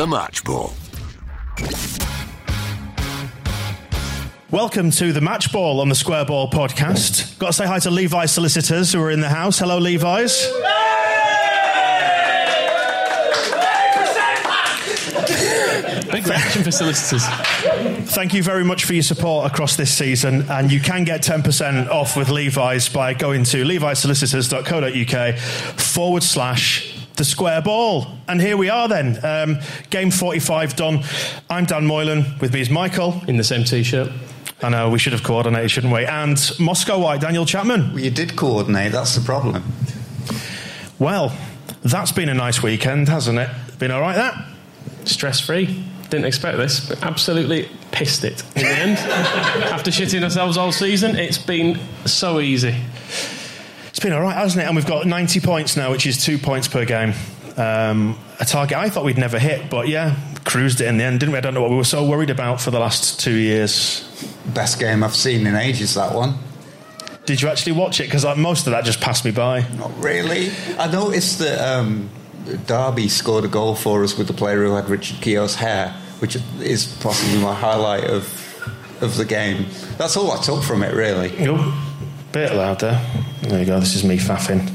The 0.00 0.06
Match 0.06 0.42
Ball. 0.44 0.72
Welcome 4.50 4.90
to 4.92 5.12
the 5.12 5.20
Match 5.20 5.52
Ball 5.52 5.78
on 5.78 5.90
the 5.90 5.94
Square 5.94 6.24
Ball 6.24 6.50
podcast. 6.50 7.38
Got 7.38 7.48
to 7.48 7.52
say 7.52 7.66
hi 7.66 7.80
to 7.80 7.90
Levi's 7.90 8.32
solicitors 8.32 8.94
who 8.94 9.02
are 9.02 9.10
in 9.10 9.20
the 9.20 9.28
house. 9.28 9.58
Hello, 9.58 9.76
Levi's. 9.76 10.46
Big 16.10 16.26
reaction 16.26 16.64
for 16.64 16.70
solicitors. 16.70 17.26
Thank 18.14 18.32
you 18.32 18.42
very 18.42 18.64
much 18.64 18.86
for 18.86 18.94
your 18.94 19.02
support 19.02 19.52
across 19.52 19.76
this 19.76 19.94
season. 19.94 20.50
And 20.50 20.72
you 20.72 20.80
can 20.80 21.04
get 21.04 21.20
10% 21.20 21.90
off 21.90 22.16
with 22.16 22.30
Levi's 22.30 22.88
by 22.88 23.12
going 23.12 23.44
to 23.44 23.64
levisolicitors.co.uk 23.66 25.38
forward 25.78 26.22
slash 26.22 26.89
the 27.20 27.24
square 27.26 27.60
ball. 27.60 28.06
And 28.28 28.40
here 28.40 28.56
we 28.56 28.70
are 28.70 28.88
then. 28.88 29.22
Um, 29.22 29.58
game 29.90 30.10
45 30.10 30.74
done. 30.74 31.04
I'm 31.50 31.66
Dan 31.66 31.84
Moylan. 31.84 32.24
With 32.40 32.54
me 32.54 32.62
is 32.62 32.70
Michael. 32.70 33.20
In 33.28 33.36
the 33.36 33.44
same 33.44 33.62
t 33.62 33.82
shirt. 33.82 34.10
I 34.62 34.70
know, 34.70 34.88
we 34.88 34.98
should 34.98 35.12
have 35.12 35.22
coordinated, 35.22 35.70
shouldn't 35.70 35.92
we? 35.92 36.06
And 36.06 36.38
Moscow 36.58 36.98
White, 36.98 37.20
Daniel 37.20 37.44
Chapman. 37.44 37.92
Well, 37.92 38.00
you 38.00 38.10
did 38.10 38.36
coordinate, 38.36 38.92
that's 38.92 39.14
the 39.14 39.20
problem. 39.22 39.62
Well, 40.98 41.36
that's 41.82 42.12
been 42.12 42.30
a 42.30 42.34
nice 42.34 42.62
weekend, 42.62 43.08
hasn't 43.08 43.38
it? 43.38 43.50
Been 43.78 43.90
all 43.90 44.00
right, 44.00 44.16
that? 44.16 44.42
Stress 45.04 45.40
free. 45.40 45.84
Didn't 46.08 46.26
expect 46.26 46.56
this, 46.56 46.88
but 46.88 47.02
absolutely 47.02 47.68
pissed 47.90 48.24
it 48.24 48.42
in 48.56 48.62
the 48.62 48.68
end. 48.68 48.98
After 49.72 49.90
shitting 49.90 50.22
ourselves 50.22 50.56
all 50.56 50.72
season, 50.72 51.16
it's 51.16 51.38
been 51.38 51.78
so 52.06 52.40
easy. 52.40 52.76
It's 53.90 53.98
been 54.00 54.12
all 54.12 54.22
right, 54.22 54.36
hasn't 54.36 54.62
it? 54.62 54.66
And 54.66 54.76
we've 54.76 54.86
got 54.86 55.06
90 55.06 55.40
points 55.40 55.76
now, 55.76 55.90
which 55.90 56.06
is 56.06 56.24
two 56.24 56.38
points 56.38 56.68
per 56.68 56.84
game. 56.84 57.12
Um, 57.56 58.18
a 58.38 58.44
target 58.44 58.78
I 58.78 58.88
thought 58.88 59.04
we'd 59.04 59.18
never 59.18 59.38
hit, 59.38 59.68
but 59.68 59.88
yeah, 59.88 60.16
cruised 60.44 60.80
it 60.80 60.86
in 60.86 60.96
the 60.96 61.04
end, 61.04 61.20
didn't 61.20 61.32
we? 61.32 61.38
I 61.38 61.40
don't 61.40 61.54
know 61.54 61.60
what 61.60 61.70
we 61.70 61.76
were 61.76 61.84
so 61.84 62.04
worried 62.06 62.30
about 62.30 62.60
for 62.60 62.70
the 62.70 62.78
last 62.78 63.20
two 63.20 63.34
years. 63.34 64.06
Best 64.46 64.78
game 64.78 65.02
I've 65.02 65.14
seen 65.14 65.46
in 65.46 65.56
ages, 65.56 65.94
that 65.94 66.14
one. 66.14 66.34
Did 67.26 67.42
you 67.42 67.48
actually 67.48 67.72
watch 67.72 68.00
it? 68.00 68.04
Because 68.04 68.24
like, 68.24 68.38
most 68.38 68.66
of 68.66 68.70
that 68.70 68.84
just 68.84 69.00
passed 69.00 69.24
me 69.24 69.30
by. 69.32 69.66
Not 69.76 69.92
really. 70.02 70.50
I 70.78 70.90
noticed 70.90 71.40
that 71.40 71.60
um, 71.60 72.08
Derby 72.66 73.08
scored 73.08 73.44
a 73.44 73.48
goal 73.48 73.74
for 73.74 74.02
us 74.04 74.16
with 74.16 74.26
the 74.26 74.32
player 74.32 74.64
who 74.64 74.74
had 74.74 74.88
Richard 74.88 75.20
Keogh's 75.20 75.56
hair, 75.56 75.90
which 76.20 76.36
is 76.60 76.86
possibly 77.00 77.42
my 77.42 77.54
highlight 77.54 78.04
of 78.04 78.36
of 79.02 79.16
the 79.16 79.24
game. 79.24 79.66
That's 79.96 80.16
all 80.16 80.30
I 80.30 80.42
took 80.42 80.62
from 80.62 80.82
it, 80.82 80.94
really. 80.94 81.30
Bit 82.32 82.52
louder. 82.54 82.98
there. 83.42 83.50
There 83.50 83.60
you 83.60 83.66
go. 83.66 83.80
This 83.80 83.94
is 83.96 84.04
me 84.04 84.16
faffing. 84.18 84.70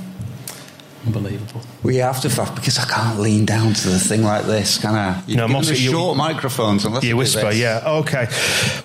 Unbelievable. 1.06 1.62
We 1.84 1.98
have 1.98 2.20
to 2.22 2.30
faff 2.30 2.56
because 2.56 2.80
I 2.80 2.86
can't 2.86 3.20
lean 3.20 3.46
down 3.46 3.74
to 3.74 3.90
the 3.90 4.00
thing 4.00 4.24
like 4.24 4.46
this, 4.46 4.80
can 4.80 4.96
I? 4.96 5.20
You've 5.28 5.38
No, 5.38 5.44
given 5.44 5.52
Moss, 5.52 5.70
you- 5.70 5.92
short 5.92 6.18
microphones. 6.18 6.84
Unless 6.84 7.04
You 7.04 7.16
whisper, 7.16 7.42
this. 7.52 7.60
yeah. 7.60 7.84
Okay. 7.86 8.28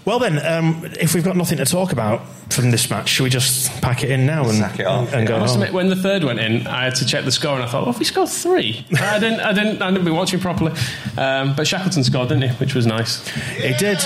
Well 0.05 0.19
then, 0.19 0.39
um, 0.45 0.85
if 1.01 1.15
we've 1.15 1.25
got 1.25 1.35
nothing 1.35 1.57
to 1.57 1.65
talk 1.65 1.93
about 1.93 2.21
from 2.51 2.71
this 2.73 2.91
match, 2.91 3.09
should 3.09 3.25
we 3.25 3.31
just 3.31 3.73
pack 3.81 4.05
it 4.05 4.11
in 4.11 4.27
now 4.27 4.43
and, 4.47 4.59
Sack 4.59 4.81
it 4.81 4.87
off, 4.87 5.11
and 5.15 5.23
yeah. 5.23 5.29
go 5.29 5.37
I 5.37 5.41
must 5.41 5.55
home? 5.55 5.62
admit, 5.62 5.75
when 5.75 5.89
the 5.89 5.97
third 5.97 6.23
went 6.23 6.41
in, 6.41 6.67
I 6.67 6.84
had 6.84 6.95
to 6.97 7.07
check 7.07 7.25
the 7.25 7.33
score, 7.33 7.55
and 7.55 7.62
I 7.65 7.67
thought, 7.69 7.84
"Oh, 7.84 7.93
have 7.93 7.99
we 7.99 8.05
scored 8.05 8.29
three? 8.29 8.84
I 9.01 9.19
didn't, 9.19 9.41
I 9.41 9.55
didn't, 9.55 9.81
I 9.81 9.91
didn't 9.91 10.05
be 10.05 10.11
watching 10.11 10.41
properly." 10.41 10.73
Um, 11.17 11.55
but 11.57 11.67
Shackleton 11.67 12.05
scored, 12.05 12.29
didn't 12.29 12.43
he? 12.51 12.55
Which 12.57 12.75
was 12.75 12.84
nice. 12.87 13.23
It 13.57 13.79
did. 13.79 13.99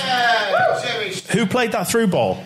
Who 1.33 1.47
played 1.47 1.73
that 1.73 1.89
through 1.89 2.07
ball? 2.09 2.45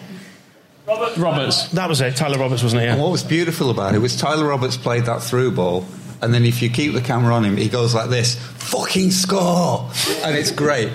Roberts. 1.19 1.69
That 1.69 1.89
was 1.89 2.01
it. 2.01 2.17
Tyler 2.17 2.39
Roberts, 2.39 2.63
wasn't 2.63 2.83
it? 2.83 2.89
And 2.89 3.01
what 3.01 3.13
was 3.13 3.23
beautiful 3.23 3.71
about 3.71 3.95
it 3.95 3.99
was 3.99 4.17
Tyler 4.17 4.47
Roberts 4.47 4.77
played 4.77 5.05
that 5.05 5.23
through 5.23 5.53
ball, 5.53 5.85
and 6.23 6.33
then 6.33 6.45
if 6.45 6.63
you 6.63 6.71
keep 6.71 6.95
the 6.95 7.01
camera 7.01 7.35
on 7.35 7.45
him, 7.45 7.57
he 7.57 7.69
goes 7.69 7.95
like 7.95 8.11
this, 8.11 8.35
"Fucking 8.35 9.11
score!" 9.11 9.91
and 10.25 10.37
it's 10.37 10.51
great. 10.51 10.91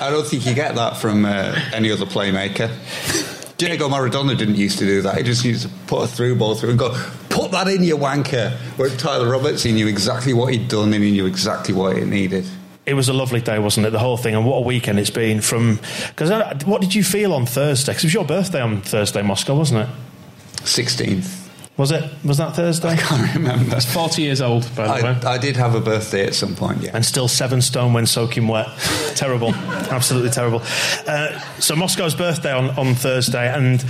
I 0.00 0.10
don't 0.10 0.26
think 0.26 0.46
you 0.46 0.54
get 0.54 0.74
that 0.74 0.96
from 0.96 1.24
uh, 1.24 1.58
any 1.72 1.90
other 1.90 2.06
playmaker. 2.06 2.70
Diego 3.56 3.88
Maradona 3.88 4.36
didn't 4.36 4.56
used 4.56 4.78
to 4.78 4.86
do 4.86 5.02
that. 5.02 5.18
He 5.18 5.22
just 5.22 5.44
used 5.44 5.62
to 5.62 5.68
put 5.86 6.04
a 6.04 6.06
through 6.06 6.36
ball 6.36 6.54
through 6.54 6.70
and 6.70 6.78
go, 6.78 6.90
"Put 7.28 7.52
that 7.52 7.68
in, 7.68 7.84
you 7.84 7.96
wanker." 7.96 8.52
Where 8.76 8.90
Tyler 8.90 9.28
Roberts, 9.28 9.62
he 9.62 9.72
knew 9.72 9.86
exactly 9.86 10.32
what 10.32 10.52
he'd 10.52 10.68
done 10.68 10.92
and 10.92 11.04
he 11.04 11.10
knew 11.10 11.26
exactly 11.26 11.74
what 11.74 11.96
it 11.96 12.06
needed. 12.06 12.46
It 12.86 12.94
was 12.94 13.08
a 13.08 13.12
lovely 13.12 13.40
day, 13.40 13.58
wasn't 13.58 13.86
it? 13.86 13.90
The 13.90 13.98
whole 13.98 14.16
thing, 14.16 14.34
and 14.34 14.44
what 14.46 14.56
a 14.56 14.62
weekend 14.62 14.98
it's 14.98 15.10
been. 15.10 15.40
From 15.40 15.78
because 16.08 16.30
what 16.64 16.80
did 16.80 16.94
you 16.94 17.04
feel 17.04 17.32
on 17.32 17.46
Thursday? 17.46 17.92
Because 17.92 18.04
it 18.04 18.06
was 18.08 18.14
your 18.14 18.24
birthday 18.24 18.60
on 18.60 18.80
Thursday, 18.80 19.22
Moscow, 19.22 19.54
wasn't 19.54 19.88
it? 19.88 20.66
Sixteenth. 20.66 21.40
Was 21.76 21.92
it? 21.92 22.04
Was 22.24 22.36
that 22.36 22.54
Thursday? 22.54 22.90
I 22.90 22.96
can't 22.96 23.34
remember. 23.34 23.74
He's 23.76 23.90
40 23.90 24.20
years 24.20 24.42
old, 24.42 24.68
by 24.76 24.98
the 24.98 25.04
way. 25.04 25.16
I, 25.24 25.34
I 25.34 25.38
did 25.38 25.56
have 25.56 25.74
a 25.74 25.80
birthday 25.80 26.26
at 26.26 26.34
some 26.34 26.54
point. 26.54 26.82
Yeah. 26.82 26.90
and 26.92 27.06
still 27.06 27.26
seven 27.26 27.62
stone 27.62 27.94
when 27.94 28.04
soaking 28.04 28.48
wet. 28.48 28.68
terrible, 29.14 29.54
absolutely 29.90 30.28
terrible. 30.28 30.60
Uh, 31.06 31.38
so 31.58 31.74
Moscow's 31.74 32.14
birthday 32.14 32.52
on, 32.52 32.70
on 32.78 32.94
Thursday, 32.94 33.48
and 33.50 33.82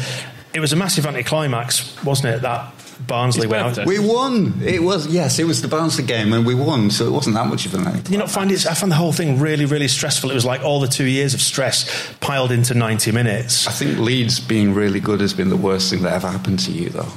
it 0.55 0.61
was 0.61 0.73
a 0.73 0.77
massive 0.77 1.05
anticlimax, 1.05 2.05
wasn't 2.05 2.33
it? 2.33 2.43
That 2.43 2.73
Barnsley 3.07 3.43
His 3.43 3.51
went 3.51 3.63
out. 3.63 3.77
birthday? 3.77 3.85
We 3.85 3.99
won. 3.99 4.61
It 4.63 4.83
was 4.83 5.07
yes, 5.09 5.39
it 5.39 5.45
was 5.45 5.63
the 5.63 5.69
Barnsley 5.69 6.05
game, 6.05 6.33
and 6.33 6.47
we 6.47 6.55
won. 6.55 6.91
So 6.91 7.07
it 7.07 7.11
wasn't 7.13 7.37
that 7.37 7.47
much 7.47 7.67
of 7.67 7.75
an. 7.75 7.85
Did 8.03 8.11
you 8.11 8.19
not 8.19 8.31
find 8.31 8.51
it? 8.53 8.67
I 8.67 8.75
found 8.75 8.93
the 8.93 8.97
whole 8.97 9.13
thing 9.13 9.39
really, 9.41 9.65
really 9.65 9.89
stressful. 9.89 10.31
It 10.31 10.35
was 10.35 10.45
like 10.45 10.63
all 10.63 10.81
the 10.81 10.89
two 10.89 11.05
years 11.07 11.35
of 11.35 11.41
stress 11.41 12.13
piled 12.21 12.53
into 12.53 12.75
ninety 12.75 13.13
minutes. 13.13 13.67
I 13.67 13.73
think 13.73 13.99
Leeds 13.99 14.41
being 14.41 14.75
really 14.75 15.01
good 15.01 15.21
has 15.21 15.35
been 15.35 15.49
the 15.49 15.57
worst 15.57 15.91
thing 15.91 16.03
that 16.03 16.13
ever 16.13 16.29
happened 16.29 16.59
to 16.61 16.73
you, 16.73 16.91
though. 16.91 17.09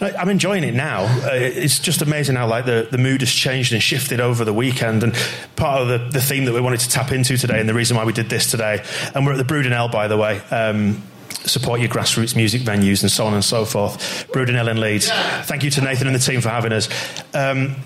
I- 0.00 0.12
I'm 0.18 0.28
enjoying 0.28 0.62
it 0.62 0.74
now. 0.74 1.04
Uh, 1.24 1.30
it's 1.32 1.78
just 1.78 2.02
amazing 2.02 2.36
how 2.36 2.46
like 2.46 2.66
the, 2.66 2.86
the 2.90 2.98
mood 2.98 3.22
has 3.22 3.30
changed 3.30 3.72
and 3.72 3.82
shifted 3.82 4.20
over 4.20 4.44
the 4.44 4.52
weekend. 4.52 5.02
And 5.02 5.14
part 5.56 5.80
of 5.80 5.88
the, 5.88 5.98
the 6.10 6.20
theme 6.20 6.44
that 6.44 6.52
we 6.52 6.60
wanted 6.60 6.80
to 6.80 6.88
tap 6.90 7.12
into 7.12 7.38
today, 7.38 7.60
and 7.60 7.66
the 7.68 7.72
reason 7.74 7.96
why 7.96 8.04
we 8.04 8.12
did 8.12 8.28
this 8.28 8.50
today, 8.50 8.82
and 9.14 9.24
we're 9.24 9.32
at 9.32 9.38
the 9.38 9.44
Brudenell, 9.54 9.90
by 9.90 10.06
the 10.08 10.16
way. 10.18 10.38
Um, 10.50 11.02
support 11.30 11.80
your 11.80 11.88
grassroots 11.88 12.36
music 12.36 12.62
venues 12.62 13.02
and 13.02 13.10
so 13.10 13.26
on 13.26 13.34
and 13.34 13.44
so 13.44 13.64
forth. 13.64 13.98
Brudenell 14.32 14.70
in 14.70 14.80
Leeds. 14.80 15.08
Thank 15.44 15.62
you 15.64 15.70
to 15.70 15.80
Nathan 15.80 16.06
and 16.06 16.16
the 16.16 16.20
team 16.20 16.40
for 16.40 16.48
having 16.48 16.72
us. 16.72 16.88
Um, 17.34 17.76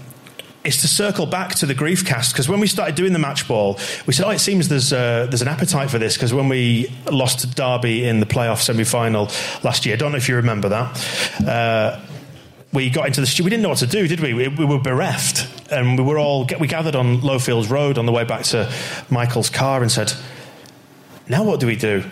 to 0.65 0.89
circle 0.89 1.27
back 1.27 1.55
to 1.57 1.67
the 1.67 1.75
grief 1.75 2.05
cast 2.05 2.33
because 2.33 2.49
when 2.49 2.61
we 2.61 2.67
started 2.67 2.95
doing 2.95 3.13
the 3.13 3.19
match 3.19 3.49
ball, 3.49 3.79
we 4.07 4.13
said, 4.13 4.27
"Oh, 4.27 4.31
it 4.31 4.41
seems 4.41 4.69
there's 4.69 4.93
uh, 4.93 5.27
there's 5.29 5.43
an 5.43 5.49
appetite 5.49 5.91
for 5.91 5.99
this." 5.99 6.17
Because 6.17 6.35
when 6.35 6.49
we 6.49 6.93
lost 7.11 7.41
to 7.41 7.47
Derby 7.47 8.07
in 8.07 8.21
the 8.21 8.27
playoff 8.27 8.61
semi 8.61 8.85
final 8.85 9.31
last 9.63 9.87
year, 9.87 9.95
I 9.95 9.99
don't 9.99 10.13
know 10.13 10.19
if 10.19 10.29
you 10.29 10.37
remember 10.37 10.69
that. 10.69 11.47
Uh, 11.47 12.01
we 12.73 12.91
got 12.91 13.07
into 13.07 13.21
the 13.21 13.27
studio. 13.27 13.45
We 13.45 13.51
didn't 13.51 13.63
know 13.63 13.71
what 13.71 13.79
to 13.79 13.87
do, 13.87 14.07
did 14.07 14.21
we? 14.21 14.35
We, 14.35 14.49
we 14.49 14.65
were 14.65 14.79
bereft, 14.79 15.73
and 15.73 15.99
we 15.99 16.05
were 16.05 16.19
all 16.19 16.47
we 16.61 16.69
gathered 16.69 16.95
on 16.95 17.21
Lowfields 17.21 17.71
Road 17.71 17.99
on 17.99 18.07
the 18.07 18.13
way 18.13 18.25
back 18.25 18.43
to 18.45 18.71
Michael's 19.09 19.51
car 19.51 19.83
and 19.83 19.91
said, 19.91 20.13
"Now 21.29 21.43
what 21.43 21.61
do 21.61 21.67
we 21.67 21.77
do?" 21.77 22.05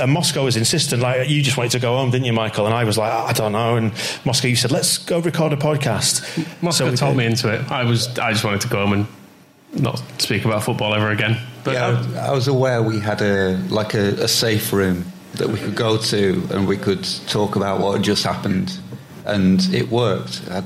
And 0.00 0.12
Moscow 0.12 0.44
was 0.44 0.56
insistent, 0.56 1.02
like 1.02 1.28
you 1.28 1.42
just 1.42 1.56
wanted 1.56 1.72
to 1.72 1.80
go 1.80 1.96
home, 1.96 2.10
didn't 2.10 2.26
you, 2.26 2.32
Michael? 2.32 2.66
And 2.66 2.74
I 2.74 2.84
was 2.84 2.98
like, 2.98 3.12
I 3.12 3.32
don't 3.32 3.52
know. 3.52 3.76
And 3.76 3.92
Moscow, 4.24 4.48
you 4.48 4.56
said, 4.56 4.70
"Let's 4.70 4.98
go 4.98 5.20
record 5.20 5.52
a 5.52 5.56
podcast." 5.56 6.22
Moscow 6.62 6.90
we 6.90 6.96
told 6.96 7.12
did. 7.12 7.18
me 7.18 7.26
into 7.26 7.52
it. 7.52 7.70
I 7.70 7.84
was, 7.84 8.18
I 8.18 8.32
just 8.32 8.44
wanted 8.44 8.60
to 8.62 8.68
go 8.68 8.86
home 8.86 8.92
and 8.92 9.06
not 9.82 10.02
speak 10.18 10.44
about 10.44 10.62
football 10.62 10.94
ever 10.94 11.10
again. 11.10 11.38
But 11.64 11.74
yeah, 11.74 11.86
uh, 11.86 12.26
I, 12.26 12.28
I 12.28 12.32
was 12.32 12.48
aware 12.48 12.82
we 12.82 13.00
had 13.00 13.20
a 13.20 13.56
like 13.68 13.94
a, 13.94 14.24
a 14.24 14.28
safe 14.28 14.72
room 14.72 15.04
that 15.34 15.48
we 15.48 15.58
could 15.58 15.76
go 15.76 15.96
to, 15.98 16.48
and 16.52 16.66
we 16.66 16.76
could 16.76 17.04
talk 17.26 17.56
about 17.56 17.80
what 17.80 17.96
had 17.96 18.02
just 18.02 18.24
happened, 18.24 18.78
and 19.24 19.60
it 19.74 19.88
worked. 19.88 20.42
I, 20.50 20.62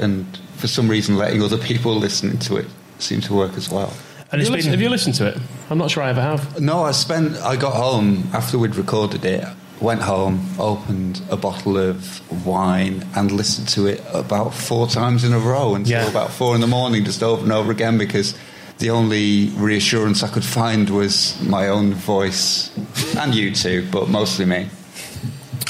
and 0.00 0.26
for 0.56 0.66
some 0.66 0.88
reason, 0.88 1.16
letting 1.16 1.42
other 1.42 1.58
people 1.58 1.94
listen 2.06 2.38
to 2.38 2.56
it 2.56 2.66
seemed 2.98 3.24
to 3.24 3.34
work 3.34 3.56
as 3.56 3.70
well. 3.70 3.92
And 4.32 4.40
have, 4.40 4.40
it's 4.40 4.48
you 4.50 4.56
listened, 4.56 4.72
been 4.72 4.78
have 4.78 4.82
you 4.82 4.88
listened 4.88 5.14
to 5.16 5.26
it? 5.26 5.38
I'm 5.70 5.78
not 5.78 5.90
sure 5.90 6.02
I 6.02 6.10
ever 6.10 6.20
have. 6.20 6.60
No, 6.60 6.82
I 6.82 6.92
spent. 6.92 7.36
I 7.38 7.56
got 7.56 7.74
home 7.74 8.28
after 8.32 8.58
we'd 8.58 8.74
recorded 8.76 9.24
it. 9.24 9.44
Went 9.80 10.00
home, 10.02 10.48
opened 10.58 11.20
a 11.30 11.36
bottle 11.36 11.76
of 11.76 12.20
wine, 12.46 13.06
and 13.14 13.30
listened 13.30 13.68
to 13.68 13.86
it 13.86 14.02
about 14.12 14.54
four 14.54 14.86
times 14.88 15.22
in 15.22 15.32
a 15.32 15.38
row 15.38 15.74
until 15.74 16.02
Yeah. 16.02 16.08
about 16.08 16.30
four 16.32 16.54
in 16.54 16.60
the 16.60 16.66
morning, 16.66 17.04
just 17.04 17.22
over 17.22 17.42
and 17.42 17.52
over 17.52 17.70
again, 17.70 17.98
because 17.98 18.34
the 18.78 18.88
only 18.90 19.50
reassurance 19.50 20.22
I 20.22 20.28
could 20.28 20.44
find 20.44 20.88
was 20.90 21.36
my 21.42 21.68
own 21.68 21.92
voice, 21.94 22.70
and 23.18 23.34
you 23.34 23.54
too, 23.54 23.86
but 23.92 24.08
mostly 24.08 24.44
me. 24.46 24.68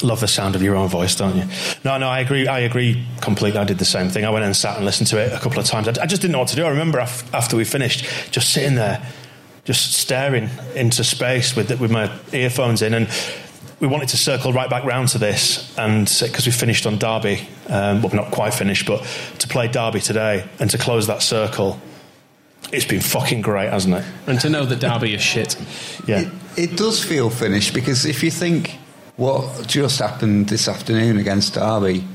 Love 0.03 0.19
the 0.19 0.27
sound 0.27 0.55
of 0.55 0.61
your 0.61 0.75
own 0.75 0.87
voice, 0.87 1.15
don't 1.15 1.35
you? 1.35 1.43
No, 1.83 1.97
no, 1.97 2.07
I 2.07 2.19
agree. 2.19 2.47
I 2.47 2.59
agree 2.59 3.05
completely. 3.21 3.59
I 3.59 3.63
did 3.63 3.77
the 3.77 3.85
same 3.85 4.09
thing. 4.09 4.25
I 4.25 4.29
went 4.29 4.45
and 4.45 4.55
sat 4.55 4.77
and 4.77 4.85
listened 4.85 5.07
to 5.07 5.19
it 5.19 5.33
a 5.33 5.39
couple 5.39 5.59
of 5.59 5.65
times. 5.65 5.87
I, 5.87 6.03
I 6.03 6.05
just 6.05 6.21
didn't 6.21 6.33
know 6.33 6.39
what 6.39 6.49
to 6.49 6.55
do. 6.55 6.65
I 6.65 6.69
remember 6.69 6.99
af- 6.99 7.33
after 7.33 7.55
we 7.57 7.63
finished, 7.63 8.05
just 8.31 8.51
sitting 8.53 8.75
there, 8.75 9.05
just 9.65 9.93
staring 9.93 10.49
into 10.75 11.03
space 11.03 11.55
with 11.55 11.79
with 11.79 11.91
my 11.91 12.11
earphones 12.31 12.81
in, 12.81 12.93
and 12.93 13.09
we 13.79 13.87
wanted 13.87 14.09
to 14.09 14.17
circle 14.17 14.53
right 14.53 14.69
back 14.69 14.83
round 14.83 15.09
to 15.09 15.17
this, 15.17 15.75
and 15.77 16.05
because 16.23 16.45
we 16.45 16.51
finished 16.51 16.85
on 16.85 16.97
Derby, 16.97 17.47
um, 17.69 18.01
well, 18.01 18.13
not 18.13 18.31
quite 18.31 18.53
finished, 18.53 18.87
but 18.87 19.03
to 19.39 19.47
play 19.47 19.67
Derby 19.67 19.99
today 19.99 20.47
and 20.59 20.69
to 20.71 20.77
close 20.77 21.07
that 21.07 21.21
circle. 21.21 21.79
It's 22.71 22.85
been 22.85 23.01
fucking 23.01 23.41
great, 23.41 23.69
hasn't 23.69 23.95
it? 23.95 24.03
And 24.25 24.41
to 24.41 24.49
know 24.49 24.65
that 24.65 24.79
Derby 24.79 25.13
is 25.13 25.21
shit. 25.21 25.55
Yeah. 26.05 26.21
It, 26.21 26.27
it 26.57 26.77
does 26.77 27.01
feel 27.01 27.29
finished 27.29 27.73
because 27.73 28.05
if 28.05 28.23
you 28.23 28.31
think 28.31 28.77
what 29.17 29.67
just 29.67 29.99
happened 29.99 30.49
this 30.49 30.67
afternoon 30.67 31.17
against 31.17 31.55
Derby, 31.55 32.07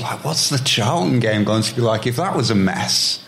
like 0.00 0.24
what's 0.24 0.50
the 0.50 0.58
Charlton 0.58 1.20
game 1.20 1.44
going 1.44 1.62
to 1.62 1.74
be 1.74 1.80
like? 1.80 2.06
If 2.06 2.16
that 2.16 2.36
was 2.36 2.50
a 2.50 2.54
mess, 2.54 3.24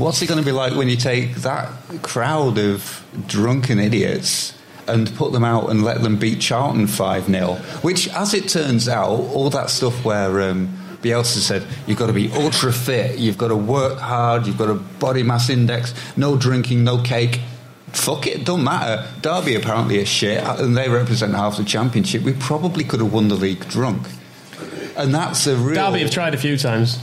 What's 0.00 0.22
it 0.22 0.28
going 0.28 0.40
to 0.40 0.46
be 0.46 0.50
like 0.50 0.74
when 0.76 0.88
you 0.88 0.96
take 0.96 1.34
that 1.42 1.70
crowd 2.00 2.56
of 2.56 3.04
drunken 3.26 3.78
idiots 3.78 4.54
and 4.86 5.14
put 5.14 5.32
them 5.32 5.44
out 5.44 5.68
and 5.68 5.84
let 5.84 6.00
them 6.00 6.16
beat 6.16 6.40
Charlton 6.40 6.86
5 6.86 7.26
0? 7.26 7.56
Which, 7.82 8.08
as 8.08 8.32
it 8.32 8.48
turns 8.48 8.88
out, 8.88 9.10
all 9.10 9.50
that 9.50 9.68
stuff 9.68 10.02
where 10.02 10.40
um, 10.40 10.74
Bielsa 11.02 11.40
said 11.40 11.66
you've 11.86 11.98
got 11.98 12.06
to 12.06 12.14
be 12.14 12.32
ultra 12.32 12.72
fit, 12.72 13.18
you've 13.18 13.36
got 13.36 13.48
to 13.48 13.56
work 13.56 13.98
hard, 13.98 14.46
you've 14.46 14.56
got 14.56 14.70
a 14.70 14.74
body 14.74 15.22
mass 15.22 15.50
index, 15.50 15.92
no 16.16 16.34
drinking, 16.34 16.82
no 16.82 17.02
cake. 17.02 17.38
Fuck 17.92 18.26
it, 18.26 18.44
don't 18.44 18.64
matter. 18.64 19.06
Derby 19.20 19.54
apparently 19.54 19.98
is 19.98 20.08
shit, 20.08 20.42
and 20.42 20.76
they 20.76 20.88
represent 20.88 21.34
half 21.34 21.56
the 21.56 21.64
championship. 21.64 22.22
We 22.22 22.32
probably 22.32 22.84
could 22.84 23.00
have 23.00 23.12
won 23.12 23.28
the 23.28 23.34
league 23.34 23.68
drunk, 23.68 24.06
and 24.96 25.14
that's 25.14 25.46
a 25.46 25.56
real. 25.56 25.74
Derby 25.74 26.00
have 26.00 26.10
tried 26.10 26.34
a 26.34 26.38
few 26.38 26.56
times. 26.56 26.98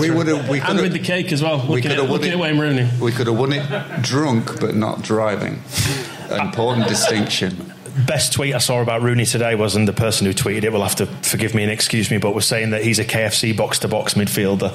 We 0.00 0.10
would 0.10 0.26
have, 0.26 0.48
we 0.48 0.58
and 0.60 0.68
could 0.70 0.82
with 0.82 0.92
the 0.92 0.98
cake 0.98 1.32
as 1.32 1.42
well. 1.42 1.64
we 1.68 1.80
could 1.80 1.92
have 1.92 2.02
won 2.02 2.10
looking 2.10 2.28
it. 2.28 2.34
at 2.34 2.38
Wayne 2.38 2.58
Rooney. 2.58 2.90
We 3.00 3.12
could 3.12 3.26
have 3.26 3.38
won 3.38 3.52
it 3.52 4.02
drunk, 4.02 4.60
but 4.60 4.74
not 4.74 5.02
driving. 5.02 5.62
Important 6.30 6.88
distinction. 6.88 7.72
Best 8.06 8.32
tweet 8.32 8.54
I 8.54 8.58
saw 8.58 8.80
about 8.80 9.02
Rooney 9.02 9.24
today 9.24 9.54
was, 9.54 9.76
and 9.76 9.88
the 9.88 9.92
person 9.92 10.26
who 10.26 10.32
tweeted 10.32 10.64
it 10.64 10.72
will 10.72 10.82
have 10.82 10.96
to 10.96 11.06
forgive 11.06 11.54
me 11.54 11.62
and 11.62 11.72
excuse 11.72 12.10
me, 12.10 12.18
but 12.18 12.34
was 12.34 12.46
saying 12.46 12.70
that 12.70 12.82
he's 12.82 12.98
a 12.98 13.04
KFC 13.04 13.56
box 13.56 13.80
to 13.80 13.88
box 13.88 14.14
midfielder. 14.14 14.72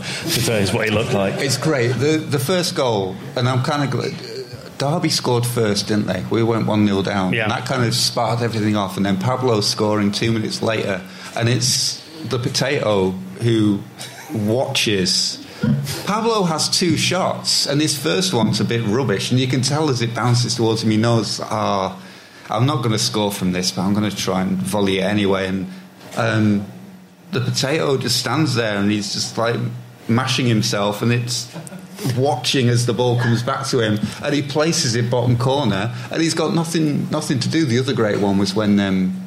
Is 0.49 0.73
what 0.73 0.85
he 0.85 0.91
looked 0.91 1.13
like. 1.13 1.35
It's 1.35 1.57
great. 1.57 1.89
The 1.93 2.17
the 2.17 2.39
first 2.39 2.75
goal, 2.75 3.15
and 3.35 3.47
I'm 3.47 3.63
kind 3.63 3.83
of 3.83 3.91
glad. 3.91 4.13
Derby 4.77 5.09
scored 5.09 5.45
first, 5.45 5.87
didn't 5.87 6.07
they? 6.07 6.25
We 6.29 6.43
went 6.43 6.67
1 6.67 6.87
0 6.87 7.03
down. 7.03 7.33
Yeah. 7.33 7.43
And 7.43 7.51
that 7.51 7.65
kind 7.65 7.85
of 7.85 7.93
sparked 7.93 8.41
everything 8.41 8.75
off. 8.75 8.97
And 8.97 9.05
then 9.05 9.17
Pablo 9.17 9.61
scoring 9.61 10.11
two 10.11 10.31
minutes 10.31 10.61
later. 10.61 11.01
And 11.35 11.47
it's 11.47 12.03
the 12.27 12.39
potato 12.39 13.11
who 13.11 13.81
watches. 14.33 15.39
Pablo 16.05 16.43
has 16.43 16.67
two 16.67 16.97
shots, 16.97 17.65
and 17.65 17.79
his 17.79 17.97
first 17.97 18.33
one's 18.33 18.59
a 18.59 18.65
bit 18.65 18.85
rubbish. 18.85 19.31
And 19.31 19.39
you 19.39 19.47
can 19.47 19.61
tell 19.61 19.89
as 19.89 20.01
it 20.01 20.13
bounces 20.13 20.55
towards 20.55 20.83
him, 20.83 20.91
he 20.91 20.97
knows, 20.97 21.39
ah, 21.41 21.97
I'm 22.49 22.65
not 22.65 22.77
going 22.77 22.91
to 22.91 22.99
score 22.99 23.31
from 23.31 23.51
this, 23.51 23.71
but 23.71 23.83
I'm 23.83 23.93
going 23.93 24.09
to 24.09 24.15
try 24.15 24.41
and 24.41 24.51
volley 24.57 24.99
it 24.99 25.03
anyway. 25.03 25.47
And 25.47 25.67
um, 26.17 26.65
the 27.31 27.41
potato 27.41 27.97
just 27.97 28.19
stands 28.19 28.55
there 28.55 28.77
and 28.77 28.91
he's 28.91 29.13
just 29.13 29.37
like 29.37 29.59
mashing 30.07 30.45
himself 30.45 31.01
and 31.01 31.11
it's 31.11 31.53
watching 32.17 32.67
as 32.67 32.85
the 32.85 32.93
ball 32.93 33.17
comes 33.17 33.41
back 33.43 33.65
to 33.67 33.79
him. 33.79 33.99
And 34.23 34.33
he 34.33 34.41
places 34.41 34.95
it 34.95 35.09
bottom 35.09 35.37
corner 35.37 35.95
and 36.11 36.21
he's 36.21 36.33
got 36.33 36.53
nothing 36.53 37.09
nothing 37.09 37.39
to 37.39 37.49
do. 37.49 37.65
The 37.65 37.79
other 37.79 37.93
great 37.93 38.19
one 38.19 38.37
was 38.37 38.53
when 38.53 38.79
um, 38.79 39.21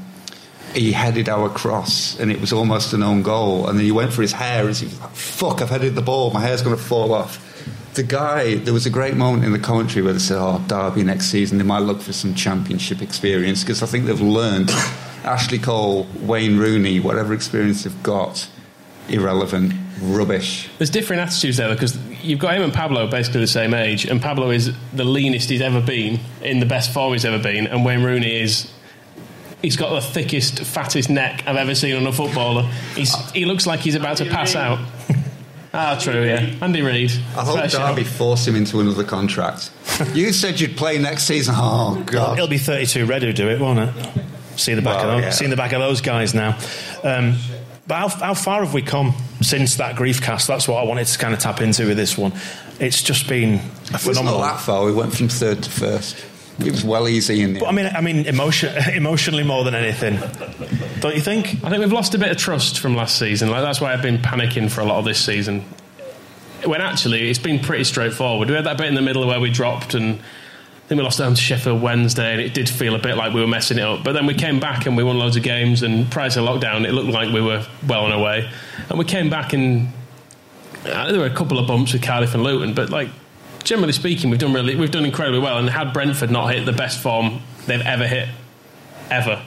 he 0.74 0.92
headed 0.92 1.28
our 1.28 1.48
cross 1.48 2.18
and 2.20 2.30
it 2.30 2.40
was 2.40 2.52
almost 2.52 2.92
an 2.92 3.02
own 3.02 3.22
goal. 3.22 3.66
And 3.66 3.78
then 3.78 3.84
he 3.86 3.92
went 3.92 4.12
for 4.12 4.22
his 4.22 4.32
hair 4.32 4.66
and 4.66 4.76
he 4.76 4.86
was 4.86 5.00
like 5.00 5.14
fuck 5.14 5.62
I've 5.62 5.70
headed 5.70 5.94
the 5.94 6.02
ball. 6.02 6.30
My 6.32 6.40
hair's 6.40 6.62
going 6.62 6.76
to 6.76 6.82
fall 6.82 7.14
off 7.14 7.42
the 7.96 8.02
guy 8.02 8.54
there 8.56 8.74
was 8.74 8.86
a 8.86 8.90
great 8.90 9.16
moment 9.16 9.44
in 9.44 9.52
the 9.52 9.58
commentary 9.58 10.02
where 10.02 10.12
they 10.12 10.18
said 10.18 10.38
oh 10.38 10.62
Derby 10.68 11.02
next 11.02 11.26
season 11.26 11.58
they 11.58 11.64
might 11.64 11.80
look 11.80 12.00
for 12.00 12.12
some 12.12 12.34
championship 12.34 13.02
experience 13.02 13.62
because 13.62 13.82
I 13.82 13.86
think 13.86 14.06
they've 14.06 14.20
learned 14.20 14.70
Ashley 15.24 15.58
Cole 15.58 16.06
Wayne 16.20 16.58
Rooney 16.58 17.00
whatever 17.00 17.34
experience 17.34 17.84
they've 17.84 18.02
got 18.02 18.48
irrelevant 19.08 19.72
rubbish 20.00 20.68
There's 20.78 20.90
different 20.90 21.22
attitudes 21.22 21.56
there 21.56 21.72
because 21.72 21.96
you've 22.26 22.40
got 22.40 22.54
him 22.54 22.62
and 22.62 22.72
Pablo 22.72 23.06
basically 23.06 23.40
the 23.40 23.46
same 23.46 23.74
age, 23.74 24.04
and 24.04 24.20
Pablo 24.20 24.50
is 24.50 24.76
the 24.92 25.04
leanest 25.04 25.48
he's 25.48 25.60
ever 25.60 25.80
been 25.80 26.20
in 26.42 26.60
the 26.60 26.66
best 26.66 26.92
form 26.92 27.12
he's 27.12 27.24
ever 27.24 27.42
been, 27.42 27.66
and 27.66 27.84
Wayne 27.84 28.02
Rooney 28.02 28.40
is. 28.40 28.72
He's 29.62 29.76
got 29.76 29.94
the 29.94 30.02
thickest, 30.02 30.60
fattest 30.60 31.08
neck 31.08 31.42
I've 31.46 31.56
ever 31.56 31.74
seen 31.74 31.96
on 31.96 32.06
a 32.06 32.12
footballer. 32.12 32.62
He's, 32.94 33.12
he 33.30 33.46
looks 33.46 33.66
like 33.66 33.80
he's 33.80 33.94
about 33.94 34.18
to 34.18 34.26
pass 34.26 34.54
out. 34.54 34.78
Ah, 35.78 35.98
true, 36.00 36.24
yeah. 36.24 36.54
Andy 36.62 36.80
Reid. 36.82 37.10
I 37.36 37.44
hope 37.44 37.58
Fair 37.58 37.68
shout. 37.68 37.94
Derby 37.94 38.04
force 38.08 38.46
him 38.46 38.56
into 38.56 38.80
another 38.80 39.04
contract 39.04 39.70
you 40.14 40.32
said 40.32 40.58
you'd 40.60 40.76
play 40.76 40.98
next 40.98 41.24
season 41.24 41.54
oh 41.56 42.02
god 42.06 42.36
It'll 42.38 42.48
be 42.48 42.58
32 42.58 43.06
red 43.06 43.22
who 43.22 43.32
do 43.32 43.48
it, 43.48 43.60
won't 43.60 43.78
it? 43.78 43.94
See 44.56 44.74
the 44.74 44.82
back 44.82 44.96
Well, 45.02 45.10
of 45.10 45.16
those, 45.16 45.24
yeah. 45.24 45.30
seeing 45.30 45.50
the 45.50 45.56
back 45.56 45.72
of 45.72 45.80
those 45.80 46.00
guys 46.00 46.32
now. 46.34 46.58
Um, 47.04 47.36
but 47.86 47.94
how, 47.96 48.08
how 48.08 48.34
far 48.34 48.64
have 48.64 48.72
we 48.74 48.82
come 48.82 49.12
since 49.42 49.76
that 49.76 49.96
grief 49.96 50.20
cast? 50.22 50.48
That's 50.48 50.66
what 50.66 50.82
I 50.82 50.86
wanted 50.86 51.06
to 51.06 51.18
kind 51.18 51.34
of 51.34 51.40
tap 51.40 51.60
into 51.60 51.86
with 51.86 51.96
this 51.98 52.16
one. 52.18 52.32
It's 52.80 53.02
just 53.02 53.28
been 53.28 53.54
a 53.54 53.56
It's 53.56 53.92
not 53.92 54.00
phenomenal. 54.16 54.40
that 54.40 54.60
far. 54.60 54.84
We 54.86 54.92
went 54.92 55.14
from 55.14 55.28
third 55.28 55.62
to 55.62 55.70
first. 55.70 56.16
It 56.58 56.72
was 56.72 56.84
well 56.84 57.06
easy 57.08 57.42
in 57.42 57.54
the 57.54 57.60
But 57.60 57.68
I 57.68 57.72
mean, 57.72 57.86
I 57.86 58.00
mean, 58.00 58.26
emotion, 58.26 58.74
emotionally 58.94 59.42
more 59.42 59.64
than 59.64 59.74
anything, 59.74 60.18
don't 61.00 61.14
you 61.14 61.20
think? 61.20 61.48
I 61.62 61.68
think 61.68 61.78
we've 61.78 61.92
lost 61.92 62.14
a 62.14 62.18
bit 62.18 62.30
of 62.30 62.38
trust 62.38 62.78
from 62.78 62.96
last 62.96 63.18
season. 63.18 63.50
Like 63.50 63.62
that's 63.62 63.80
why 63.80 63.92
I've 63.92 64.02
been 64.02 64.18
panicking 64.18 64.70
for 64.70 64.80
a 64.80 64.84
lot 64.84 64.98
of 64.98 65.04
this 65.04 65.22
season. 65.22 65.64
When 66.64 66.80
actually 66.80 67.28
it's 67.28 67.38
been 67.38 67.60
pretty 67.60 67.84
straightforward. 67.84 68.48
We 68.48 68.54
had 68.54 68.64
that 68.64 68.78
bit 68.78 68.86
in 68.86 68.94
the 68.94 69.02
middle 69.02 69.26
where 69.26 69.38
we 69.38 69.50
dropped, 69.50 69.94
and 69.94 70.14
I 70.14 70.88
think 70.88 70.98
we 70.98 71.04
lost 71.04 71.18
home 71.18 71.34
to 71.34 71.40
Sheffield 71.40 71.82
Wednesday, 71.82 72.32
and 72.32 72.40
it 72.40 72.54
did 72.54 72.68
feel 72.68 72.94
a 72.94 72.98
bit 72.98 73.16
like 73.16 73.34
we 73.34 73.40
were 73.40 73.46
messing 73.46 73.78
it 73.78 73.84
up. 73.84 74.02
But 74.02 74.12
then 74.12 74.24
we 74.24 74.34
came 74.34 74.58
back 74.58 74.86
and 74.86 74.96
we 74.96 75.04
won 75.04 75.18
loads 75.18 75.36
of 75.36 75.42
games, 75.42 75.82
and 75.82 76.10
prior 76.10 76.30
to 76.30 76.40
lockdown, 76.40 76.86
it 76.86 76.92
looked 76.92 77.10
like 77.10 77.32
we 77.32 77.42
were 77.42 77.66
well 77.86 78.04
on 78.04 78.12
our 78.12 78.22
way. 78.22 78.50
And 78.88 78.98
we 78.98 79.04
came 79.04 79.28
back 79.28 79.52
and 79.52 79.88
uh, 80.86 81.10
there 81.10 81.20
were 81.20 81.26
a 81.26 81.34
couple 81.34 81.58
of 81.58 81.66
bumps 81.66 81.92
with 81.92 82.02
Cardiff 82.02 82.34
and 82.34 82.42
Luton, 82.42 82.74
but 82.74 82.90
like 82.90 83.08
generally 83.66 83.92
speaking, 83.92 84.30
we've 84.30 84.38
done 84.40 84.54
really 84.54 84.74
we've 84.76 84.90
done 84.90 85.04
incredibly 85.04 85.40
well. 85.40 85.58
And 85.58 85.68
had 85.68 85.92
Brentford 85.92 86.30
not 86.30 86.54
hit 86.54 86.64
the 86.64 86.72
best 86.72 87.00
form 87.02 87.40
they've 87.66 87.80
ever 87.80 88.06
hit, 88.06 88.28
ever, 89.10 89.42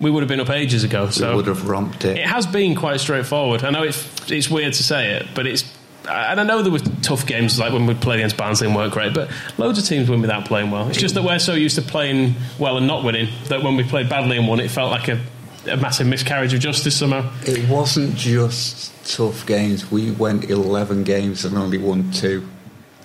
we 0.00 0.10
would 0.10 0.22
have 0.22 0.28
been 0.28 0.40
up 0.40 0.50
ages 0.50 0.84
ago. 0.84 1.06
we 1.06 1.12
So 1.12 1.36
would 1.36 1.46
have 1.46 1.68
romped 1.68 2.04
it. 2.04 2.18
it 2.18 2.26
has 2.26 2.46
been 2.46 2.74
quite 2.74 3.00
straightforward. 3.00 3.64
I 3.64 3.70
know 3.70 3.84
it's 3.84 4.30
it's 4.30 4.50
weird 4.50 4.74
to 4.74 4.82
say 4.82 5.12
it, 5.14 5.28
but 5.34 5.46
it's. 5.46 5.64
And 6.08 6.40
I 6.40 6.42
know 6.42 6.62
there 6.62 6.72
were 6.72 6.80
tough 7.02 7.24
games 7.26 7.60
like 7.60 7.72
when 7.72 7.86
we 7.86 7.94
played 7.94 8.18
against 8.18 8.36
Barnsley 8.36 8.66
and 8.66 8.74
weren't 8.74 8.92
great, 8.92 9.14
but 9.14 9.30
loads 9.56 9.78
of 9.78 9.84
teams 9.84 10.10
win 10.10 10.20
without 10.20 10.46
playing 10.46 10.72
well. 10.72 10.88
It's 10.88 10.98
just 10.98 11.14
that 11.14 11.22
we're 11.22 11.38
so 11.38 11.54
used 11.54 11.76
to 11.76 11.82
playing 11.82 12.34
well 12.58 12.76
and 12.76 12.88
not 12.88 13.04
winning 13.04 13.28
that 13.46 13.62
when 13.62 13.76
we 13.76 13.84
played 13.84 14.08
badly 14.08 14.36
and 14.36 14.48
won, 14.48 14.58
it 14.58 14.68
felt 14.68 14.90
like 14.90 15.06
a, 15.06 15.20
a 15.70 15.76
massive 15.76 16.08
miscarriage 16.08 16.52
of 16.54 16.58
justice 16.58 16.96
somehow. 16.96 17.30
It 17.46 17.68
wasn't 17.68 18.16
just 18.16 18.92
tough 19.16 19.46
games. 19.46 19.92
We 19.92 20.10
went 20.10 20.50
11 20.50 21.04
games 21.04 21.44
and 21.44 21.56
only 21.56 21.78
won 21.78 22.10
two. 22.10 22.48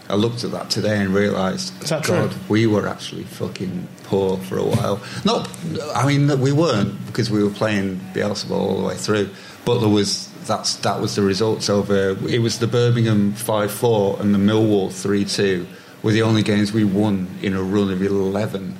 I 0.10 0.16
looked 0.16 0.44
at 0.44 0.52
that 0.52 0.70
today 0.70 1.02
and 1.02 1.14
realised, 1.14 1.74
God, 1.90 2.04
true? 2.04 2.30
we 2.48 2.66
were 2.66 2.88
actually 2.88 3.24
fucking 3.24 3.88
poor 4.04 4.38
for 4.38 4.58
a 4.58 4.64
while. 4.64 5.02
Not, 5.26 5.50
I 5.94 6.08
mean, 6.08 6.40
we 6.40 6.52
weren't 6.52 7.06
because 7.08 7.30
we 7.30 7.44
were 7.44 7.50
playing 7.50 8.00
Bielsa 8.14 8.48
ball 8.50 8.70
all 8.70 8.82
the 8.82 8.88
way 8.88 8.96
through. 8.96 9.30
But 9.66 9.80
there 9.80 9.90
was 9.90 10.32
that's 10.46 10.78
that 10.78 11.02
was 11.02 11.16
the 11.16 11.22
results 11.22 11.70
over. 11.70 12.12
Uh, 12.12 12.26
it 12.28 12.40
was 12.40 12.60
the 12.60 12.68
Birmingham 12.68 13.34
five 13.34 13.72
four 13.72 14.18
and 14.22 14.34
the 14.34 14.40
Millwall 14.40 14.92
three 14.92 15.26
two 15.26 15.68
were 16.04 16.12
the 16.12 16.22
only 16.22 16.44
games 16.44 16.72
we 16.72 16.84
won 16.86 17.28
in 17.42 17.54
a 17.54 17.62
run 17.62 17.92
of 17.92 18.02
11. 18.02 18.78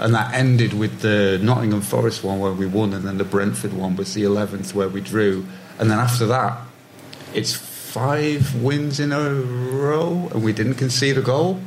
And 0.00 0.14
that 0.14 0.34
ended 0.34 0.74
with 0.74 1.00
the 1.00 1.38
Nottingham 1.42 1.80
Forest 1.80 2.22
one 2.22 2.40
where 2.40 2.52
we 2.52 2.66
won, 2.66 2.92
and 2.92 3.04
then 3.04 3.18
the 3.18 3.24
Brentford 3.24 3.72
one 3.72 3.96
was 3.96 4.14
the 4.14 4.24
11th 4.24 4.74
where 4.74 4.88
we 4.88 5.00
drew. 5.00 5.46
And 5.78 5.90
then 5.90 5.98
after 5.98 6.26
that, 6.26 6.58
it's 7.34 7.54
five 7.92 8.54
wins 8.62 9.00
in 9.00 9.12
a 9.12 9.30
row, 9.30 10.28
and 10.32 10.42
we 10.42 10.52
didn't 10.52 10.74
concede 10.74 11.18
a 11.18 11.22
goal. 11.22 11.60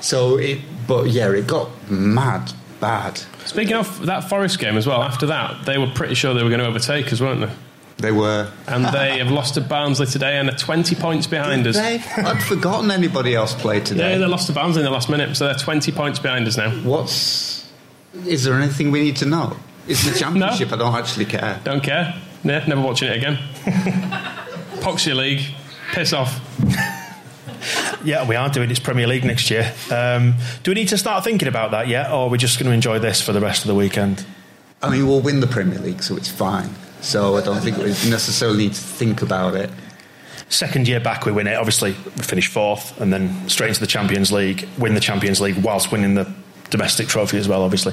So 0.00 0.36
it, 0.36 0.60
but 0.86 1.08
yeah, 1.08 1.30
it 1.30 1.46
got 1.46 1.70
mad 1.90 2.52
bad. 2.80 3.18
Speaking 3.44 3.74
of 3.74 4.06
that 4.06 4.28
Forest 4.28 4.58
game 4.58 4.76
as 4.76 4.86
well, 4.86 5.02
after 5.02 5.26
that, 5.26 5.64
they 5.66 5.78
were 5.78 5.88
pretty 5.88 6.14
sure 6.14 6.34
they 6.34 6.42
were 6.42 6.48
going 6.48 6.60
to 6.60 6.66
overtake 6.66 7.12
us, 7.12 7.20
weren't 7.20 7.40
they? 7.40 7.52
They 7.98 8.12
were. 8.12 8.50
And 8.66 8.84
they 8.86 9.18
have 9.22 9.30
lost 9.30 9.54
to 9.54 9.60
Barnsley 9.60 10.06
today 10.06 10.38
and 10.38 10.48
are 10.48 10.56
20 10.56 10.94
points 10.96 11.26
behind 11.26 11.66
us. 11.66 11.76
They, 11.76 12.02
I'd 12.16 12.42
forgotten 12.42 12.90
anybody 12.90 13.34
else 13.34 13.54
played 13.54 13.84
today. 13.84 14.12
Yeah, 14.12 14.18
they 14.18 14.26
lost 14.26 14.46
to 14.46 14.52
Barnsley 14.52 14.80
in 14.80 14.84
the 14.84 14.90
last 14.90 15.10
minute, 15.10 15.36
so 15.36 15.44
they're 15.46 15.54
20 15.54 15.92
points 15.92 16.18
behind 16.18 16.46
us 16.48 16.56
now. 16.56 16.70
What's? 16.70 17.70
Is 18.26 18.44
there 18.44 18.54
anything 18.54 18.90
we 18.90 19.02
need 19.02 19.16
to 19.16 19.26
know? 19.26 19.56
It's 19.86 20.10
the 20.10 20.18
championship. 20.18 20.72
I 20.72 20.76
don't 20.76 20.94
actually 20.94 21.26
care. 21.26 21.60
Don't 21.64 21.82
care. 21.82 22.14
Yeah, 22.42 22.64
never 22.66 22.80
watching 22.80 23.08
it 23.08 23.16
again. 23.18 23.38
Poxy 24.80 25.14
League. 25.14 25.42
Piss 25.92 26.12
off. 26.12 26.40
Yeah, 28.02 28.26
we 28.26 28.34
are 28.34 28.48
doing 28.48 28.70
its 28.70 28.80
Premier 28.80 29.06
League 29.06 29.24
next 29.24 29.50
year. 29.50 29.74
Um, 29.90 30.36
do 30.62 30.70
we 30.70 30.74
need 30.74 30.88
to 30.88 30.96
start 30.96 31.22
thinking 31.22 31.48
about 31.48 31.72
that 31.72 31.86
yet, 31.86 32.10
or 32.10 32.20
are 32.20 32.28
we 32.28 32.38
just 32.38 32.58
going 32.58 32.66
to 32.68 32.72
enjoy 32.72 32.98
this 32.98 33.20
for 33.20 33.32
the 33.32 33.40
rest 33.40 33.62
of 33.62 33.68
the 33.68 33.74
weekend? 33.74 34.24
I 34.82 34.88
mean, 34.88 35.06
we'll 35.06 35.20
win 35.20 35.40
the 35.40 35.46
Premier 35.46 35.78
League, 35.78 36.02
so 36.02 36.16
it's 36.16 36.30
fine. 36.30 36.70
So 37.02 37.36
I 37.36 37.42
don't 37.42 37.60
think 37.60 37.76
we 37.76 37.84
necessarily 38.08 38.56
need 38.56 38.72
to 38.72 38.80
think 38.80 39.20
about 39.20 39.54
it. 39.54 39.70
Second 40.48 40.88
year 40.88 40.98
back, 40.98 41.26
we 41.26 41.32
win 41.32 41.46
it. 41.46 41.56
Obviously, 41.56 41.92
we 41.92 42.22
finish 42.22 42.46
fourth, 42.46 42.98
and 43.02 43.12
then 43.12 43.48
straight 43.50 43.68
into 43.68 43.80
the 43.80 43.86
Champions 43.86 44.32
League. 44.32 44.66
Win 44.78 44.94
the 44.94 45.00
Champions 45.00 45.38
League 45.40 45.58
whilst 45.58 45.92
winning 45.92 46.14
the 46.14 46.32
domestic 46.70 47.06
trophy 47.06 47.36
as 47.36 47.48
well. 47.48 47.62
Obviously, 47.62 47.92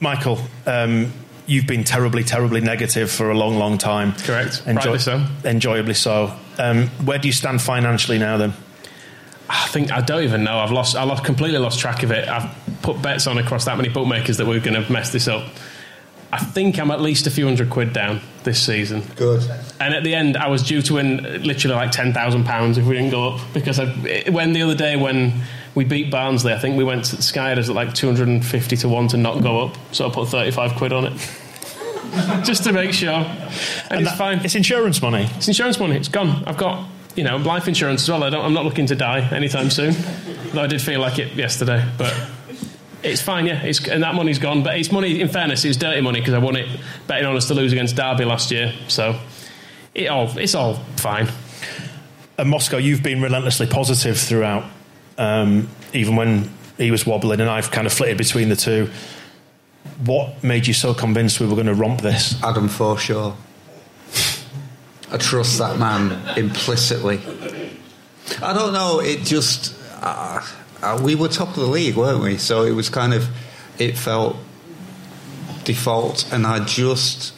Michael, 0.00 0.40
um, 0.66 1.12
you've 1.50 1.66
been 1.66 1.82
terribly, 1.82 2.22
terribly 2.22 2.60
negative 2.60 3.10
for 3.10 3.30
a 3.30 3.36
long, 3.36 3.56
long 3.56 3.76
time. 3.76 4.12
Correct. 4.12 4.62
Rightly 4.66 5.00
so. 5.00 5.26
Enjoyably 5.44 5.94
so. 5.94 6.36
Um, 6.58 6.86
where 7.04 7.18
do 7.18 7.26
you 7.26 7.32
stand 7.32 7.60
financially 7.60 8.18
now? 8.18 8.36
Then 8.36 8.54
I 9.48 9.66
think 9.66 9.90
I 9.90 10.00
don't 10.00 10.22
even 10.22 10.44
know. 10.44 10.58
I've 10.58 10.70
lost. 10.70 10.94
I 10.96 11.02
lost 11.02 11.24
completely 11.24 11.58
lost 11.58 11.80
track 11.80 12.04
of 12.04 12.12
it. 12.12 12.28
I've 12.28 12.54
put 12.82 13.02
bets 13.02 13.26
on 13.26 13.36
across 13.36 13.64
that 13.64 13.76
many 13.76 13.88
bookmakers 13.88 14.36
that 14.36 14.46
we're 14.46 14.60
going 14.60 14.80
to 14.80 14.92
mess 14.92 15.10
this 15.10 15.26
up. 15.26 15.48
I 16.32 16.38
think 16.38 16.78
I'm 16.78 16.92
at 16.92 17.00
least 17.00 17.26
a 17.26 17.30
few 17.30 17.46
hundred 17.46 17.70
quid 17.70 17.92
down 17.92 18.20
this 18.44 18.64
season. 18.64 19.02
Good. 19.16 19.42
And 19.80 19.92
at 19.92 20.04
the 20.04 20.14
end, 20.14 20.36
I 20.36 20.46
was 20.46 20.62
due 20.62 20.80
to 20.82 20.94
win 20.94 21.42
literally 21.42 21.74
like 21.74 21.90
ten 21.90 22.12
thousand 22.12 22.44
pounds 22.44 22.78
if 22.78 22.86
we 22.86 22.94
didn't 22.94 23.10
go 23.10 23.30
up 23.30 23.40
because 23.52 23.80
I, 23.80 23.86
when 24.30 24.52
the 24.52 24.62
other 24.62 24.76
day 24.76 24.94
when 24.94 25.42
we 25.74 25.84
beat 25.84 26.12
Barnsley, 26.12 26.52
I 26.52 26.58
think 26.60 26.78
we 26.78 26.84
went 26.84 27.06
to 27.06 27.16
Skyers 27.16 27.68
at 27.68 27.74
like 27.74 27.92
two 27.92 28.06
hundred 28.06 28.28
and 28.28 28.46
fifty 28.46 28.76
to 28.76 28.88
one 28.88 29.08
to 29.08 29.16
not 29.16 29.42
go 29.42 29.66
up, 29.66 29.76
so 29.90 30.08
I 30.08 30.12
put 30.12 30.28
thirty 30.28 30.52
five 30.52 30.76
quid 30.76 30.92
on 30.92 31.06
it 31.06 31.39
just 32.44 32.64
to 32.64 32.72
make 32.72 32.92
sure, 32.92 33.10
and, 33.10 33.26
And 33.90 34.00
it's 34.02 34.10
that- 34.10 34.18
fine. 34.18 34.40
It's 34.44 34.54
insurance 34.54 35.00
money. 35.02 35.28
It's 35.36 35.48
insurance 35.48 35.78
money. 35.78 35.96
It's 35.96 36.08
gone. 36.08 36.42
I've 36.46 36.56
got 36.56 36.86
you 37.16 37.24
know 37.24 37.36
life 37.36 37.68
insurance 37.68 38.02
as 38.02 38.08
well. 38.10 38.22
I 38.24 38.30
don't, 38.30 38.44
I'm 38.44 38.54
not 38.54 38.64
looking 38.64 38.86
to 38.86 38.94
die 38.96 39.20
anytime 39.34 39.70
soon. 39.70 39.94
Though 40.52 40.62
I 40.62 40.66
did 40.66 40.80
feel 40.82 41.00
like 41.00 41.18
it 41.18 41.32
yesterday, 41.34 41.84
but 41.98 42.14
it's 43.02 43.20
fine. 43.22 43.46
Yeah, 43.46 43.62
it's, 43.62 43.86
and 43.88 44.02
that 44.02 44.14
money's 44.14 44.38
gone. 44.38 44.62
But 44.62 44.78
it's 44.78 44.90
money. 44.92 45.20
In 45.20 45.28
fairness, 45.28 45.64
it's 45.64 45.76
dirty 45.76 46.00
money 46.00 46.20
because 46.20 46.34
I 46.34 46.38
won 46.38 46.56
it 46.56 46.68
betting 47.06 47.26
on 47.26 47.36
us 47.36 47.46
to 47.48 47.54
lose 47.54 47.72
against 47.72 47.96
Derby 47.96 48.24
last 48.24 48.50
year. 48.50 48.72
So 48.88 49.18
it 49.94 50.06
all 50.08 50.36
it's 50.38 50.54
all 50.54 50.74
fine. 50.96 51.28
And 52.38 52.48
Moscow, 52.48 52.78
you've 52.78 53.02
been 53.02 53.20
relentlessly 53.20 53.66
positive 53.66 54.18
throughout, 54.18 54.64
um, 55.18 55.68
even 55.92 56.16
when 56.16 56.50
he 56.78 56.90
was 56.90 57.04
wobbling, 57.04 57.38
and 57.40 57.50
I've 57.50 57.70
kind 57.70 57.86
of 57.86 57.92
flitted 57.92 58.16
between 58.16 58.48
the 58.48 58.56
two. 58.56 58.88
What 60.04 60.42
made 60.42 60.66
you 60.66 60.74
so 60.74 60.94
convinced 60.94 61.40
we 61.40 61.46
were 61.46 61.54
going 61.54 61.66
to 61.66 61.74
romp 61.74 62.00
this? 62.00 62.42
Adam 62.42 62.68
Forshaw. 62.68 63.34
I 65.12 65.16
trust 65.16 65.58
that 65.58 65.78
man 65.78 66.38
implicitly. 66.38 67.20
I 68.42 68.52
don't 68.52 68.72
know. 68.72 69.00
It 69.00 69.24
just 69.24 69.74
uh, 70.00 70.40
uh, 70.82 71.00
we 71.02 71.14
were 71.14 71.28
top 71.28 71.48
of 71.48 71.56
the 71.56 71.66
league, 71.66 71.96
weren't 71.96 72.22
we? 72.22 72.38
So 72.38 72.64
it 72.64 72.72
was 72.72 72.88
kind 72.88 73.12
of 73.12 73.28
it 73.78 73.98
felt 73.98 74.36
default, 75.64 76.32
and 76.32 76.46
I 76.46 76.64
just 76.64 77.34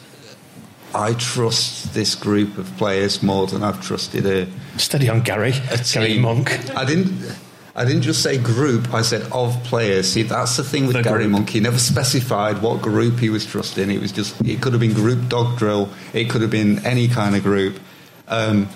I 0.93 1.13
trust 1.13 1.93
this 1.93 2.15
group 2.15 2.57
of 2.57 2.75
players 2.77 3.23
more 3.23 3.47
than 3.47 3.63
I've 3.63 3.81
trusted 3.81 4.25
a 4.25 4.47
Steady 4.77 5.09
on 5.09 5.21
Gary, 5.21 5.53
a 5.71 5.77
Gary 5.91 6.13
team. 6.13 6.21
Monk. 6.21 6.51
I 6.75 6.85
didn't. 6.85 7.37
I 7.75 7.85
didn't 7.85 8.03
just 8.03 8.21
say 8.21 8.37
group. 8.37 8.93
I 8.93 9.01
said 9.01 9.23
of 9.31 9.61
players. 9.63 10.11
See, 10.11 10.23
that's 10.23 10.57
the 10.57 10.63
thing 10.63 10.85
with 10.85 10.95
The 10.95 11.01
Gary 11.01 11.23
group. 11.23 11.31
Monk. 11.31 11.49
He 11.49 11.59
never 11.59 11.79
specified 11.79 12.61
what 12.61 12.81
group 12.81 13.19
he 13.19 13.29
was 13.29 13.45
trusting. 13.45 13.89
It 13.89 13.99
was 13.99 14.11
just. 14.11 14.39
It 14.41 14.61
could 14.61 14.73
have 14.73 14.79
been 14.79 14.93
group 14.93 15.27
dog 15.27 15.57
drill. 15.57 15.89
It 16.13 16.29
could 16.29 16.41
have 16.41 16.51
been 16.51 16.85
any 16.85 17.07
kind 17.07 17.35
of 17.35 17.41
group. 17.41 17.79
Um, 18.27 18.69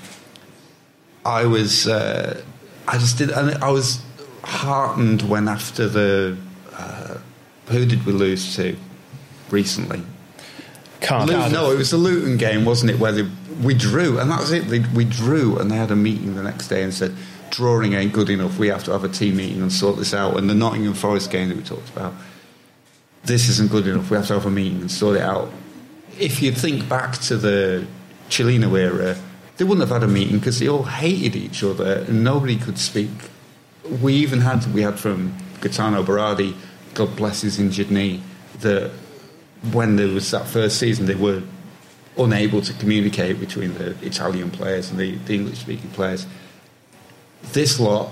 I 1.23 1.45
was. 1.45 1.87
Uh, 1.87 2.41
I 2.87 2.97
just 2.97 3.19
did. 3.19 3.29
And 3.29 3.63
I 3.63 3.69
was 3.69 4.01
heartened 4.43 5.21
when 5.23 5.47
after 5.47 5.87
the. 5.87 6.37
Uh, 6.73 7.17
who 7.67 7.85
did 7.85 8.03
we 8.05 8.13
lose 8.13 8.55
to 8.55 8.75
recently? 9.51 10.01
Can't. 11.01 11.29
Luton, 11.29 11.51
no, 11.51 11.71
it 11.71 11.77
was 11.77 11.91
the 11.91 11.97
Luton 11.97 12.37
game, 12.37 12.65
wasn't 12.65 12.91
it? 12.91 12.99
Where 12.99 13.11
they, 13.11 13.29
we 13.61 13.75
drew, 13.75 14.19
and 14.19 14.31
that 14.31 14.39
was 14.39 14.51
it. 14.51 14.67
They, 14.67 14.79
we 14.79 15.05
drew, 15.05 15.59
and 15.59 15.69
they 15.69 15.75
had 15.75 15.91
a 15.91 15.95
meeting 15.95 16.35
the 16.35 16.43
next 16.43 16.67
day 16.67 16.81
and 16.81 16.93
said, 16.93 17.15
"Drawing 17.51 17.93
ain't 17.93 18.13
good 18.13 18.29
enough. 18.29 18.57
We 18.57 18.67
have 18.67 18.83
to 18.85 18.91
have 18.91 19.03
a 19.03 19.09
team 19.09 19.37
meeting 19.37 19.61
and 19.61 19.71
sort 19.71 19.97
this 19.97 20.13
out." 20.13 20.37
And 20.37 20.49
the 20.49 20.55
Nottingham 20.55 20.93
Forest 20.93 21.31
game 21.31 21.49
that 21.49 21.57
we 21.57 21.63
talked 21.63 21.89
about, 21.89 22.13
this 23.23 23.49
isn't 23.49 23.71
good 23.71 23.87
enough. 23.87 24.09
We 24.09 24.17
have 24.17 24.27
to 24.27 24.33
have 24.33 24.45
a 24.45 24.51
meeting 24.51 24.81
and 24.81 24.91
sort 24.91 25.17
it 25.17 25.21
out. 25.21 25.51
If 26.19 26.41
you 26.41 26.51
think 26.51 26.89
back 26.89 27.17
to 27.21 27.37
the 27.37 27.85
Cellino 28.29 28.77
era, 28.77 29.17
they 29.57 29.65
wouldn't 29.65 29.87
have 29.87 30.01
had 30.01 30.07
a 30.07 30.11
meeting 30.11 30.39
because 30.39 30.59
they 30.59 30.67
all 30.67 30.83
hated 30.83 31.35
each 31.35 31.63
other 31.63 32.05
and 32.07 32.23
nobody 32.23 32.57
could 32.57 32.77
speak. 32.77 33.09
We 34.01 34.13
even 34.13 34.41
had 34.41 34.71
we 34.73 34.81
had 34.81 34.99
from 34.99 35.35
Gaetano 35.61 36.03
Berardi, 36.03 36.55
God 36.93 37.15
bless 37.15 37.41
his 37.41 37.59
injured 37.59 37.91
knee, 37.91 38.21
that 38.61 38.91
when 39.71 39.95
there 39.95 40.07
was 40.07 40.29
that 40.31 40.47
first 40.47 40.77
season, 40.77 41.05
they 41.05 41.15
were 41.15 41.41
unable 42.17 42.61
to 42.61 42.73
communicate 42.73 43.39
between 43.39 43.73
the 43.75 43.95
Italian 44.05 44.51
players 44.51 44.89
and 44.89 44.99
the, 44.99 45.15
the 45.15 45.35
English 45.35 45.59
speaking 45.59 45.89
players. 45.91 46.25
This 47.53 47.79
lot, 47.79 48.11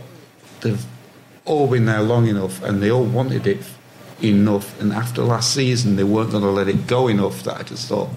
they've 0.62 0.84
all 1.46 1.67
been 1.67 1.86
there 1.86 2.01
long 2.01 2.27
enough 2.27 2.63
and 2.63 2.82
they 2.82 2.89
all 2.89 3.03
wanted 3.03 3.48
it 3.48 3.60
enough. 4.24 4.79
And 4.79 4.94
after 4.94 5.22
last 5.22 5.53
season, 5.53 5.96
they 5.96 6.03
weren't 6.03 6.32
going 6.32 6.44
to 6.44 6.50
let 6.50 6.67
it 6.67 6.88
go 6.88 7.08
enough 7.08 7.44
that 7.44 7.58
I 7.60 7.63
just 7.63 7.88
thought 7.88 8.10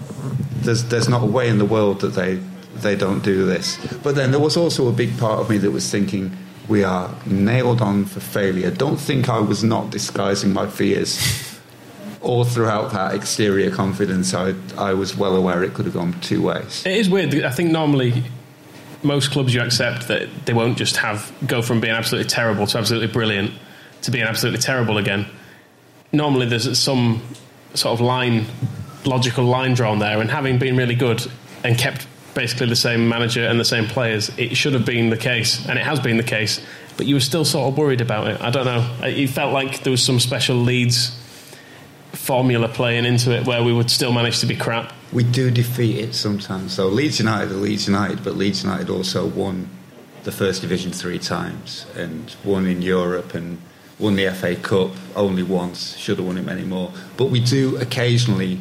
there's, 0.61 0.85
there's 0.85 1.09
not 1.09 1.23
a 1.23 1.27
way 1.27 1.49
in 1.49 1.57
the 1.57 1.65
world 1.65 2.01
that 2.01 2.13
they, 2.13 2.35
they 2.75 2.95
don't 2.95 3.23
do 3.23 3.45
this. 3.45 3.77
But 3.97 4.15
then 4.15 4.31
there 4.31 4.39
was 4.39 4.57
also 4.57 4.87
a 4.87 4.93
big 4.93 5.17
part 5.17 5.39
of 5.39 5.49
me 5.49 5.57
that 5.59 5.71
was 5.71 5.89
thinking, 5.89 6.35
we 6.67 6.83
are 6.83 7.13
nailed 7.25 7.81
on 7.81 8.05
for 8.05 8.19
failure. 8.19 8.71
Don't 8.71 8.97
think 8.97 9.27
I 9.27 9.39
was 9.39 9.63
not 9.63 9.89
disguising 9.89 10.53
my 10.53 10.67
fears 10.67 11.49
all 12.21 12.43
throughout 12.43 12.91
that 12.91 13.15
exterior 13.15 13.71
confidence, 13.71 14.33
I, 14.33 14.53
I 14.77 14.93
was 14.93 15.15
well 15.15 15.35
aware 15.35 15.63
it 15.63 15.73
could 15.73 15.85
have 15.85 15.93
gone 15.93 16.13
two 16.21 16.41
ways. 16.41 16.85
It 16.85 16.97
is 16.97 17.09
weird. 17.09 17.33
I 17.43 17.49
think 17.49 17.71
normally 17.71 18.23
most 19.03 19.31
clubs 19.31 19.53
you 19.53 19.61
accept 19.61 20.07
that 20.07 20.27
they 20.45 20.53
won't 20.53 20.77
just 20.77 20.97
have 20.97 21.31
go 21.45 21.61
from 21.61 21.79
being 21.79 21.93
absolutely 21.93 22.29
terrible 22.29 22.67
to 22.67 22.77
absolutely 22.77 23.07
brilliant 23.07 23.51
to 24.01 24.11
being 24.11 24.25
absolutely 24.25 24.59
terrible 24.59 24.97
again. 24.97 25.25
Normally 26.11 26.47
there's 26.47 26.77
some 26.77 27.21
sort 27.73 27.93
of 27.93 28.01
line, 28.01 28.45
logical 29.05 29.45
line 29.45 29.73
drawn 29.73 29.99
there, 29.99 30.19
and 30.19 30.29
having 30.29 30.57
been 30.57 30.75
really 30.75 30.95
good 30.95 31.25
and 31.63 31.77
kept 31.77 32.07
basically 32.33 32.67
the 32.67 32.75
same 32.75 33.07
manager 33.09 33.45
and 33.45 33.59
the 33.59 33.65
same 33.65 33.85
players, 33.85 34.29
it 34.37 34.55
should 34.55 34.73
have 34.73 34.85
been 34.85 35.09
the 35.09 35.17
case, 35.17 35.67
and 35.67 35.77
it 35.77 35.85
has 35.85 35.99
been 35.99 36.17
the 36.17 36.23
case. 36.23 36.65
But 36.97 37.05
you 37.05 37.15
were 37.15 37.21
still 37.21 37.45
sort 37.45 37.71
of 37.71 37.77
worried 37.77 38.01
about 38.01 38.27
it. 38.27 38.41
I 38.41 38.49
don't 38.49 38.65
know. 38.65 38.95
It 39.03 39.27
felt 39.27 39.53
like 39.53 39.83
there 39.83 39.91
was 39.91 40.03
some 40.03 40.19
special 40.19 40.55
Leeds 40.55 41.15
formula 42.19 42.67
playing 42.67 43.05
into 43.05 43.35
it 43.35 43.45
where 43.47 43.63
we 43.63 43.73
would 43.73 43.89
still 43.89 44.11
manage 44.11 44.39
to 44.39 44.45
be 44.45 44.55
crap. 44.55 44.93
We 45.11 45.23
do 45.23 45.49
defeat 45.49 45.97
it 45.97 46.13
sometimes. 46.13 46.73
So 46.73 46.87
Leeds 46.87 47.17
United 47.19 47.51
are 47.51 47.55
Leeds 47.55 47.87
United, 47.87 48.23
but 48.23 48.35
Leeds 48.35 48.63
United 48.63 48.89
also 48.89 49.25
won 49.25 49.69
the 50.25 50.31
First 50.31 50.61
Division 50.61 50.91
three 50.91 51.17
times 51.17 51.85
and 51.95 52.35
won 52.43 52.67
in 52.67 52.81
Europe 52.81 53.33
and 53.33 53.57
won 53.97 54.15
the 54.15 54.29
FA 54.31 54.55
Cup 54.55 54.91
only 55.15 55.43
once. 55.43 55.97
Should 55.97 56.17
have 56.17 56.27
won 56.27 56.37
it 56.37 56.45
many 56.45 56.63
more. 56.63 56.91
But 57.17 57.25
we 57.27 57.39
do 57.39 57.77
occasionally. 57.77 58.59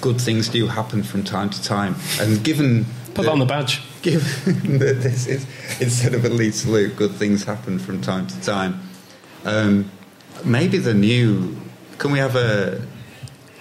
Good 0.00 0.20
things 0.20 0.48
do 0.48 0.66
happen 0.68 1.02
from 1.02 1.24
time 1.24 1.50
to 1.50 1.62
time, 1.62 1.94
and 2.20 2.42
given 2.42 2.86
Put 3.12 3.24
that 3.24 3.32
on 3.32 3.38
the 3.38 3.44
badge. 3.44 3.82
given 4.00 4.78
that 4.78 5.02
this 5.02 5.26
is 5.26 5.44
instead 5.78 6.14
of 6.14 6.24
a 6.24 6.30
lead 6.30 6.54
salute, 6.54 6.96
good 6.96 7.10
things 7.12 7.44
happen 7.44 7.78
from 7.78 8.00
time 8.00 8.26
to 8.28 8.40
time. 8.40 8.80
Um, 9.44 9.90
maybe 10.44 10.78
the 10.78 10.94
new. 10.94 11.56
Can 12.00 12.12
we 12.12 12.18
have 12.18 12.34
a? 12.34 12.80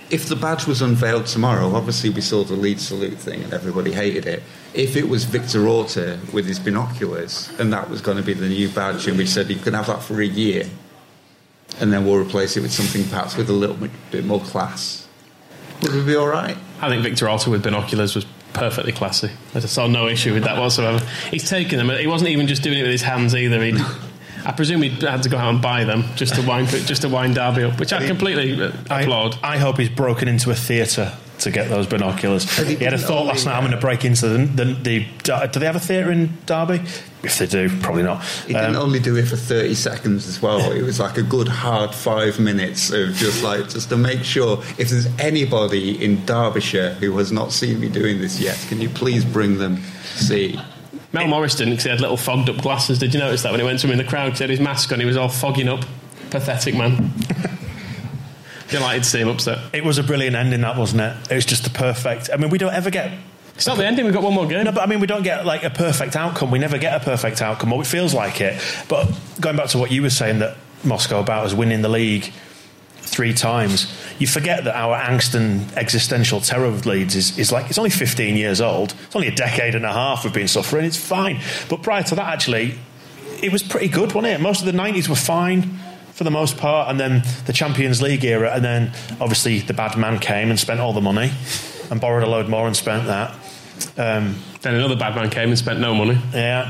If 0.10 0.27
the 0.27 0.36
badge 0.38 0.65
was 0.65 0.81
unveiled 0.81 1.27
tomorrow, 1.27 1.75
obviously 1.75 2.10
we 2.10 2.22
saw 2.22 2.43
the 2.46 2.55
lead 2.55 2.79
salute 2.79 3.17
thing 3.17 3.43
and 3.43 3.53
everybody 3.53 3.91
hated 3.91 4.25
it. 4.25 4.41
If 4.74 4.96
it 4.96 5.08
was 5.10 5.25
Victor 5.25 5.67
Orta 5.67 6.19
with 6.34 6.46
his 6.48 6.58
binoculars 6.58 7.51
and 7.60 7.72
that 7.74 7.89
was 7.89 8.01
going 8.01 8.15
to 8.15 8.24
be 8.24 8.34
the 8.34 8.48
new 8.48 8.69
badge, 8.69 9.08
and 9.08 9.17
we 9.17 9.25
said 9.25 9.50
you 9.50 9.58
can 9.58 9.74
have 9.74 9.88
that 9.88 10.01
for 10.01 10.22
a 10.22 10.25
year, 10.25 10.63
and 11.81 11.91
then 11.91 12.05
we'll 12.05 12.15
replace 12.15 12.55
it 12.55 12.62
with 12.62 12.72
something 12.72 13.03
perhaps 13.10 13.36
with 13.36 13.50
a 13.50 13.53
little 13.53 13.75
bit, 14.10 14.24
more 14.24 14.39
class, 14.39 15.08
would 15.81 15.93
we 15.93 16.03
be 16.03 16.15
all 16.15 16.27
right? 16.27 16.58
I 16.81 16.88
think 16.88 17.03
Victor 17.03 17.29
Orta 17.29 17.50
with 17.50 17.62
binoculars 17.62 18.15
was 18.15 18.25
perfectly 18.53 18.93
classy. 18.93 19.31
I 19.53 19.60
saw 19.60 19.86
no 19.86 20.08
issue 20.08 20.34
with 20.34 20.46
that 20.46 20.58
whatsoever. 20.58 21.05
He's 21.29 21.48
taken 21.48 21.77
them. 21.77 21.96
He 22.00 22.08
wasn't 22.08 22.31
even 22.31 22.48
just 22.48 22.63
doing 22.63 22.79
it 22.79 22.84
with 22.84 22.91
his 22.91 23.03
hands 23.03 23.36
either. 23.36 23.62
He, 23.63 23.77
I 24.46 24.51
presume 24.51 24.81
he 24.81 24.89
had 24.89 25.24
to 25.24 25.29
go 25.29 25.38
out 25.38 25.50
and 25.53 25.62
buy 25.62 25.84
them 25.84 26.03
just 26.15 26.36
to 26.36 26.41
wind 26.41 26.69
just 26.69 27.01
to 27.03 27.10
wind 27.10 27.36
Derby 27.36 27.63
up, 27.63 27.79
which 27.79 27.93
I 27.93 28.05
completely 28.05 28.62
uh, 28.62 28.72
applaud. 28.89 29.38
I, 29.43 29.55
I 29.55 29.58
hope 29.58 29.77
he's 29.77 29.89
broken 29.89 30.27
into 30.27 30.50
a 30.51 30.55
theatre 30.55 31.13
to 31.39 31.51
get 31.51 31.69
those 31.69 31.88
binoculars. 31.88 32.43
He 32.58 32.75
He 32.75 32.84
had 32.84 32.93
a 32.93 32.98
thought 32.98 33.25
last 33.25 33.46
night. 33.46 33.53
I'm 33.55 33.62
going 33.62 33.72
to 33.72 33.77
break 33.79 34.03
into 34.03 34.27
the, 34.27 34.46
the, 34.46 34.74
the. 34.74 35.48
Do 35.48 35.60
they 35.60 35.65
have 35.65 35.77
a 35.77 35.79
theatre 35.79 36.12
in 36.12 36.38
Derby? 36.46 36.81
If 37.24 37.38
they 37.38 37.48
do, 37.48 37.69
probably 37.81 38.03
not. 38.03 38.24
He 38.46 38.53
didn't 38.53 38.75
Um, 38.75 38.81
only 38.81 39.00
do 39.00 39.15
it 39.17 39.25
for 39.25 39.36
30 39.38 39.74
seconds 39.75 40.27
as 40.27 40.41
well. 40.41 40.72
It 40.72 40.81
was 40.84 41.00
like 41.00 41.17
a 41.17 41.22
good 41.24 41.48
hard 41.48 41.93
five 41.96 42.39
minutes 42.39 42.91
of 42.91 43.13
just 43.15 43.41
like, 43.43 43.69
just 43.69 43.89
to 43.89 43.98
make 43.98 44.24
sure 44.24 44.62
if 44.77 44.89
there's 44.89 45.08
anybody 45.17 46.03
in 46.03 46.25
Derbyshire 46.25 46.96
who 46.96 47.17
has 47.17 47.31
not 47.31 47.51
seen 47.51 47.79
me 47.79 47.88
doing 47.89 48.19
this 48.19 48.39
yet, 48.39 48.58
can 48.69 48.79
you 48.81 48.89
please 48.89 49.24
bring 49.25 49.58
them 49.60 49.81
see? 50.15 50.60
Mel 51.12 51.28
Morris 51.28 51.56
didn't 51.56 51.72
because 51.74 51.84
he 51.86 51.89
had 51.89 52.01
little 52.01 52.18
fogged 52.18 52.50
up 52.50 52.58
glasses. 52.58 53.00
Did 53.00 53.13
you 53.13 53.20
notice 53.20 53.42
that 53.44 53.51
when 53.51 53.60
he 53.60 53.66
went 53.66 53.80
to 53.80 53.88
him 53.88 53.92
in 53.94 53.98
the 53.98 54.04
crowd? 54.04 54.30
'Cause 54.32 54.39
he 54.39 54.44
had 54.44 54.50
his 54.51 54.60
mask 54.60 54.92
on, 54.92 55.00
he 55.00 55.06
was 55.06 55.18
all 55.18 55.30
fogging 55.30 55.68
up. 55.68 55.84
Pathetic 56.30 56.75
man. 56.75 57.12
Delighted 58.70 59.01
to 59.04 59.10
see 59.10 59.20
him 59.22 59.30
upset. 59.30 59.58
it 59.74 59.84
was 59.84 59.98
a 59.98 60.04
brilliant 60.04 60.36
ending, 60.36 60.62
that 60.62 60.78
wasn't 60.78 61.01
it? 61.01 61.16
It 61.32 61.36
was 61.36 61.46
just 61.46 61.63
the 61.63 61.72
perfect. 61.72 62.30
I 62.32 62.38
mean, 62.38 62.51
we 62.51 62.60
don't 62.60 62.74
ever 62.74 62.92
get. 62.92 63.12
It's 63.56 63.66
not 63.66 63.78
the 63.78 63.86
ending. 63.88 64.06
We've 64.06 64.13
got 64.13 64.22
one 64.22 64.34
more 64.36 64.46
game. 64.46 64.63
No, 64.63 64.72
but 64.72 64.82
I 64.82 64.86
mean, 64.86 65.00
we 65.00 65.08
don't 65.08 65.24
get 65.24 65.46
like 65.46 65.63
a 65.63 65.72
perfect 65.72 66.16
outcome. 66.16 66.51
We 66.51 66.60
never 66.60 66.78
get 66.78 66.94
a 66.96 67.04
perfect 67.04 67.42
outcome, 67.42 67.74
or 67.74 67.82
it 67.82 67.88
feels 67.88 68.13
like 68.13 68.39
it. 68.42 68.62
But 68.88 69.12
going 69.42 69.58
back 69.58 69.70
to 69.70 69.80
what 69.80 69.89
you 69.92 70.04
were 70.04 70.12
saying 70.12 70.39
that 70.39 70.56
Moscow 70.84 71.20
about 71.20 71.46
us 71.46 71.54
winning 71.54 71.82
the 71.82 71.89
league 71.89 72.32
three 73.10 73.34
times, 73.34 73.92
you 74.20 74.28
forget 74.28 74.63
that 74.63 74.75
our 74.75 74.98
angst 74.98 75.36
and 75.36 75.72
existential 75.78 76.39
terror 76.39 76.66
of 76.66 76.86
Leeds 76.86 77.16
is, 77.16 77.38
is 77.38 77.51
like 77.51 77.70
it's 77.70 77.78
only 77.78 77.89
15 77.89 78.38
years 78.38 78.62
old. 78.62 78.94
It's 79.06 79.16
only 79.16 79.28
a 79.28 79.36
decade 79.36 79.75
and 79.75 79.86
a 79.86 79.92
half 79.92 80.24
we've 80.24 80.34
been 80.34 80.48
suffering. 80.48 80.86
It's 80.86 80.98
fine. 80.98 81.42
But 81.70 81.84
prior 81.84 82.04
to 82.04 82.16
that, 82.16 82.34
actually, 82.34 82.75
it 83.42 83.51
was 83.51 83.63
pretty 83.63 83.88
good, 83.89 84.13
wasn't 84.13 84.34
it? 84.34 84.42
Most 84.42 84.60
of 84.62 84.66
the 84.66 84.72
90s 84.78 85.10
were 85.10 85.16
fine. 85.16 85.80
for 86.13 86.25
the 86.25 86.32
most 86.32 86.58
part, 86.58 86.89
and 86.89 87.00
then 87.00 87.24
the 87.46 87.54
Champions 87.54 88.01
League 88.01 88.25
era, 88.25 88.51
and 88.54 88.62
then 88.63 88.92
obviously 89.22 89.60
the 89.60 89.74
bad 89.74 89.98
man 89.98 90.20
came 90.20 90.50
and 90.50 90.60
spent 90.60 90.82
all 90.82 90.92
the 90.92 91.00
money, 91.00 91.32
and 91.89 92.01
borrowed 92.01 92.24
a 92.24 92.30
load 92.30 92.50
more 92.50 92.68
and 92.68 92.75
spent 92.75 93.08
that. 93.08 93.32
Um, 93.98 94.36
then 94.62 94.75
another 94.75 94.98
bad 94.98 95.16
man 95.16 95.30
came 95.30 95.48
and 95.48 95.58
spent 95.58 95.80
no 95.80 95.96
money. 95.96 96.18
Yeah. 96.34 96.68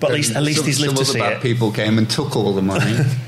But 0.00 0.10
at 0.10 0.16
least, 0.16 0.34
at 0.34 0.42
least 0.42 0.58
some, 0.58 0.66
he's 0.66 0.80
lived 0.80 0.96
some 0.96 1.04
to 1.04 1.10
other 1.10 1.12
see 1.12 1.18
bad 1.20 1.32
it. 1.34 1.42
people 1.42 1.70
came 1.70 1.96
and 1.98 2.10
took 2.10 2.34
all 2.34 2.52
the 2.54 2.62
money. 2.62 2.96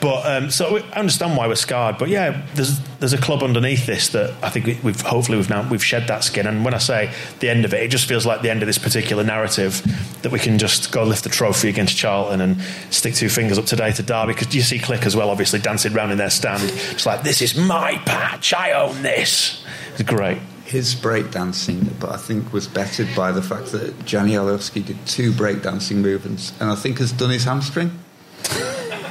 But 0.00 0.26
um, 0.26 0.50
so 0.50 0.76
I 0.78 0.80
understand 0.98 1.36
why 1.36 1.48
we're 1.48 1.54
scarred. 1.56 1.98
But 1.98 2.08
yeah, 2.08 2.44
there's 2.54 2.78
there's 3.00 3.12
a 3.12 3.18
club 3.18 3.42
underneath 3.42 3.86
this 3.86 4.08
that 4.10 4.34
I 4.42 4.50
think 4.50 4.66
we- 4.66 4.78
we've 4.82 5.00
hopefully 5.00 5.38
we've 5.38 5.50
now 5.50 5.68
we've 5.68 5.84
shed 5.84 6.06
that 6.08 6.22
skin. 6.24 6.46
And 6.46 6.64
when 6.64 6.74
I 6.74 6.78
say 6.78 7.10
the 7.40 7.48
end 7.48 7.64
of 7.64 7.74
it, 7.74 7.82
it 7.82 7.88
just 7.88 8.06
feels 8.06 8.24
like 8.26 8.42
the 8.42 8.50
end 8.50 8.62
of 8.62 8.66
this 8.66 8.78
particular 8.78 9.24
narrative 9.24 9.82
that 10.22 10.30
we 10.32 10.38
can 10.38 10.58
just 10.58 10.92
go 10.92 11.02
lift 11.04 11.24
the 11.24 11.30
trophy 11.30 11.68
against 11.68 11.96
Charlton 11.96 12.40
and 12.40 12.60
stick 12.90 13.14
two 13.14 13.28
fingers 13.28 13.58
up 13.58 13.66
today 13.66 13.90
to 13.92 14.02
Derby 14.02 14.34
because 14.34 14.54
you 14.54 14.62
see 14.62 14.78
Klich 14.78 15.04
as 15.04 15.16
well, 15.16 15.30
obviously 15.30 15.58
dancing 15.58 15.94
around 15.96 16.10
in 16.12 16.18
their 16.18 16.30
stand. 16.30 16.62
It's 16.92 17.06
like 17.06 17.22
this 17.22 17.42
is 17.42 17.56
my 17.56 17.96
patch. 18.04 18.54
I 18.54 18.72
own 18.72 19.02
this. 19.02 19.64
It's 19.94 20.02
great. 20.08 20.38
His 20.64 20.94
breakdancing, 20.94 21.98
but 21.98 22.10
I 22.10 22.18
think 22.18 22.52
was 22.52 22.68
bettered 22.68 23.08
by 23.16 23.32
the 23.32 23.40
fact 23.42 23.72
that 23.72 23.98
Gjanni 24.00 24.32
Alioski 24.32 24.84
did 24.84 24.98
two 25.06 25.32
breakdancing 25.32 25.96
movements, 25.96 26.52
and 26.60 26.70
I 26.70 26.74
think 26.74 26.98
has 26.98 27.10
done 27.10 27.30
his 27.30 27.44
hamstring. 27.44 27.98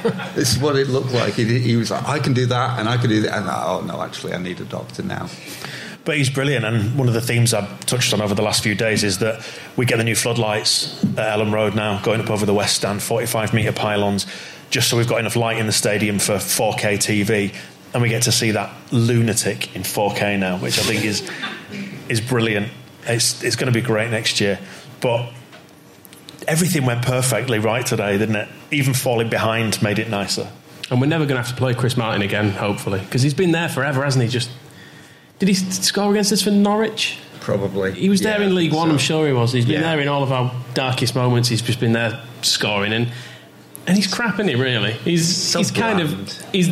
this 0.34 0.54
is 0.54 0.58
what 0.58 0.76
it 0.76 0.88
looked 0.88 1.12
like. 1.12 1.34
He, 1.34 1.58
he 1.58 1.76
was 1.76 1.90
like, 1.90 2.06
I 2.06 2.18
can 2.18 2.32
do 2.32 2.46
that, 2.46 2.78
and 2.78 2.88
I 2.88 2.96
can 2.96 3.08
do 3.10 3.22
that, 3.22 3.38
and 3.38 3.48
I, 3.48 3.64
oh 3.66 3.80
no, 3.80 4.02
actually, 4.02 4.34
I 4.34 4.38
need 4.38 4.60
a 4.60 4.64
doctor 4.64 5.02
now. 5.02 5.28
But 6.04 6.16
he's 6.16 6.30
brilliant, 6.30 6.64
and 6.64 6.98
one 6.98 7.08
of 7.08 7.14
the 7.14 7.20
themes 7.20 7.52
I've 7.52 7.84
touched 7.84 8.14
on 8.14 8.22
over 8.22 8.34
the 8.34 8.42
last 8.42 8.62
few 8.62 8.74
days 8.74 9.04
is 9.04 9.18
that 9.18 9.46
we 9.76 9.84
get 9.84 9.98
the 9.98 10.04
new 10.04 10.14
floodlights 10.14 11.04
at 11.04 11.38
Elland 11.38 11.52
Road 11.52 11.74
now, 11.74 12.00
going 12.02 12.20
up 12.20 12.30
over 12.30 12.46
the 12.46 12.54
west 12.54 12.76
stand, 12.76 13.02
45 13.02 13.52
metre 13.52 13.72
pylons, 13.72 14.26
just 14.70 14.88
so 14.88 14.96
we've 14.96 15.08
got 15.08 15.20
enough 15.20 15.36
light 15.36 15.58
in 15.58 15.66
the 15.66 15.72
stadium 15.72 16.18
for 16.18 16.36
4K 16.36 16.96
TV, 16.96 17.54
and 17.92 18.02
we 18.02 18.08
get 18.08 18.22
to 18.22 18.32
see 18.32 18.52
that 18.52 18.74
lunatic 18.90 19.74
in 19.76 19.82
4K 19.82 20.38
now, 20.38 20.56
which 20.58 20.78
I 20.78 20.82
think 20.82 21.04
is 21.04 21.28
is 22.08 22.20
brilliant. 22.20 22.68
It's 23.04 23.42
it's 23.42 23.56
going 23.56 23.72
to 23.72 23.78
be 23.78 23.84
great 23.84 24.10
next 24.10 24.40
year, 24.40 24.58
but 25.00 25.30
everything 26.46 26.84
went 26.86 27.02
perfectly 27.04 27.58
right 27.58 27.84
today, 27.84 28.16
didn't 28.18 28.36
it? 28.36 28.48
Even 28.70 28.94
falling 28.94 29.28
behind 29.28 29.82
made 29.82 29.98
it 29.98 30.08
nicer. 30.08 30.48
And 30.90 31.00
we're 31.00 31.06
never 31.06 31.24
going 31.26 31.36
to 31.36 31.42
have 31.46 31.50
to 31.54 31.56
play 31.58 31.74
Chris 31.74 31.96
Martin 31.96 32.22
again, 32.22 32.50
hopefully, 32.50 33.00
because 33.00 33.22
he's 33.22 33.34
been 33.34 33.52
there 33.52 33.68
forever, 33.68 34.04
hasn't 34.04 34.22
he? 34.24 34.28
Just 34.30 34.50
did 35.38 35.48
he 35.48 35.54
score 35.54 36.10
against 36.10 36.32
us 36.32 36.42
for 36.42 36.50
Norwich? 36.50 37.18
Probably. 37.40 37.92
He 37.92 38.08
was 38.08 38.20
there 38.20 38.40
Yeah, 38.40 38.46
in 38.46 38.54
League 38.54 38.72
One. 38.72 38.88
so- 38.88 38.92
I'm 38.92 38.98
sure 38.98 39.26
he 39.26 39.32
was. 39.32 39.52
He's 39.52 39.64
been 39.64 39.74
Yeah. 39.80 39.82
there 39.94 40.00
in 40.00 40.08
all 40.08 40.22
of 40.22 40.32
our 40.32 40.52
darkest 40.74 41.14
moments. 41.14 41.48
He's 41.48 41.62
just 41.62 41.80
been 41.80 41.92
there 41.92 42.20
scoring, 42.42 42.92
and 42.92 43.08
and 43.86 43.96
he's 43.96 44.06
crap, 44.06 44.34
isn't 44.34 44.48
he? 44.48 44.54
Really, 44.54 44.92
he's 44.92 45.34
So 45.34 45.58
he's 45.60 45.70
kind 45.70 46.00
of 46.00 46.32
he's 46.52 46.68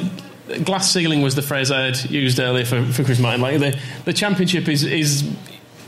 glass 0.65 0.93
ceiling 0.93 1.23
was 1.23 1.35
the 1.35 1.43
phrase 1.43 1.71
I 1.71 1.87
had 1.87 2.11
used 2.11 2.39
earlier 2.39 2.65
for, 2.65 2.85
for 2.93 3.05
Chris 3.05 3.19
Martin. 3.19 3.41
Like 3.41 3.59
the 3.59 3.79
the 4.05 4.13
championship 4.13 4.69
is 4.69 4.83
is 4.85 5.25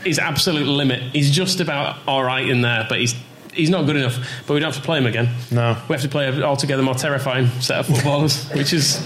his 0.03 0.17
absolute 0.17 0.65
limit. 0.67 1.01
He's 1.13 1.29
just 1.31 1.59
about 1.59 1.97
all 2.07 2.23
right 2.23 2.47
in 2.47 2.61
there, 2.61 2.85
but 2.89 2.99
he's. 2.99 3.15
He's 3.53 3.69
not 3.69 3.85
good 3.85 3.95
enough, 3.95 4.17
but 4.45 4.53
we 4.53 4.59
don't 4.59 4.71
have 4.71 4.81
to 4.81 4.85
play 4.85 4.99
him 4.99 5.05
again. 5.05 5.29
No. 5.51 5.77
we 5.87 5.93
have 5.93 6.01
to 6.01 6.09
play 6.09 6.27
an 6.27 6.43
altogether 6.43 6.83
more 6.83 6.95
terrifying 6.95 7.47
set 7.61 7.79
of 7.79 7.87
footballers, 7.87 8.47
which 8.53 8.73
is 8.73 9.01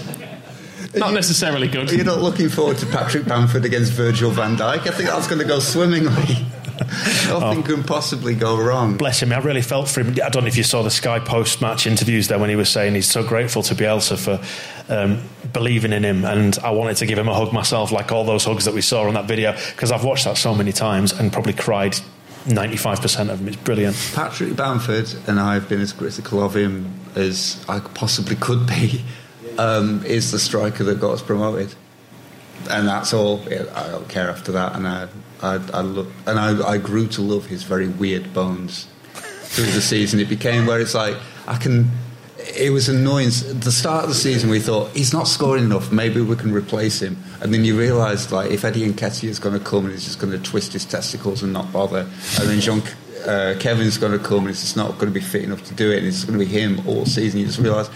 not 0.94 1.12
necessarily 1.12 1.68
good. 1.68 1.90
You're 1.90 2.04
not 2.04 2.20
looking 2.20 2.48
forward 2.48 2.78
to 2.78 2.86
Patrick 2.86 3.24
Bamford 3.26 3.64
against 3.64 3.92
Virgil 3.92 4.30
van 4.30 4.56
Dijk. 4.56 4.86
I 4.86 4.90
think 4.90 5.08
that's 5.08 5.26
going 5.26 5.40
to 5.40 5.46
go 5.46 5.58
swimmingly. 5.58 6.46
Nothing 7.28 7.62
can 7.62 7.84
possibly 7.84 8.34
go 8.34 8.60
wrong. 8.60 8.96
Bless 8.96 9.22
him. 9.22 9.32
I 9.32 9.38
really 9.38 9.62
felt 9.62 9.88
for 9.88 10.00
him. 10.00 10.10
I 10.22 10.28
don't 10.28 10.42
know 10.42 10.48
if 10.48 10.56
you 10.56 10.62
saw 10.62 10.82
the 10.82 10.90
Sky 10.90 11.18
post 11.20 11.60
match 11.60 11.86
interviews 11.86 12.28
there 12.28 12.38
when 12.38 12.50
he 12.50 12.56
was 12.56 12.68
saying 12.68 12.94
he's 12.94 13.10
so 13.10 13.22
grateful 13.22 13.62
to 13.64 13.74
Bielsa 13.74 14.18
for 14.18 14.92
um, 14.92 15.22
believing 15.52 15.92
in 15.92 16.04
him. 16.04 16.24
And 16.24 16.58
I 16.58 16.70
wanted 16.70 16.96
to 16.98 17.06
give 17.06 17.18
him 17.18 17.28
a 17.28 17.34
hug 17.34 17.52
myself, 17.52 17.92
like 17.92 18.12
all 18.12 18.24
those 18.24 18.44
hugs 18.44 18.64
that 18.64 18.74
we 18.74 18.80
saw 18.80 19.06
on 19.06 19.14
that 19.14 19.26
video, 19.26 19.52
because 19.52 19.92
I've 19.92 20.04
watched 20.04 20.24
that 20.24 20.36
so 20.36 20.54
many 20.54 20.72
times 20.72 21.12
and 21.12 21.32
probably 21.32 21.52
cried 21.52 21.96
95% 22.44 23.30
of 23.30 23.38
them. 23.38 23.48
It's 23.48 23.56
brilliant. 23.56 23.96
Patrick 24.14 24.54
Bamford 24.56 25.14
and 25.26 25.40
I 25.40 25.54
have 25.54 25.68
been 25.68 25.80
as 25.80 25.92
critical 25.92 26.42
of 26.42 26.54
him 26.54 27.00
as 27.14 27.64
I 27.68 27.80
possibly 27.80 28.36
could 28.36 28.66
be. 28.66 29.04
Um, 29.56 30.04
is 30.04 30.32
the 30.32 30.38
striker 30.40 30.82
that 30.82 31.00
got 31.00 31.12
us 31.12 31.22
promoted, 31.22 31.72
and 32.68 32.88
that's 32.88 33.14
all. 33.14 33.40
I 33.46 33.88
don't 33.88 34.08
care 34.08 34.28
after 34.28 34.50
that. 34.50 34.74
And 34.74 34.84
I, 34.84 35.06
I, 35.40 35.60
I 35.72 35.80
look, 35.82 36.08
and 36.26 36.40
I, 36.40 36.70
I 36.70 36.78
grew 36.78 37.06
to 37.08 37.22
love 37.22 37.46
his 37.46 37.62
very 37.62 37.86
weird 37.86 38.34
bones 38.34 38.88
through 39.12 39.66
the 39.66 39.80
season. 39.80 40.18
It 40.18 40.28
became 40.28 40.66
where 40.66 40.80
it's 40.80 40.94
like 40.94 41.16
I 41.46 41.56
can. 41.56 41.88
It 42.56 42.72
was 42.72 42.88
annoying. 42.88 43.28
The 43.28 43.72
start 43.72 44.04
of 44.04 44.10
the 44.10 44.14
season, 44.14 44.50
we 44.50 44.60
thought 44.60 44.90
he's 44.90 45.12
not 45.12 45.26
scoring 45.26 45.64
enough. 45.64 45.90
Maybe 45.90 46.20
we 46.20 46.36
can 46.36 46.52
replace 46.52 47.00
him. 47.00 47.16
And 47.40 47.54
then 47.54 47.64
you 47.64 47.78
realise, 47.78 48.30
like, 48.30 48.50
if 48.50 48.64
Eddie 48.64 48.86
Nketiah 48.90 49.28
is 49.28 49.38
going 49.38 49.58
to 49.58 49.64
come 49.64 49.84
and 49.84 49.92
he's 49.92 50.04
just 50.04 50.18
going 50.18 50.32
to 50.32 50.38
twist 50.38 50.72
his 50.72 50.84
testicles 50.84 51.42
and 51.42 51.52
not 51.52 51.72
bother, 51.72 52.00
and 52.00 52.48
then 52.48 52.60
Jean 52.60 52.82
uh, 53.26 53.54
Kevin's 53.58 53.98
going 53.98 54.12
to 54.12 54.18
come 54.18 54.40
and 54.40 54.48
he's 54.48 54.60
just 54.60 54.76
not 54.76 54.92
going 54.92 55.06
to 55.06 55.10
be 55.10 55.20
fit 55.20 55.44
enough 55.44 55.64
to 55.64 55.74
do 55.74 55.90
it, 55.90 55.98
and 55.98 56.06
it's 56.06 56.24
going 56.24 56.38
to 56.38 56.44
be 56.44 56.50
him 56.50 56.86
all 56.86 57.06
season. 57.06 57.40
You 57.40 57.46
just 57.46 57.58
realise, 57.58 57.88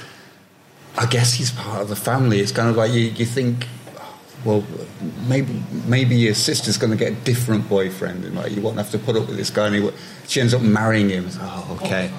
I 0.97 1.07
guess 1.07 1.35
he's 1.35 1.51
part 1.51 1.83
of 1.83 1.89
the 1.89 1.97
family. 1.97 2.41
It's 2.41 2.53
kind 2.53 2.69
of 2.69 2.77
like 2.77 2.93
you, 2.93 3.01
you 3.01 3.27
think, 3.27 3.67
well, 4.45 4.65
maybe 5.27 5.63
maybe 5.87 6.17
your 6.17 6.35
sister's 6.35 6.77
going 6.79 6.91
to 6.91 6.97
get 6.97 7.13
a 7.13 7.17
different 7.17 7.69
boyfriend, 7.69 8.25
and 8.25 8.35
like 8.37 8.53
you 8.53 8.63
won't 8.63 8.79
have 8.79 8.91
to 8.93 8.99
put 8.99 9.17
up 9.17 9.27
with 9.29 9.37
this 9.37 9.51
guy. 9.51 9.67
And 9.67 9.77
he, 9.77 9.91
she 10.27 10.41
ends 10.41 10.55
up 10.55 10.63
marrying 10.63 11.11
him. 11.11 11.29
Oh, 11.35 11.79
okay. 11.83 12.11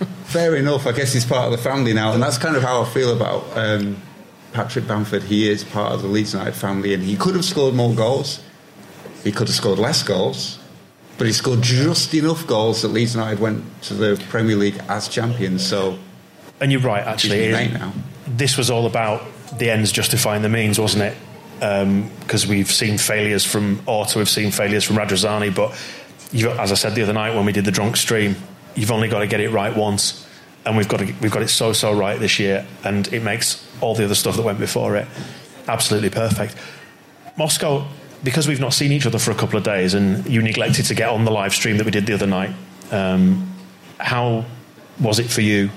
Fair 0.28 0.56
enough. 0.56 0.86
I 0.86 0.92
guess 0.92 1.14
he's 1.14 1.24
part 1.24 1.46
of 1.46 1.52
the 1.52 1.58
family 1.58 1.94
now, 1.94 2.12
and 2.12 2.22
that's 2.22 2.36
kind 2.36 2.54
of 2.54 2.62
how 2.62 2.82
I 2.82 2.84
feel 2.84 3.16
about 3.16 3.44
um, 3.56 3.96
Patrick 4.52 4.86
Bamford. 4.86 5.22
He 5.22 5.48
is 5.48 5.64
part 5.64 5.92
of 5.94 6.02
the 6.02 6.08
Leeds 6.08 6.34
United 6.34 6.52
family, 6.54 6.92
and 6.92 7.02
he 7.02 7.16
could 7.16 7.34
have 7.34 7.46
scored 7.46 7.74
more 7.74 7.94
goals. 7.94 8.40
He 9.24 9.32
could 9.32 9.48
have 9.48 9.56
scored 9.56 9.78
less 9.78 10.02
goals, 10.02 10.58
but 11.16 11.26
he 11.26 11.32
scored 11.32 11.62
just 11.62 12.12
enough 12.12 12.46
goals 12.46 12.82
that 12.82 12.88
Leeds 12.88 13.14
United 13.14 13.40
went 13.40 13.64
to 13.84 13.94
the 13.94 14.22
Premier 14.28 14.54
League 14.54 14.78
as 14.90 15.08
champions. 15.08 15.66
So 15.66 15.98
And 16.60 16.70
you're 16.70 16.82
right, 16.82 17.06
actually. 17.06 17.38
this 18.26 18.58
was 18.58 18.70
all 18.70 18.84
about 18.84 19.22
the 19.58 19.70
ends 19.70 19.90
justifying 19.90 20.42
the 20.42 20.50
means, 20.50 20.78
wasn't 20.78 21.04
it? 21.04 21.16
Because 22.20 22.46
we've 22.46 22.70
seen 22.70 22.98
failures 22.98 23.46
from 23.46 23.80
Orta, 23.86 24.18
we've 24.18 24.28
seen 24.28 24.50
failures 24.50 24.84
from 24.84 24.96
Radrizzani, 24.96 25.54
but 25.54 25.74
you, 26.32 26.50
as 26.50 26.70
I 26.70 26.74
said 26.74 26.94
the 26.94 27.02
other 27.02 27.14
night 27.14 27.34
when 27.34 27.46
we 27.46 27.52
did 27.52 27.64
the 27.64 27.70
drunk 27.70 27.96
stream, 27.96 28.36
you've 28.78 28.90
only 28.90 29.08
got 29.08 29.20
to 29.20 29.26
get 29.26 29.40
it 29.40 29.50
right 29.50 29.76
once, 29.76 30.26
and 30.64 30.76
we've 30.76 30.88
got 30.88 31.00
to, 31.00 31.14
we've 31.20 31.32
got 31.32 31.42
it 31.42 31.48
so 31.48 31.72
so 31.72 31.92
right 31.92 32.18
this 32.18 32.38
year, 32.38 32.66
and 32.84 33.12
it 33.12 33.22
makes 33.22 33.66
all 33.80 33.94
the 33.94 34.04
other 34.04 34.14
stuff 34.14 34.36
that 34.36 34.42
went 34.42 34.58
before 34.58 34.96
it 34.96 35.06
absolutely 35.68 36.10
perfect. 36.10 36.56
Moscow, 37.36 37.86
because 38.24 38.48
we've 38.48 38.60
not 38.60 38.72
seen 38.72 38.90
each 38.90 39.06
other 39.06 39.18
for 39.18 39.30
a 39.30 39.34
couple 39.34 39.58
of 39.58 39.64
days, 39.64 39.94
and 39.94 40.26
you 40.28 40.42
neglected 40.42 40.86
to 40.86 40.94
get 40.94 41.08
on 41.08 41.24
the 41.24 41.30
live 41.30 41.52
stream 41.52 41.76
that 41.76 41.84
we 41.84 41.90
did 41.90 42.06
the 42.06 42.14
other 42.14 42.26
night. 42.26 42.50
Um, 42.90 43.54
how 43.98 44.44
was 45.00 45.18
it 45.18 45.30
for 45.30 45.42
you 45.42 45.70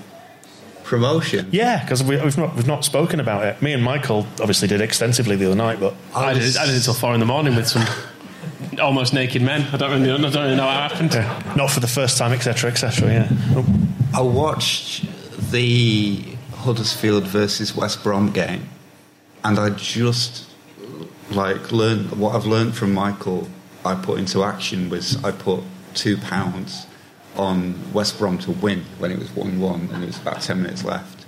Promotion. 0.84 1.48
yeah, 1.52 1.82
because 1.82 2.04
we, 2.04 2.18
we've 2.22 2.38
not 2.38 2.54
we've 2.56 2.68
not 2.68 2.84
spoken 2.84 3.22
about 3.22 3.46
it. 3.46 3.62
Me 3.62 3.72
and 3.72 3.82
Michael 3.82 4.28
obviously 4.42 4.68
did 4.68 4.82
extensively 4.82 5.38
the 5.38 5.46
other 5.46 5.56
night, 5.56 5.80
but 5.80 5.96
I 6.14 6.34
did, 6.34 6.44
it, 6.44 6.58
I 6.58 6.66
did 6.66 6.76
it 6.76 6.82
till 6.82 6.94
four 6.94 7.14
in 7.14 7.22
the 7.22 7.26
morning 7.26 7.56
with 7.56 7.68
some 7.70 7.86
almost 8.82 9.14
naked 9.14 9.42
men. 9.42 9.68
I 9.74 9.78
don't 9.78 9.92
really, 9.92 10.12
I 10.12 10.18
don't 10.18 10.34
really 10.44 10.56
know 10.56 10.66
what 10.66 10.92
happened. 10.92 11.14
yeah, 11.14 11.54
not 11.56 11.72
for 11.72 11.80
the 11.80 11.88
first 11.88 12.18
time, 12.18 12.32
etc., 12.32 12.70
etc. 12.72 13.12
Yeah, 13.12 13.28
Oh, 13.56 13.66
I 14.14 14.22
watched 14.22 15.06
the 15.52 16.24
Huddersfield 16.54 17.26
versus 17.26 17.76
West 17.76 18.04
Brom 18.04 18.32
game, 18.32 18.70
and 19.44 19.60
I 19.60 19.70
just 19.72 20.48
like 21.32 21.72
learned 21.72 22.12
what 22.20 22.36
I've 22.36 22.46
learned 22.46 22.76
from 22.76 22.94
Michael. 22.94 23.48
I 23.86 23.96
put 23.96 24.20
into 24.20 24.44
action 24.44 24.90
was 24.90 25.24
I 25.24 25.32
put 25.32 25.64
two 25.96 26.18
pounds 26.18 26.86
on 27.36 27.76
West 27.94 28.20
Brom 28.20 28.38
to 28.40 28.52
win 28.52 28.84
when 29.00 29.12
it 29.12 29.18
was 29.18 29.32
one-one 29.36 29.90
and 29.94 30.04
it 30.04 30.08
was 30.08 30.22
about 30.22 30.42
ten 30.42 30.62
minutes 30.62 30.84
left, 30.84 31.26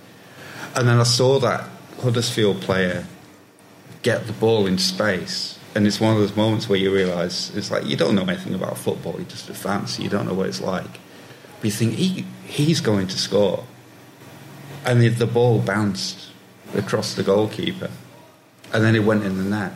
and 0.76 0.88
then 0.88 1.00
I 1.00 1.04
saw 1.04 1.40
that 1.40 1.68
Huddersfield 2.02 2.62
player 2.62 3.06
get 4.04 4.28
the 4.28 4.34
ball 4.34 4.68
in 4.68 4.78
space. 4.78 5.53
And 5.76 5.88
it's 5.88 6.00
one 6.00 6.14
of 6.14 6.20
those 6.20 6.36
moments 6.36 6.70
where 6.70 6.78
you 6.78 6.94
realise 6.94 7.54
it's 7.56 7.72
like 7.72 7.86
you 7.86 7.96
don't 7.96 8.16
know 8.16 8.24
anything 8.24 8.54
about 8.54 8.78
football, 8.78 9.16
you're 9.18 9.24
just 9.24 9.50
a 9.50 9.54
fan, 9.54 9.88
so 9.88 10.04
you 10.04 10.10
don't 10.10 10.28
know 10.28 10.34
what 10.34 10.48
it's 10.48 10.62
like. 10.62 10.92
But 11.58 11.66
you 11.66 11.72
think 11.72 11.94
he, 11.94 12.26
he's 12.46 12.80
going 12.80 13.08
to 13.08 13.18
score. 13.18 13.64
And 14.86 15.02
the, 15.02 15.08
the 15.10 15.26
ball 15.26 15.60
bounced 15.60 16.30
across 16.76 17.16
the 17.16 17.24
goalkeeper. 17.24 17.90
And 18.72 18.84
then 18.84 18.96
it 18.96 19.04
went 19.04 19.24
in 19.24 19.38
the 19.38 19.44
net. 19.44 19.74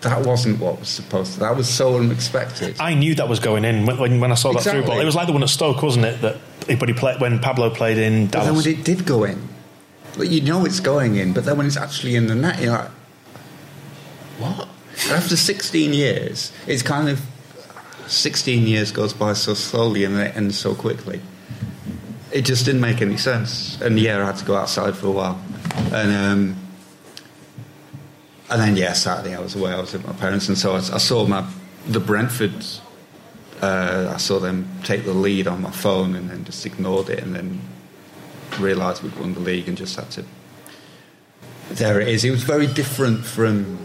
That 0.00 0.24
wasn't 0.24 0.58
what 0.60 0.80
was 0.80 0.88
supposed 0.88 1.34
to. 1.34 1.40
That 1.40 1.56
was 1.56 1.68
so 1.68 1.98
unexpected. 1.98 2.76
I 2.80 2.94
knew 2.94 3.14
that 3.16 3.28
was 3.28 3.38
going 3.38 3.64
in 3.64 3.84
when, 3.84 3.98
when, 3.98 4.20
when 4.20 4.32
I 4.32 4.34
saw 4.34 4.52
that 4.52 4.62
through 4.62 4.84
ball. 4.84 4.98
It 4.98 5.04
was 5.04 5.14
like 5.14 5.26
the 5.26 5.32
one 5.32 5.42
at 5.42 5.50
Stoke, 5.50 5.82
wasn't 5.82 6.06
it? 6.06 6.22
That 6.22 6.38
he 6.66 6.76
played 6.76 7.20
when 7.20 7.38
Pablo 7.38 7.68
played 7.68 7.98
in 7.98 8.28
But 8.28 8.44
then 8.44 8.54
when 8.56 8.66
it 8.66 8.84
did 8.84 9.04
go 9.04 9.24
in, 9.24 9.48
like 10.16 10.30
you 10.30 10.40
know 10.40 10.64
it's 10.64 10.80
going 10.80 11.16
in, 11.16 11.34
but 11.34 11.44
then 11.44 11.58
when 11.58 11.66
it's 11.66 11.76
actually 11.76 12.16
in 12.16 12.28
the 12.28 12.34
net, 12.34 12.60
you're 12.62 12.72
like, 12.72 12.90
what? 14.40 14.68
After 15.10 15.36
16 15.36 15.92
years, 15.92 16.52
it's 16.66 16.82
kind 16.82 17.08
of 17.08 17.20
16 18.06 18.66
years 18.66 18.90
goes 18.90 19.12
by 19.12 19.34
so 19.34 19.54
slowly 19.54 20.04
and 20.04 20.16
it 20.16 20.36
ends 20.36 20.58
so 20.58 20.74
quickly. 20.74 21.20
it 22.32 22.42
just 22.44 22.64
didn't 22.64 22.80
make 22.80 23.02
any 23.02 23.16
sense. 23.16 23.80
And 23.80 23.98
yeah, 23.98 24.22
I 24.22 24.26
had 24.26 24.36
to 24.36 24.44
go 24.44 24.56
outside 24.56 24.96
for 24.96 25.08
a 25.08 25.10
while, 25.10 25.42
and 25.92 26.12
um, 26.12 26.56
and 28.50 28.60
then 28.60 28.76
yeah, 28.76 28.92
Saturday 28.92 29.34
I 29.34 29.40
was 29.40 29.54
away. 29.56 29.72
I 29.72 29.80
was 29.80 29.92
with 29.92 30.06
my 30.06 30.12
parents, 30.12 30.48
and 30.48 30.56
so 30.56 30.72
I, 30.72 30.76
I 30.76 30.98
saw 30.98 31.26
my 31.26 31.46
the 31.86 32.00
Brentford. 32.00 32.64
Uh, 33.60 34.10
I 34.14 34.16
saw 34.16 34.38
them 34.38 34.68
take 34.84 35.04
the 35.04 35.12
lead 35.12 35.46
on 35.46 35.62
my 35.62 35.70
phone, 35.70 36.14
and 36.14 36.30
then 36.30 36.44
just 36.44 36.64
ignored 36.64 37.10
it, 37.10 37.22
and 37.22 37.34
then 37.34 37.60
realised 38.58 39.02
we'd 39.02 39.16
won 39.16 39.34
the 39.34 39.40
league, 39.40 39.68
and 39.68 39.76
just 39.76 39.96
had 39.96 40.10
to. 40.12 40.24
There 41.70 42.00
it 42.00 42.08
is. 42.08 42.24
It 42.24 42.30
was 42.30 42.42
very 42.42 42.66
different 42.66 43.24
from 43.24 43.78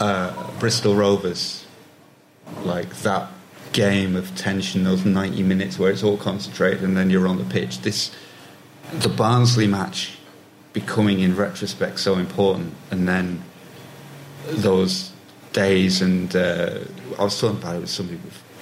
uh, 0.00 0.50
Bristol 0.58 0.94
Rovers, 0.94 1.66
like 2.64 2.94
that 3.02 3.30
game 3.72 4.16
of 4.16 4.34
tension, 4.34 4.82
those 4.82 5.04
ninety 5.04 5.42
minutes 5.42 5.78
where 5.78 5.92
it's 5.92 6.02
all 6.02 6.16
concentrated, 6.16 6.82
and 6.82 6.96
then 6.96 7.10
you're 7.10 7.28
on 7.28 7.38
the 7.38 7.44
pitch. 7.44 7.82
This, 7.82 8.10
the 8.92 9.08
Barnsley 9.08 9.66
match, 9.66 10.18
becoming 10.72 11.20
in 11.20 11.36
retrospect 11.36 12.00
so 12.00 12.16
important, 12.16 12.74
and 12.90 13.06
then 13.06 13.42
those 14.48 15.12
days, 15.52 16.02
and 16.02 16.34
uh, 16.34 16.78
I 17.18 17.24
was 17.24 17.40
talking 17.40 17.58
about 17.58 17.76
it 17.76 17.80
with 17.80 17.90
somebody 17.90 18.20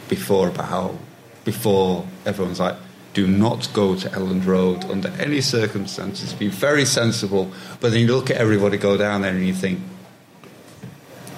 before 0.08 0.48
about 0.48 0.66
how 0.66 0.98
before 1.44 2.06
everyone's 2.26 2.60
like, 2.60 2.76
do 3.14 3.26
not 3.26 3.70
go 3.72 3.94
to 3.94 4.08
Elland 4.10 4.44
Road 4.46 4.84
under 4.90 5.08
any 5.18 5.40
circumstances. 5.40 6.34
Be 6.34 6.48
very 6.48 6.84
sensible. 6.84 7.50
But 7.80 7.92
then 7.92 8.00
you 8.00 8.08
look 8.08 8.30
at 8.30 8.36
everybody 8.36 8.76
go 8.76 8.96
down 8.98 9.22
there 9.22 9.32
and 9.32 9.46
you 9.46 9.54
think, 9.54 9.80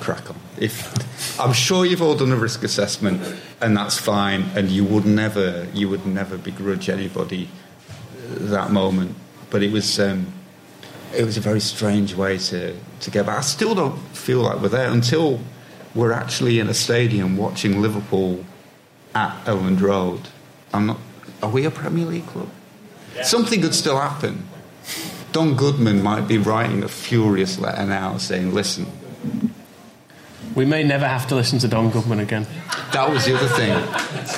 crack 0.00 0.28
on. 0.30 0.36
If 0.58 1.38
I'm 1.38 1.52
sure 1.52 1.84
you've 1.84 2.02
all 2.02 2.16
done 2.16 2.32
a 2.32 2.36
risk 2.36 2.64
assessment, 2.64 3.22
and 3.60 3.76
that's 3.76 3.98
fine, 3.98 4.44
and 4.56 4.70
you 4.70 4.84
would 4.84 5.04
never, 5.04 5.66
you 5.74 5.88
would 5.88 6.06
never 6.06 6.36
begrudge 6.36 6.88
anybody 6.88 7.48
that 8.28 8.70
moment. 8.70 9.14
But 9.50 9.62
it 9.62 9.72
was. 9.72 10.00
Um, 10.00 10.32
it 11.14 11.24
was 11.24 11.36
a 11.36 11.40
very 11.40 11.60
strange 11.60 12.14
way 12.14 12.38
to, 12.38 12.76
to 13.00 13.10
get 13.10 13.26
back. 13.26 13.38
I 13.38 13.40
still 13.40 13.74
don't 13.74 13.98
feel 14.16 14.42
like 14.42 14.60
we're 14.60 14.68
there 14.68 14.90
until 14.90 15.40
we're 15.94 16.12
actually 16.12 16.60
in 16.60 16.68
a 16.68 16.74
stadium 16.74 17.36
watching 17.36 17.82
Liverpool 17.82 18.44
at 19.14 19.44
Elland 19.44 19.80
Road. 19.80 20.28
I'm 20.72 20.86
not. 20.86 20.98
Are 21.42 21.50
we 21.50 21.64
a 21.64 21.70
Premier 21.70 22.06
League 22.06 22.26
club? 22.26 22.48
Yeah. 23.16 23.22
Something 23.22 23.60
could 23.60 23.74
still 23.74 23.98
happen. 23.98 24.46
Don 25.32 25.56
Goodman 25.56 26.02
might 26.02 26.28
be 26.28 26.38
writing 26.38 26.82
a 26.82 26.88
furious 26.88 27.58
letter 27.58 27.86
now 27.86 28.18
saying, 28.18 28.54
"Listen, 28.54 28.86
we 30.54 30.64
may 30.64 30.82
never 30.82 31.06
have 31.06 31.26
to 31.28 31.34
listen 31.34 31.58
to 31.60 31.68
Don 31.68 31.90
Goodman 31.90 32.20
again." 32.20 32.46
That 32.92 33.08
was 33.10 33.24
the 33.24 33.36
other 33.36 33.48
thing. 33.48 33.70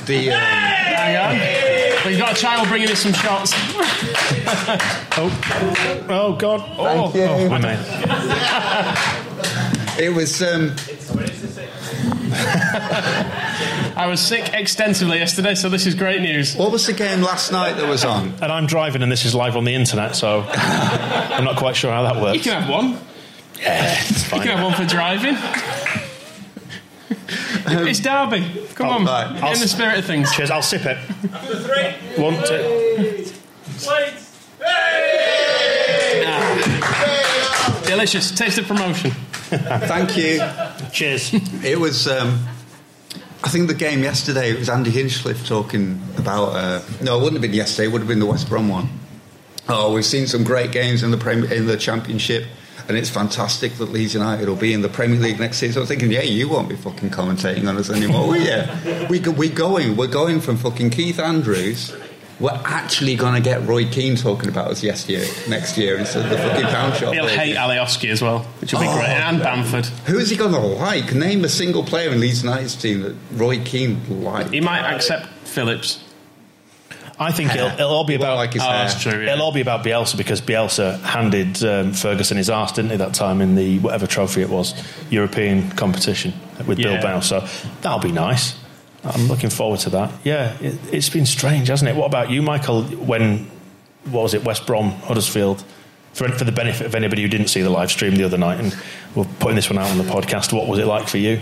The 0.07 0.33
um, 0.33 0.40
hang 0.40 1.16
on. 1.16 2.07
We've 2.07 2.18
got 2.18 2.33
a 2.33 2.35
child 2.40 2.68
bringing 2.68 2.90
us 2.90 2.98
some 3.01 3.12
shots. 3.12 3.53
oh, 5.16 6.07
oh 6.09 6.37
God! 6.37 6.61
Oh, 6.77 7.11
Thank 7.11 7.14
you. 7.14 7.22
oh, 7.22 7.48
my 7.48 7.59
man. 7.59 7.79
it 9.98 10.12
was. 10.12 10.42
Um, 10.42 10.75
I 13.94 14.07
was 14.09 14.20
sick 14.20 14.51
extensively 14.53 15.18
yesterday, 15.18 15.55
so 15.55 15.68
this 15.68 15.87
is 15.87 15.94
great 15.94 16.22
news. 16.22 16.57
What 16.57 16.72
was 16.72 16.87
the 16.87 16.92
game 16.92 17.20
last 17.20 17.53
night 17.53 17.77
that 17.77 17.88
was 17.88 18.05
on? 18.05 18.33
And 18.42 18.51
I'm 18.51 18.66
driving, 18.66 19.03
and 19.03 19.12
this 19.12 19.25
is 19.25 19.35
live 19.35 19.57
on 19.57 19.64
the 19.64 19.75
internet, 19.75 20.16
so 20.16 20.44
I'm 20.53 21.44
not 21.44 21.57
quite 21.57 21.77
sure 21.77 21.92
how 21.92 22.03
that 22.03 22.16
works. 22.20 22.37
You 22.38 22.42
can 22.42 22.62
have 22.62 22.70
one. 22.70 22.98
Yeah, 23.61 23.94
it's 24.01 24.25
fine. 24.25 24.40
You 24.40 24.46
can 24.48 24.59
have 24.59 24.64
one 24.64 24.75
for 24.75 24.87
driving. 24.87 25.37
Um, 27.66 27.87
it's 27.87 28.01
Derby. 28.01 28.66
Come 28.75 28.87
oh, 28.87 28.90
on, 28.90 29.05
right. 29.05 29.55
in 29.55 29.61
the 29.61 29.68
spirit 29.68 29.98
of 29.98 30.05
things. 30.05 30.33
Cheers. 30.35 30.51
I'll 30.51 30.62
sip 30.62 30.85
it. 30.85 30.98
After 31.33 31.57
three. 31.61 32.22
One, 32.22 32.35
two. 32.44 33.25
Wait. 33.88 34.14
Ah. 36.25 37.83
Delicious. 37.87 38.31
Taste 38.33 38.59
of 38.59 38.66
promotion. 38.66 39.11
Thank 39.11 40.16
you. 40.16 40.40
Cheers. 40.92 41.35
It 41.64 41.79
was. 41.79 42.09
Um, 42.09 42.46
I 43.44 43.48
think 43.48 43.68
the 43.68 43.75
game 43.75 44.03
yesterday. 44.03 44.51
It 44.51 44.59
was 44.59 44.68
Andy 44.68 44.90
Hinchcliffe 44.90 45.46
talking 45.46 46.01
about. 46.16 46.55
Uh, 46.55 46.83
no, 47.03 47.18
it 47.18 47.22
wouldn't 47.22 47.35
have 47.35 47.42
been 47.42 47.55
yesterday. 47.55 47.88
It 47.88 47.92
would 47.92 48.01
have 48.01 48.09
been 48.09 48.20
the 48.20 48.27
West 48.27 48.48
Brom 48.48 48.68
one. 48.68 48.88
Oh, 49.68 49.92
we've 49.94 50.05
seen 50.05 50.27
some 50.27 50.42
great 50.42 50.72
games 50.72 51.03
in 51.03 51.11
the 51.11 51.16
Premier, 51.16 51.53
in 51.53 51.66
the 51.66 51.77
Championship 51.77 52.46
and 52.88 52.97
it's 52.97 53.11
fantastic 53.11 53.75
that 53.75 53.87
Leeds 53.87 54.14
United 54.14 54.49
will 54.49 54.57
be 54.57 54.73
in 54.73 54.83
the 54.83 54.88
Premier 54.88 55.18
League 55.18 55.38
next 55.38 55.59
season. 55.59 55.83
I'm 55.83 55.88
thinking, 55.88 56.11
yeah, 56.11 56.23
you 56.23 56.49
won't 56.49 56.68
be 56.68 56.77
fucking 56.77 57.11
commentating 57.11 57.68
on 57.68 57.77
us 57.77 57.90
anymore, 57.90 58.29
will 58.29 58.37
you? 58.37 58.62
We, 59.09 59.21
we're 59.21 59.55
going, 59.55 59.97
we're 59.97 60.07
going 60.07 60.40
from 60.40 60.57
fucking 60.57 60.90
Keith 60.90 61.18
Andrews. 61.18 61.95
We're 62.40 62.61
actually 62.64 63.14
going 63.14 63.35
to 63.35 63.40
get 63.40 63.66
Roy 63.66 63.85
Keane 63.88 64.16
talking 64.16 64.49
about 64.49 64.68
us 64.68 64.83
yes 64.83 65.09
year, 65.09 65.25
next 65.49 65.77
year 65.77 65.99
instead 65.99 66.25
of 66.25 66.31
the 66.31 66.38
fucking 66.38 66.66
pound 66.66 66.95
shop. 66.97 67.14
He'll 67.14 67.29
hate 67.29 67.57
Alioski 67.57 68.11
as 68.11 68.23
well, 68.23 68.40
which 68.61 68.73
will 68.73 68.81
be 68.81 68.87
oh, 68.88 68.97
great, 68.97 69.09
and 69.09 69.40
Bamford. 69.40 69.87
Who 70.07 70.18
is 70.18 70.31
he 70.31 70.37
going 70.37 70.53
to 70.53 70.59
like? 70.59 71.14
Name 71.14 71.45
a 71.45 71.49
single 71.49 71.85
player 71.85 72.11
in 72.11 72.21
Leeds 72.21 72.42
United's 72.42 72.75
team 72.75 73.03
that 73.03 73.14
Roy 73.33 73.62
Keane 73.62 74.25
liked. 74.25 74.51
He 74.51 74.61
might 74.61 74.92
accept 74.92 75.27
Phillips. 75.45 76.03
I 77.23 77.33
think 77.33 77.55
it'll, 77.55 77.69
it'll, 77.69 77.91
all 77.91 78.05
be 78.05 78.15
about. 78.15 78.37
Like 78.37 78.53
his 78.53 78.63
oh, 78.63 78.67
hair. 78.67 78.89
true, 78.89 79.25
yeah. 79.25 79.33
It'll 79.33 79.45
all 79.45 79.53
be 79.53 79.61
about 79.61 79.85
Bielsa 79.85 80.17
because 80.17 80.41
Bielsa 80.41 81.01
handed 81.01 81.63
um, 81.65 81.93
Ferguson 81.93 82.37
his 82.37 82.51
arse, 82.51 82.73
didn't 82.73 82.91
he? 82.91 82.97
That 82.97 83.15
time 83.15 83.41
in 83.41 83.55
the 83.55 83.79
whatever 83.79 84.07
trophy 84.07 84.43
it 84.43 84.51
was, 84.51 84.75
European 85.11 85.71
competition 85.71 86.33
with 86.67 86.79
Yeah. 86.79 86.95
Bilbao. 86.95 87.21
So 87.21 87.47
that'll 87.81 88.01
be 88.01 88.13
nice. 88.13 88.57
I'm 89.05 89.27
looking 89.27 89.51
forward 89.51 89.81
to 89.81 89.91
that. 89.91 90.13
Yeah, 90.25 90.57
it, 90.61 90.79
it's 90.93 91.09
been 91.09 91.27
strange, 91.27 91.69
hasn't 91.69 91.89
it? 91.89 91.97
What 91.97 92.07
about 92.07 92.31
you, 92.31 92.43
Michael? 92.43 92.83
When 92.85 93.51
what 94.05 94.23
was 94.23 94.35
it? 94.35 94.45
West 94.45 94.67
Brom, 94.67 94.91
Huddersfield. 94.91 95.65
For, 96.15 96.29
for 96.29 96.45
the 96.45 96.53
benefit 96.53 96.87
of 96.87 96.95
anybody 96.95 97.23
who 97.23 97.29
didn't 97.29 97.47
see 97.47 97.63
the 97.63 97.71
live 97.71 97.91
stream 97.91 98.17
the 98.17 98.25
other 98.25 98.37
night, 98.37 98.61
and 98.61 98.77
we're 99.15 99.25
putting 99.41 99.57
this 99.57 99.71
one 99.71 99.79
out 99.79 99.91
on 99.91 99.97
the 99.97 100.05
podcast. 100.05 100.53
What 100.53 100.69
was 100.69 100.79
it 100.79 100.85
like 100.85 101.09
for 101.09 101.17
you? 101.17 101.41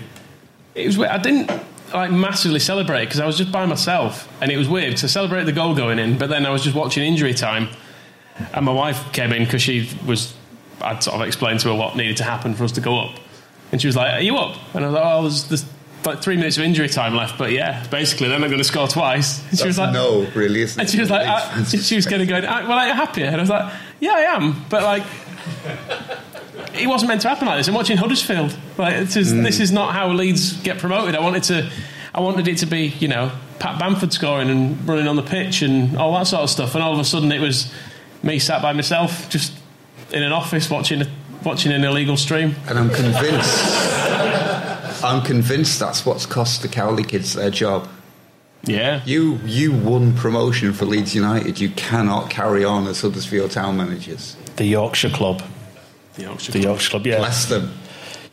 It 0.77 0.87
was. 0.87 1.01
I 1.01 1.19
didn't 1.19 1.51
like 1.93 2.11
massively 2.11 2.61
celebrate 2.61 3.07
because 3.07 3.21
I 3.21 3.27
was 3.27 3.37
just 3.37 3.53
by 3.53 3.67
myself, 3.67 4.29
and 4.41 4.51
it 4.51 4.57
was 4.57 4.69
weird 4.69 4.97
to 4.99 5.09
celebrate 5.09 5.45
the 5.45 5.53
goal 5.53 5.75
going 5.75 5.99
in. 5.99 6.19
But 6.19 6.29
then 6.29 6.47
I 6.47 6.51
was 6.51 6.63
just 6.63 6.75
watching 6.77 7.03
injury 7.05 7.35
time, 7.35 7.69
and 8.55 8.65
my 8.65 8.73
wife 8.73 9.13
came 9.13 9.33
in 9.33 9.45
because 9.45 9.63
she 9.63 9.91
was. 10.07 10.35
I'd 10.83 11.03
sort 11.03 11.21
of 11.21 11.27
explained 11.27 11.61
to 11.61 11.69
her 11.69 11.75
what 11.75 11.97
needed 11.97 12.17
to 12.19 12.25
happen 12.25 12.55
for 12.55 12.65
us 12.65 12.73
to 12.73 12.81
go 12.81 12.99
up, 12.99 13.19
and 13.73 13.81
she 13.81 13.87
was 13.87 13.97
like, 13.97 14.15
"Are 14.15 14.23
you 14.23 14.37
up?" 14.37 14.57
And 14.75 14.85
I 14.85 14.89
was 14.89 14.95
like, 14.95 15.05
"Oh, 15.05 15.23
there's, 15.23 15.45
there's 15.45 15.65
like 16.07 16.23
three 16.23 16.37
minutes 16.37 16.57
of 16.57 16.63
injury 16.63 16.89
time 16.89 17.15
left, 17.15 17.37
but 17.37 17.53
yeah, 17.53 17.87
basically 17.89 18.29
then 18.29 18.43
I'm 18.43 18.49
going 18.49 18.59
to 18.59 18.65
score 18.65 18.89
twice." 18.89 19.47
And 19.51 19.59
she 19.59 19.67
was 19.67 19.79
like, 19.79 19.93
no, 19.93 20.27
really, 20.35 20.63
isn't 20.63 20.81
and 20.81 20.89
she 20.89 20.99
was 20.99 21.11
like, 21.11 21.27
ah, 21.29 21.61
I, 21.61 21.65
she 21.65 21.97
was 21.97 22.07
going 22.07 22.21
to 22.21 22.27
go, 22.27 22.37
ah, 22.37 22.65
"Well, 22.67 22.79
are 22.79 22.87
you 22.87 22.95
happy?" 22.95 23.23
And 23.23 23.37
I 23.37 23.41
was 23.41 23.51
like, 23.51 23.73
"Yeah, 24.01 24.13
I 24.13 24.21
am," 24.37 24.65
but 24.71 24.83
like. 24.83 25.05
It 26.81 26.87
wasn't 26.87 27.09
meant 27.09 27.23
to 27.23 27.29
happen 27.29 27.47
like 27.47 27.59
this. 27.59 27.69
I'm 27.69 27.75
watching 27.75 27.97
Huddersfield. 27.97 28.57
Like 28.77 28.97
this 28.97 29.17
is, 29.17 29.35
this 29.35 29.59
mm. 29.59 29.61
is 29.61 29.73
not 29.73 29.95
how 29.95 30.09
Leeds 30.09 30.61
get 30.63 30.79
promoted. 30.79 31.15
I 31.15 31.21
wanted 31.21 31.45
to, 31.45 31.71
I 32.15 32.21
wanted 32.21 32.49
it 32.49 32.59
to 32.59 32.67
be, 32.67 32.89
you 32.99 33.09
know, 33.09 33.31
Pat 33.59 33.79
Bamford 33.79 34.13
scoring 34.13 34.51
and 34.51 34.89
running 34.89 35.07
on 35.07 35.17
the 35.17 35.23
pitch 35.23 35.63
and 35.63 35.97
all 35.97 36.13
that 36.15 36.27
sort 36.27 36.43
of 36.43 36.51
stuff. 36.51 36.75
And 36.75 36.83
all 36.83 36.93
of 36.93 36.99
a 36.99 37.05
sudden, 37.05 37.31
it 37.31 37.41
was 37.41 37.73
me 38.23 38.39
sat 38.39 38.63
by 38.63 38.73
myself, 38.73 39.29
just 39.29 39.53
in 40.13 40.23
an 40.23 40.33
office 40.33 40.71
watching 40.71 41.05
watching 41.45 41.73
an 41.73 41.85
illegal 41.85 42.17
stream. 42.17 42.55
And 42.69 42.79
I'm 42.79 42.91
convinced. 42.91 43.93
I'm 45.03 45.23
convinced 45.23 45.81
that's 45.81 46.05
what's 46.05 46.27
cost 46.27 46.63
the 46.63 46.69
Cowley 46.69 47.05
kids 47.05 47.35
their 47.35 47.51
job. 47.51 47.89
Yeah, 48.65 49.01
You 49.07 49.39
you 49.47 49.73
won 49.73 50.15
promotion 50.15 50.75
for 50.75 50.85
Leeds 50.85 51.15
United. 51.15 51.61
You 51.61 51.71
cannot 51.71 52.29
carry 52.29 52.65
on 52.65 52.87
as 52.87 53.01
Huddersfield 53.01 53.53
Town 53.53 53.79
managers. 53.79 54.37
The 54.57 54.67
Yorkshire 54.67 55.11
Club. 55.11 55.43
The 56.15 56.23
Yorkshire. 56.23 56.53
The 56.53 56.61
Yorkshire 56.61 56.91
Club. 56.91 57.07
Yeah. 57.07 57.19
Bless 57.19 57.47
them. 57.47 57.73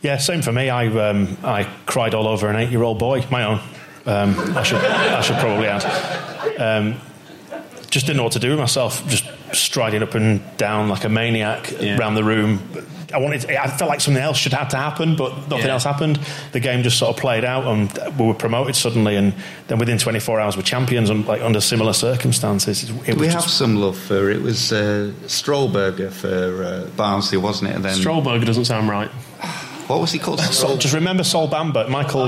Yeah, 0.02 0.18
same 0.18 0.42
for 0.42 0.52
me. 0.52 0.70
I 0.70 0.86
um, 0.86 1.36
I 1.42 1.64
cried 1.86 2.14
all 2.14 2.28
over 2.28 2.48
an 2.48 2.56
eight-year-old 2.56 2.98
boy, 2.98 3.24
my 3.30 3.44
own. 3.44 3.60
Um, 4.06 4.56
I 4.56 4.62
should 4.62 4.78
I 4.78 5.20
should 5.20 5.36
probably 5.36 5.66
add. 5.66 5.84
Um, 6.58 7.00
just 7.90 8.06
didn't 8.06 8.18
know 8.18 8.24
what 8.24 8.32
to 8.34 8.38
do 8.38 8.50
with 8.50 8.58
myself. 8.58 9.06
Just 9.08 9.24
striding 9.52 10.02
up 10.02 10.14
and 10.14 10.40
down 10.56 10.88
like 10.88 11.04
a 11.04 11.08
maniac 11.08 11.72
Yeah. 11.80 11.96
around 11.98 12.14
the 12.14 12.24
room. 12.24 12.60
I 13.12 13.16
wanted. 13.16 13.50
I 13.50 13.68
felt 13.68 13.88
like 13.88 14.02
something 14.02 14.22
else 14.22 14.36
should 14.36 14.52
have 14.52 14.68
to 14.68 14.76
happen, 14.76 15.16
but 15.16 15.48
nothing 15.48 15.66
Yeah. 15.66 15.72
else 15.72 15.84
happened. 15.84 16.18
The 16.52 16.60
game 16.60 16.82
just 16.82 16.98
sort 16.98 17.08
of 17.14 17.20
played 17.20 17.42
out, 17.42 17.64
and 17.66 17.90
we 18.18 18.26
were 18.26 18.34
promoted 18.34 18.76
suddenly. 18.76 19.16
And 19.16 19.32
then 19.68 19.78
within 19.78 19.96
24 19.96 20.38
hours, 20.40 20.56
we're 20.58 20.62
champions, 20.62 21.08
and 21.08 21.26
like 21.26 21.40
under 21.40 21.60
similar 21.62 21.94
circumstances. 21.94 22.90
It 23.06 23.16
We 23.16 23.28
have 23.28 23.44
some 23.44 23.76
love 23.76 23.96
for 23.96 24.28
it. 24.30 24.42
Was 24.42 24.72
uh, 24.72 25.12
Strollberger 25.26 26.10
for 26.12 26.62
uh, 26.64 26.90
Barnsley, 26.98 27.38
wasn't 27.38 27.70
it? 27.70 27.76
And 27.76 27.84
then 27.84 27.96
Strollberger 27.96 28.44
doesn't 28.44 28.66
sound 28.66 28.90
right. 28.90 29.10
what 29.88 30.00
was 30.00 30.12
he 30.12 30.18
called? 30.18 30.40
so 30.40 30.52
Stroll- 30.52 30.76
just 30.76 30.94
remember 30.94 31.24
Sol 31.24 31.48
Bamba, 31.48 31.88
Michael. 31.88 32.26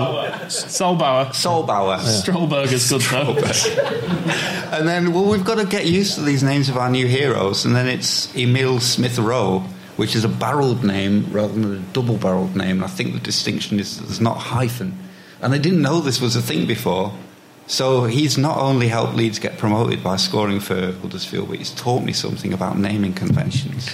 Sollbauer. 0.48 1.26
Sollbauer. 1.28 1.98
Strollberger's 1.98 2.88
good 2.88 3.02
though. 3.02 4.76
And 4.76 4.88
then, 4.88 5.12
well, 5.12 5.26
we've 5.26 5.44
got 5.44 5.58
to 5.58 5.66
get 5.66 5.86
used 5.86 6.14
to 6.14 6.22
these 6.22 6.42
names 6.42 6.68
of 6.68 6.76
our 6.76 6.90
new 6.90 7.06
heroes. 7.06 7.64
And 7.64 7.74
then 7.76 7.86
it's 7.86 8.34
Emile 8.36 8.80
Smith 8.80 9.18
Rowe, 9.18 9.60
which 9.96 10.16
is 10.16 10.24
a 10.24 10.28
barreled 10.28 10.84
name 10.84 11.26
rather 11.30 11.52
than 11.52 11.74
a 11.76 11.78
double 11.92 12.16
barreled 12.16 12.56
name. 12.56 12.76
And 12.76 12.84
I 12.84 12.88
think 12.88 13.12
the 13.12 13.20
distinction 13.20 13.78
is 13.78 13.98
there's 13.98 14.20
not 14.20 14.38
hyphen. 14.38 14.98
And 15.42 15.52
I 15.52 15.58
didn't 15.58 15.82
know 15.82 16.00
this 16.00 16.20
was 16.20 16.36
a 16.36 16.42
thing 16.42 16.66
before. 16.66 17.12
So 17.66 18.04
he's 18.04 18.36
not 18.36 18.58
only 18.58 18.88
helped 18.88 19.14
Leeds 19.14 19.38
get 19.38 19.56
promoted 19.56 20.02
by 20.02 20.16
scoring 20.16 20.58
for 20.60 20.92
Huddersfield, 20.92 21.48
but 21.50 21.58
he's 21.58 21.70
taught 21.70 22.02
me 22.02 22.12
something 22.12 22.52
about 22.52 22.76
naming 22.78 23.12
conventions. 23.12 23.88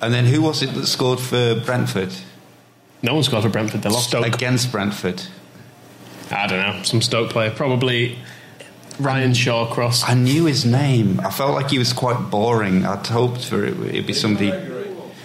And 0.00 0.14
then 0.14 0.26
who 0.26 0.42
was 0.42 0.62
it 0.62 0.74
that 0.74 0.86
scored 0.86 1.18
for 1.18 1.56
Brentford? 1.60 2.12
No 3.02 3.14
one 3.14 3.22
scored 3.22 3.42
for 3.42 3.48
Brentford. 3.48 3.82
They 3.82 3.90
lost. 3.90 4.14
Against 4.14 4.72
Brentford. 4.72 5.22
I 6.30 6.46
don't 6.46 6.60
know. 6.60 6.82
Some 6.82 7.02
Stoke 7.02 7.30
player, 7.30 7.50
probably 7.50 8.18
Ryan 8.98 9.32
Shawcross. 9.32 10.08
I 10.08 10.14
knew 10.14 10.46
his 10.46 10.64
name. 10.64 11.20
I 11.20 11.30
felt 11.30 11.54
like 11.54 11.70
he 11.70 11.78
was 11.78 11.92
quite 11.92 12.30
boring. 12.30 12.84
I'd 12.84 13.06
hoped 13.06 13.44
for 13.44 13.64
it 13.64 13.78
it'd 13.80 14.06
be 14.06 14.12
somebody. 14.12 14.50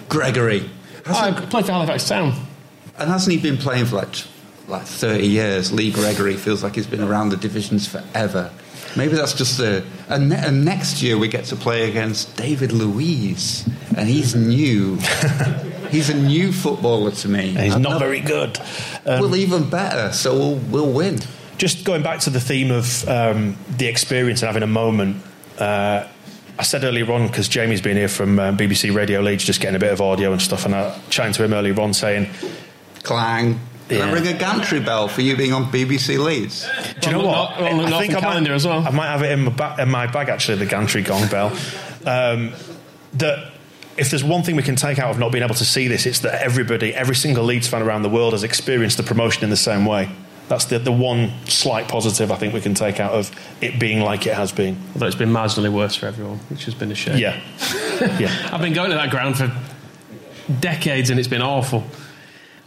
Gregory. 0.08 0.68
Oh, 1.06 1.14
I 1.14 1.32
played 1.32 1.66
for 1.66 1.72
Halifax 1.72 2.08
Town. 2.08 2.34
And 2.98 3.10
hasn't 3.10 3.34
he 3.34 3.40
been 3.40 3.56
playing 3.56 3.86
for 3.86 3.96
like 3.96 4.14
like 4.68 4.84
30 4.84 5.26
years? 5.26 5.72
Lee 5.72 5.90
Gregory 5.90 6.36
feels 6.36 6.62
like 6.62 6.74
he's 6.74 6.86
been 6.86 7.02
around 7.02 7.30
the 7.30 7.36
divisions 7.36 7.86
forever. 7.88 8.52
Maybe 8.96 9.14
that's 9.14 9.32
just 9.32 9.56
the. 9.58 9.84
And, 10.08 10.28
ne- 10.28 10.36
and 10.36 10.64
next 10.64 11.02
year 11.02 11.16
we 11.16 11.28
get 11.28 11.46
to 11.46 11.56
play 11.56 11.88
against 11.88 12.36
David 12.36 12.72
Luiz, 12.72 13.66
and 13.96 14.08
he's 14.08 14.34
new. 14.34 14.98
he's 15.92 16.08
a 16.10 16.14
new 16.16 16.50
footballer 16.52 17.12
to 17.12 17.28
me. 17.28 17.50
And 17.50 17.58
he's 17.60 17.74
I've 17.74 17.80
not 17.80 17.90
never- 18.00 18.06
very 18.06 18.20
good. 18.20 18.58
Um, 19.06 19.20
well, 19.20 19.36
even 19.36 19.70
better. 19.70 20.12
So 20.12 20.34
we'll 20.36 20.56
we'll 20.56 20.92
win. 20.92 21.20
just 21.58 21.84
going 21.84 22.02
back 22.02 22.18
to 22.20 22.30
the 22.30 22.40
theme 22.40 22.70
of 22.72 23.08
um, 23.08 23.56
the 23.78 23.86
experience 23.86 24.42
and 24.42 24.48
having 24.48 24.64
a 24.64 24.66
moment. 24.66 25.16
Uh, 25.58 26.08
I 26.58 26.64
said 26.64 26.84
earlier 26.84 27.10
on 27.12 27.26
because 27.28 27.48
Jamie's 27.48 27.80
been 27.80 27.96
here 27.96 28.08
from 28.08 28.38
uh, 28.38 28.52
BBC 28.52 28.94
Radio 28.94 29.20
Leeds, 29.20 29.44
just 29.44 29.60
getting 29.60 29.76
a 29.76 29.78
bit 29.78 29.92
of 29.92 30.00
audio 30.00 30.32
and 30.32 30.40
stuff, 30.42 30.64
and 30.66 30.74
I 30.74 30.98
chatting 31.08 31.32
to 31.34 31.44
him 31.44 31.52
earlier 31.52 31.78
on 31.80 31.94
saying, 31.94 32.28
Clang. 33.02 33.60
Can 33.88 34.00
I 34.08 34.12
ring 34.12 34.26
a 34.26 34.32
gantry 34.32 34.80
bell 34.80 35.06
for 35.08 35.20
you 35.20 35.36
being 35.36 35.52
on 35.52 35.64
BBC 35.66 36.16
Leeds? 36.22 36.66
"Do 37.00 37.10
you 37.10 37.16
know 37.16 37.24
Well, 37.24 37.26
what? 37.28 37.60
not- 37.60 37.60
well, 37.60 37.88
not 37.90 38.04
from 38.06 38.16
I 38.16 38.20
calendar 38.20 38.50
might, 38.50 38.54
as 38.56 38.66
well." 38.66 38.86
I 38.86 38.90
might 38.90 39.06
have 39.08 39.22
it 39.22 39.32
in 39.32 39.40
my, 39.44 39.50
ba- 39.50 39.76
in 39.80 39.90
my 39.90 40.06
bag 40.06 40.28
actually, 40.30 40.58
the 40.58 40.66
gantry 40.66 41.02
gong 41.02 41.28
bell. 41.28 41.48
Um, 42.06 42.52
that 43.14 43.51
if 43.96 44.10
there's 44.10 44.24
one 44.24 44.42
thing 44.42 44.56
we 44.56 44.62
can 44.62 44.76
take 44.76 44.98
out 44.98 45.10
of 45.10 45.18
not 45.18 45.32
being 45.32 45.44
able 45.44 45.54
to 45.54 45.64
see 45.64 45.88
this, 45.88 46.06
it's 46.06 46.20
that 46.20 46.42
everybody, 46.42 46.94
every 46.94 47.14
single 47.14 47.44
Leeds 47.44 47.68
fan 47.68 47.82
around 47.82 48.02
the 48.02 48.08
world, 48.08 48.32
has 48.32 48.42
experienced 48.42 48.96
the 48.96 49.02
promotion 49.02 49.44
in 49.44 49.50
the 49.50 49.56
same 49.56 49.84
way. 49.84 50.10
That's 50.48 50.66
the, 50.66 50.78
the 50.78 50.92
one 50.92 51.32
slight 51.46 51.88
positive 51.88 52.30
I 52.30 52.36
think 52.36 52.52
we 52.52 52.60
can 52.60 52.74
take 52.74 53.00
out 53.00 53.12
of 53.12 53.30
it 53.60 53.78
being 53.78 54.00
like 54.00 54.26
it 54.26 54.34
has 54.34 54.52
been. 54.52 54.76
Although 54.94 55.06
it's 55.06 55.16
been 55.16 55.30
marginally 55.30 55.72
worse 55.72 55.94
for 55.94 56.06
everyone, 56.06 56.38
which 56.50 56.64
has 56.64 56.74
been 56.74 56.90
a 56.90 56.94
shame. 56.94 57.18
Yeah, 57.18 57.40
yeah. 58.18 58.48
I've 58.52 58.60
been 58.60 58.74
going 58.74 58.90
to 58.90 58.96
that 58.96 59.10
ground 59.10 59.38
for 59.38 59.52
decades 60.60 61.10
and 61.10 61.18
it's 61.18 61.28
been 61.28 61.42
awful. 61.42 61.84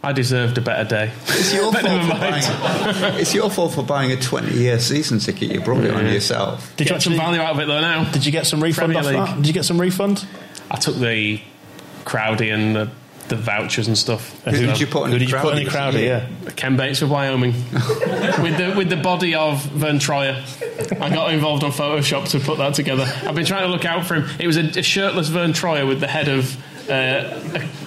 I 0.02 0.12
deserved 0.12 0.56
a 0.56 0.60
better 0.60 0.88
day. 0.88 1.12
It's 1.26 1.52
your, 1.52 1.72
fault 1.72 1.84
for 1.84 2.18
buying, 2.18 3.20
it's 3.20 3.34
your 3.34 3.50
fault 3.50 3.74
for 3.74 3.82
buying 3.82 4.12
a 4.12 4.16
20 4.16 4.52
year 4.52 4.78
season 4.78 5.18
ticket. 5.18 5.50
You 5.50 5.60
brought 5.60 5.84
it 5.84 5.92
on 5.92 6.06
yourself. 6.06 6.74
Did 6.76 6.88
you 6.88 6.94
Get 6.94 7.02
some 7.02 7.16
value 7.16 7.40
out 7.40 7.54
of 7.54 7.60
it 7.60 7.66
though 7.66 7.80
now. 7.80 8.10
Did 8.10 8.24
you 8.24 8.32
get 8.32 8.46
some 8.46 8.62
refund 8.62 8.92
Premier 8.92 8.98
off 8.98 9.06
League. 9.06 9.34
that? 9.34 9.36
Did 9.38 9.46
you 9.48 9.52
get 9.52 9.64
some 9.64 9.80
refund? 9.80 10.26
I 10.70 10.76
took 10.76 10.96
the 10.96 11.40
Crowdy 12.04 12.52
and 12.52 12.74
the, 12.76 12.90
the 13.28 13.36
vouchers 13.36 13.88
and 13.88 13.96
stuff. 13.98 14.40
Who 14.44 14.52
did 14.52 14.80
you 14.80 14.86
put 14.86 15.04
in 15.06 15.12
Who 15.12 15.18
did 15.18 15.30
you 15.30 15.36
put 15.36 15.56
in 15.56 15.64
the 15.64 15.70
crowd? 15.70 15.94
crowd? 15.94 16.02
Yeah. 16.02 16.28
Ken 16.54 16.76
Bates 16.76 17.02
of 17.02 17.10
Wyoming 17.10 17.52
with 17.72 18.56
the 18.56 18.74
with 18.76 18.88
the 18.88 18.96
body 18.96 19.34
of 19.34 19.64
Vern 19.66 19.98
Troyer. 19.98 20.42
I 21.00 21.10
got 21.10 21.32
involved 21.32 21.64
on 21.64 21.72
Photoshop 21.72 22.28
to 22.30 22.40
put 22.40 22.58
that 22.58 22.74
together. 22.74 23.04
I've 23.24 23.34
been 23.34 23.46
trying 23.46 23.62
to 23.62 23.68
look 23.68 23.84
out 23.84 24.06
for 24.06 24.14
him. 24.14 24.28
It 24.38 24.46
was 24.46 24.56
a, 24.56 24.78
a 24.78 24.82
shirtless 24.82 25.28
Vern 25.28 25.52
Troyer 25.52 25.86
with 25.88 26.00
the 26.00 26.06
head 26.06 26.28
of 26.28 26.56
uh, 26.88 27.40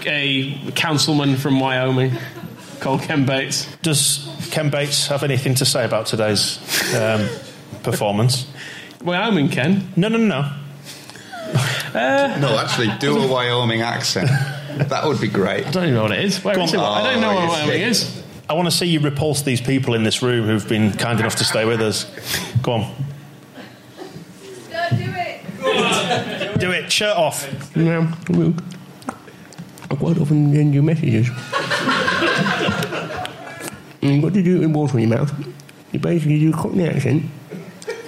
a, 0.05 0.61
a 0.67 0.71
councilman 0.71 1.37
from 1.37 1.59
Wyoming 1.59 2.11
called 2.81 3.01
Ken 3.01 3.25
Bates. 3.25 3.73
Does 3.81 4.27
Ken 4.51 4.69
Bates 4.69 5.07
have 5.07 5.23
anything 5.23 5.55
to 5.55 5.65
say 5.65 5.85
about 5.85 6.05
today's 6.07 6.57
um, 6.95 7.27
performance? 7.83 8.45
Wyoming, 9.01 9.47
Ken. 9.49 9.93
No, 9.95 10.09
no, 10.09 10.17
no, 10.17 10.51
no. 11.93 12.37
No, 12.39 12.57
actually, 12.59 12.89
do 12.99 13.17
a 13.17 13.27
Wyoming 13.31 13.81
accent. 13.81 14.29
That 14.89 15.05
would 15.05 15.19
be 15.19 15.27
great. 15.27 15.65
I 15.67 15.71
don't 15.71 15.83
even 15.83 15.95
know 15.95 16.03
what 16.03 16.11
it 16.11 16.23
is. 16.23 16.43
Where 16.43 16.55
Go 16.55 16.63
is 16.63 16.73
it? 16.73 16.79
I 16.79 17.11
don't 17.11 17.21
know 17.21 17.33
what 17.35 17.49
Wyoming 17.49 17.81
is. 17.81 18.23
I 18.49 18.53
want 18.53 18.67
to 18.67 18.71
see 18.75 18.85
you 18.87 18.99
repulse 18.99 19.41
these 19.43 19.61
people 19.61 19.93
in 19.93 20.03
this 20.03 20.21
room 20.23 20.45
who've 20.47 20.67
been 20.67 20.91
kind 20.93 21.19
enough 21.19 21.35
to 21.35 21.43
stay 21.43 21.65
with 21.65 21.81
us. 21.81 22.05
Go 22.63 22.71
on, 22.73 22.95
Don't 24.71 24.97
do 24.97 25.13
it. 25.15 26.59
do 26.59 26.71
it. 26.71 26.91
Shirt 26.91 27.15
off. 27.15 27.47
Yeah, 27.75 28.11
well, 28.29 28.53
I 29.91 29.95
quite 29.95 30.17
often 30.17 30.51
send 30.53 30.73
you 30.73 30.81
messages. 30.81 31.29
and 34.01 34.13
you've 34.13 34.23
got 34.23 34.33
to 34.33 34.41
do 34.43 34.55
it 34.57 34.59
with 34.67 34.71
water 34.75 34.97
in 34.99 35.09
your 35.09 35.17
mouth. 35.19 35.31
You 35.91 35.99
basically 35.99 36.39
do 36.39 36.49
a 36.51 36.53
Cockney 36.53 36.87
accent, 36.87 37.25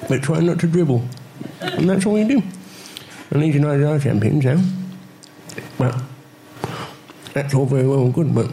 but 0.07 0.23
try 0.23 0.39
not 0.39 0.59
to 0.61 0.67
dribble. 0.67 1.03
And 1.61 1.89
that's 1.89 2.05
all 2.05 2.17
you 2.17 2.27
do. 2.27 2.43
And 3.31 3.41
Leeds 3.41 3.55
United 3.55 3.85
are 3.85 3.99
champions 3.99 4.43
now. 4.45 4.61
Well, 5.79 6.01
that's 7.33 7.53
all 7.53 7.65
very 7.65 7.87
well 7.87 8.01
and 8.03 8.13
good, 8.13 8.33
but 8.35 8.47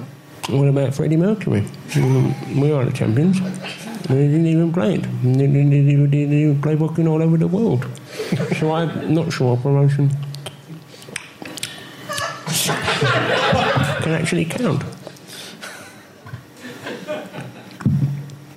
what 0.48 0.68
about 0.68 0.94
Freddie 0.94 1.16
Mercury? 1.16 1.64
We 1.96 2.72
are 2.72 2.84
the 2.84 2.92
champions. 2.92 3.40
They 4.06 4.26
didn't 4.28 4.46
even 4.46 4.72
play 4.72 4.94
it. 4.94 5.02
They 5.22 5.32
didn't 5.32 5.70
they 5.70 5.82
didn't- 5.82 6.32
even 6.32 6.62
play 6.62 6.74
booking 6.76 7.08
all 7.08 7.20
over 7.22 7.36
the 7.36 7.48
world. 7.48 7.84
so 8.58 8.72
I'm 8.72 9.12
not 9.12 9.32
sure 9.32 9.56
promotion 9.56 10.10
can 14.02 14.12
actually 14.12 14.44
count. 14.44 14.82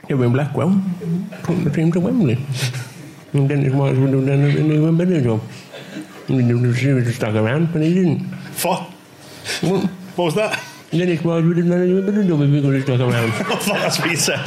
Kevin 0.08 0.32
Blackwell 0.34 0.82
took 1.44 1.64
the 1.64 1.70
team 1.70 1.92
to 1.92 2.00
Wembley. 2.00 2.38
And 3.34 3.48
Dennis 3.50 3.74
Wise 3.74 3.98
would 3.98 4.14
have 4.14 4.26
done 4.26 4.42
an 4.44 4.72
even 4.72 4.98
better 4.98 5.22
job. 5.22 5.42
He 6.28 6.34
would 6.94 7.06
have 7.06 7.16
stuck 7.16 7.36
around, 7.36 7.74
but 7.74 7.82
he 7.82 7.94
didn't. 7.94 8.20
What? 8.64 8.84
What 9.62 9.90
was 10.18 10.36
that? 10.36 10.62
Dennis 10.92 11.24
Wise 11.24 11.44
would 11.46 11.58
have 11.58 11.68
done 11.68 11.82
an 11.82 11.90
even 11.90 12.06
better 12.06 12.24
job 12.24 12.42
if 12.42 12.50
he 12.50 12.62
could 12.62 12.74
have 12.76 12.84
stuck 12.84 13.00
around. 13.00 13.30
I 13.32 13.56
thought 13.56 13.66
that's 13.66 14.00
what 14.00 14.10
you 14.10 14.18
said. 14.18 14.46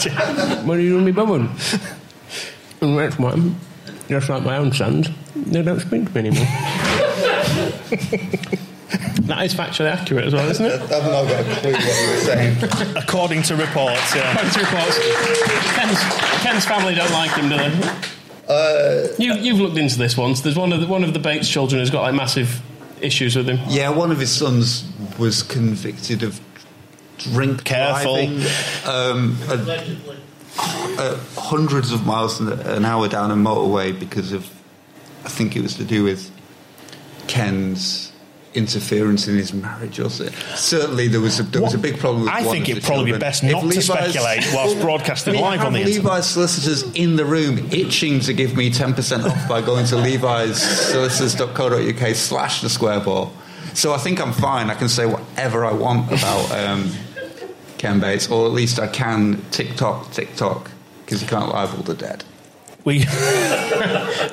but 0.67 0.79
he 0.79 0.91
wouldn't 0.91 1.07
be 1.07 1.13
bothered. 1.13 1.49
And 2.81 2.99
that's 2.99 3.19
why, 3.19 3.53
just 4.09 4.29
like 4.29 4.43
my 4.43 4.59
own 4.59 4.73
sons, 4.73 5.09
they 5.35 5.63
don't 5.63 5.81
speak 5.81 6.13
to 6.13 6.23
me 6.23 6.29
anymore. 6.29 6.47
That 9.25 9.47
is 9.47 9.55
factually 9.55 9.91
accurate 9.91 10.27
as 10.27 10.35
well, 10.35 10.51
isn't 10.51 10.67
it? 10.67 10.83
I've 10.83 10.91
not 10.91 11.25
got 11.27 11.41
a 11.41 11.61
clue 11.61 11.73
what 11.73 11.81
you 11.81 12.11
were 12.11 12.21
saying. 12.21 12.97
According 12.97 13.43
to 13.45 13.57
reports, 13.57 14.15
yeah. 14.15 14.33
According 14.33 14.53
to 14.53 14.61
reports, 14.61 14.99
Ken's, 15.73 15.99
Ken's 16.45 16.65
family 16.67 16.95
don't 16.95 17.11
like 17.11 17.31
him, 17.31 17.49
do 17.49 17.57
they? 17.57 18.14
You, 19.19 19.35
you've 19.35 19.61
looked 19.61 19.77
into 19.79 19.99
this 19.99 20.17
once. 20.17 20.41
There's 20.43 20.57
one 20.57 20.73
of 20.73 20.81
the, 20.81 20.87
one 20.87 21.05
of 21.05 21.13
the 21.13 21.19
Bates 21.19 21.49
children 21.49 21.81
who's 21.81 21.91
got 21.91 22.03
like 22.03 22.15
massive 22.15 22.61
issues 23.01 23.37
with 23.37 23.49
him. 23.49 23.59
Yeah, 23.69 23.91
one 23.91 24.11
of 24.11 24.19
his 24.19 24.31
sons 24.31 24.85
was 25.19 25.43
convicted 25.43 26.23
of 26.23 26.41
drink 27.19 27.65
Careful. 27.65 28.15
driving, 28.17 28.41
um, 28.87 29.37
a- 29.49 29.97
uh, 31.01 31.19
hundreds 31.37 31.91
of 31.93 32.07
miles 32.07 32.39
an- 32.41 32.53
an 32.61 32.85
hour 32.85 33.09
down 33.09 33.31
a 33.31 33.35
motorway 33.35 33.99
because 33.99 34.33
of, 34.33 34.49
I 35.25 35.29
think 35.29 35.57
it 35.57 35.63
was 35.63 35.75
to 35.77 35.85
do 35.85 36.05
with 36.05 36.31
Ken's 37.27 38.13
interference 38.55 39.29
in 39.29 39.37
his 39.37 39.53
marriage. 39.53 39.99
Or 40.01 40.09
so. 40.09 40.27
certainly, 40.57 41.09
there 41.09 41.21
was 41.21 41.41
a, 41.41 41.43
there 41.43 41.63
was 41.63 41.75
a 41.75 41.79
big 41.79 41.99
problem. 41.99 42.25
with 42.25 42.33
I 42.33 42.43
think 42.43 42.69
it'd 42.69 42.83
probably 42.83 43.13
be 43.13 43.19
best 43.19 43.43
not 43.43 43.63
to 43.63 43.83
speculate 43.83 44.45
whilst 44.55 44.81
broadcasting 44.81 45.35
live 45.35 45.61
on 45.61 45.73
the 45.73 45.81
have 45.81 45.89
internet. 45.89 46.05
Levi's 46.05 46.27
solicitors 46.27 46.83
in 46.95 47.17
the 47.17 47.25
room 47.25 47.69
itching 47.71 48.21
to 48.21 48.33
give 48.33 48.57
me 48.57 48.71
10% 48.71 49.25
off 49.25 49.49
by 49.49 49.61
going 49.61 49.87
to 49.87 49.97
Levi's 49.97 50.63
solicitors.co.uk 50.63 52.15
slash 52.15 52.63
the 52.63 52.71
square 52.71 53.01
ball. 53.01 53.33
So 53.75 53.93
I 53.93 53.99
think 53.99 54.21
I'm 54.21 54.33
fine. 54.33 54.71
I 54.71 54.75
can 54.75 54.89
say 54.89 55.05
whatever 55.07 55.65
I 55.65 55.73
want 55.73 56.13
about 56.13 56.51
um, 56.53 56.93
Ken 57.79 57.99
Bates, 57.99 58.31
or 58.31 58.47
at 58.47 58.53
least 58.53 58.79
I 58.79 58.87
can 58.87 59.43
TikTok, 59.51 60.13
TikTok, 60.13 60.71
because 61.05 61.21
you 61.21 61.29
can't 61.29 61.49
libel 61.51 61.83
the 61.83 61.95
dead. 61.95 62.25
We. 62.85 63.05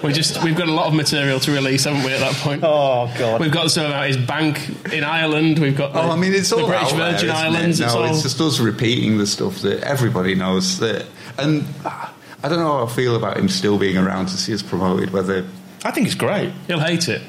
We 0.03 0.13
just 0.13 0.41
we've 0.43 0.57
got 0.57 0.67
a 0.67 0.71
lot 0.71 0.87
of 0.87 0.93
material 0.95 1.39
to 1.41 1.51
release, 1.51 1.83
haven't 1.83 2.03
we? 2.03 2.13
At 2.13 2.19
that 2.21 2.33
point, 2.35 2.63
Oh 2.63 3.13
God. 3.19 3.39
we've 3.39 3.51
got 3.51 3.69
some 3.69 3.85
about 3.87 4.07
his 4.07 4.17
bank 4.17 4.67
in 4.91 5.03
Ireland. 5.03 5.59
We've 5.59 5.77
got 5.77 5.93
the, 5.93 5.99
Oh, 6.01 6.09
I 6.09 6.15
mean, 6.15 6.33
it's 6.33 6.49
the 6.49 6.57
all 6.57 6.67
British 6.67 6.93
out 6.93 6.97
there, 6.97 7.11
Virgin 7.11 7.29
isn't 7.29 7.29
it? 7.29 7.39
Islands. 7.57 7.79
No, 7.79 7.85
it's 7.85 7.95
all 7.95 8.05
it's 8.05 8.21
just 8.23 8.41
us 8.41 8.59
repeating 8.59 9.17
the 9.19 9.27
stuff 9.27 9.59
that 9.59 9.81
everybody 9.83 10.33
knows. 10.33 10.79
That, 10.79 11.05
and 11.37 11.65
I 11.85 12.09
don't 12.49 12.57
know 12.57 12.77
how 12.79 12.85
I 12.85 12.87
feel 12.89 13.15
about 13.15 13.37
him 13.37 13.47
still 13.49 13.77
being 13.77 13.97
around 13.97 14.27
to 14.27 14.37
see 14.37 14.53
us 14.55 14.63
promoted. 14.63 15.11
Whether 15.11 15.45
I 15.85 15.91
think 15.91 16.07
it's 16.07 16.15
great. 16.15 16.51
he'll 16.67 16.79
hate 16.79 17.07
it. 17.09 17.21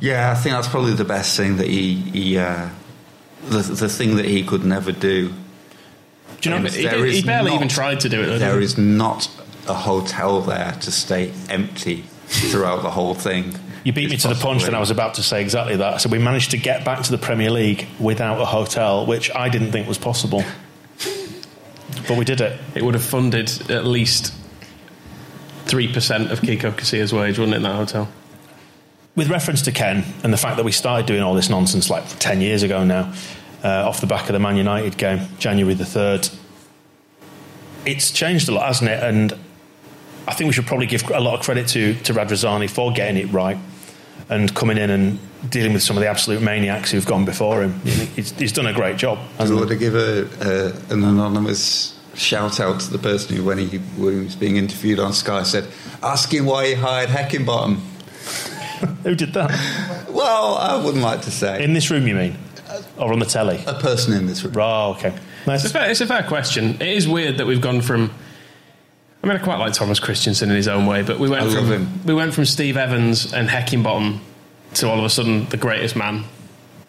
Yeah, 0.00 0.30
I 0.30 0.34
think 0.34 0.54
that's 0.54 0.68
probably 0.68 0.94
the 0.94 1.04
best 1.04 1.36
thing 1.36 1.56
that 1.56 1.66
he, 1.66 1.94
he 1.94 2.38
uh, 2.38 2.68
the, 3.48 3.58
the 3.62 3.88
thing 3.88 4.16
that 4.16 4.26
he 4.26 4.44
could 4.44 4.64
never 4.64 4.92
do. 4.92 5.30
Do 5.30 5.34
you 6.42 6.50
know? 6.50 6.56
And 6.58 6.68
He, 6.68 6.82
there 6.84 7.04
he 7.06 7.22
barely 7.22 7.50
not- 7.50 7.56
even 7.56 7.68
tried 7.68 8.00
to 8.00 8.08
do 8.08 8.22
it. 8.22 8.26
Though, 8.26 8.38
There 8.38 8.58
he? 8.58 8.64
is 8.64 8.78
not 8.78 9.28
a 9.68 9.74
hotel 9.74 10.40
there 10.40 10.72
to 10.80 10.90
stay 10.90 11.32
empty 11.48 12.04
throughout 12.26 12.82
the 12.82 12.90
whole 12.90 13.14
thing. 13.14 13.54
You 13.84 13.92
beat 13.92 14.08
me 14.10 14.14
It's 14.14 14.22
to 14.24 14.28
the 14.28 14.34
punch, 14.34 14.44
possibly- 14.44 14.66
and 14.68 14.76
I 14.76 14.80
was 14.80 14.90
about 14.90 15.14
to 15.14 15.22
say 15.22 15.40
exactly 15.40 15.76
that. 15.76 16.00
So 16.00 16.08
we 16.10 16.18
managed 16.18 16.50
to 16.50 16.58
get 16.58 16.84
back 16.84 17.02
to 17.02 17.10
the 17.10 17.18
Premier 17.18 17.50
League 17.50 17.86
without 17.98 18.40
a 18.40 18.44
hotel, 18.44 19.06
which 19.06 19.30
I 19.34 19.48
didn't 19.48 19.72
think 19.72 19.88
was 19.88 19.98
possible. 19.98 20.44
But 22.06 22.18
we 22.18 22.24
did 22.24 22.40
it. 22.40 22.58
It 22.74 22.82
would 22.82 22.94
have 22.94 23.04
funded 23.04 23.70
at 23.70 23.84
least 23.86 24.32
three 25.66 25.90
percent 25.92 26.30
of 26.32 26.40
Kiko 26.40 26.72
Casilla's 26.76 27.12
wage, 27.12 27.38
wouldn't 27.38 27.54
it? 27.54 27.58
In 27.58 27.62
that 27.62 27.76
hotel. 27.76 28.08
With 29.16 29.28
reference 29.30 29.62
to 29.62 29.72
Ken 29.72 30.04
and 30.24 30.32
the 30.32 30.36
fact 30.36 30.56
that 30.56 30.64
we 30.64 30.72
started 30.72 31.06
doing 31.06 31.22
all 31.22 31.34
this 31.34 31.48
nonsense 31.48 31.90
like 31.90 32.04
10 32.20 32.40
years 32.40 32.62
ago 32.62 32.84
now, 32.84 33.12
uh, 33.64 33.88
off 33.88 34.00
the 34.00 34.06
back 34.06 34.28
of 34.28 34.32
the 34.34 34.38
Man 34.38 34.56
United 34.56 34.96
game, 34.96 35.26
January 35.38 35.74
the 35.74 35.84
3rd, 35.84 36.34
it's 37.84 38.10
changed 38.10 38.48
a 38.48 38.52
lot, 38.52 38.66
hasn't 38.66 38.90
it? 38.90 39.02
And 39.02 39.34
I 40.26 40.34
think 40.34 40.48
we 40.48 40.52
should 40.52 40.66
probably 40.66 40.86
give 40.86 41.08
a 41.10 41.20
lot 41.20 41.38
of 41.38 41.44
credit 41.44 41.68
to, 41.68 41.94
to 41.94 42.12
Radrizzani 42.12 42.70
for 42.70 42.92
getting 42.92 43.16
it 43.16 43.32
right 43.32 43.58
and 44.28 44.54
coming 44.54 44.78
in 44.78 44.90
and 44.90 45.18
dealing 45.50 45.72
with 45.72 45.82
some 45.82 45.96
of 45.96 46.02
the 46.02 46.08
absolute 46.08 46.40
maniacs 46.40 46.90
who've 46.90 47.06
gone 47.06 47.24
before 47.24 47.62
him. 47.62 47.80
He's, 47.80 48.30
he's 48.32 48.52
done 48.52 48.66
a 48.66 48.72
great 48.72 48.96
job. 48.96 49.18
I 49.38 49.42
hasn't 49.42 49.68
to 49.68 49.76
give 49.76 49.94
a, 49.94 50.28
a, 50.40 50.92
an 50.92 51.02
anonymous 51.02 51.98
shout 52.14 52.60
out 52.60 52.80
to 52.80 52.90
the 52.90 52.98
person 52.98 53.36
who, 53.36 53.44
when 53.44 53.58
he, 53.58 53.78
when 53.78 54.14
he 54.14 54.24
was 54.24 54.36
being 54.36 54.56
interviewed 54.56 54.98
on 54.98 55.12
Sky, 55.12 55.42
said, 55.42 55.66
"Ask 56.02 56.32
him 56.32 56.46
why 56.46 56.68
he 56.68 56.74
hired 56.74 57.08
Heckingbottom." 57.08 57.76
Who 59.02 59.14
did 59.14 59.32
that? 59.34 59.50
Well, 60.10 60.56
I 60.56 60.82
wouldn't 60.82 61.02
like 61.02 61.22
to 61.22 61.30
say 61.30 61.62
In 61.62 61.72
this 61.72 61.90
room, 61.90 62.06
you 62.06 62.14
mean? 62.14 62.36
Uh, 62.68 62.82
or 62.98 63.12
on 63.12 63.18
the 63.18 63.26
telly? 63.26 63.62
a 63.66 63.74
person 63.74 64.14
in 64.14 64.26
this 64.26 64.42
room. 64.44 64.54
Oh, 64.56 64.92
okay. 64.92 65.14
It's 65.46 65.64
a, 65.64 65.70
fair, 65.70 65.90
it's 65.90 66.00
a 66.00 66.06
fair 66.06 66.22
question. 66.22 66.74
It 66.74 66.82
is 66.82 67.08
weird 67.08 67.38
that 67.38 67.46
we've 67.46 67.60
gone 67.60 67.80
from. 67.80 68.10
I 69.22 69.26
mean, 69.26 69.36
I 69.36 69.40
quite 69.40 69.58
like 69.58 69.74
Thomas 69.74 70.00
Christiansen 70.00 70.50
in 70.50 70.56
his 70.56 70.68
own 70.68 70.86
way, 70.86 71.02
but 71.02 71.18
we 71.18 71.28
went 71.28 71.44
I 71.44 71.50
from 71.50 71.68
love 71.68 71.72
him. 71.72 72.00
we 72.06 72.14
went 72.14 72.32
from 72.32 72.46
Steve 72.46 72.76
Evans 72.76 73.32
and 73.34 73.48
Heckingbottom 73.48 74.18
to 74.74 74.88
all 74.88 74.98
of 74.98 75.04
a 75.04 75.10
sudden 75.10 75.46
the 75.46 75.56
greatest 75.56 75.94
man. 75.94 76.24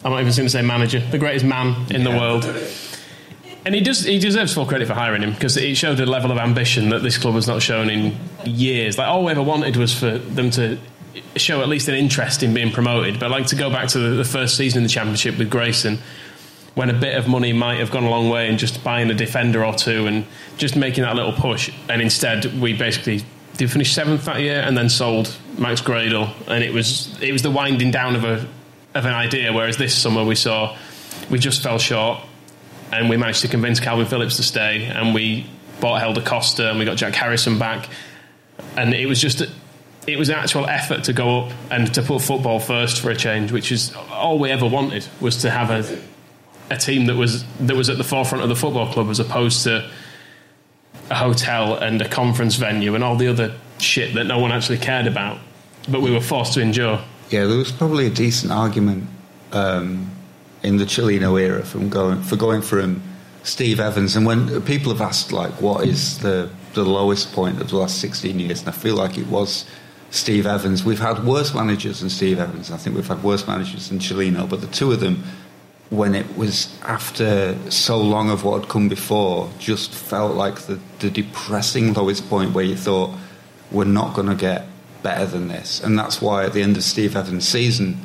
I'm 0.04 0.10
not 0.12 0.20
even 0.20 0.32
going 0.34 0.46
to 0.46 0.50
say 0.50 0.62
manager, 0.62 1.00
the 1.00 1.18
greatest 1.18 1.44
man 1.44 1.92
in 1.92 2.04
the 2.04 2.10
world. 2.10 2.44
And 3.64 3.74
he 3.74 3.80
does 3.80 4.04
he 4.04 4.18
deserves 4.18 4.52
full 4.54 4.66
credit 4.66 4.88
for 4.88 4.94
hiring 4.94 5.22
him 5.22 5.32
because 5.34 5.56
it 5.56 5.76
showed 5.76 6.00
a 6.00 6.06
level 6.06 6.32
of 6.32 6.38
ambition 6.38 6.88
that 6.88 7.02
this 7.02 7.16
club 7.18 7.34
has 7.34 7.46
not 7.46 7.62
shown 7.62 7.90
in 7.90 8.16
years. 8.44 8.98
Like 8.98 9.06
all 9.06 9.24
we 9.24 9.30
ever 9.30 9.42
wanted 9.42 9.76
was 9.76 9.96
for 9.96 10.18
them 10.18 10.50
to 10.52 10.78
show 11.36 11.60
at 11.60 11.68
least 11.68 11.86
an 11.88 11.94
interest 11.94 12.42
in 12.42 12.54
being 12.54 12.72
promoted. 12.72 13.20
But 13.20 13.30
like 13.30 13.46
to 13.48 13.56
go 13.56 13.70
back 13.70 13.88
to 13.90 13.98
the, 14.00 14.08
the 14.16 14.24
first 14.24 14.56
season 14.56 14.78
in 14.78 14.82
the 14.82 14.88
championship 14.88 15.38
with 15.38 15.48
Grayson, 15.48 15.98
when 16.74 16.88
a 16.88 16.94
bit 16.94 17.16
of 17.16 17.28
money 17.28 17.52
might 17.52 17.78
have 17.78 17.90
gone 17.90 18.04
a 18.04 18.10
long 18.10 18.30
way 18.30 18.48
in 18.48 18.56
just 18.56 18.82
buying 18.82 19.10
a 19.10 19.14
defender 19.14 19.64
or 19.64 19.74
two 19.74 20.06
and 20.06 20.24
just 20.56 20.74
making 20.74 21.04
that 21.04 21.14
little 21.14 21.32
push. 21.32 21.70
And 21.88 22.00
instead, 22.00 22.60
we 22.60 22.72
basically 22.72 23.22
did 23.56 23.70
finish 23.70 23.92
seventh 23.92 24.24
that 24.24 24.40
year 24.40 24.60
and 24.60 24.76
then 24.76 24.88
sold 24.88 25.36
Max 25.58 25.82
Gradel, 25.82 26.32
and 26.48 26.64
it 26.64 26.72
was 26.72 27.16
it 27.20 27.32
was 27.32 27.42
the 27.42 27.50
winding 27.50 27.90
down 27.90 28.16
of 28.16 28.24
a 28.24 28.46
of 28.94 29.04
an 29.04 29.12
idea. 29.12 29.52
Whereas 29.52 29.76
this 29.76 29.94
summer 29.94 30.24
we 30.24 30.34
saw 30.34 30.76
we 31.30 31.38
just 31.38 31.62
fell 31.62 31.78
short, 31.78 32.20
and 32.90 33.10
we 33.10 33.16
managed 33.16 33.42
to 33.42 33.48
convince 33.48 33.80
Kalvin 33.80 34.06
Phillips 34.06 34.36
to 34.36 34.42
stay, 34.42 34.84
and 34.84 35.14
we 35.14 35.46
bought 35.80 36.00
Helder 36.00 36.22
Costa 36.22 36.70
and 36.70 36.78
we 36.78 36.84
got 36.84 36.96
Jack 36.96 37.14
Harrison 37.14 37.58
back, 37.58 37.88
and 38.76 38.94
it 38.94 39.06
was 39.06 39.20
just. 39.20 39.42
It 40.04 40.18
was 40.18 40.30
an 40.30 40.34
actual 40.34 40.66
effort 40.66 41.04
to 41.04 41.12
go 41.12 41.42
up 41.42 41.52
and 41.70 41.94
to 41.94 42.02
put 42.02 42.22
football 42.22 42.58
first 42.58 43.00
for 43.00 43.12
a 43.12 43.14
change, 43.14 43.52
which 43.52 43.70
is 43.70 43.94
all 44.10 44.36
we 44.36 44.50
ever 44.50 44.66
wanted 44.66 45.06
was 45.20 45.42
to 45.42 45.50
have 45.50 45.70
a 45.70 45.96
a 46.72 46.76
team 46.76 47.06
that 47.06 47.16
was 47.16 47.44
that 47.60 47.76
was 47.76 47.88
at 47.88 47.98
the 47.98 48.04
forefront 48.04 48.42
of 48.42 48.48
the 48.48 48.56
football 48.56 48.92
club 48.92 49.08
as 49.10 49.20
opposed 49.20 49.64
to 49.64 49.88
a 51.10 51.14
hotel 51.14 51.74
and 51.74 52.00
a 52.00 52.08
conference 52.08 52.56
venue 52.56 52.94
and 52.94 53.04
all 53.04 53.16
the 53.16 53.28
other 53.28 53.54
shit 53.78 54.14
that 54.14 54.24
no 54.24 54.38
one 54.38 54.52
actually 54.52 54.78
cared 54.78 55.06
about, 55.06 55.38
but 55.88 56.00
we 56.00 56.10
were 56.10 56.20
forced 56.20 56.54
to 56.54 56.60
endure. 56.60 56.98
Yeah, 57.30 57.44
there 57.46 57.58
was 57.58 57.72
probably 57.72 58.06
a 58.06 58.10
decent 58.10 58.52
argument 58.52 59.08
um, 59.52 60.10
in 60.62 60.76
the 60.78 60.84
Cellino 60.84 61.40
era 61.40 61.64
from 61.64 61.88
going 61.88 62.22
for 62.22 62.36
going 62.36 62.62
from 62.62 63.02
Steve 63.42 63.80
Evans, 63.80 64.16
and 64.16 64.24
when 64.24 64.62
people 64.62 64.92
have 64.92 65.00
asked 65.00 65.32
like, 65.32 65.52
what 65.60 65.86
is 65.86 66.18
the 66.18 66.48
the 66.74 66.84
lowest 66.84 67.32
point 67.32 67.60
of 67.60 67.68
the 67.68 67.76
last 67.76 68.00
sixteen 68.00 68.38
years, 68.38 68.60
and 68.60 68.68
I 68.68 68.72
feel 68.72 68.94
like 68.94 69.18
it 69.18 69.26
was 69.26 69.66
Steve 70.10 70.46
Evans. 70.46 70.84
We've 70.84 71.00
had 71.00 71.24
worse 71.24 71.54
managers 71.54 72.00
than 72.00 72.10
Steve 72.10 72.38
Evans. 72.38 72.70
I 72.70 72.76
think 72.76 72.96
we've 72.96 73.08
had 73.08 73.22
worse 73.22 73.46
managers 73.46 73.88
than 73.88 73.98
Cellino, 73.98 74.48
but 74.48 74.60
the 74.60 74.68
two 74.68 74.92
of 74.92 75.00
them. 75.00 75.24
When 75.92 76.14
it 76.14 76.38
was 76.38 76.74
after 76.82 77.54
so 77.70 78.00
long 78.00 78.30
of 78.30 78.44
what 78.44 78.60
had 78.60 78.68
come 78.70 78.88
before, 78.88 79.50
just 79.58 79.92
felt 79.92 80.34
like 80.34 80.60
the, 80.62 80.80
the 81.00 81.10
depressing 81.10 81.92
lowest 81.92 82.28
point 82.30 82.54
where 82.54 82.64
you 82.64 82.76
thought 82.76 83.10
we're 83.70 83.84
not 83.84 84.14
going 84.14 84.28
to 84.28 84.34
get 84.34 84.64
better 85.02 85.26
than 85.26 85.48
this. 85.48 85.82
And 85.84 85.98
that's 85.98 86.22
why 86.22 86.46
at 86.46 86.54
the 86.54 86.62
end 86.62 86.78
of 86.78 86.82
Steve 86.82 87.14
Evans' 87.14 87.46
season, 87.46 87.98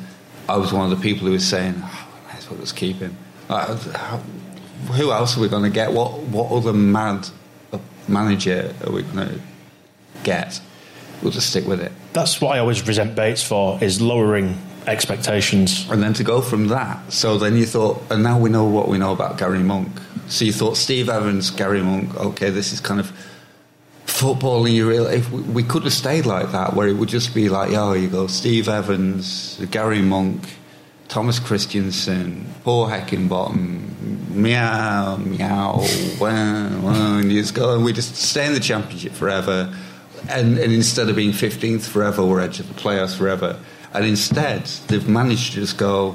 I 0.48 0.58
was 0.58 0.70
one 0.70 0.84
of 0.84 0.90
the 0.90 1.02
people 1.02 1.26
who 1.26 1.32
was 1.32 1.48
saying, 1.48 1.76
oh, 1.78 2.08
might 2.26 2.36
as 2.36 2.50
well. 2.50 2.60
Like, 3.48 3.80
how, 3.96 4.18
who 4.92 5.10
else 5.10 5.38
are 5.38 5.40
we 5.40 5.48
going 5.48 5.62
to 5.62 5.70
get? 5.70 5.92
What, 5.92 6.20
what 6.24 6.52
other 6.52 6.74
mad 6.74 7.26
uh, 7.72 7.78
manager 8.06 8.74
are 8.84 8.92
we 8.92 9.02
going 9.02 9.28
to 9.28 9.40
get? 10.24 10.60
We'll 11.22 11.32
just 11.32 11.48
stick 11.50 11.66
with 11.66 11.80
it. 11.80 11.92
That's 12.12 12.38
what 12.40 12.54
I 12.54 12.58
always 12.58 12.86
resent 12.86 13.14
Bates 13.14 13.42
for, 13.42 13.82
is 13.82 14.00
lowering 14.02 14.58
expectations. 14.88 15.88
And 15.90 16.02
then 16.02 16.14
to 16.14 16.24
go 16.24 16.40
from 16.40 16.68
that, 16.68 17.12
so 17.12 17.38
then 17.38 17.56
you 17.56 17.66
thought, 17.66 18.02
and 18.10 18.22
now 18.22 18.38
we 18.38 18.50
know 18.50 18.64
what 18.64 18.88
we 18.88 18.98
know 18.98 19.12
about 19.12 19.38
Gary 19.38 19.62
Monk. 19.62 19.88
So 20.28 20.44
you 20.44 20.52
thought 20.52 20.76
Steve 20.76 21.08
Evans, 21.08 21.50
Gary 21.50 21.82
Monk, 21.82 22.14
okay, 22.16 22.50
this 22.50 22.72
is 22.72 22.80
kind 22.80 23.00
of 23.00 23.12
footballing 24.08 24.72
you 24.72 24.88
really 24.88 25.16
if 25.16 25.30
we, 25.30 25.42
we 25.42 25.62
could 25.62 25.84
have 25.84 25.92
stayed 25.92 26.24
like 26.24 26.50
that 26.50 26.72
where 26.72 26.88
it 26.88 26.94
would 26.94 27.10
just 27.10 27.34
be 27.34 27.50
like 27.50 27.72
oh 27.74 27.92
you 27.92 28.08
go 28.08 28.26
Steve 28.26 28.66
Evans 28.66 29.62
Gary 29.70 30.00
Monk 30.00 30.56
Thomas 31.08 31.38
Christiansen 31.38 32.46
Paul 32.64 32.88
Heckingbottom 32.88 34.30
meow 34.30 35.16
meow 35.18 35.76
wow, 36.20 36.80
wow, 36.80 37.18
and 37.18 37.30
you 37.30 37.40
just 37.40 37.54
go 37.54 37.76
and 37.76 37.84
we 37.84 37.92
just 37.92 38.16
stay 38.16 38.46
in 38.46 38.54
the 38.54 38.60
championship 38.60 39.12
forever 39.12 39.72
and, 40.30 40.58
and 40.58 40.72
instead 40.72 41.10
of 41.10 41.14
being 41.14 41.32
15th 41.32 41.86
forever 41.86 42.24
we're 42.24 42.40
edge 42.40 42.60
of 42.60 42.66
the 42.66 42.80
playoffs 42.80 43.16
forever 43.16 43.60
and 43.98 44.06
instead 44.06 44.64
they've 44.86 45.08
managed 45.08 45.54
to 45.54 45.60
just 45.60 45.76
go 45.76 46.14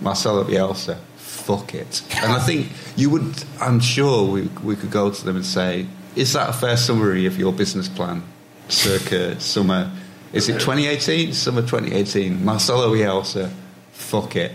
Marcelo 0.00 0.44
Bielsa 0.44 0.98
fuck 1.16 1.74
it. 1.74 2.02
And 2.22 2.32
I 2.32 2.38
think 2.38 2.68
you 2.96 3.10
would 3.10 3.44
I'm 3.60 3.80
sure 3.80 4.26
we, 4.30 4.42
we 4.64 4.76
could 4.76 4.90
go 4.90 5.10
to 5.10 5.24
them 5.24 5.36
and 5.36 5.44
say 5.44 5.86
is 6.16 6.32
that 6.32 6.48
a 6.48 6.52
fair 6.54 6.78
summary 6.78 7.26
of 7.26 7.38
your 7.38 7.52
business 7.52 7.86
plan 7.86 8.22
circa 8.68 9.38
summer? 9.40 9.92
Is 10.32 10.48
it 10.48 10.54
2018 10.54 11.34
summer 11.34 11.60
2018 11.60 12.42
Marcelo 12.42 12.94
Bielsa 12.94 13.52
fuck 13.92 14.36
it. 14.36 14.52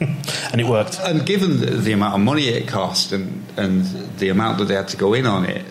And 0.50 0.60
it 0.60 0.66
worked. 0.68 1.00
and 1.00 1.26
given 1.26 1.58
the, 1.60 1.66
the 1.66 1.92
amount 1.92 2.14
of 2.14 2.20
money 2.20 2.48
it 2.48 2.66
cost 2.66 3.12
and 3.12 3.44
and 3.56 3.84
the 4.18 4.28
amount 4.28 4.58
that 4.58 4.64
they 4.64 4.74
had 4.74 4.88
to 4.88 4.96
go 4.96 5.14
in 5.14 5.24
on 5.24 5.44
it 5.44 5.64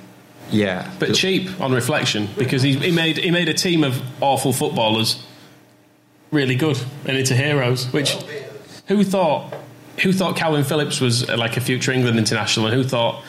yeah. 0.49 0.91
But 0.99 1.15
cheap 1.15 1.59
on 1.59 1.71
reflection 1.73 2.29
because 2.37 2.61
he, 2.61 2.75
he 2.75 2.91
made 2.91 3.17
he 3.17 3.31
made 3.31 3.49
a 3.49 3.53
team 3.53 3.83
of 3.83 4.01
awful 4.21 4.53
footballers 4.53 5.23
really 6.33 6.55
good 6.55 6.81
and 7.05 7.17
into 7.17 7.35
heroes. 7.35 7.85
Which 7.93 8.17
who 8.87 9.03
thought 9.03 9.53
who 10.01 10.11
thought 10.11 10.35
Kalvin 10.35 10.65
Phillips 10.65 10.99
was 10.99 11.29
uh, 11.29 11.37
like 11.37 11.55
a 11.55 11.61
future 11.61 11.91
England 11.91 12.17
international 12.17 12.65
and 12.65 12.75
who 12.75 12.83
thought 12.83 13.23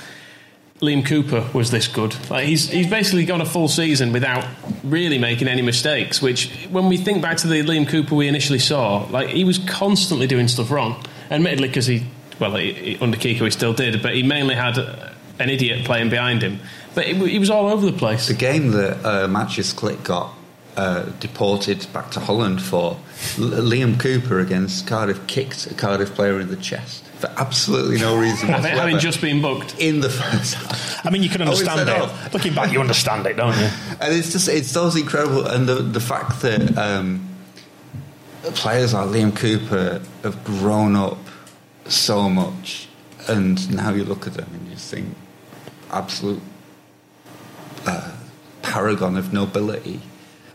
Liam 0.81 1.07
Cooper 1.07 1.49
was 1.53 1.71
this 1.71 1.87
good? 1.87 2.17
Like 2.31 2.47
he's 2.47 2.69
he's 2.69 2.88
basically 2.88 3.25
gone 3.25 3.40
a 3.40 3.47
full 3.47 3.69
season 3.69 4.12
without 4.12 4.45
really 4.83 5.19
making 5.19 5.49
any 5.49 5.62
mistakes. 5.62 6.21
Which 6.21 6.51
when 6.71 6.88
we 6.88 6.97
think 6.97 7.23
back 7.23 7.37
to 7.38 7.47
the 7.47 7.62
Liam 7.62 7.88
Cooper 7.88 8.14
we 8.14 8.29
initially 8.29 8.59
saw, 8.59 9.07
like 9.11 9.29
he 9.29 9.45
was 9.45 9.59
constantly 9.59 10.27
doing 10.27 10.49
stuff 10.49 10.71
wrong. 10.71 11.03
Admittedly, 11.31 11.69
because 11.69 11.87
he 11.87 12.07
well 12.40 12.57
he, 12.57 12.73
he, 12.73 12.99
under 12.99 13.17
Kiko 13.17 13.45
he 13.45 13.51
still 13.51 13.73
did, 13.73 14.03
but 14.03 14.14
he 14.14 14.23
mainly 14.23 14.55
had 14.55 14.79
uh, 14.79 15.11
an 15.38 15.51
idiot 15.51 15.85
playing 15.85 16.11
behind 16.11 16.43
him. 16.43 16.61
But 16.95 17.07
he 17.07 17.38
was 17.38 17.51
all 17.51 17.69
over 17.69 17.85
the 17.85 17.97
place. 17.97 18.29
the 18.29 18.35
game 18.35 18.71
that 18.71 19.05
uh, 19.05 19.27
Mateusz 19.27 19.75
Klich 19.75 20.03
got 20.05 20.33
uh, 20.77 21.05
deported 21.21 21.87
back 21.93 22.11
to 22.13 22.21
Holland 22.21 22.61
for 22.63 22.97
Liam 23.37 23.99
Cooper 23.99 24.41
against 24.41 24.87
Cardiff 24.87 25.27
kicked 25.27 25.67
a 25.71 25.75
Cardiff 25.75 26.15
player 26.15 26.41
in 26.41 26.49
the 26.49 26.57
chest 26.57 27.05
for 27.21 27.29
absolutely 27.37 27.99
no 27.99 28.19
reason 28.19 28.49
Having, 28.49 28.53
whatsoever 28.55 28.81
having 28.81 28.99
just 28.99 29.21
been 29.21 29.41
booked. 29.41 29.79
in 29.79 30.01
the 30.01 30.11
first 30.11 30.55
half 30.55 31.07
I 31.07 31.11
mean, 31.11 31.23
you 31.23 31.29
can 31.29 31.43
Oh, 31.43 31.45
understand 31.47 31.81
that 31.89 31.97
it. 31.97 32.01
all? 32.03 32.11
Looking 32.33 32.55
back, 32.55 32.73
you 32.73 32.81
understand 32.81 33.27
it, 33.27 33.37
don't 33.37 33.57
you? 33.57 33.69
and 34.01 34.13
it's 34.15 34.33
just 34.33 34.49
it's 34.49 34.73
those 34.73 34.97
incredible 34.97 35.47
and 35.47 35.69
the 35.69 35.77
the 35.77 36.01
fact 36.01 36.43
that 36.43 36.77
um, 36.77 37.29
players 38.43 38.95
like 38.95 39.09
Liam 39.09 39.35
Cooper 39.37 40.01
have 40.23 40.43
grown 40.45 40.97
up 40.97 41.19
so 41.87 42.29
much, 42.29 42.89
and 43.29 43.75
now 43.75 43.91
you 43.93 44.05
look 44.05 44.27
at 44.27 44.35
them 44.35 44.49
and 44.53 44.69
you 44.69 44.77
think 44.77 45.15
absolute 45.91 46.40
uh, 47.87 48.11
paragon 48.63 49.17
of 49.17 49.33
nobility, 49.33 50.01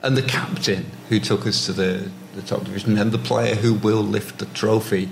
and 0.01 0.15
the 0.15 0.21
captain 0.21 0.85
who 1.09 1.19
took 1.19 1.45
us 1.45 1.65
to 1.65 1.73
the 1.73 2.09
the 2.35 2.41
top 2.41 2.63
division, 2.63 2.97
and 2.97 3.11
the 3.11 3.17
player 3.17 3.55
who 3.55 3.73
will 3.73 4.03
lift 4.03 4.39
the 4.39 4.45
trophy 4.47 5.09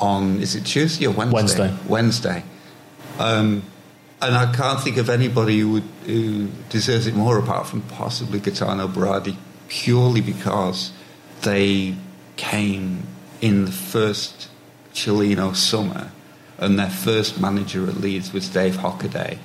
on 0.00 0.40
is 0.40 0.54
it 0.54 0.64
Tuesday 0.64 1.06
or 1.06 1.10
Wednesday? 1.10 1.34
Wednesday. 1.34 1.74
Wednesday. 1.88 2.44
Um, 3.18 3.62
and 4.20 4.36
I 4.36 4.52
can't 4.52 4.80
think 4.80 4.98
of 4.98 5.10
anybody 5.10 5.58
who, 5.58 5.72
would, 5.72 5.82
who 6.06 6.48
deserves 6.70 7.08
it 7.08 7.14
more 7.14 7.38
apart 7.38 7.66
from 7.66 7.82
possibly 7.82 8.38
Gaetano 8.38 8.86
Berardi, 8.86 9.36
purely 9.68 10.20
because 10.20 10.92
they 11.42 11.96
came 12.36 13.04
in 13.40 13.64
the 13.64 13.72
first 13.72 14.48
Cellino 14.94 15.54
summer, 15.56 16.12
and 16.58 16.78
their 16.78 16.90
first 16.90 17.40
manager 17.40 17.88
at 17.88 17.96
Leeds 17.96 18.32
was 18.32 18.48
Dave 18.48 18.76
Hockaday, 18.76 19.38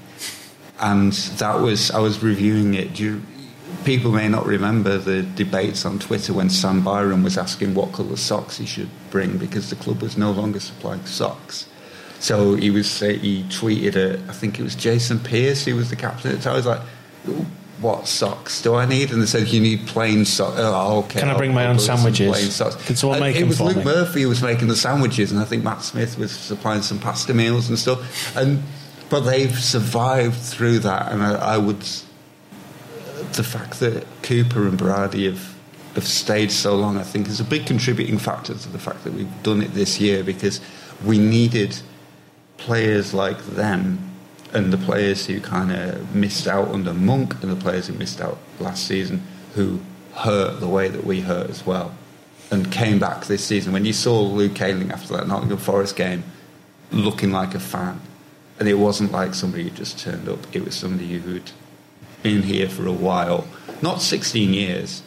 and 0.80 1.12
that 1.14 1.60
was 1.60 1.90
I 1.90 2.00
was 2.00 2.22
reviewing 2.22 2.76
it. 2.76 2.94
Do 2.94 3.04
you, 3.04 3.22
people 3.88 4.12
may 4.12 4.28
not 4.28 4.46
remember 4.46 4.98
the 4.98 5.24
debates 5.24 5.86
on 5.86 5.98
Twitter 5.98 6.34
when 6.34 6.50
Sam 6.50 6.84
Byram 6.84 7.24
was 7.24 7.38
asking 7.38 7.74
what 7.74 7.94
colour 7.94 8.18
socks 8.18 8.58
he 8.58 8.66
should 8.66 8.90
bring 9.12 9.38
because 9.38 9.70
the 9.70 9.78
club 9.78 10.02
was 10.02 10.18
no 10.18 10.32
longer 10.32 10.60
supplying 10.60 11.06
socks. 11.06 11.68
So 12.20 12.56
he 12.56 12.70
was 12.70 13.02
uh, 13.02 13.08
he 13.28 13.44
tweeted 13.44 13.96
at 13.96 14.30
I 14.30 14.34
think 14.34 14.60
it 14.60 14.64
was 14.64 14.76
Jason 14.76 15.20
Pearce 15.20 15.64
who 15.66 15.76
was 15.78 15.90
the 15.90 15.96
captain 15.96 16.32
at 16.32 16.38
the 16.38 16.44
time. 16.44 16.54
I 16.54 16.58
was 16.58 16.66
like, 16.66 16.82
"What 17.80 18.08
socks 18.08 18.62
do 18.62 18.76
I 18.76 18.86
need?" 18.86 19.12
And 19.12 19.22
they 19.22 19.26
said, 19.28 19.48
"You 19.48 19.62
need 19.62 19.88
plain 19.88 20.26
socks." 20.26 20.56
Oh, 20.58 21.00
okay. 21.06 21.20
Can 21.22 21.30
I 21.30 21.38
bring 21.38 21.52
I'll- 21.52 21.56
my 21.56 21.64
I'll 21.64 21.70
own 21.70 21.76
go 21.78 21.82
with 21.82 21.86
some 21.86 21.98
sandwiches? 21.98 22.32
plain 22.32 22.50
socks. 22.52 22.76
Can 22.88 22.96
someone 22.98 23.18
And 23.20 23.26
make 23.26 23.36
it 23.38 23.40
them 23.42 23.50
was 23.50 23.62
Luke 23.62 23.78
me? 23.78 23.84
Murphy 23.86 24.22
who 24.24 24.30
was 24.30 24.42
making 24.42 24.68
the 24.68 24.76
sandwiches, 24.76 25.32
and 25.32 25.40
I 25.40 25.46
think 25.46 25.64
Matt 25.64 25.82
Smith 25.84 26.18
was 26.18 26.32
supplying 26.32 26.82
some 26.82 27.00
pasta 27.00 27.34
meals 27.34 27.70
and 27.70 27.80
stuff. 27.80 28.36
And 28.36 28.64
but 29.10 29.22
they've 29.22 29.58
survived 29.58 30.40
through 30.42 30.80
that, 30.80 31.12
and 31.14 31.24
I, 31.24 31.36
I 31.36 31.58
would 31.58 31.84
the 33.34 33.44
fact 33.44 33.80
that 33.80 34.06
Cooper 34.24 34.68
and 34.68 34.78
Berardi 34.78 35.26
have 35.26 35.56
have 35.96 36.08
stayed 36.08 36.52
so 36.52 36.76
long, 36.76 36.96
I 36.96 37.04
think, 37.04 37.28
is 37.28 37.40
a 37.40 37.44
big 37.44 37.66
contributing 37.66 38.20
factor 38.20 38.54
to 38.54 38.70
the 38.70 38.78
fact 38.78 39.04
that 39.04 39.14
we've 39.14 39.42
done 39.42 39.64
it 39.64 39.74
this 39.74 40.00
year 40.00 40.24
because 40.24 40.62
we 41.04 41.18
needed 41.18 41.76
players 42.58 43.16
like 43.16 43.40
them 43.46 43.98
and 44.54 44.72
the 44.72 44.78
players 44.78 45.26
who 45.26 45.42
kind 45.42 45.72
of 45.72 46.16
missed 46.16 46.48
out 46.48 46.68
under 46.68 46.94
Monk 46.94 47.42
and 47.42 47.52
the 47.52 47.56
players 47.56 47.88
who 47.88 47.94
missed 47.94 48.22
out 48.22 48.38
last 48.60 48.86
season 48.88 49.24
who 49.56 49.80
hurt 50.14 50.60
the 50.60 50.68
way 50.68 50.88
that 50.88 51.04
we 51.04 51.22
hurt 51.22 51.50
as 51.50 51.66
well 51.66 51.96
and 52.52 52.72
came 52.72 53.00
back 53.00 53.26
this 53.26 53.44
season. 53.44 53.74
When 53.74 53.86
you 53.86 53.94
saw 53.94 54.22
Luke 54.22 54.62
Ayling 54.62 54.92
after 54.92 55.18
that 55.18 55.28
Nottingham 55.28 55.58
Forest 55.58 55.96
game 55.96 56.24
looking 56.92 57.32
like 57.32 57.56
a 57.56 57.60
fan, 57.60 58.00
and 58.60 58.68
it 58.68 58.76
wasn't 58.76 59.12
like 59.12 59.34
somebody 59.34 59.64
who 59.64 59.70
just 59.72 60.00
turned 60.00 60.30
up, 60.30 60.40
it 60.56 60.64
was 60.64 60.76
somebody 60.76 61.18
who'd 61.20 61.52
been 62.24 62.44
here 62.44 62.70
for 62.70 62.88
a 62.88 62.92
while, 62.92 63.48
not 63.82 64.02
16 64.02 64.54
years, 64.54 65.04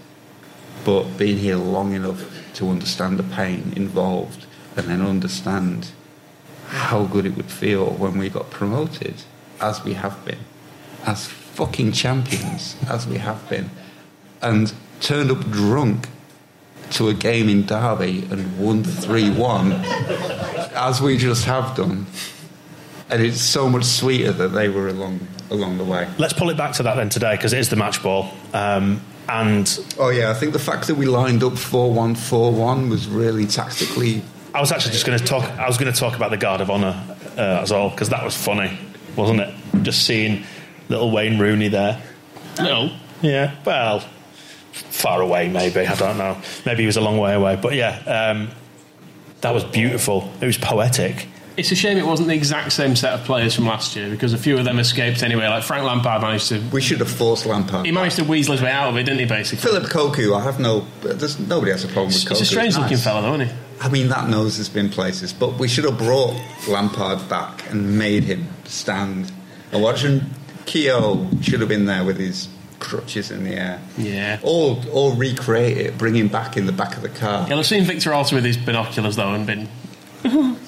but 0.85 1.19
been 1.19 1.39
here 1.39 1.57
long 1.57 1.93
enough 1.93 2.25
to 2.55 2.69
understand 2.69 3.19
the 3.19 3.23
pain 3.23 3.73
involved 3.77 4.47
and 4.77 4.87
then 4.87 5.03
understand 5.03 5.91
how 6.69 7.05
good 7.05 7.27
it 7.27 7.37
would 7.37 7.51
feel 7.51 7.91
when 7.91 8.17
we 8.17 8.29
got 8.29 8.51
promoted, 8.51 9.15
as 9.61 9.85
we 9.85 9.95
have 9.95 10.25
been, 10.25 10.39
as 11.05 11.27
fucking 11.27 11.93
champions, 11.93 12.77
as 12.89 13.07
we 13.07 13.19
have 13.19 13.49
been, 13.51 13.71
and 14.41 14.73
turned 15.01 15.31
up 15.31 15.51
drunk 15.51 16.09
to 16.91 17.09
a 17.09 17.15
game 17.15 17.49
in 17.49 17.67
Derby 17.67 18.27
and 18.31 18.59
won 18.59 18.85
3 18.85 19.31
1, 19.31 19.73
as 20.75 21.01
we 21.01 21.17
just 21.17 21.45
have 21.45 21.77
done. 21.77 22.07
And 23.09 23.23
it's 23.23 23.41
so 23.41 23.69
much 23.69 23.85
sweeter 23.85 24.33
that 24.33 24.49
they 24.49 24.69
were 24.69 24.89
along 24.89 25.27
along 25.51 25.79
the 25.79 25.85
way. 25.85 26.09
Let's 26.19 26.33
pull 26.33 26.51
it 26.51 26.57
back 26.57 26.75
to 26.75 26.83
that 26.85 26.97
then 26.97 27.09
today 27.09 27.33
because 27.37 27.53
it 27.53 27.59
is 27.59 27.69
the 27.69 27.77
match 27.77 28.03
ball. 28.03 28.31
Um, 28.53 29.01
and 29.29 29.79
Oh 29.99 30.09
yeah, 30.09 30.31
I 30.31 30.35
think 30.35 30.53
the 30.53 30.59
fact 30.59 30.87
that 30.89 30.97
we 30.97 31.07
lined 31.07 31.43
up 31.43 31.57
four 31.59 31.93
one 31.93 32.15
four 32.15 32.53
one 32.53 32.89
was 32.89 33.07
really 33.09 33.47
tactically. 33.47 34.23
I 34.55 34.61
was 34.61 34.73
actually 34.73 34.93
just 34.93 35.07
going 35.07 35.19
to 35.19 35.25
talk. 35.25 35.45
I 35.59 35.67
was 35.69 35.79
going 35.79 35.93
to 35.93 35.99
talk 35.99 36.17
about 36.17 36.31
the 36.31 36.37
guard 36.37 36.61
of 36.61 36.71
honour 36.71 37.05
uh, 37.37 37.61
as 37.63 37.71
well 37.71 37.91
because 37.91 38.09
that 38.09 38.25
was 38.25 38.37
funny, 38.37 38.77
wasn't 39.17 39.41
it? 39.41 39.55
Just 39.83 40.05
seeing 40.07 40.45
little 40.89 41.11
Wayne 41.11 41.39
Rooney 41.39 41.69
there. 41.69 42.03
No. 42.59 42.91
Yeah, 43.23 43.55
well, 43.65 44.01
far 44.73 45.21
away 45.21 45.49
maybe. 45.49 45.87
I 45.87 45.95
don't 45.95 46.19
know. 46.19 46.41
Maybe 46.67 46.83
he 46.83 46.87
was 46.87 46.97
a 46.97 47.01
long 47.01 47.19
way 47.19 47.35
away, 47.35 47.57
but 47.61 47.75
yeah, 47.75 47.99
um, 48.31 48.51
that 49.43 49.55
was 49.55 49.63
beautiful. 49.65 50.33
It 50.41 50.47
was 50.47 50.59
poetic. 50.59 51.29
It's 51.57 51.71
a 51.73 51.75
shame 51.75 51.99
it 51.99 52.07
wasn't 52.07 52.29
the 52.29 52.35
exact 52.35 52.73
same 52.73 52.97
set 52.97 53.13
of 53.13 53.25
players 53.27 53.55
from 53.55 53.67
last 53.67 53.95
year 53.97 54.09
because 54.09 54.33
a 54.33 54.39
few 54.39 54.57
of 54.59 54.65
them 54.65 54.79
escaped 54.79 55.23
anyway. 55.23 55.47
Like 55.49 55.63
Frank 55.63 55.85
Lampard 55.85 56.23
managed 56.23 56.49
to. 56.49 56.61
We 56.73 56.81
should 56.81 57.01
have 57.01 57.11
forced 57.11 57.45
Lampard. 57.47 57.85
He 57.87 57.93
managed 57.93 58.17
to 58.17 58.25
weasel 58.25 58.53
his 58.53 58.63
way 58.63 58.71
out 58.71 58.89
of 58.89 58.97
it, 58.97 59.03
didn't 59.05 59.21
he? 59.21 59.27
Basically, 59.27 59.59
Phillip 59.63 59.85
Cocu, 59.91 60.39
I 60.39 60.43
have 60.43 60.61
no. 60.61 60.87
There's 61.03 61.39
nobody 61.39 61.73
has 61.73 61.85
a 61.85 61.89
problem 61.89 62.07
with 62.07 62.15
he's 62.15 62.25
Cocu. 62.25 62.41
a 62.41 62.45
strange 62.45 62.77
looking 62.77 62.93
nice. 62.93 63.05
fella, 63.05 63.23
though, 63.23 63.35
isn't 63.35 63.49
he? 63.49 63.55
I 63.81 63.89
mean, 63.89 64.09
that 64.09 64.29
nose 64.29 64.59
has 64.59 64.69
been 64.69 64.91
places, 64.91 65.33
but 65.33 65.59
we 65.59 65.67
should 65.67 65.85
have 65.85 65.97
brought 65.99 66.35
Lampard 66.69 67.29
back 67.29 67.71
and 67.71 67.99
made 67.99 68.25
him 68.25 68.47
stand. 68.65 69.33
And 69.73 69.83
watching 69.83 70.23
Keogh 70.67 71.29
should 71.43 71.61
have 71.61 71.69
been 71.69 71.87
there 71.87 72.05
with 72.05 72.19
his 72.19 72.49
crutches 72.79 73.31
in 73.31 73.45
the 73.45 73.55
air. 73.55 73.81
Yeah. 73.97 74.39
Or, 74.43 74.83
or 74.93 75.15
recreate 75.15 75.77
it, 75.79 75.99
bring 75.99 76.15
him 76.15 76.29
back 76.29 76.57
in 76.57 76.67
the 76.67 76.73
back 76.73 76.97
of 76.97 77.03
the 77.03 77.09
car. 77.09 77.47
You'll 77.49 77.59
have 77.59 77.67
seen 77.67 77.85
Victor 77.85 78.15
Orta 78.15 78.35
with 78.35 78.45
his 78.45 78.57
binoculars 78.57 79.17
though 79.17 79.33
and 79.35 79.47
been 79.47 79.69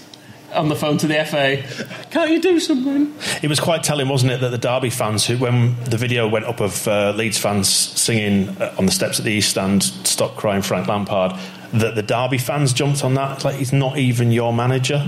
on 0.53 0.69
the 0.69 0.77
phone 0.77 0.99
to 0.99 1.07
the 1.07 1.25
FA. 1.25 1.63
Can't 2.11 2.31
you 2.31 2.41
do 2.41 2.61
something? 2.61 3.15
It 3.43 3.49
was 3.49 3.61
quite 3.61 3.83
telling, 3.83 4.09
wasn't 4.09 4.33
it, 4.33 4.41
that 4.41 4.51
the 4.51 4.59
Derby 4.59 4.91
fans, 4.91 5.27
who 5.27 5.37
when 5.39 5.83
the 5.85 5.97
video 5.97 6.29
went 6.29 6.45
up 6.45 6.61
of 6.61 6.87
uh, 6.87 7.13
Leeds 7.13 7.39
fans 7.39 7.69
singing 7.69 8.51
uh, 8.61 8.75
on 8.79 8.87
the 8.87 8.93
steps 8.93 9.19
at 9.19 9.25
the 9.25 9.33
East 9.33 9.51
Stand, 9.51 9.83
"Stop 9.83 10.37
crying, 10.37 10.63
Frank 10.63 10.89
Lampard," 10.89 11.39
that 11.73 11.95
the 11.95 12.03
Derby 12.03 12.39
fans 12.39 12.73
jumped 12.73 13.05
on 13.05 13.15
that. 13.15 13.45
Like 13.45 13.57
he's 13.57 13.73
not 13.73 13.99
even 13.99 14.33
your 14.33 14.53
manager. 14.53 15.07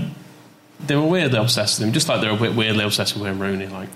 They 0.85 0.95
were 0.95 1.05
weirdly 1.05 1.39
obsessed 1.39 1.79
with 1.79 1.87
him, 1.87 1.93
just 1.93 2.09
like 2.09 2.21
they 2.21 2.27
were 2.27 2.37
a 2.37 2.39
bit 2.39 2.55
weirdly 2.55 2.83
obsessed 2.83 3.15
with 3.15 3.23
Wayne 3.23 3.39
Rooney. 3.39 3.67
Like 3.67 3.89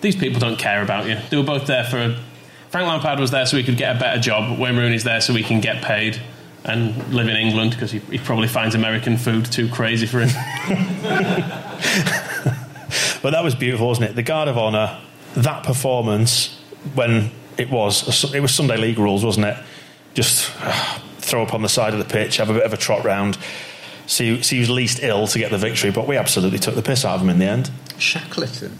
these 0.00 0.16
people 0.16 0.40
don't 0.40 0.58
care 0.58 0.82
about 0.82 1.08
you. 1.08 1.18
They 1.30 1.36
were 1.36 1.42
both 1.42 1.66
there 1.66 1.84
for. 1.84 2.16
Frank 2.70 2.88
Lampard 2.88 3.20
was 3.20 3.30
there 3.30 3.44
so 3.44 3.58
he 3.58 3.62
could 3.62 3.76
get 3.76 3.96
a 3.96 3.98
better 3.98 4.18
job. 4.18 4.58
Wayne 4.58 4.76
Rooney's 4.76 5.04
there 5.04 5.20
so 5.20 5.34
he 5.34 5.42
can 5.42 5.60
get 5.60 5.82
paid 5.82 6.18
and 6.64 7.12
live 7.12 7.28
in 7.28 7.36
England 7.36 7.72
because 7.72 7.90
he, 7.90 7.98
he 8.00 8.18
probably 8.18 8.48
finds 8.48 8.74
American 8.74 9.16
food 9.16 9.46
too 9.46 9.68
crazy 9.68 10.06
for 10.06 10.20
him. 10.20 10.30
But 13.22 13.30
that 13.30 13.44
was 13.44 13.54
beautiful, 13.54 13.86
wasn't 13.86 14.10
it? 14.10 14.16
The 14.16 14.22
Guard 14.24 14.48
of 14.48 14.58
Honour, 14.58 15.00
that 15.36 15.62
performance 15.64 16.58
when 16.94 17.30
it 17.56 17.70
was 17.70 18.34
it 18.34 18.40
was 18.40 18.52
Sunday 18.52 18.76
League 18.76 18.98
rules, 18.98 19.24
wasn't 19.24 19.46
it? 19.46 19.56
Just 20.14 20.52
uh, 20.60 20.98
throw 21.18 21.42
up 21.42 21.54
on 21.54 21.62
the 21.62 21.68
side 21.68 21.92
of 21.94 22.00
the 22.00 22.04
pitch, 22.04 22.38
have 22.38 22.50
a 22.50 22.54
bit 22.54 22.64
of 22.64 22.72
a 22.72 22.76
trot 22.76 23.04
round, 23.04 23.38
see 24.06 24.42
see 24.42 24.58
who's 24.58 24.68
least 24.68 24.98
ill 25.02 25.28
to 25.28 25.38
get 25.38 25.52
the 25.52 25.58
victory. 25.58 25.92
But 25.92 26.08
we 26.08 26.16
absolutely 26.16 26.58
took 26.58 26.74
the 26.74 26.82
piss 26.82 27.04
out 27.04 27.14
of 27.14 27.22
him 27.22 27.30
in 27.30 27.38
the 27.38 27.46
end. 27.46 27.70
Shackleton. 27.96 28.78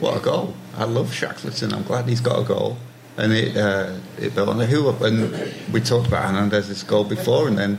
What 0.00 0.16
a 0.16 0.20
goal. 0.20 0.54
I 0.76 0.84
love 0.84 1.12
Shackleton. 1.12 1.72
I'm 1.72 1.84
glad 1.84 2.08
he's 2.08 2.20
got 2.20 2.40
a 2.40 2.44
goal. 2.44 2.78
And 3.16 3.32
it, 3.32 3.56
uh, 3.56 3.94
it 4.18 4.34
built 4.34 4.48
on 4.48 4.58
the 4.58 4.66
who 4.66 4.88
up. 4.88 5.00
And 5.00 5.32
we 5.72 5.80
talked 5.80 6.08
about 6.08 6.24
Hernandez's 6.24 6.82
goal 6.82 7.04
before, 7.04 7.46
and 7.48 7.56
then 7.56 7.78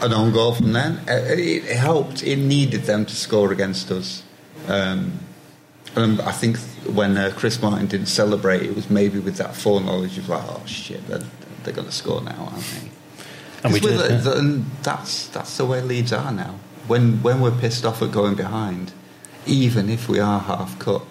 an 0.00 0.12
own 0.12 0.32
goal 0.32 0.52
from 0.54 0.72
then. 0.72 0.98
Uh, 1.08 1.12
It, 1.32 1.64
it 1.64 1.76
helped. 1.76 2.22
It 2.24 2.36
needed 2.36 2.82
them 2.82 3.04
to 3.06 3.14
score 3.14 3.52
against 3.52 3.90
us. 3.90 4.22
Um, 4.68 5.20
and 5.94 6.20
I 6.22 6.32
think 6.32 6.58
when 6.92 7.16
uh, 7.16 7.32
Chris 7.36 7.60
Martin 7.62 7.86
didn't 7.86 8.06
celebrate, 8.06 8.62
it 8.62 8.74
was 8.74 8.88
maybe 8.90 9.18
with 9.20 9.36
that 9.36 9.54
foreknowledge 9.54 10.18
of 10.18 10.28
like, 10.28 10.42
oh 10.48 10.62
shit, 10.66 11.06
they're, 11.06 11.22
they're 11.62 11.74
going 11.74 11.86
to 11.88 11.92
score 11.92 12.20
now, 12.22 12.48
aren't 12.52 12.64
they? 12.64 12.90
And 13.62 13.72
we 13.72 13.78
did. 13.80 14.00
yeah. 14.00 14.18
it- 14.18 14.38
and 14.38 14.64
that's 14.82 15.28
that's 15.28 15.56
the 15.56 15.64
way 15.64 15.80
Leeds 15.82 16.12
are 16.12 16.32
now. 16.32 16.56
When 16.88 17.22
when 17.22 17.40
we're 17.40 17.52
pissed 17.60 17.84
off 17.84 18.02
at 18.02 18.10
going 18.10 18.34
behind, 18.34 18.92
even 19.46 19.88
if 19.88 20.08
we 20.08 20.18
are 20.18 20.40
half 20.40 20.76
cut, 20.80 21.02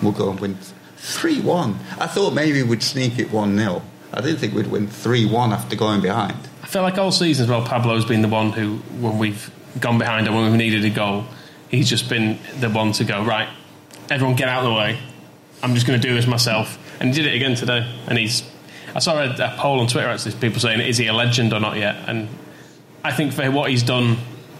we'll 0.00 0.12
go 0.12 0.30
and 0.30 0.38
win 0.38 0.58
three 1.00 1.40
one. 1.40 1.78
I 1.98 2.06
thought 2.06 2.34
maybe 2.34 2.62
we'd 2.62 2.82
sneak 2.82 3.18
it 3.18 3.32
one 3.32 3.56
0 3.56 3.82
I 4.12 4.20
didn't 4.20 4.38
think 4.38 4.54
we'd 4.54 4.66
win 4.66 4.86
three 4.86 5.24
one 5.24 5.52
after 5.52 5.76
going 5.76 6.00
behind. 6.00 6.36
I 6.62 6.66
feel 6.66 6.82
like 6.82 6.98
all 6.98 7.10
season 7.10 7.44
as 7.44 7.50
well, 7.50 7.64
Pablo's 7.64 8.04
been 8.04 8.22
the 8.22 8.28
one 8.28 8.52
who, 8.52 8.76
when 9.00 9.18
we've 9.18 9.50
gone 9.78 9.98
behind 9.98 10.26
and 10.26 10.36
when 10.36 10.44
we've 10.44 10.58
needed 10.58 10.84
a 10.84 10.90
goal, 10.90 11.24
he's 11.68 11.88
just 11.88 12.08
been 12.08 12.38
the 12.58 12.68
one 12.68 12.92
to 12.92 13.04
go, 13.04 13.24
right, 13.24 13.48
everyone 14.10 14.36
get 14.36 14.48
out 14.48 14.64
of 14.64 14.70
the 14.70 14.76
way. 14.76 14.98
I'm 15.62 15.74
just 15.74 15.86
going 15.86 16.00
to 16.00 16.06
do 16.06 16.14
this 16.14 16.26
myself. 16.26 16.78
And 17.00 17.14
he 17.14 17.22
did 17.22 17.32
it 17.32 17.34
again 17.34 17.54
today. 17.54 17.88
And 18.06 18.18
he's. 18.18 18.42
I 18.94 18.98
saw 18.98 19.20
a, 19.20 19.30
a 19.30 19.54
poll 19.56 19.80
on 19.80 19.86
Twitter 19.86 20.08
actually, 20.08 20.32
people 20.34 20.60
saying, 20.60 20.80
is 20.80 20.98
he 20.98 21.06
a 21.06 21.12
legend 21.12 21.52
or 21.52 21.60
not 21.60 21.76
yet? 21.76 22.08
And 22.08 22.28
I 23.04 23.12
think 23.12 23.32
for 23.32 23.48
what 23.50 23.70
he's 23.70 23.84
done 23.84 24.18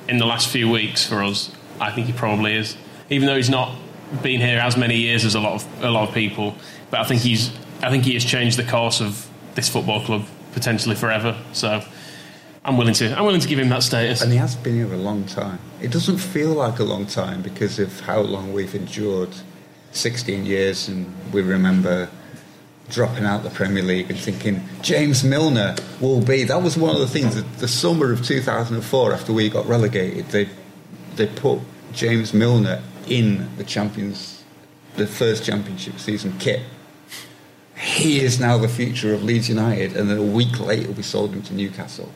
in 0.08 0.18
the 0.18 0.26
last 0.26 0.48
few 0.48 0.70
weeks 0.70 1.06
for 1.06 1.22
us, 1.22 1.50
I 1.80 1.90
think 1.90 2.06
he 2.06 2.12
probably 2.12 2.54
is. 2.54 2.76
Even 3.08 3.26
though 3.26 3.36
he's 3.36 3.50
not 3.50 3.76
been 4.22 4.40
here 4.40 4.58
as 4.58 4.76
many 4.76 4.96
years 4.96 5.24
as 5.24 5.34
a 5.34 5.40
lot 5.40 5.54
of 5.54 5.84
a 5.84 5.90
lot 5.90 6.08
of 6.08 6.14
people, 6.14 6.54
but 6.90 7.00
I 7.00 7.04
think 7.04 7.22
he's 7.22 7.50
I 7.82 7.90
think 7.90 8.04
he 8.04 8.14
has 8.14 8.24
changed 8.24 8.58
the 8.58 8.64
course 8.64 9.00
of 9.00 9.28
this 9.54 9.68
football 9.68 10.04
club 10.04 10.26
potentially 10.52 10.96
forever. 10.96 11.36
So 11.52 11.82
I'm 12.64 12.76
willing 12.76 12.94
to 12.94 13.16
I'm 13.16 13.24
willing 13.24 13.40
to 13.40 13.48
give 13.48 13.58
him 13.58 13.68
that 13.70 13.82
status. 13.82 14.22
And 14.22 14.32
he 14.32 14.38
has 14.38 14.56
been 14.56 14.74
here 14.74 14.92
a 14.92 14.96
long 14.96 15.24
time. 15.24 15.58
It 15.80 15.90
doesn't 15.90 16.18
feel 16.18 16.50
like 16.50 16.78
a 16.78 16.84
long 16.84 17.06
time 17.06 17.42
because 17.42 17.78
of 17.78 18.00
how 18.00 18.20
long 18.20 18.52
we've 18.52 18.74
endured 18.74 19.30
16 19.92 20.46
years, 20.46 20.88
and 20.88 21.12
we 21.32 21.42
remember 21.42 22.08
dropping 22.90 23.24
out 23.24 23.42
the 23.44 23.50
Premier 23.50 23.82
League 23.82 24.10
and 24.10 24.18
thinking 24.18 24.62
James 24.82 25.22
Milner 25.22 25.76
will 26.00 26.20
be. 26.20 26.44
That 26.44 26.62
was 26.62 26.76
one 26.76 26.94
of 26.94 27.00
the 27.00 27.06
things 27.06 27.36
that 27.36 27.58
the 27.58 27.68
summer 27.68 28.12
of 28.12 28.24
2004, 28.24 29.12
after 29.12 29.32
we 29.32 29.48
got 29.48 29.66
relegated, 29.66 30.26
they 30.26 30.48
they 31.16 31.26
put 31.26 31.60
James 31.92 32.34
Milner 32.34 32.82
in 33.10 33.54
the 33.58 33.64
champions, 33.64 34.42
the 34.96 35.06
first 35.06 35.44
championship 35.44 35.98
season 35.98 36.32
kit. 36.38 36.62
He 37.76 38.20
is 38.20 38.40
now 38.40 38.56
the 38.56 38.68
future 38.68 39.12
of 39.12 39.22
Leeds 39.22 39.48
United, 39.48 39.96
and 39.96 40.08
then 40.08 40.18
a 40.18 40.22
week 40.22 40.58
later 40.60 40.90
we 40.92 41.02
sold 41.02 41.32
him 41.32 41.42
to 41.42 41.54
Newcastle. 41.54 42.12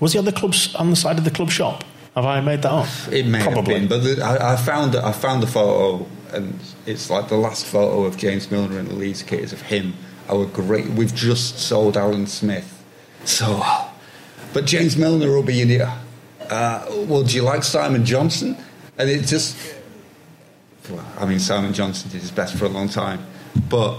Was 0.00 0.12
he 0.12 0.18
on 0.18 0.24
the 0.24 0.32
club's 0.32 0.74
on 0.74 0.90
the 0.90 0.96
side 0.96 1.18
of 1.18 1.24
the 1.24 1.30
club 1.30 1.50
shop? 1.50 1.84
Have 2.14 2.24
I 2.24 2.40
made 2.40 2.62
that 2.62 2.72
up? 2.72 2.88
It 3.12 3.26
may 3.26 3.42
Probably. 3.42 3.74
have 3.74 3.88
been, 3.88 3.88
but 3.88 4.04
the, 4.04 4.22
I, 4.22 4.54
I 4.54 4.56
found 4.56 4.96
I 4.96 5.12
found 5.12 5.42
the 5.42 5.46
photo, 5.46 6.06
and 6.32 6.58
it's 6.86 7.10
like 7.10 7.28
the 7.28 7.36
last 7.36 7.66
photo 7.66 8.04
of 8.04 8.16
James 8.16 8.50
Milner 8.50 8.78
in 8.78 8.88
the 8.88 8.94
Leeds 8.94 9.22
kit 9.22 9.40
is 9.40 9.52
of 9.52 9.62
him 9.62 9.94
our 10.28 10.46
great. 10.46 10.88
We've 10.90 11.14
just 11.14 11.58
sold 11.58 11.96
Alan 11.96 12.26
Smith, 12.26 12.84
so. 13.24 13.62
But 14.52 14.64
James 14.64 14.96
Milner 14.96 15.28
will 15.28 15.42
be 15.42 15.60
in 15.60 15.68
here. 15.68 15.92
Uh, 16.48 16.86
well, 17.06 17.22
do 17.22 17.34
you 17.36 17.42
like 17.42 17.62
Simon 17.62 18.04
Johnson? 18.04 18.56
And 18.98 19.10
it 19.10 19.26
just. 19.26 19.75
Well, 20.90 21.04
I 21.18 21.26
mean, 21.26 21.38
Simon 21.40 21.72
Johnson 21.72 22.10
did 22.10 22.20
his 22.20 22.30
best 22.30 22.54
for 22.56 22.64
a 22.66 22.68
long 22.68 22.88
time, 22.88 23.24
but 23.68 23.98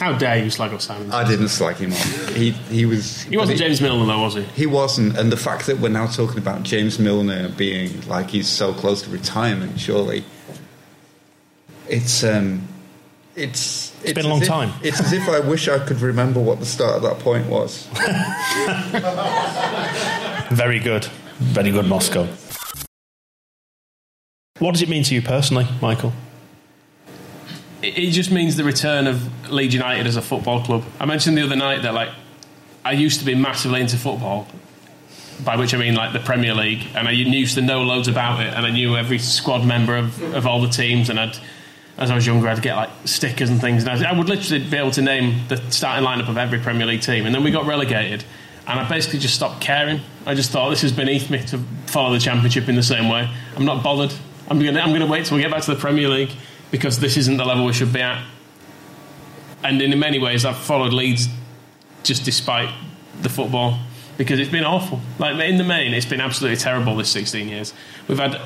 How 0.00 0.16
dare 0.16 0.42
you 0.42 0.50
slag 0.50 0.72
off 0.72 0.80
Simon? 0.82 1.10
I 1.12 1.26
didn't 1.26 1.48
slag 1.48 1.76
him 1.76 1.92
off. 1.92 2.34
He 2.34 2.50
he 2.50 2.84
was. 2.86 3.22
he 3.24 3.36
wasn't 3.36 3.58
but 3.58 3.64
James 3.64 3.80
Milner, 3.80 4.06
though, 4.06 4.22
was 4.22 4.34
he? 4.34 4.42
He 4.42 4.66
wasn't, 4.66 5.16
and 5.18 5.30
the 5.32 5.36
fact 5.36 5.66
that 5.66 5.78
we're 5.78 5.88
now 5.88 6.06
talking 6.06 6.38
about 6.38 6.62
James 6.62 6.98
Milner 6.98 7.48
being 7.50 8.06
like 8.08 8.30
he's 8.30 8.48
so 8.48 8.72
close 8.72 9.02
to 9.02 9.10
retirement, 9.10 9.78
surely 9.80 10.24
it's 11.88 12.22
um, 12.24 12.66
it's 13.34 13.92
it's, 13.96 14.04
it's 14.04 14.12
been 14.14 14.26
a 14.26 14.28
long 14.28 14.42
if- 14.42 14.48
time. 14.48 14.72
It's 14.82 15.00
as 15.00 15.12
if 15.12 15.28
I 15.28 15.40
wish 15.40 15.68
I 15.68 15.78
could 15.78 16.00
remember 16.00 16.40
what 16.40 16.58
the 16.60 16.66
start 16.66 16.96
of 16.96 17.02
that 17.02 17.18
point 17.20 17.46
was. 17.48 17.86
Very 20.50 20.78
good. 20.78 21.04
Very 21.38 21.70
good, 21.70 21.86
Moscow. 21.86 22.26
What 24.58 24.72
does 24.72 24.82
it 24.82 24.88
mean 24.88 25.02
to 25.04 25.14
you 25.14 25.20
personally, 25.20 25.66
Michael? 25.82 26.12
It 27.82 28.10
just 28.10 28.30
means 28.30 28.56
the 28.56 28.64
return 28.64 29.06
of 29.06 29.50
Leeds 29.50 29.74
United 29.74 30.06
as 30.06 30.16
a 30.16 30.22
football 30.22 30.62
club. 30.62 30.82
I 30.98 31.04
mentioned 31.04 31.36
the 31.36 31.42
other 31.42 31.56
night 31.56 31.82
that 31.82 31.92
like 31.92 32.08
I 32.84 32.92
used 32.92 33.20
to 33.20 33.26
be 33.26 33.34
massively 33.34 33.80
into 33.82 33.98
football, 33.98 34.48
by 35.44 35.56
which 35.56 35.74
I 35.74 35.78
mean 35.78 35.94
like 35.94 36.14
the 36.14 36.20
Premier 36.20 36.54
League, 36.54 36.86
and 36.94 37.06
I 37.06 37.10
used 37.10 37.54
to 37.56 37.60
know 37.60 37.82
loads 37.82 38.08
about 38.08 38.40
it, 38.40 38.54
and 38.54 38.64
I 38.64 38.70
knew 38.70 38.96
every 38.96 39.18
squad 39.18 39.64
member 39.66 39.96
of, 39.96 40.22
of 40.34 40.46
all 40.46 40.62
the 40.62 40.70
teams, 40.70 41.10
and 41.10 41.20
I'd 41.20 41.36
as 41.98 42.10
I 42.10 42.14
was 42.14 42.26
younger 42.26 42.48
I'd 42.48 42.60
get 42.60 42.76
like 42.76 42.90
stickers 43.04 43.50
and 43.50 43.60
things, 43.60 43.84
and 43.84 44.04
I, 44.04 44.10
I 44.10 44.18
would 44.18 44.28
literally 44.28 44.64
be 44.64 44.76
able 44.76 44.90
to 44.92 45.02
name 45.02 45.46
the 45.48 45.58
starting 45.70 46.06
lineup 46.06 46.28
of 46.28 46.38
every 46.38 46.58
Premier 46.58 46.86
League 46.86 47.02
team, 47.02 47.26
and 47.26 47.34
then 47.34 47.44
we 47.44 47.50
got 47.50 47.66
relegated. 47.66 48.24
And 48.68 48.80
I 48.80 48.88
basically 48.88 49.20
just 49.20 49.36
stopped 49.36 49.60
caring. 49.60 50.00
I 50.26 50.34
just 50.34 50.50
thought 50.50 50.70
this 50.70 50.82
is 50.82 50.90
beneath 50.90 51.30
me 51.30 51.38
to 51.46 51.58
follow 51.86 52.12
the 52.12 52.18
championship 52.18 52.68
in 52.68 52.74
the 52.74 52.82
same 52.82 53.08
way. 53.08 53.30
I'm 53.54 53.64
not 53.64 53.84
bothered. 53.84 54.12
I'm 54.48 54.60
going 54.60 54.74
to 54.74 54.80
I'm 54.80 54.94
to 54.94 55.06
wait 55.06 55.26
till 55.26 55.36
we 55.36 55.42
get 55.42 55.50
back 55.50 55.62
to 55.62 55.74
the 55.74 55.80
Premier 55.80 56.08
League 56.08 56.30
because 56.70 56.98
this 57.00 57.16
isn't 57.16 57.36
the 57.36 57.44
level 57.44 57.64
we 57.64 57.72
should 57.72 57.92
be 57.92 58.00
at. 58.00 58.24
And 59.62 59.80
in 59.82 59.98
many 59.98 60.18
ways, 60.18 60.44
I've 60.44 60.58
followed 60.58 60.92
Leeds 60.92 61.28
just 62.02 62.24
despite 62.24 62.70
the 63.22 63.28
football 63.28 63.78
because 64.16 64.38
it's 64.38 64.50
been 64.50 64.64
awful. 64.64 65.00
Like 65.18 65.38
in 65.40 65.58
the 65.58 65.64
main, 65.64 65.92
it's 65.94 66.06
been 66.06 66.20
absolutely 66.20 66.56
terrible 66.56 66.96
this 66.96 67.10
16 67.10 67.48
years. 67.48 67.74
We've 68.08 68.18
had 68.18 68.40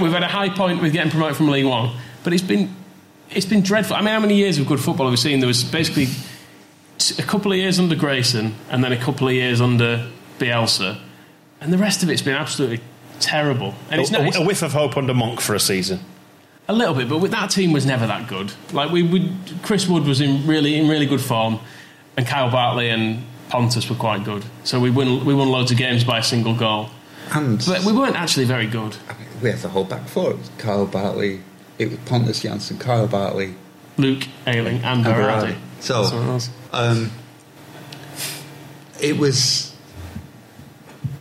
we've 0.00 0.12
had 0.12 0.22
a 0.22 0.28
high 0.28 0.48
point 0.48 0.82
with 0.82 0.92
getting 0.92 1.10
promoted 1.10 1.36
from 1.36 1.48
League 1.48 1.66
One, 1.66 1.96
but 2.24 2.32
it's 2.32 2.42
been 2.42 2.74
it's 3.30 3.46
been 3.46 3.62
dreadful. 3.62 3.96
I 3.96 4.00
mean, 4.00 4.08
how 4.08 4.20
many 4.20 4.34
years 4.34 4.58
of 4.58 4.66
good 4.66 4.80
football 4.80 5.06
have 5.06 5.12
we 5.12 5.16
seen? 5.16 5.40
There 5.40 5.46
was 5.46 5.62
basically 5.62 6.08
a 7.18 7.22
couple 7.22 7.52
of 7.52 7.58
years 7.58 7.78
under 7.78 7.94
Grayson 7.94 8.54
and 8.70 8.82
then 8.82 8.92
a 8.92 8.96
couple 8.96 9.28
of 9.28 9.34
years 9.34 9.60
under 9.60 10.10
Bielsa, 10.38 10.98
and 11.60 11.72
the 11.72 11.78
rest 11.78 12.02
of 12.02 12.10
it's 12.10 12.22
been 12.22 12.34
absolutely 12.34 12.80
terrible. 13.20 13.74
And 13.90 14.00
it's 14.00 14.10
a, 14.10 14.14
not, 14.14 14.22
a- 14.22 14.26
it's- 14.28 14.42
a 14.42 14.46
whiff 14.46 14.62
of 14.62 14.72
hope 14.72 14.96
under 14.96 15.14
Monk 15.14 15.40
for 15.40 15.54
a 15.54 15.60
season. 15.60 16.00
a 16.68 16.72
little 16.72 16.94
bit, 16.94 17.08
but 17.08 17.18
with 17.18 17.30
that 17.32 17.50
team 17.50 17.72
was 17.72 17.84
never 17.86 18.06
that 18.06 18.28
good. 18.28 18.52
Like 18.72 18.90
we, 18.90 19.02
we 19.02 19.32
Chris 19.62 19.86
Wood 19.88 20.04
was 20.04 20.20
in 20.20 20.46
really 20.46 20.76
in 20.78 20.88
really 20.88 21.06
good 21.06 21.20
form, 21.20 21.58
and 22.16 22.26
Kyle 22.26 22.50
Bartley 22.50 22.88
and 22.90 23.24
Pontus 23.48 23.88
were 23.90 23.96
quite 23.96 24.24
good. 24.24 24.44
So 24.64 24.78
we 24.80 24.90
won 24.90 25.24
we 25.24 25.34
won 25.34 25.48
loads 25.50 25.70
of 25.72 25.78
games 25.78 26.04
by 26.04 26.18
a 26.18 26.22
single 26.22 26.54
goal, 26.54 26.88
And 27.32 27.58
but 27.66 27.84
we 27.84 27.92
weren't 27.92 28.16
actually 28.16 28.44
very 28.46 28.66
good. 28.68 28.96
we 29.42 29.50
had 29.50 29.58
the 29.60 29.68
whole 29.68 29.84
back 29.84 30.06
four. 30.06 30.30
It 30.32 30.38
was 30.38 30.50
Kyle 30.58 30.86
Bartley, 30.86 31.40
it 31.78 31.90
was 31.90 31.98
Pontus 32.06 32.42
Jansson, 32.44 32.78
Kyle 32.78 33.08
Bartley, 33.08 33.54
Luke 33.96 34.28
Ayling 34.46 34.76
and 34.84 34.84
and 34.84 35.04
Berardi. 35.04 35.54
Berardi. 35.54 35.56
So 35.80 36.02
That's 36.02 36.14
what 36.14 36.22
it 36.22 36.32
was. 36.32 36.50
um, 36.72 37.10
it 39.00 39.18
was. 39.18 39.69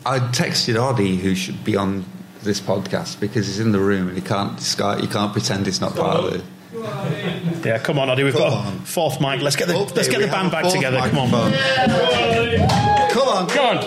I 0.06 0.20
texted 0.20 0.76
Oddie, 0.76 1.18
who 1.18 1.36
should 1.36 1.64
be 1.64 1.76
on 1.76 2.06
this 2.41 2.60
podcast, 2.62 3.20
because 3.20 3.47
he's 3.47 3.60
in 3.60 3.72
the 3.74 3.80
room 3.80 4.08
and 4.08 4.18
he 4.18 4.24
can't 4.24 4.58
discard, 4.58 5.02
he 5.02 5.08
can't 5.08 5.32
pretend 5.34 5.66
he's 5.66 5.82
not 5.82 5.95
part 5.95 6.18
of 6.24 6.36
it. 6.36 6.43
Yeah, 7.66 7.80
come 7.80 8.00
on, 8.00 8.10
Oddy. 8.10 8.24
We've 8.24 8.34
Come 8.34 8.41
got 8.43 8.66
on. 8.68 8.74
a 8.78 8.80
fourth 8.82 9.20
mic. 9.20 9.41
Let's 9.41 9.56
get 9.56 9.68
the 9.68 9.76
Okay, 9.76 9.93
let's 9.95 10.08
get 10.08 10.22
the 10.22 10.28
band 10.28 10.52
back 10.52 10.72
together. 10.72 11.00
Come 11.10 11.18
on. 11.18 11.52
microphone. 11.52 13.10
Come 13.10 13.28
on, 13.28 13.47
Come 13.50 13.78
on. 13.78 13.84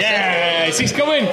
Yes, 0.00 0.78
he's 0.78 0.92
coming. 0.92 1.26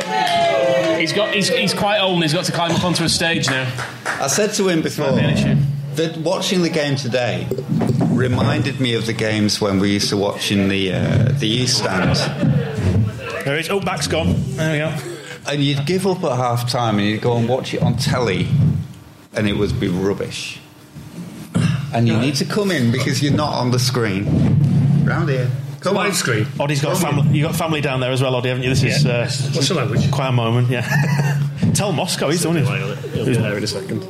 He's 1.00 1.14
got. 1.14 1.34
He's, 1.34 1.48
he's 1.50 1.74
quite 1.74 2.00
old 2.00 2.16
and 2.16 2.24
he's 2.24 2.34
got 2.34 2.46
to 2.46 2.52
climb 2.52 2.72
up 2.74 2.84
onto 2.84 3.04
a 3.06 3.10
stage 3.10 3.48
now. 3.50 3.72
I 4.06 4.28
said 4.28 4.54
to 4.56 4.68
him 4.68 4.82
before 4.82 5.12
Might 5.12 5.20
be 5.20 5.24
an 5.26 5.30
issue. 5.56 5.56
that 5.96 6.18
watching 6.18 6.62
the 6.62 6.70
game 6.70 6.96
today 6.98 7.48
reminded 8.10 8.80
me 8.82 8.96
of 8.96 9.06
the 9.06 9.14
games 9.14 9.62
when 9.62 9.80
we 9.80 9.92
used 9.94 10.10
to 10.10 10.18
watch 10.18 10.52
in 10.52 10.68
the 10.68 10.94
uh, 10.94 11.32
the 11.40 11.48
East 11.48 11.78
Stand. 11.80 12.18
There 13.50 13.58
it 13.58 13.62
is. 13.62 13.70
Oh, 13.72 13.80
back's 13.80 14.06
gone. 14.06 14.36
There 14.58 14.72
we 14.74 14.78
go. 14.78 14.96
And 15.52 15.64
you'd 15.64 15.84
give 15.88 16.06
up 16.06 16.24
at 16.24 16.38
half 16.38 16.70
time 16.70 17.00
and 17.00 17.08
you'd 17.08 17.22
go 17.24 17.36
and 17.36 17.50
watch 17.50 17.74
it 17.74 17.82
on 17.82 17.96
telly 17.98 18.48
and 19.34 19.48
it 19.48 19.54
would 19.54 19.80
be 19.80 19.88
rubbish. 19.88 20.60
And 21.92 22.08
you 22.08 22.16
need 22.20 22.36
to 22.36 22.46
come 22.46 22.70
in 22.70 22.92
because 22.92 23.24
you're 23.24 23.34
not 23.34 23.54
on 23.54 23.72
the 23.72 23.80
screen. 23.80 24.26
Round 25.04 25.28
here. 25.30 25.50
Come 25.80 25.98
on. 25.98 26.12
Widescreen. 26.12 26.46
Oddy's 26.60 26.84
got 26.84 26.96
family. 27.00 27.36
You 27.36 27.42
got 27.48 27.56
family 27.56 27.82
down 27.82 28.02
there 28.02 28.12
as 28.12 28.22
well, 28.22 28.36
Oddy, 28.36 28.50
haven't 28.50 28.62
you? 28.62 28.70
This 28.70 28.84
is 28.84 29.04
Yeah. 29.04 29.12
uh, 29.12 29.22
What's 29.24 29.68
the 29.70 29.74
language? 29.74 30.12
quite 30.12 30.28
a 30.28 30.32
moment. 30.32 30.70
Yeah. 30.70 30.86
Tell 31.74 31.92
Moscow 31.92 32.30
he's 32.30 32.44
the 32.44 32.50
one 32.50 32.58
who's 32.58 32.68
He'll 33.16 33.26
be 33.26 33.34
there 33.34 33.58
in 33.58 33.64
a 33.64 33.68
second. 33.68 34.04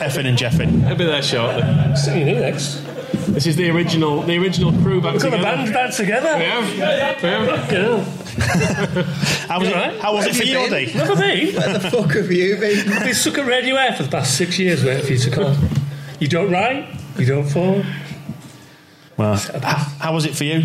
effing 0.00 0.24
and 0.26 0.38
jeffing. 0.38 0.86
He'll 0.86 0.96
be 0.96 1.04
there 1.04 1.20
shortly. 1.22 1.62
Singing 1.94 2.26
here 2.28 2.40
next. 2.40 2.80
This 3.28 3.46
is 3.46 3.56
the 3.56 3.70
original. 3.70 4.22
The 4.22 4.36
original 4.38 4.72
crew 4.82 5.00
back 5.00 5.12
We've 5.14 5.22
got 5.22 5.30
together. 5.30 5.48
a 5.48 5.56
band 5.56 5.72
back 5.72 5.94
together. 5.94 6.36
We 6.38 6.44
have. 6.44 7.22
We 7.22 7.28
have. 7.28 7.70
Girl. 7.70 8.00
How 9.48 9.58
was 9.60 9.68
it? 9.68 9.74
Alright. 9.74 10.00
How 10.00 10.14
was 10.14 10.26
it 10.26 10.34
for 10.34 10.42
you, 10.44 10.58
Have 10.58 10.70
you 10.70 10.76
Oddy? 10.76 10.92
Look 10.94 11.10
at 11.10 11.18
me. 11.18 11.52
Where 11.54 11.78
the 11.78 11.90
fuck 11.90 12.10
have 12.12 12.32
you 12.32 12.56
been? 12.56 12.92
I've 12.92 13.04
been 13.04 13.14
stuck 13.14 13.38
at 13.38 13.46
Radio 13.46 13.76
Aire 13.76 13.92
for 13.94 14.02
the 14.04 14.08
past 14.10 14.36
six 14.36 14.58
years 14.58 14.82
waiting 14.84 15.04
for 15.06 15.12
you 15.12 15.18
to 15.18 15.30
call. 15.30 15.54
You 16.18 16.28
don't 16.28 16.50
write, 16.50 16.88
you 17.18 17.26
don't 17.26 17.44
phone. 17.48 17.84
Well, 19.16 19.36
how, 19.36 19.76
how 20.00 20.14
was 20.14 20.24
it 20.24 20.34
for 20.34 20.44
you? 20.44 20.64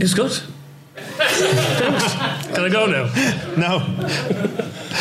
It's 0.00 0.14
good. 0.14 0.32
Thanks. 0.96 2.14
Can 2.54 2.64
I 2.64 2.68
go 2.70 2.86
now? 2.86 3.12
No. 3.56 3.78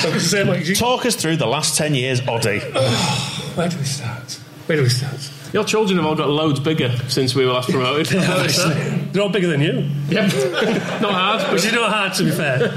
I'm 0.02 0.14
just 0.14 0.32
saying, 0.32 0.48
like, 0.48 0.66
you- 0.68 0.76
Talk 0.76 1.06
us 1.06 1.16
through 1.16 1.38
the 1.38 1.46
last 1.48 1.78
ten 1.78 1.96
years, 1.96 2.20
Oddy. 2.28 2.60
where 3.56 3.70
do 3.70 3.78
we 3.78 3.84
start? 3.86 4.34
Where 4.66 4.78
do 4.78 4.84
we 4.84 4.90
start? 4.90 5.30
Your 5.52 5.64
children 5.64 5.98
have 5.98 6.06
all 6.06 6.16
got 6.16 6.30
loads 6.30 6.60
bigger 6.60 6.96
since 7.08 7.34
we 7.34 7.46
were 7.46 7.54
last 7.54 7.70
promoted. 7.70 8.06
They're 9.14 9.24
all 9.24 9.30
bigger 9.30 9.48
than 9.48 9.62
you. 9.62 9.90
Yep. 10.10 10.32
Not 11.02 11.12
hard, 11.14 11.42
Which 11.54 11.64
but 11.64 11.66
is 11.66 11.74
not 11.74 11.92
hard, 11.92 12.14
to 12.14 12.24
be 12.24 12.32
fair. 12.32 12.68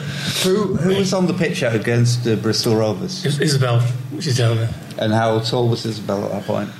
Who, 0.45 0.75
who 0.77 0.97
was 0.97 1.13
on 1.13 1.27
the 1.27 1.35
pitch 1.35 1.63
out 1.63 1.75
against 1.75 2.25
the 2.25 2.37
Bristol 2.37 2.75
Rovers? 2.77 3.25
Is- 3.27 3.41
Isabel, 3.41 3.83
she's 4.21 4.39
down 4.39 4.57
there. 4.57 4.71
And 4.99 5.13
how 5.13 5.39
tall 5.41 5.69
was 5.69 5.85
Isabel 5.85 6.25
at 6.25 6.31
that 6.33 6.45
point? 6.45 6.71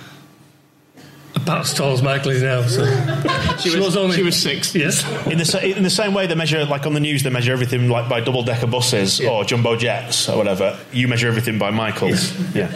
About 1.43 1.63
as 1.63 1.75
tall 1.75 1.93
as 1.93 2.03
Michael 2.03 2.31
is 2.31 2.43
now, 2.43 2.63
so. 2.63 2.85
she 3.59 3.77
was, 3.79 3.97
only. 3.97 4.17
she 4.17 4.23
was 4.23 4.41
six. 4.41 4.75
Yes. 4.75 5.05
In 5.27 5.39
the, 5.39 5.75
in 5.77 5.83
the 5.83 5.91
same 5.91 6.15
way 6.15 6.27
they 6.27 6.37
measure, 6.37 6.65
like 6.65 6.87
on 6.87 6.95
the 6.95 7.01
news, 7.01 7.25
they 7.25 7.31
measure 7.31 7.53
everything 7.53 7.89
like 7.89 8.09
by 8.09 8.21
double 8.21 8.45
decker 8.45 8.69
buses 8.69 9.21
or 9.21 9.45
jumbo 9.45 9.77
jets 9.77 10.29
or 10.29 10.37
whatever. 10.37 10.79
You 10.93 11.09
measure 11.09 11.27
everything 11.27 11.59
by 11.59 11.71
Michaels. 11.71 12.33
Yeah. 12.55 12.73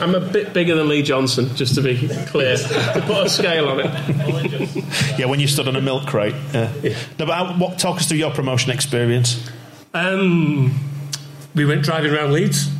I'm 0.00 0.14
a 0.14 0.20
bit 0.20 0.52
bigger 0.52 0.74
than 0.74 0.88
Lee 0.88 1.02
Johnson, 1.02 1.54
just 1.56 1.74
to 1.76 1.82
be 1.82 1.96
clear. 2.26 2.56
to 2.56 3.02
put 3.06 3.26
a 3.26 3.30
scale 3.30 3.68
on 3.68 3.80
it. 3.80 5.18
Yeah, 5.18 5.26
when 5.26 5.40
you 5.40 5.46
stood 5.46 5.68
on 5.68 5.76
a 5.76 5.80
milk 5.80 6.06
crate. 6.06 6.34
Yeah. 6.52 6.70
No, 7.18 7.26
but 7.26 7.30
how, 7.30 7.56
what, 7.56 7.78
talk 7.78 7.96
us 7.96 8.06
through 8.06 8.18
your 8.18 8.32
promotion 8.32 8.70
experience. 8.70 9.48
Um, 9.94 10.78
we 11.54 11.64
went 11.64 11.82
driving 11.82 12.12
around 12.12 12.32
Leeds. 12.32 12.70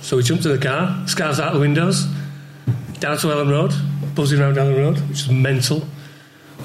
So 0.00 0.16
we 0.16 0.22
jumped 0.22 0.44
in 0.44 0.52
the 0.52 0.58
car, 0.58 1.06
scarves 1.06 1.38
out 1.38 1.52
the 1.52 1.60
windows, 1.60 2.06
down 2.98 3.18
to 3.18 3.26
Elland 3.28 3.50
Road, 3.50 3.72
buzzing 4.14 4.40
around 4.40 4.54
down 4.54 4.72
the 4.72 4.78
road, 4.78 4.98
which 5.08 5.20
is 5.20 5.28
mental. 5.30 5.86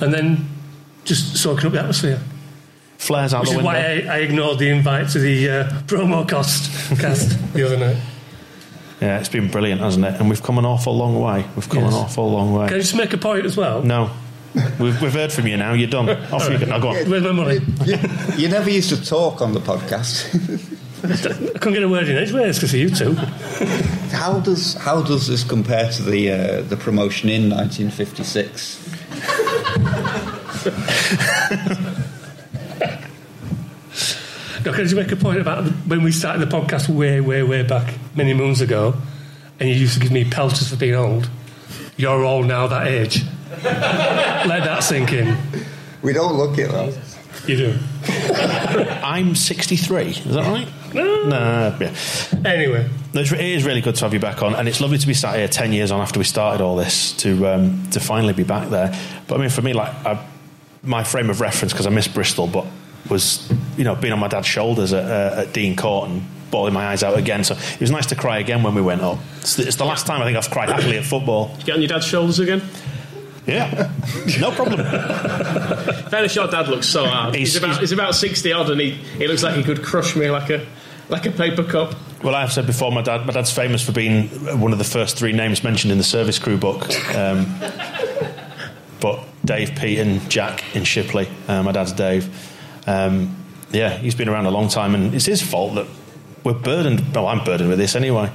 And 0.02 0.14
then 0.14 0.48
just 1.04 1.38
soaking 1.38 1.68
up 1.68 1.72
the 1.74 1.80
atmosphere. 1.80 2.20
Flares 2.98 3.34
out 3.34 3.42
Which 3.42 3.50
the 3.52 3.60
is 3.60 3.64
window. 3.64 3.72
why 3.72 4.10
I, 4.10 4.16
I 4.16 4.18
ignored 4.20 4.60
the 4.60 4.70
invite 4.70 5.10
to 5.10 5.20
the 5.20 5.50
uh, 5.50 5.70
promo 5.86 6.28
cost 6.28 6.72
cast 7.00 7.54
the 7.54 7.64
other 7.66 7.78
night. 7.78 7.98
Yeah, 9.02 9.20
it's 9.20 9.30
been 9.30 9.50
brilliant, 9.52 9.80
hasn't 9.82 10.04
it? 10.06 10.16
And 10.20 10.30
we've 10.30 10.42
come 10.42 10.58
an 10.58 10.66
awful 10.66 10.98
long 10.98 11.20
way. 11.22 11.46
We've 11.56 11.70
come 11.70 11.84
Yes. 11.84 11.94
an 11.94 12.00
awful 12.00 12.32
long 12.32 12.54
way. 12.54 12.68
Can 12.68 12.78
I 12.78 12.80
just 12.80 12.96
make 12.96 13.14
a 13.14 13.18
point 13.18 13.46
as 13.46 13.56
well? 13.56 13.84
No. 13.84 14.10
We've, 14.80 15.00
we've 15.00 15.14
heard 15.14 15.32
from 15.32 15.46
you 15.46 15.56
now. 15.58 15.74
You're 15.74 15.88
done. 15.90 16.10
Off 16.34 16.50
you 16.50 16.58
go. 16.58 16.66
Now 16.66 16.80
go 16.80 16.90
on. 16.90 17.08
Where's 17.10 17.22
my 17.24 17.32
money? 17.32 17.60
You, 17.86 17.98
you 18.36 18.48
never 18.50 18.72
used 18.72 18.90
to 18.90 19.04
talk 19.06 19.42
on 19.42 19.54
the 19.54 19.60
podcast. 19.60 20.74
I 21.04 21.60
can't 21.60 21.76
get 21.76 21.84
a 21.84 21.90
word 21.90 22.10
in 22.10 22.18
edgeways 22.18 22.58
because 22.58 22.74
of 22.74 22.80
you 22.80 22.90
two. 22.90 23.14
how 24.12 24.40
does 24.40 24.74
how 24.76 25.02
does 25.02 25.28
this 25.28 25.44
compare 25.44 25.92
to 25.92 26.02
the 26.02 26.32
uh, 26.32 26.62
the 26.62 26.78
promotion 26.78 27.30
in 27.30 27.50
1956? 27.50 28.84
Now, 34.66 34.74
can 34.74 34.82
I 34.82 34.84
just 34.84 34.96
make 34.96 35.12
a 35.14 35.16
point 35.16 35.40
about 35.40 35.66
when 35.88 36.04
we 36.04 36.12
started 36.12 36.40
the 36.46 36.54
podcast 36.54 36.90
way, 36.90 37.22
way, 37.22 37.42
way 37.42 37.64
back, 37.64 37.94
many 38.16 38.34
moons 38.34 38.60
ago, 38.60 38.96
and 39.62 39.70
you 39.70 39.76
used 39.76 39.94
to 39.94 40.00
give 40.02 40.12
me 40.12 40.26
pelters 40.26 40.70
for 40.70 40.76
being 40.76 40.96
old? 40.96 41.30
You're 41.96 42.26
all 42.26 42.44
now 42.44 42.68
that 42.68 42.88
age. 42.88 43.24
Let 43.64 44.66
that 44.66 44.84
sink 44.84 45.14
in. 45.14 45.38
We 46.02 46.12
don't 46.12 46.36
look 46.36 46.58
it 46.58 46.70
though. 46.70 46.94
You 47.46 47.56
do. 47.56 47.80
I'm 49.02 49.36
63. 49.36 50.06
Is 50.08 50.24
that 50.26 50.46
right? 50.46 50.68
Nah, 50.98 51.78
yeah. 51.80 51.94
Anyway, 52.46 52.90
No, 53.14 53.22
it's- 53.22 53.64
really 53.64 53.82
good 53.82 53.96
to 53.96 54.06
have 54.06 54.14
you 54.14 54.20
back 54.20 54.42
on, 54.42 54.56
and 54.56 54.68
it's 54.68 54.82
lovely 54.82 54.98
to 54.98 55.08
be 55.08 55.14
sat 55.14 55.36
here 55.38 55.48
ten 55.48 55.74
years 55.74 55.92
on 55.92 56.02
after 56.02 56.20
we 56.20 56.26
started 56.26 56.64
all 56.64 56.76
this 56.76 57.14
to 57.18 57.48
um, 57.48 57.88
to 57.92 58.00
finally 58.00 58.34
be 58.34 58.44
back 58.44 58.70
there. 58.70 58.94
But 59.28 59.36
I 59.36 59.38
mean, 59.42 59.50
for 59.50 59.62
me, 59.62 59.74
like 59.74 59.94
I, 60.06 60.24
my 60.84 61.04
frame 61.04 61.30
of 61.30 61.42
reference 61.42 61.74
because 61.74 61.88
I 61.88 61.90
miss 61.90 62.08
Bristol, 62.08 62.48
but 62.48 62.66
was 63.10 63.50
you 63.78 63.84
know 63.84 63.96
being 63.96 64.14
on 64.14 64.20
my 64.20 64.28
dad's 64.28 64.48
shoulders 64.48 64.94
at, 64.94 65.04
uh, 65.06 65.42
at 65.42 65.54
Dean 65.54 65.76
Court 65.76 66.10
and 66.10 66.24
bawling 66.52 66.74
my 66.74 66.88
eyes 66.88 67.04
out 67.04 67.18
again. 67.18 67.44
So 67.44 67.56
it 67.56 67.80
was 67.82 67.92
nice 67.92 68.06
to 68.08 68.16
cry 68.16 68.40
again 68.40 68.64
when 68.64 68.74
we 68.76 68.82
went 68.82 69.02
up. 69.02 69.18
It's 69.40 69.56
the, 69.56 69.68
it's 69.68 69.76
the 69.78 69.86
last 69.86 70.06
time 70.08 70.22
I 70.22 70.26
think 70.26 70.38
I've 70.38 70.50
cried 70.50 70.70
happily 70.70 70.98
at 70.98 71.04
football. 71.06 71.52
you 71.60 71.66
Get 71.66 71.76
on 71.76 71.82
your 71.82 71.90
dad's 71.90 72.06
shoulders 72.08 72.40
again. 72.40 72.62
Yeah, 73.46 73.92
no 74.42 74.52
problem. 74.52 74.80
Fairness, 76.10 76.36
your 76.36 76.48
dad 76.48 76.68
looks 76.68 76.88
so 76.88 77.06
hard. 77.06 77.34
He's, 77.36 77.54
He's- 77.54 77.64
about 77.64 77.80
he's 77.80 77.92
about 77.94 78.16
sixty 78.16 78.52
odd, 78.52 78.70
and 78.70 78.80
he, 78.82 78.92
he 78.92 79.28
looks 79.28 79.42
like 79.44 79.56
he 79.56 79.64
could 79.64 79.84
crush 79.84 80.16
me 80.16 80.30
like 80.30 80.50
a 80.50 80.66
like 81.10 81.26
a 81.26 81.32
paper 81.32 81.64
cup. 81.64 81.96
Well, 82.24 82.36
I've 82.36 82.52
said 82.52 82.66
before, 82.66 82.92
my 82.92 83.02
dad, 83.02 83.26
my 83.26 83.34
dad's 83.34 83.52
famous 83.52 83.84
for 83.84 83.92
being 83.92 84.28
one 84.60 84.72
of 84.72 84.78
the 84.78 84.84
first 84.84 85.18
three 85.18 85.32
names 85.32 85.64
mentioned 85.64 85.92
in 85.92 85.98
the 85.98 86.04
service 86.04 86.40
crew 86.40 86.58
book. 86.58 86.90
Um, 87.16 87.46
but 89.00 89.24
Dave, 89.46 89.76
Pete, 89.76 90.00
and 90.00 90.30
Jack 90.30 90.76
in 90.76 90.84
Shipley. 90.84 91.30
Uh, 91.48 91.64
my 91.64 91.72
dad's 91.72 91.94
Dave. 91.94 92.30
Um, 92.88 93.36
yeah, 93.72 93.90
he's 93.98 94.16
been 94.16 94.30
around 94.30 94.46
a 94.46 94.52
long 94.52 94.70
time, 94.70 94.96
and 94.96 95.14
it's 95.14 95.26
his 95.26 95.42
fault 95.42 95.76
that 95.76 95.88
we're 96.44 96.54
burdened. 96.54 97.04
Well, 97.14 97.28
I'm 97.28 97.44
burdened 97.44 97.70
with 97.70 97.80
this 97.80 97.96
anyway. 97.96 98.32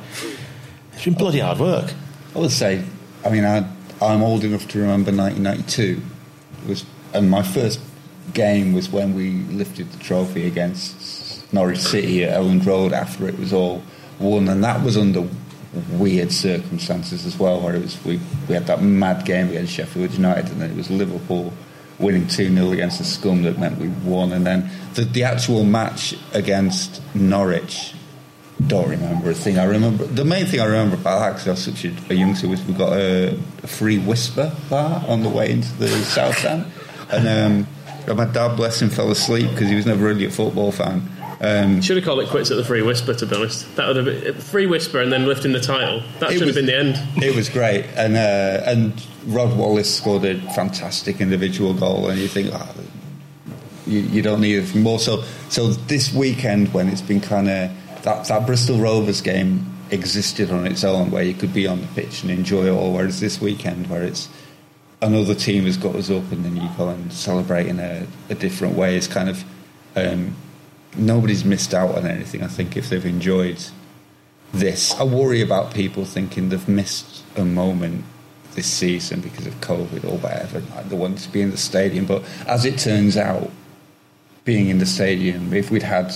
It's 0.92 1.04
been 1.04 1.14
bloody 1.14 1.40
hard 1.40 1.58
work. 1.58 1.92
I 2.34 2.38
would 2.38 2.50
say, 2.50 2.84
I 3.24 3.30
mean, 3.30 3.44
I, 3.44 3.68
I'm 4.00 4.22
old 4.22 4.44
enough 4.44 4.68
to 4.68 4.78
remember 4.80 5.10
1992. 5.10 6.02
Was, 6.68 6.84
and 7.12 7.30
my 7.30 7.42
first 7.42 7.80
game 8.34 8.72
was 8.72 8.88
when 8.88 9.14
we 9.14 9.30
lifted 9.30 9.90
the 9.90 9.98
trophy 9.98 10.46
against 10.46 11.01
Norwich 11.53 11.78
City 11.78 12.24
at 12.24 12.38
Elland 12.38 12.64
Road 12.66 12.92
after 12.92 13.28
it 13.28 13.38
was 13.38 13.53
all 13.53 13.82
won, 14.18 14.48
and 14.48 14.62
that 14.64 14.82
was 14.82 14.96
under 14.96 15.28
weird 15.92 16.32
circumstances 16.32 17.26
as 17.26 17.38
well, 17.38 17.61
where 17.61 17.74
it 17.74 17.82
was 17.82 18.03
we, 18.05 18.20
we 18.48 18.55
had 18.55 18.66
that 18.66 18.82
mad 18.82 19.24
game 19.24 19.48
against 19.48 19.72
Sheffield 19.72 20.12
United, 20.12 20.50
and 20.50 20.61
then 20.61 20.70
it 20.70 20.76
was 20.76 20.90
Liverpool 20.90 21.53
winning 21.98 22.26
2 22.26 22.55
0 22.55 22.72
against 22.72 22.98
the 22.98 23.05
scum 23.05 23.42
that 23.42 23.59
meant 23.59 23.78
we 23.78 23.88
won, 23.88 24.32
and 24.32 24.46
then 24.46 24.70
the, 24.94 25.03
the 25.03 25.24
actual 25.24 25.64
match 25.64 26.14
against 26.32 27.03
Norwich 27.14 27.94
don't 28.66 28.88
remember 28.88 29.30
a 29.30 29.34
thing. 29.34 29.59
I 29.59 29.64
remember 29.64 30.05
the 30.05 30.24
main 30.24 30.46
thing 30.46 30.61
I 30.61 30.66
remember 30.66 30.96
about 30.96 31.20
that 31.20 31.30
because 31.32 31.48
I 31.48 31.50
was 31.53 31.64
such 31.64 31.84
a, 31.84 32.12
a 32.12 32.14
youngster 32.14 32.48
was 32.48 32.62
we 32.64 32.74
got 32.74 32.92
a, 32.92 33.38
a 33.62 33.66
free 33.66 33.98
Wispa 33.98 34.55
bar 34.68 35.05
on 35.09 35.22
the 35.22 35.28
way 35.28 35.50
into 35.50 35.72
the 35.78 35.88
south 35.88 36.44
end, 36.44 36.66
and 37.11 37.28
um, 37.28 37.66
and 38.07 38.16
my 38.16 38.24
dad, 38.24 38.57
bless 38.57 38.82
him, 38.82 38.90
fell 38.90 39.11
asleep 39.11 39.50
because 39.50 39.68
he 39.68 39.76
was 39.76 39.86
never 39.86 40.05
really 40.05 40.24
a 40.24 40.30
football 40.30 40.72
fan. 40.72 41.09
Um, 41.45 41.82
Should 41.82 41.97
have 41.97 42.05
called 42.07 42.20
it 42.20 42.28
quits 42.28 42.53
at 42.53 42.57
the 42.57 42.64
free 42.64 42.82
Wispa. 42.82 43.18
To 43.18 43.26
be 43.26 43.34
honest, 43.34 43.74
that 43.74 43.88
would 43.88 43.97
have 43.97 44.05
been 44.05 44.34
free 44.34 44.66
Wispa 44.66 45.03
and 45.03 45.12
then 45.12 45.26
lifting 45.26 45.51
the 45.53 45.61
title. 45.61 46.01
That 46.20 46.30
should 46.30 46.43
was- 46.47 46.55
have 46.55 46.55
been 46.55 46.66
the 46.66 46.76
end. 46.76 47.22
it 47.22 47.34
was 47.34 47.49
great, 47.49 47.84
and 47.97 48.16
uh, 48.16 48.62
and 48.64 48.93
Rod 49.26 49.57
Wallace 49.57 49.93
scored 49.93 50.24
a 50.24 50.40
fantastic 50.53 51.20
individual 51.20 51.74
goal, 51.74 52.09
and 52.09 52.18
you 52.20 52.28
think. 52.28 52.51
ah, 52.53 52.72
you, 53.86 53.99
you 54.01 54.22
don't 54.22 54.40
need 54.40 54.59
anything 54.59 54.82
more. 54.82 55.01
So, 55.01 55.24
so 55.49 55.66
this 55.68 56.14
weekend 56.14 56.72
when 56.72 56.88
it's 56.88 57.03
been 57.03 57.20
kind 57.20 57.49
of 57.49 57.70
that 58.05 58.26
that 58.28 58.47
Bristol 58.47 58.78
Rovers 58.78 59.20
game 59.20 59.66
existed 59.90 60.53
on 60.53 60.64
its 60.66 60.84
own, 60.84 61.11
where 61.11 61.24
you 61.24 61.34
could 61.34 61.53
be 61.53 61.66
on 61.66 61.80
the 61.80 61.88
pitch 61.88 62.22
and 62.22 62.30
enjoy 62.30 62.66
it 62.66 62.70
all. 62.70 62.93
Whereas 62.95 63.18
this 63.18 63.40
weekend, 63.40 63.90
where 63.90 64.05
it's 64.05 64.28
another 65.03 65.34
team 65.34 65.64
has 65.64 65.76
got 65.76 65.97
us 65.97 66.09
up, 66.09 66.30
and 66.30 66.45
then 66.45 66.55
you 66.55 66.68
go 66.78 66.88
and 66.88 67.12
celebrate 67.12 67.66
in 67.66 67.80
a, 67.80 68.07
a 68.30 68.36
different 68.36 68.76
way, 68.76 68.97
is 68.97 69.09
kind 69.09 69.28
of 69.28 69.45
um, 69.97 70.36
nobody's 70.97 71.45
missed 71.45 71.74
out 71.74 71.97
on 71.97 72.07
anything. 72.07 72.43
I 72.43 72.49
think 72.49 72.76
if 72.76 72.88
they've 72.90 73.05
enjoyed 73.05 73.62
this, 74.53 74.95
I 74.95 75.05
worry 75.05 75.40
about 75.40 75.74
people 75.74 76.05
thinking 76.05 76.49
they've 76.49 76.68
missed 76.68 77.24
a 77.36 77.45
moment 77.45 78.05
this 78.55 78.66
season 78.66 79.20
because 79.20 79.47
of 79.47 79.55
COVID 79.61 80.05
or 80.05 80.18
whatever. 80.18 80.61
Like 80.61 80.88
they 80.88 80.97
want 80.97 81.18
to 81.18 81.32
be 81.32 81.40
in 81.40 81.51
the 81.51 81.57
stadium, 81.57 82.05
but 82.07 82.22
as 82.47 82.64
it 82.64 82.78
turns 82.78 83.16
out, 83.16 83.51
being 84.45 84.68
in 84.68 84.78
the 84.78 84.86
stadium, 84.86 85.53
if 85.53 85.70
we'd 85.70 85.82
had 85.82 86.12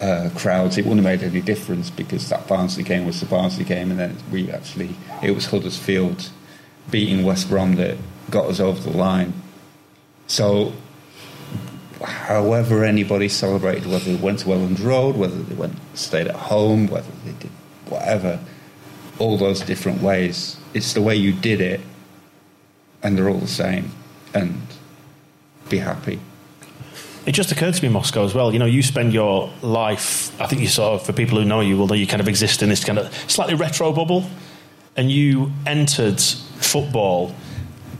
uh, 0.00 0.30
crowds, 0.34 0.78
it 0.78 0.84
wouldn't 0.84 1.04
have 1.04 1.20
made 1.20 1.26
any 1.26 1.40
difference 1.40 1.90
because 1.90 2.28
that 2.28 2.46
Barnsley 2.46 2.82
game 2.82 3.06
was 3.06 3.20
the 3.20 3.26
Barnsley 3.26 3.64
game, 3.64 3.90
and 3.90 3.98
then 3.98 4.16
we 4.30 4.50
actually 4.50 4.90
it 5.22 5.32
was 5.32 5.46
Huddersfield 5.46 6.30
beating 6.90 7.24
West 7.24 7.48
Brom 7.48 7.76
that 7.76 7.96
got 8.30 8.46
us 8.46 8.60
over 8.60 8.80
the 8.80 8.96
line. 8.96 9.32
So, 10.26 10.72
however 12.02 12.84
anybody 12.84 13.28
celebrated, 13.28 13.86
whether 13.86 14.04
they 14.04 14.22
went 14.22 14.40
to 14.40 14.46
Elland 14.46 14.84
Road, 14.84 15.16
whether 15.16 15.42
they 15.42 15.54
went 15.54 15.76
stayed 15.94 16.26
at 16.26 16.34
home, 16.34 16.88
whether 16.88 17.10
they 17.24 17.32
did 17.32 17.50
whatever, 17.88 18.38
all 19.18 19.36
those 19.36 19.60
different 19.60 20.02
ways, 20.02 20.56
it's 20.74 20.94
the 20.94 21.02
way 21.02 21.14
you 21.14 21.32
did 21.32 21.60
it, 21.60 21.80
and 23.02 23.16
they're 23.16 23.28
all 23.28 23.38
the 23.38 23.46
same, 23.46 23.90
and 24.34 24.60
be 25.68 25.78
happy. 25.78 26.18
It 27.24 27.32
just 27.32 27.52
occurred 27.52 27.74
to 27.74 27.82
me, 27.82 27.88
Moscow, 27.88 28.24
as 28.24 28.34
well. 28.34 28.52
You 28.52 28.58
know, 28.58 28.66
you 28.66 28.82
spend 28.82 29.12
your 29.12 29.52
life, 29.62 30.38
I 30.40 30.46
think 30.46 30.60
you 30.60 30.68
sort 30.68 31.00
of, 31.00 31.06
for 31.06 31.12
people 31.12 31.38
who 31.38 31.44
know 31.44 31.60
you, 31.60 31.76
know 31.86 31.94
you 31.94 32.06
kind 32.06 32.20
of 32.20 32.26
exist 32.26 32.62
in 32.62 32.68
this 32.68 32.82
kind 32.82 32.98
of 32.98 33.14
slightly 33.30 33.54
retro 33.54 33.92
bubble. 33.92 34.24
And 34.96 35.10
you 35.10 35.52
entered 35.64 36.20
football 36.20 37.34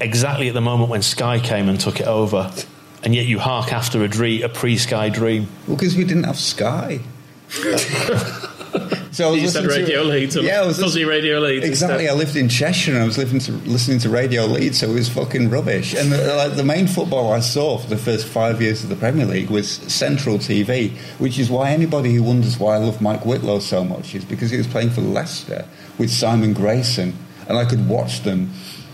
exactly 0.00 0.48
at 0.48 0.54
the 0.54 0.60
moment 0.60 0.90
when 0.90 1.02
Sky 1.02 1.38
came 1.38 1.68
and 1.68 1.78
took 1.78 2.00
it 2.00 2.06
over. 2.06 2.52
And 3.04 3.14
yet 3.14 3.26
you 3.26 3.38
hark 3.38 3.72
after 3.72 4.02
a, 4.04 4.08
dream, 4.08 4.44
a 4.44 4.48
pre 4.48 4.76
Sky 4.78 5.08
dream. 5.08 5.48
Well, 5.66 5.76
because 5.76 5.96
we 5.96 6.04
didn't 6.04 6.24
have 6.24 6.38
Sky. 6.38 7.00
so 9.12 9.28
I 9.28 9.30
was 9.32 9.42
You 9.42 9.48
said 9.48 9.64
listening 9.64 9.64
to- 9.64 9.68
Radio 9.68 10.02
Leeds. 10.02 10.36
Yeah, 10.36 10.62
I 10.62 10.66
was 10.66 10.76
fuzzy 10.78 11.00
listening- 11.04 11.08
Radio 11.08 11.38
Leeds. 11.40 11.66
Exactly. 11.66 12.08
I 12.08 12.12
lived 12.14 12.36
in 12.36 12.48
Cheshire 12.48 12.92
and 12.94 13.02
I 13.02 13.04
was 13.06 13.18
listening 13.18 13.40
to 13.42 13.52
listening 13.68 13.98
to 14.00 14.08
Radio 14.08 14.46
Leeds, 14.46 14.78
so 14.78 14.88
it 14.90 14.94
was 14.94 15.08
fucking 15.08 15.50
rubbish. 15.50 15.94
And 15.94 16.10
the, 16.12 16.34
like 16.36 16.56
the 16.56 16.64
main 16.64 16.86
football 16.86 17.32
I 17.32 17.40
saw 17.40 17.78
for 17.78 17.88
the 17.88 17.98
first 17.98 18.26
five 18.26 18.62
years 18.62 18.82
of 18.82 18.88
the 18.88 18.96
Premier 18.96 19.26
League 19.26 19.50
was 19.50 19.68
Central 19.70 20.38
TV, 20.38 20.92
which 21.18 21.38
is 21.38 21.50
why 21.50 21.70
anybody 21.70 22.14
who 22.14 22.22
wonders 22.22 22.58
why 22.58 22.76
I 22.76 22.78
love 22.78 23.00
Mike 23.02 23.26
Whitlow 23.26 23.58
so 23.58 23.84
much 23.84 24.14
is 24.14 24.24
because 24.24 24.50
he 24.50 24.56
was 24.56 24.66
playing 24.66 24.90
for 24.90 25.00
Leicester 25.02 25.66
with 25.98 26.10
Simon 26.10 26.54
Grayson, 26.54 27.14
and 27.48 27.58
I 27.58 27.64
could 27.66 27.86
watch 27.88 28.22
them 28.22 28.50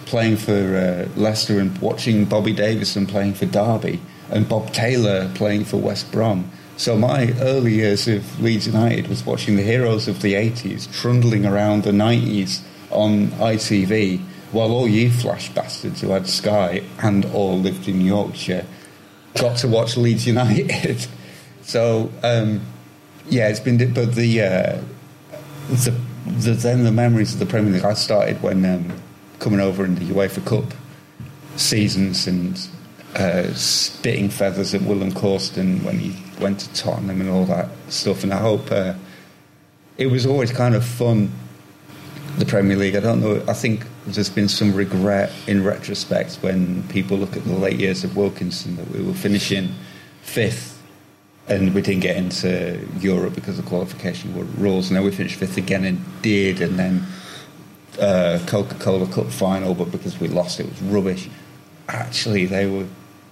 playing 0.08 0.36
for 0.36 0.52
uh, 0.52 1.08
Leicester 1.20 1.60
and 1.60 1.76
watching 1.78 2.24
Bobby 2.24 2.52
Davison 2.52 3.06
playing 3.06 3.34
for 3.34 3.46
Derby 3.46 4.00
and 4.30 4.48
Bob 4.48 4.72
Taylor 4.72 5.30
playing 5.34 5.64
for 5.64 5.76
West 5.76 6.10
Brom. 6.10 6.50
So 6.76 6.96
my 6.96 7.32
early 7.40 7.74
years 7.74 8.08
of 8.08 8.40
Leeds 8.40 8.66
United 8.66 9.08
was 9.08 9.24
watching 9.24 9.56
the 9.56 9.62
heroes 9.62 10.08
of 10.08 10.22
the 10.22 10.34
80s 10.34 10.92
trundling 10.92 11.44
around 11.44 11.82
the 11.82 11.90
90s 11.90 12.62
on 12.90 13.28
ITV, 13.28 14.20
while 14.52 14.70
all 14.70 14.88
you 14.88 15.10
flash 15.10 15.50
bastards 15.50 16.00
who 16.00 16.10
had 16.10 16.26
Sky 16.26 16.82
and 17.02 17.24
all 17.26 17.58
lived 17.58 17.88
in 17.88 18.00
Yorkshire 18.00 18.64
got 19.34 19.56
to 19.58 19.68
watch 19.68 19.96
Leeds 19.96 20.26
United. 20.26 21.06
so 21.62 22.10
um, 22.22 22.60
yeah, 23.28 23.48
it's 23.48 23.60
been. 23.60 23.92
But 23.92 24.14
the, 24.14 24.42
uh, 24.42 24.80
the, 25.68 25.90
the 26.26 26.52
then 26.52 26.84
the 26.84 26.92
memories 26.92 27.34
of 27.34 27.40
the 27.40 27.46
Premier 27.46 27.72
League. 27.72 27.84
I 27.84 27.94
started 27.94 28.42
when 28.42 28.64
um, 28.64 28.92
coming 29.38 29.60
over 29.60 29.84
in 29.84 29.94
the 29.94 30.04
UEFA 30.06 30.44
Cup 30.44 30.74
seasons 31.56 32.26
and 32.26 32.68
uh, 33.16 33.52
spitting 33.54 34.28
feathers 34.28 34.74
at 34.74 34.82
Willem 34.82 35.12
Korsten 35.12 35.82
when 35.82 35.98
he 35.98 36.16
went 36.40 36.60
to 36.60 36.72
Tottenham 36.74 37.20
and 37.20 37.30
all 37.30 37.44
that 37.46 37.68
stuff. 37.88 38.22
And 38.22 38.32
I 38.32 38.38
hope 38.38 38.70
uh, 38.70 38.94
it 39.96 40.06
was 40.06 40.26
always 40.26 40.52
kind 40.52 40.74
of 40.74 40.84
fun. 40.84 41.30
The 42.38 42.46
Premier 42.46 42.76
League. 42.76 42.94
I 42.94 43.00
don't 43.00 43.20
know. 43.20 43.42
I 43.48 43.52
think 43.52 43.84
there's 44.06 44.30
been 44.30 44.48
some 44.48 44.72
regret 44.72 45.32
in 45.48 45.64
retrospect 45.64 46.36
when 46.36 46.86
people 46.86 47.16
look 47.16 47.36
at 47.36 47.42
the 47.42 47.54
late 47.54 47.80
years 47.80 48.04
of 48.04 48.16
Wilkinson 48.16 48.76
that 48.76 48.88
we 48.92 49.02
were 49.02 49.12
finishing 49.12 49.74
fifth 50.22 50.80
and 51.48 51.74
we 51.74 51.80
didn't 51.80 52.02
get 52.02 52.16
into 52.16 52.86
Europe 53.00 53.34
because 53.34 53.58
of 53.58 53.66
qualification 53.66 54.32
rules. 54.56 54.90
Now 54.90 55.02
we 55.02 55.10
finished 55.10 55.36
fifth 55.36 55.56
again 55.56 55.84
and 55.84 56.04
did, 56.22 56.60
and 56.60 56.78
then 56.78 57.06
uh, 58.00 58.38
Coca-Cola 58.46 59.06
Cup 59.06 59.26
final, 59.26 59.74
but 59.74 59.90
because 59.90 60.18
we 60.20 60.28
lost, 60.28 60.60
it 60.60 60.68
was 60.68 60.80
rubbish. 60.82 61.28
Actually, 61.88 62.46
they 62.46 62.66
were 62.66 62.86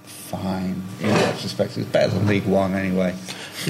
fine 0.04 0.82
in 1.00 1.08
retrospect. 1.10 1.76
was 1.76 1.86
better 1.86 2.12
than 2.12 2.26
League 2.26 2.46
One 2.46 2.74
anyway. 2.74 3.14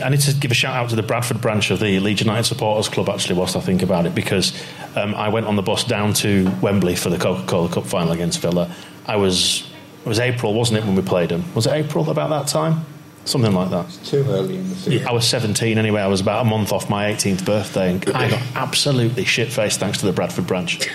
I 0.03 0.09
need 0.09 0.21
to 0.21 0.35
give 0.35 0.51
a 0.51 0.55
shout 0.55 0.75
out 0.75 0.91
to 0.91 0.97
the 0.97 1.03
Bradford 1.03 1.41
branch 1.41 1.71
of 1.71 1.81
the 1.81 2.01
Leeds 2.01 2.21
United 2.21 2.45
Supporters 2.45 2.89
Club, 2.89 3.09
actually, 3.09 3.37
whilst 3.37 3.57
I 3.57 3.61
think 3.61 3.83
about 3.83 4.07
it, 4.07 4.15
because 4.15 4.53
um, 4.97 5.15
I 5.15 5.29
went 5.29 5.47
on 5.47 5.57
the 5.57 5.63
bus 5.63 5.85
down 5.85 6.13
to 6.15 6.51
Wembley 6.63 6.97
for 6.97 7.11
the 7.11 7.19
Coca 7.19 7.47
Cola 7.47 7.69
Cup 7.69 7.87
final 7.87 8.13
against 8.13 8.41
Villa. 8.41 8.75
I 9.07 9.17
was, 9.17 9.71
it 10.05 10.09
was 10.09 10.19
April, 10.19 10.55
wasn't 10.55 10.79
it, 10.79 10.85
when 10.85 10.97
we 10.97 11.03
played 11.03 11.29
them? 11.29 11.45
Was 11.55 11.67
it 11.67 11.73
April 11.73 12.11
about 12.11 12.31
that 12.31 12.47
time? 12.49 12.85
Something 13.27 13.55
like 13.55 13.71
that. 13.71 13.87
It's 13.87 14.11
Too 14.11 14.25
early 14.29 14.57
in 14.57 14.69
the 14.69 14.77
season. 14.77 15.07
I 15.07 15.13
was 15.13 15.27
17 15.27 15.79
anyway. 15.79 16.01
I 16.01 16.07
was 16.07 16.21
about 16.21 16.47
a 16.47 16.49
month 16.49 16.73
off 16.73 16.89
my 16.89 17.13
18th 17.13 17.45
birthday, 17.45 17.91
and 17.91 18.09
I 18.11 18.31
got 18.31 18.41
absolutely 18.55 19.25
shit 19.25 19.53
faced 19.53 19.81
thanks 19.81 19.99
to 19.99 20.07
the 20.07 20.13
Bradford 20.13 20.47
branch. 20.47 20.89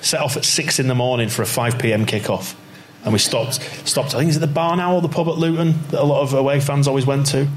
set 0.00 0.20
off 0.20 0.36
at 0.36 0.44
six 0.44 0.78
in 0.78 0.86
the 0.86 0.94
morning 0.94 1.28
for 1.28 1.42
a 1.42 1.46
five 1.46 1.76
pm 1.76 2.06
kickoff, 2.06 2.54
and 3.02 3.12
we 3.12 3.18
stopped. 3.18 3.54
Stopped. 3.88 4.14
I 4.14 4.18
think 4.18 4.30
is 4.30 4.36
it 4.36 4.40
the 4.40 4.46
bar 4.46 4.76
now 4.76 4.94
or 4.94 5.02
the 5.02 5.08
pub 5.08 5.28
at 5.28 5.36
Luton 5.36 5.74
that 5.90 6.00
a 6.00 6.04
lot 6.04 6.22
of 6.22 6.32
away 6.32 6.60
fans 6.60 6.86
always 6.86 7.06
went 7.06 7.26
to. 7.26 7.48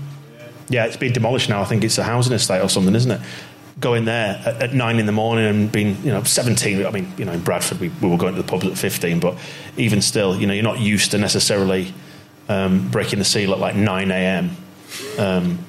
Yeah, 0.68 0.86
it's 0.86 0.98
been 0.98 1.14
demolished 1.14 1.50
now. 1.50 1.62
I 1.62 1.66
think 1.66 1.84
it's 1.84 2.00
a 2.00 2.04
housing 2.04 2.34
estate 2.34 2.62
or 2.62 2.70
something, 2.70 2.96
isn't 2.96 3.12
it? 3.12 3.22
Going 3.80 4.06
there 4.06 4.42
at, 4.44 4.64
at 4.64 4.74
nine 4.74 4.98
in 4.98 5.06
the 5.06 5.12
morning 5.12 5.46
and 5.46 5.72
being, 5.72 5.98
you 6.04 6.12
know, 6.12 6.24
17. 6.24 6.86
I 6.86 6.90
mean, 6.92 7.14
you 7.18 7.26
know, 7.26 7.34
in 7.34 7.42
Bradford, 7.42 7.80
we, 7.80 7.90
we 8.02 8.10
were 8.10 8.18
going 8.18 8.34
to 8.34 8.42
the 8.42 8.48
pubs 8.48 8.66
at 8.66 8.78
15, 8.78 9.20
but 9.20 9.38
even 9.78 10.02
still, 10.02 10.36
you 10.40 10.48
know, 10.48 10.54
you're 10.54 10.64
not 10.64 10.80
used 10.80 11.12
to 11.12 11.18
necessarily 11.18 11.94
um, 12.52 12.90
breaking 12.90 13.20
the 13.20 13.26
seal 13.26 13.54
at 13.54 13.60
like 13.60 13.76
9 13.76 14.12
a.m. 14.12 14.56
Um, 15.18 15.60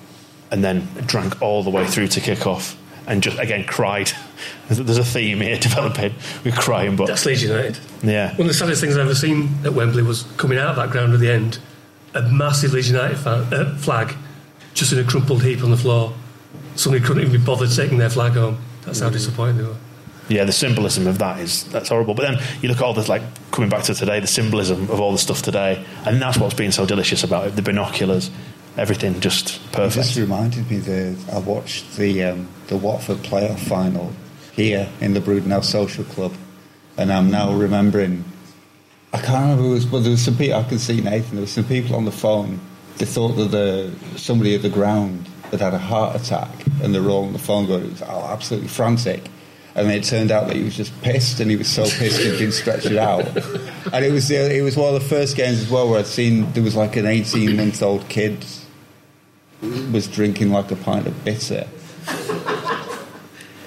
and 0.51 0.63
then 0.65 0.87
drank 1.07 1.41
all 1.41 1.63
the 1.63 1.71
way 1.71 1.87
through 1.87 2.09
to 2.09 2.21
kick 2.21 2.47
off 2.47 2.77
and 3.07 3.23
just, 3.23 3.39
again, 3.39 3.65
cried. 3.65 4.11
There's 4.69 4.99
a 4.99 5.05
theme 5.05 5.41
here 5.41 5.57
developing. 5.61 6.15
We're 6.45 6.53
crying, 6.53 6.97
but 6.97 7.07
That's 7.07 7.25
Leeds 7.25 7.43
United. 7.45 7.79
yeah. 8.03 8.31
One 8.33 8.43
of 8.43 8.47
the 8.49 8.55
saddest 8.55 8.81
things 8.81 8.97
I've 8.97 9.07
ever 9.07 9.15
seen 9.15 9.51
at 9.65 9.73
Wembley 9.73 10.03
was 10.03 10.25
coming 10.37 10.59
out 10.59 10.71
of 10.71 10.77
that 10.77 10.91
ground 10.91 11.15
at 11.15 11.21
the 11.21 11.31
end, 11.31 11.59
a 12.15 12.23
massive 12.23 12.73
Leeds 12.73 12.91
United 12.91 13.19
fan, 13.19 13.53
uh, 13.53 13.77
flag 13.79 14.15
just 14.75 14.93
in 14.93 14.99
a 14.99 15.05
crumpled 15.05 15.43
heap 15.43 15.63
on 15.63 15.71
the 15.71 15.77
floor. 15.77 16.13
Somebody 16.75 17.05
couldn't 17.05 17.23
even 17.23 17.33
be 17.39 17.45
bothered 17.45 17.71
taking 17.71 17.99
their 17.99 18.11
flag 18.11 18.33
home. 18.33 18.59
That's 18.83 19.01
how 19.01 19.11
disappointed 19.11 19.59
they 19.59 19.65
were. 19.65 19.77
Yeah, 20.33 20.45
the 20.45 20.53
symbolism 20.53 21.07
of 21.07 21.19
that 21.19 21.41
is 21.41 21.65
that's 21.65 21.91
horrible. 21.91 22.15
But 22.15 22.23
then 22.23 22.43
you 22.63 22.71
look 22.71 22.79
at 22.79 22.85
all 22.85 22.95
this, 22.95 23.07
like 23.07 23.21
coming 23.51 23.69
back 23.69 23.83
to 23.85 23.95
today, 23.95 24.19
the 24.19 24.27
symbolism 24.27 24.89
of 24.91 24.99
all 24.99 25.13
the 25.13 25.19
stuff 25.19 25.43
today, 25.43 25.85
and 26.07 26.23
that's 26.23 26.39
what's 26.39 26.55
been 26.55 26.73
so 26.73 26.87
delicious 26.87 27.23
about 27.23 27.49
it. 27.49 27.57
The 27.57 27.61
binoculars, 27.61 28.31
everything 28.79 29.21
just 29.21 29.61
perfect. 29.73 29.97
It 29.97 30.09
just 30.09 30.17
reminded 30.17 30.71
me 30.71 30.79
that 30.79 31.35
I 31.35 31.39
watched 31.41 31.97
the 31.97 32.25
um, 32.25 32.49
the 32.69 32.79
Watford 32.79 33.19
playoff 33.19 33.59
final 33.59 34.11
here 34.53 34.89
in 35.03 35.13
the 35.13 35.21
Brudenell 35.21 35.63
Social 35.63 36.05
Club, 36.05 36.33
and 36.97 37.13
I'm 37.13 37.31
now 37.31 37.53
remembering. 37.53 38.25
I 39.13 39.19
can't 39.19 39.43
remember 39.43 39.65
who 39.65 39.73
it 39.73 39.75
was, 39.75 39.85
but 39.85 40.01
there 40.01 40.13
was 40.13 40.25
some 40.25 40.39
people. 40.39 40.59
I 40.59 40.63
can 40.63 40.79
see 40.79 41.03
Nathan. 41.03 41.37
There 41.37 41.43
were 41.43 41.47
some 41.47 41.65
people 41.65 41.95
on 41.95 42.07
the 42.07 42.11
phone. 42.11 42.59
They 42.97 43.05
thought 43.05 43.33
that 43.37 43.51
the 43.51 43.93
somebody 44.17 44.55
at 44.55 44.63
the 44.63 44.71
ground 44.71 45.29
had 45.51 45.61
had 45.61 45.75
a 45.75 45.79
heart 45.79 46.17
attack, 46.17 46.49
and 46.83 46.95
they 46.95 47.01
were 47.01 47.11
all 47.11 47.27
on 47.27 47.35
the 47.35 47.39
phone 47.39 47.67
going, 47.67 47.85
"It 47.85 47.91
was 47.91 48.03
oh, 48.03 48.29
absolutely 48.31 48.69
frantic." 48.69 49.29
And 49.75 49.89
then 49.89 49.97
it 49.99 50.05
turned 50.05 50.31
out 50.31 50.49
that 50.49 50.57
he 50.57 50.63
was 50.65 50.77
just 50.77 50.93
pissed, 51.01 51.41
and 51.41 51.51
he 51.51 51.57
was 51.57 51.69
so 51.69 51.85
pissed 51.85 52.21
he'd 52.21 52.39
been 52.39 52.53
stretched 52.53 52.93
out. 52.93 53.27
And 53.93 54.05
it 54.05 54.13
was 54.13 54.29
the, 54.29 54.55
it 54.55 54.61
was 54.63 54.77
one 54.77 54.95
of 54.95 55.03
the 55.03 55.09
first 55.09 55.35
games 55.37 55.61
as 55.61 55.71
well 55.71 55.89
where 55.89 55.99
I'd 55.99 56.07
seen 56.07 56.53
there 56.53 56.63
was 56.63 56.77
like 56.77 56.97
an 56.97 57.07
18 57.07 57.57
month 57.57 57.83
old 57.83 58.09
kid 58.09 58.45
was 59.93 60.09
drinking 60.09 60.51
like 60.51 60.71
a 60.71 60.77
pint 60.77 61.07
of 61.07 61.25
bitter. 61.25 61.67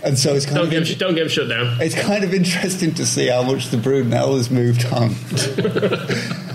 And 0.04 0.20
so 0.20 0.36
it's 0.36 0.46
kind 0.46 0.58
Don't 0.58 0.66
of 0.66 0.72
get, 0.72 0.88
him, 0.88 0.98
don't 1.00 1.16
get 1.16 1.24
him 1.24 1.30
shut 1.30 1.50
down. 1.50 1.78
it's 1.82 1.96
kind 1.96 2.24
of 2.24 2.32
interesting 2.34 2.94
to 2.94 3.06
see 3.08 3.28
how 3.28 3.42
much 3.42 3.70
the 3.70 3.78
Brudenell 3.78 4.38
has 4.38 4.52
moved 4.52 4.86
on, 4.94 5.16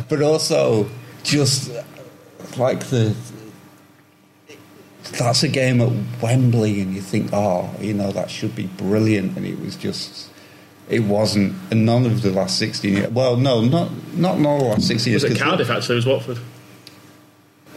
but 0.09 0.23
also 0.23 0.89
just 1.25 1.73
like 2.57 2.85
the 2.91 3.17
that's 5.19 5.43
a 5.43 5.49
game 5.49 5.81
at 5.81 5.91
Wembley, 6.23 6.81
and 6.81 6.95
you 6.95 7.01
think, 7.01 7.31
oh, 7.33 7.71
you 7.81 7.95
know, 7.95 8.13
that 8.13 8.31
should 8.31 8.55
be 8.55 8.67
brilliant, 8.67 9.37
and 9.37 9.47
it 9.47 9.59
was 9.61 9.77
just. 9.77 10.29
It 10.89 11.05
wasn't, 11.05 11.55
and 11.71 11.87
none 11.87 12.05
of 12.05 12.23
the 12.23 12.33
last 12.33 12.59
sixteen 12.59 12.95
years. 12.95 13.11
Well, 13.11 13.37
no, 13.37 13.61
not 13.61 13.93
not 14.15 14.41
none 14.41 14.55
of 14.57 14.61
the 14.61 14.69
last 14.71 14.89
sixteen 14.89 15.13
years. 15.13 15.23
Was 15.23 15.33
it 15.33 15.39
Cardiff, 15.39 15.71
actually? 15.71 15.95
It 15.95 16.05
was 16.05 16.07
Watford. 16.07 16.39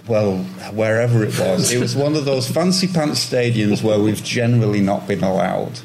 well, 0.08 0.38
wherever 0.74 1.24
it 1.24 1.38
was. 1.40 1.72
It 1.72 1.80
was 1.80 1.96
one 1.96 2.16
of 2.16 2.26
those 2.26 2.50
fancy 2.50 2.88
pants 2.88 3.24
stadiums 3.30 3.84
where 3.84 4.00
we've 4.00 4.24
generally 4.24 4.82
not 4.82 5.08
been 5.08 5.24
allowed. 5.24 5.80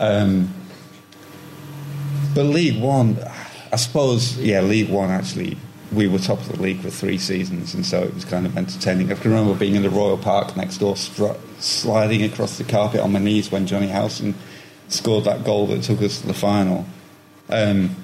Um, 0.00 0.52
but 2.34 2.44
League 2.44 2.82
One, 2.82 3.18
I 3.72 3.76
suppose, 3.76 4.38
yeah, 4.38 4.60
League 4.62 4.88
One 4.88 5.10
actually, 5.10 5.58
we 5.94 6.08
were 6.08 6.18
top 6.18 6.40
of 6.40 6.48
the 6.48 6.60
league 6.60 6.80
for 6.80 6.90
three 6.90 7.18
seasons, 7.18 7.74
and 7.74 7.84
so 7.84 8.02
it 8.02 8.14
was 8.14 8.24
kind 8.24 8.46
of 8.46 8.56
entertaining. 8.56 9.10
I 9.10 9.14
can 9.14 9.30
remember 9.30 9.54
being 9.54 9.74
in 9.74 9.82
the 9.82 9.90
Royal 9.90 10.18
Park 10.18 10.56
next 10.56 10.78
door, 10.78 10.96
str- 10.96 11.38
sliding 11.58 12.22
across 12.22 12.58
the 12.58 12.64
carpet 12.64 13.00
on 13.00 13.12
my 13.12 13.18
knees 13.18 13.50
when 13.50 13.66
Johnny 13.66 13.88
Howson 13.88 14.34
scored 14.88 15.24
that 15.24 15.44
goal 15.44 15.66
that 15.68 15.82
took 15.82 16.02
us 16.02 16.20
to 16.20 16.26
the 16.26 16.34
final. 16.34 16.86
Um, 17.48 17.96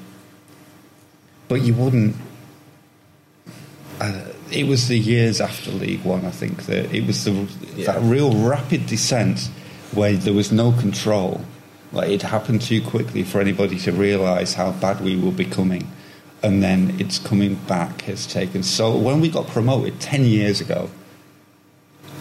but 1.49 1.63
you 1.63 1.75
wouldn't 1.75 2.17
uh, 4.01 4.25
it 4.51 4.67
was 4.67 4.89
the 4.89 4.99
years 4.99 5.41
after 5.41 5.71
League 5.71 6.03
One, 6.05 6.25
I 6.25 6.31
think, 6.31 6.67
that 6.67 6.93
it 6.93 7.07
was 7.07 7.25
the, 7.25 7.33
that 7.85 8.01
real 8.03 8.33
rapid 8.35 8.87
descent 8.87 9.51
where 9.93 10.15
there 10.15 10.33
was 10.33 10.51
no 10.51 10.73
control. 10.73 11.43
Like 11.93 12.11
it 12.11 12.23
happened 12.23 12.63
too 12.63 12.83
quickly 12.83 13.23
for 13.25 13.41
anybody 13.41 13.79
to 13.81 13.93
realise 13.93 14.55
how 14.55 14.73
bad 14.73 15.01
we 15.01 15.17
were 15.17 15.33
becoming. 15.33 15.91
And 16.43 16.63
then 16.63 16.97
it's 16.99 17.19
coming 17.19 17.57
back 17.67 18.03
has 18.03 18.27
taken 18.27 18.63
so. 18.63 18.97
When 18.97 19.21
we 19.21 19.29
got 19.29 19.47
promoted 19.47 20.01
10 20.01 20.25
years 20.25 20.61
ago, 20.61 20.89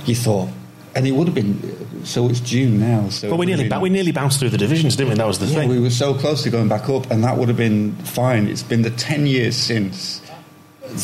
you 0.05 0.15
thought, 0.15 0.49
and 0.93 1.07
it 1.07 1.11
would 1.11 1.27
have 1.27 1.35
been, 1.35 2.05
so 2.05 2.27
it's 2.27 2.41
June 2.41 2.79
now. 2.79 3.07
So 3.09 3.29
But 3.29 3.37
we 3.37 3.45
nearly 3.45 3.69
been- 3.69 3.79
we 3.79 3.89
nearly 3.89 4.11
bounced 4.11 4.39
through 4.39 4.49
the 4.49 4.57
divisions, 4.57 4.95
didn't 4.97 5.11
we? 5.11 5.15
That 5.15 5.27
was 5.27 5.39
the 5.39 5.45
yeah, 5.45 5.59
thing. 5.59 5.69
we 5.69 5.79
were 5.79 5.89
so 5.89 6.13
close 6.13 6.43
to 6.43 6.49
going 6.49 6.67
back 6.67 6.89
up, 6.89 7.09
and 7.11 7.23
that 7.23 7.37
would 7.37 7.47
have 7.47 7.57
been 7.57 7.95
fine. 8.03 8.47
It's 8.47 8.63
been 8.63 8.81
the 8.81 8.89
10 8.89 9.25
years 9.25 9.55
since 9.55 10.21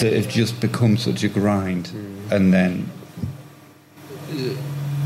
that 0.02 0.12
have 0.14 0.28
just 0.28 0.60
become 0.60 0.98
such 0.98 1.24
a 1.24 1.30
grind. 1.30 1.88
Hmm. 1.88 2.34
And 2.34 2.54
then, 2.54 2.90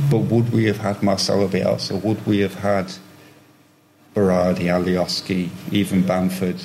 but 0.09 0.19
would 0.19 0.51
we 0.51 0.65
have 0.65 0.77
had 0.77 1.03
Marcelo 1.03 1.47
Bielsa? 1.47 2.01
Would 2.01 2.25
we 2.25 2.39
have 2.39 2.55
had 2.55 2.93
Berardi, 4.15 4.65
Alioski, 4.65 5.49
even 5.71 6.01
Bamford 6.01 6.57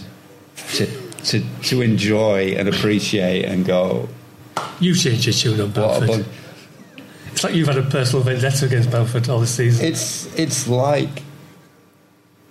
to, 0.74 0.86
to, 1.24 1.42
to 1.62 1.80
enjoy 1.82 2.54
and 2.56 2.68
appreciate 2.68 3.44
and 3.44 3.64
go, 3.64 4.08
You've 4.80 4.98
changed 4.98 5.26
your 5.26 5.32
tune 5.34 5.60
on 5.60 5.72
what 5.72 6.02
a 6.02 6.06
Bamford. 6.06 6.08
bun- 6.26 6.32
It's 7.32 7.44
like 7.44 7.54
you've 7.54 7.68
had 7.68 7.78
a 7.78 7.82
personal 7.82 8.22
vendetta 8.24 8.66
against 8.66 8.90
Bamford 8.90 9.28
all 9.28 9.40
this 9.40 9.54
season. 9.54 9.84
It's 9.86 10.26
it's 10.38 10.68
like 10.68 11.22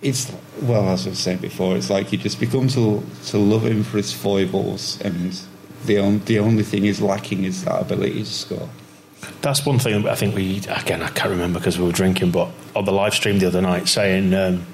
it's 0.02 0.30
well, 0.62 0.88
as 0.90 1.06
I 1.06 1.10
was 1.10 1.18
saying 1.18 1.38
before, 1.38 1.76
it's 1.76 1.88
like 1.90 2.12
you 2.12 2.18
just 2.18 2.38
become 2.40 2.68
to 2.68 3.02
to 3.26 3.38
love 3.38 3.64
him 3.66 3.82
for 3.84 3.96
his 3.96 4.12
foibles, 4.12 5.00
and 5.00 5.38
the 5.86 5.98
on, 5.98 6.18
the 6.20 6.38
only 6.38 6.62
thing 6.62 6.82
he's 6.84 7.00
lacking 7.00 7.44
is 7.44 7.64
that 7.64 7.80
ability 7.80 8.20
to 8.20 8.24
score. 8.26 8.68
That's 9.40 9.64
one 9.64 9.78
thing 9.78 10.06
I 10.06 10.14
think 10.14 10.34
we 10.34 10.58
again 10.68 11.02
I 11.02 11.08
can't 11.08 11.30
remember 11.30 11.58
because 11.58 11.78
we 11.78 11.86
were 11.86 11.92
drinking, 11.92 12.30
but 12.32 12.50
on 12.76 12.84
the 12.84 12.92
live 12.92 13.14
stream 13.14 13.38
the 13.38 13.46
other 13.46 13.62
night 13.62 13.88
saying. 13.88 14.34
Um, 14.34 14.66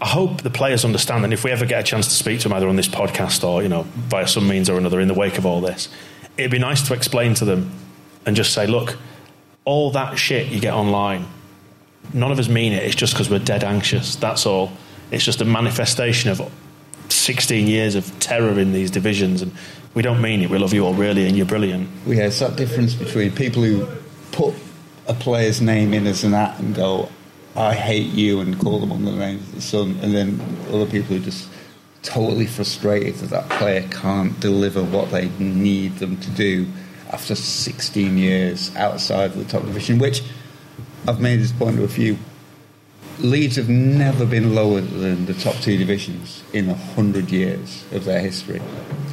I 0.00 0.06
hope 0.06 0.42
the 0.42 0.50
players 0.50 0.84
understand, 0.84 1.24
and 1.24 1.32
if 1.32 1.44
we 1.44 1.50
ever 1.50 1.66
get 1.66 1.80
a 1.80 1.82
chance 1.82 2.08
to 2.08 2.14
speak 2.14 2.40
to 2.40 2.48
them 2.48 2.56
either 2.56 2.68
on 2.68 2.76
this 2.76 2.88
podcast 2.88 3.44
or 3.44 3.62
you 3.62 3.68
know 3.68 3.82
via 3.94 4.26
some 4.26 4.48
means 4.48 4.68
or 4.68 4.76
another 4.76 5.00
in 5.00 5.08
the 5.08 5.14
wake 5.14 5.38
of 5.38 5.46
all 5.46 5.60
this, 5.60 5.88
it'd 6.36 6.50
be 6.50 6.58
nice 6.58 6.86
to 6.88 6.94
explain 6.94 7.34
to 7.34 7.44
them 7.44 7.70
and 8.26 8.36
just 8.36 8.52
say, 8.52 8.66
look, 8.66 8.96
all 9.64 9.90
that 9.92 10.18
shit 10.18 10.48
you 10.48 10.60
get 10.60 10.74
online, 10.74 11.26
none 12.12 12.32
of 12.32 12.38
us 12.38 12.48
mean 12.48 12.72
it. 12.72 12.82
It's 12.82 12.94
just 12.94 13.14
because 13.14 13.30
we're 13.30 13.38
dead 13.38 13.64
anxious. 13.64 14.16
That's 14.16 14.46
all. 14.46 14.72
It's 15.10 15.24
just 15.24 15.40
a 15.40 15.44
manifestation 15.44 16.30
of 16.30 16.50
16 17.08 17.66
years 17.66 17.94
of 17.94 18.18
terror 18.20 18.58
in 18.58 18.72
these 18.72 18.90
divisions, 18.90 19.42
and 19.42 19.52
we 19.94 20.02
don't 20.02 20.20
mean 20.20 20.42
it. 20.42 20.50
We 20.50 20.58
love 20.58 20.72
you 20.72 20.84
all 20.84 20.94
really, 20.94 21.26
and 21.26 21.36
you're 21.36 21.46
brilliant. 21.46 21.88
Yeah, 22.06 22.26
it's 22.26 22.40
that 22.40 22.56
difference 22.56 22.94
between 22.94 23.32
people 23.32 23.62
who 23.62 23.86
put 24.32 24.54
a 25.06 25.14
player's 25.14 25.60
name 25.60 25.94
in 25.94 26.06
as 26.06 26.24
an 26.24 26.34
at 26.34 26.58
and 26.58 26.74
go, 26.74 27.08
"I 27.56 27.74
hate 27.74 28.12
you," 28.12 28.40
and 28.40 28.58
call 28.58 28.80
them 28.80 28.90
on 28.90 29.04
the 29.04 29.12
name 29.12 29.36
of 29.36 29.54
the 29.54 29.60
son, 29.60 29.98
and 30.02 30.14
then 30.14 30.40
other 30.72 30.86
people 30.86 31.16
who 31.16 31.20
just 31.20 31.48
totally 32.02 32.46
frustrated 32.46 33.14
that 33.16 33.30
that 33.30 33.48
player 33.48 33.82
can't 33.90 34.38
deliver 34.40 34.82
what 34.82 35.10
they 35.10 35.28
need 35.38 35.98
them 35.98 36.16
to 36.18 36.30
do 36.30 36.66
after 37.10 37.34
16 37.34 38.18
years 38.18 38.74
outside 38.76 39.30
of 39.30 39.38
the 39.38 39.44
top 39.44 39.64
division. 39.64 39.98
Which 39.98 40.22
I've 41.06 41.20
made 41.20 41.40
this 41.40 41.52
point 41.52 41.76
to 41.76 41.84
a 41.84 41.88
few. 41.88 42.18
Leeds 43.20 43.54
have 43.56 43.68
never 43.68 44.26
been 44.26 44.54
lower 44.54 44.80
than 44.80 45.26
the 45.26 45.34
top 45.34 45.54
two 45.56 45.78
divisions 45.78 46.42
in 46.52 46.68
a 46.68 46.74
hundred 46.74 47.30
years 47.30 47.84
of 47.92 48.04
their 48.04 48.20
history 48.20 48.60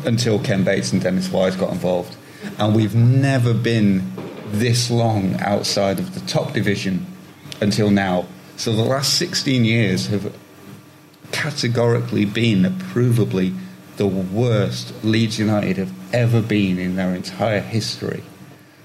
until 0.06 0.40
Ken 0.40 0.64
Bates 0.64 0.92
and 0.92 1.02
Dennis 1.02 1.30
Wise 1.30 1.56
got 1.56 1.72
involved. 1.72 2.16
And 2.58 2.76
we've 2.76 2.96
never 2.96 3.54
been 3.54 4.12
this 4.48 4.90
long 4.90 5.40
outside 5.40 6.00
of 6.00 6.16
the 6.16 6.22
top 6.22 6.54
division 6.54 7.06
until 7.62 7.90
now. 7.90 8.26
So 8.58 8.74
the 8.74 8.84
last 8.84 9.18
16 9.18 9.64
years 9.64 10.08
have 10.08 10.36
categorically 11.32 12.26
been 12.26 12.64
provably 12.64 13.56
the 13.98 14.08
worst 14.08 14.94
Leeds 15.04 15.38
United 15.38 15.78
have 15.78 15.94
ever 16.14 16.42
been 16.42 16.80
in 16.80 16.96
their 16.96 17.14
entire 17.14 17.60
history. 17.62 18.24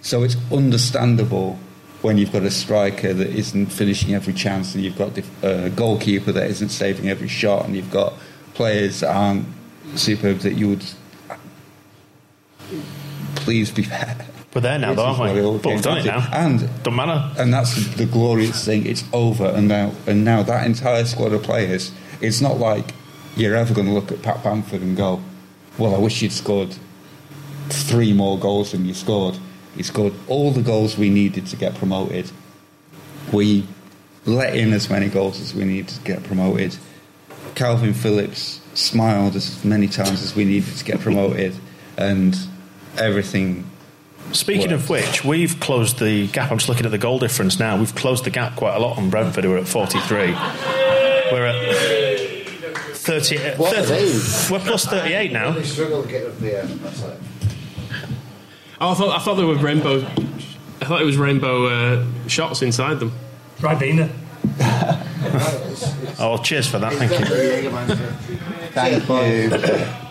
So 0.03 0.23
it's 0.23 0.37
understandable 0.53 1.59
when 2.03 2.19
you've 2.19 2.33
got 2.33 2.43
a 2.43 2.51
striker 2.51 3.13
that 3.15 3.29
isn't 3.31 3.67
finishing 3.67 4.15
every 4.15 4.35
chance, 4.35 4.75
and 4.75 4.85
you've 4.85 4.99
got 4.99 5.17
a 5.19 5.67
uh, 5.67 5.69
goalkeeper 5.71 6.33
that 6.33 6.49
isn't 6.51 6.69
saving 6.69 7.09
every 7.09 7.29
shot, 7.29 7.65
and 7.65 7.75
you've 7.75 7.91
got 7.91 8.13
players 8.55 9.01
that 9.01 9.15
aren't 9.15 9.47
superb 9.95 10.39
that 10.41 10.55
you 10.55 10.69
would 10.69 10.85
please 13.37 13.71
be 13.71 13.83
fair. 13.95 14.17
We're 14.57 14.63
there 14.63 14.79
now, 14.79 14.95
though, 14.95 15.05
aren't 15.05 15.35
we? 15.35 15.59
But 15.59 15.67
we've 15.67 15.83
done 15.83 15.99
it 15.99 16.07
now. 16.07 16.27
And 16.33 16.67
Don't 16.83 16.97
matter. 16.97 17.31
and 17.39 17.53
that's 17.53 17.95
the 17.97 18.07
glorious 18.07 18.65
thing. 18.65 18.87
It's 18.87 19.05
over, 19.13 19.45
and 19.45 19.69
now 19.69 19.93
and 20.07 20.25
now 20.25 20.43
that 20.45 20.65
entire 20.65 21.05
squad 21.05 21.35
of 21.35 21.43
players 21.43 21.93
It's 22.23 22.41
not 22.41 22.57
like 22.57 22.95
you're 23.37 23.55
ever 23.55 23.75
going 23.75 23.87
to 23.87 23.93
look 23.93 24.11
at 24.11 24.23
Pat 24.23 24.43
Bamford 24.43 24.81
and 24.81 24.97
go, 24.97 25.21
"Well, 25.77 25.95
I 25.95 25.99
wish 25.99 26.23
you'd 26.23 26.33
scored 26.33 26.75
three 27.69 28.15
more 28.15 28.39
goals 28.39 28.73
than 28.73 28.87
you 28.87 28.95
scored." 28.95 29.37
He 29.77 29.83
scored 29.83 30.15
all 30.27 30.53
the 30.53 30.63
goals 30.63 30.97
we 30.97 31.11
needed 31.11 31.45
to 31.49 31.57
get 31.57 31.75
promoted. 31.75 32.31
We 33.33 33.67
let 34.25 34.57
in 34.57 34.73
as 34.73 34.89
many 34.89 35.11
goals 35.11 35.39
as 35.39 35.55
we 35.55 35.65
needed 35.65 35.89
to 35.89 36.01
get 36.01 36.25
promoted. 36.25 36.79
Kalvin 37.57 37.95
Phillips 37.95 38.63
smiled 38.73 39.37
as 39.37 39.63
many 39.67 39.87
times 39.87 40.23
as 40.23 40.35
we 40.35 40.47
needed 40.47 40.75
to 40.79 40.85
get 40.87 41.01
promoted, 41.01 41.55
and 41.99 42.35
everything. 42.97 43.67
Speaking 44.33 44.73
of 44.73 44.89
which, 44.91 45.25
we've 45.25 45.59
closed 45.61 45.99
the 45.99 46.29
gap. 46.29 46.51
I'm 46.51 46.59
just 46.59 46.69
looking 46.69 46.85
at 46.85 46.93
the 46.93 46.99
goal 46.99 47.19
difference 47.19 47.59
now. 47.59 47.79
We've 47.79 47.95
closed 47.95 48.25
the 48.25 48.31
gap 48.31 48.57
quite 48.57 48.75
a 48.75 48.79
lot 48.79 48.99
on 48.99 49.09
Brentford, 49.11 49.45
who 49.45 49.53
are 49.55 49.59
at 49.59 49.69
43. 49.69 50.19
We're 51.33 51.47
at 51.47 51.77
30. 52.97 53.37
30 53.37 53.39
we're 54.53 54.59
plus 54.61 54.85
38 54.85 55.33
now. 55.33 55.53
They 55.53 55.63
struggle 55.63 56.03
to 56.03 56.09
get 56.09 56.27
up 56.27 56.39
there. 56.39 56.69
Oh, 58.81 58.91
I 58.91 58.95
thought 58.95 59.17
I 59.17 59.19
thought 59.21 59.37
there 59.37 59.47
were 59.47 59.57
rainbow. 59.57 60.05
I 60.81 60.85
thought 60.85 61.01
it 61.01 61.07
was 61.07 61.17
rainbow 61.17 61.67
uh, 61.67 62.07
shots 62.27 62.63
inside 62.63 63.01
them. 63.01 63.13
Ribena. 63.59 64.11
Oh, 66.19 66.39
cheers 66.43 66.67
for 66.67 66.79
that. 66.79 66.93
Thank 66.95 67.13
you. 67.13 67.27
Thank 68.73 69.09
you. 69.09 70.06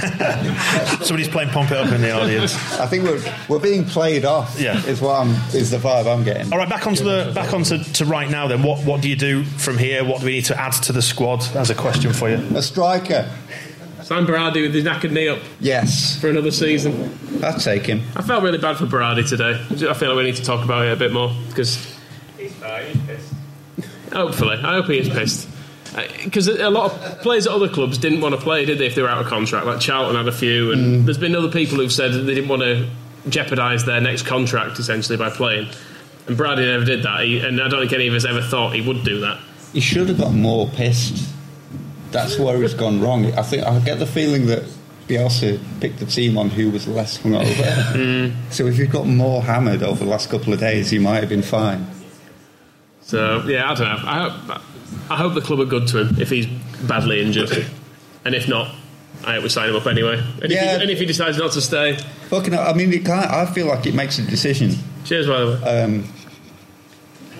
Somebody's 1.04 1.28
playing 1.28 1.50
Pump 1.50 1.70
It 1.70 1.76
Up 1.76 1.92
in 1.92 2.00
the 2.02 2.10
audience. 2.12 2.54
I 2.78 2.86
think 2.86 3.04
we're 3.04 3.22
we're 3.48 3.58
being 3.60 3.84
played 3.84 4.24
off. 4.24 4.58
Yeah. 4.58 4.78
is 4.86 5.00
what 5.00 5.20
I'm 5.20 5.30
is 5.54 5.70
the 5.70 5.78
vibe 5.78 6.06
I'm 6.06 6.24
getting. 6.24 6.52
All 6.52 6.58
right, 6.58 6.68
back 6.68 6.86
onto 6.86 7.04
the 7.04 7.32
back 7.34 7.52
onto 7.52 7.82
to 7.82 8.04
right 8.04 8.30
now. 8.30 8.46
Then, 8.48 8.62
what 8.62 8.84
what 8.84 9.00
do 9.02 9.08
you 9.08 9.16
do 9.16 9.44
from 9.44 9.78
here? 9.78 10.04
What 10.04 10.20
do 10.20 10.26
we 10.26 10.32
need 10.32 10.46
to 10.46 10.58
add 10.60 10.72
to 10.84 10.92
the 10.92 11.02
squad? 11.02 11.42
That's 11.52 11.70
a 11.70 11.74
question 11.74 12.12
for 12.12 12.28
you. 12.30 12.36
A 12.56 12.62
striker. 12.62 13.30
Sam 14.02 14.26
Berardi 14.26 14.62
with 14.62 14.74
his 14.74 14.84
knackered 14.84 15.12
knee 15.12 15.28
up 15.28 15.38
Yes, 15.60 16.20
for 16.20 16.28
another 16.28 16.50
season. 16.50 17.16
I'd 17.44 17.60
take 17.60 17.86
him. 17.86 18.02
I 18.16 18.22
felt 18.22 18.42
really 18.42 18.58
bad 18.58 18.76
for 18.76 18.86
Berardi 18.86 19.28
today. 19.28 19.52
I 19.88 19.94
feel 19.94 20.08
like 20.08 20.16
we 20.16 20.24
need 20.24 20.36
to 20.36 20.42
talk 20.42 20.64
about 20.64 20.84
it 20.86 20.92
a 20.92 20.96
bit 20.96 21.12
more 21.12 21.30
because 21.48 21.76
He's 22.36 22.52
fine, 22.54 22.86
he's 22.86 23.02
pissed. 23.06 23.32
hopefully, 24.12 24.56
I 24.56 24.72
hope 24.74 24.86
he 24.86 24.98
is 24.98 25.08
pissed. 25.08 25.48
Because 26.24 26.46
a 26.48 26.70
lot 26.70 26.92
of 26.92 27.20
players 27.20 27.46
at 27.46 27.52
other 27.52 27.68
clubs 27.68 27.98
didn't 27.98 28.20
want 28.20 28.34
to 28.34 28.40
play, 28.40 28.64
did 28.64 28.78
they? 28.78 28.86
If 28.86 28.94
they 28.94 29.02
were 29.02 29.08
out 29.08 29.20
of 29.20 29.26
contract, 29.26 29.66
like 29.66 29.80
Charlton 29.80 30.16
had 30.16 30.28
a 30.28 30.32
few, 30.32 30.72
and 30.72 31.02
mm. 31.02 31.04
there's 31.04 31.18
been 31.18 31.34
other 31.34 31.50
people 31.50 31.78
who've 31.78 31.92
said 31.92 32.12
that 32.12 32.20
they 32.20 32.34
didn't 32.34 32.48
want 32.48 32.62
to 32.62 32.88
jeopardise 33.28 33.84
their 33.84 34.00
next 34.00 34.22
contract 34.22 34.78
essentially 34.78 35.18
by 35.18 35.30
playing. 35.30 35.68
And 36.26 36.36
Berardi 36.36 36.66
never 36.66 36.84
did 36.84 37.02
that, 37.02 37.24
he, 37.24 37.40
and 37.40 37.60
I 37.60 37.68
don't 37.68 37.80
think 37.80 37.92
any 37.92 38.06
of 38.06 38.14
us 38.14 38.24
ever 38.24 38.42
thought 38.42 38.74
he 38.74 38.80
would 38.80 39.04
do 39.04 39.20
that. 39.20 39.40
He 39.72 39.80
should 39.80 40.08
have 40.08 40.18
got 40.18 40.32
more 40.32 40.68
pissed. 40.68 41.28
That's 42.12 42.38
where 42.38 42.60
he's 42.60 42.74
gone 42.74 43.00
wrong. 43.00 43.26
I 43.34 43.42
think 43.42 43.64
I 43.64 43.78
get 43.80 43.98
the 43.98 44.06
feeling 44.06 44.46
that 44.46 44.64
Bielsa 45.06 45.60
picked 45.80 45.98
the 45.98 46.06
team 46.06 46.38
on 46.38 46.50
who 46.50 46.70
was 46.70 46.86
less 46.86 47.18
hungover. 47.18 47.80
Mm. 47.90 48.32
So 48.50 48.66
if 48.66 48.76
he'd 48.76 48.92
got 48.92 49.06
more 49.06 49.42
hammered 49.42 49.82
over 49.82 50.04
the 50.04 50.10
last 50.10 50.30
couple 50.30 50.52
of 50.52 50.60
days, 50.60 50.90
he 50.90 50.98
might 50.98 51.20
have 51.20 51.28
been 51.28 51.42
fine. 51.42 51.86
So 53.10 53.42
yeah, 53.46 53.68
I 53.70 53.74
don't 53.74 53.88
know. 53.88 54.08
I 54.08 54.28
hope 54.28 54.62
I 55.10 55.16
hope 55.16 55.34
the 55.34 55.40
club 55.40 55.58
are 55.58 55.64
good 55.64 55.88
to 55.88 55.98
him 56.04 56.20
if 56.20 56.30
he's 56.30 56.46
badly 56.86 57.20
injured, 57.20 57.66
and 58.24 58.34
if 58.36 58.46
not, 58.48 58.72
I 59.24 59.34
hope 59.34 59.42
we 59.42 59.48
sign 59.48 59.68
him 59.68 59.74
up 59.76 59.86
anyway. 59.86 60.18
And, 60.42 60.44
if, 60.44 60.50
Yeah. 60.52 60.76
he, 60.76 60.82
and 60.82 60.90
if 60.92 60.98
he 61.00 61.06
decides 61.06 61.36
not 61.36 61.50
to 61.52 61.60
stay, 61.60 61.96
Fucking, 62.28 62.52
hell, 62.52 62.68
I 62.68 62.72
mean, 62.72 62.92
it 62.92 63.04
can't, 63.04 63.28
I 63.28 63.46
feel 63.46 63.66
like 63.66 63.84
it 63.86 63.94
makes 63.94 64.18
a 64.20 64.22
decision. 64.22 64.76
cheers 65.04 65.26
by 65.26 65.40
the 65.40 65.46
way. 65.46 65.82
Um, 65.82 66.04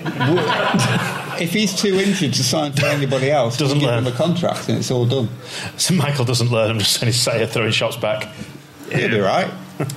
if 1.40 1.52
he's 1.52 1.74
too 1.80 1.94
injured 2.00 2.32
to 2.34 2.42
sign 2.42 2.72
to 2.72 2.86
anybody 2.88 3.30
else, 3.30 3.56
Doesn't 3.56 3.78
give 3.78 3.88
learn. 3.88 4.04
him 4.06 4.12
a 4.12 4.16
contract 4.16 4.68
and 4.68 4.78
it's 4.78 4.90
all 4.90 5.06
done. 5.06 5.28
So 5.76 5.94
Michael 5.94 6.24
doesn't 6.24 6.50
learn. 6.50 6.70
I'm 6.70 6.78
just 6.78 6.94
saying 6.94 7.12
he's 7.12 7.20
sat 7.20 7.36
here 7.36 7.46
throwing 7.46 7.70
shots 7.72 7.96
back. 7.96 8.26
He'll 8.90 9.08
be 9.10 9.18
right. 9.20 9.50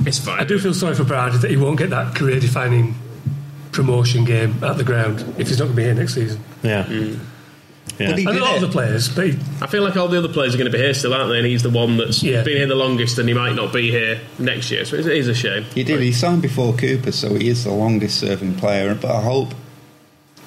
it's 0.05 0.19
fine. 0.19 0.39
I 0.39 0.43
do 0.43 0.59
feel 0.59 0.74
sorry 0.74 0.93
for 0.95 1.03
Berardi 1.03 1.41
that 1.41 1.49
he 1.49 1.57
won't 1.57 1.78
get 1.80 1.89
that 1.89 2.15
career-defining 2.15 2.95
promotion 3.74 4.24
game 4.24 4.63
at 4.63 4.78
the 4.78 4.84
ground 4.84 5.19
if 5.38 5.47
he's 5.49 5.59
not 5.59 5.65
going 5.65 5.76
to 5.76 5.82
be 5.82 5.84
here 5.84 5.93
next 5.95 6.13
season. 6.13 6.41
Yeah. 6.61 6.84
Mm. 6.86 7.19
Yeah. 7.99 8.09
But 8.09 8.19
he 8.19 8.26
And 8.26 8.34
did 8.34 8.41
a 8.41 8.45
lot 8.45 8.55
of 8.55 8.61
the 8.61 8.69
players, 8.69 9.09
but 9.09 9.28
he, 9.28 9.38
I 9.61 9.67
feel 9.67 9.84
like 9.84 9.95
all 9.97 10.07
the 10.07 10.17
other 10.17 10.32
players 10.32 10.55
are 10.55 10.57
going 10.57 10.71
to 10.71 10.76
be 10.76 10.82
here 10.82 10.93
still, 10.93 11.13
aren't 11.13 11.30
they? 11.30 11.38
And 11.39 11.45
he's 11.45 11.61
the 11.63 11.69
one 11.69 11.97
that's 11.97 12.24
Yeah. 12.24 12.41
been 12.43 12.57
here 12.57 12.65
the 12.65 12.76
longest, 12.76 13.17
and 13.19 13.28
he 13.28 13.36
might 13.36 13.55
not 13.55 13.74
be 13.74 13.91
here 13.91 14.19
next 14.39 14.71
year. 14.71 14.86
So 14.86 14.95
it 14.95 15.05
is 15.05 15.28
a 15.28 15.36
shame. 15.36 15.63
He 15.76 15.84
did. 15.84 15.99
He 15.99 16.11
signed 16.11 16.41
before 16.41 16.74
Cooper, 16.74 17.11
so 17.11 17.36
he 17.36 17.49
is 17.49 17.65
the 17.65 17.71
longest 17.71 18.19
serving 18.19 18.55
player. 18.55 18.95
But 18.95 19.11
I 19.11 19.21
hope, 19.21 19.49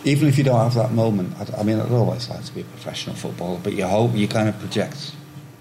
even 0.05 0.29
if 0.29 0.39
you 0.39 0.45
don't 0.45 0.59
have 0.59 0.74
that 0.74 0.93
moment, 0.93 1.35
I, 1.39 1.61
I 1.61 1.62
mean, 1.62 1.79
I'd 1.79 1.93
always 1.93 2.29
like 2.31 2.45
to 2.45 2.53
be 2.55 2.62
a 2.62 2.64
professional 2.64 3.14
footballer, 3.14 3.61
but 3.62 3.74
you 3.74 3.87
hope 3.87 4.14
you 4.14 4.27
kind 4.27 4.49
of 4.49 4.59
project, 4.59 5.12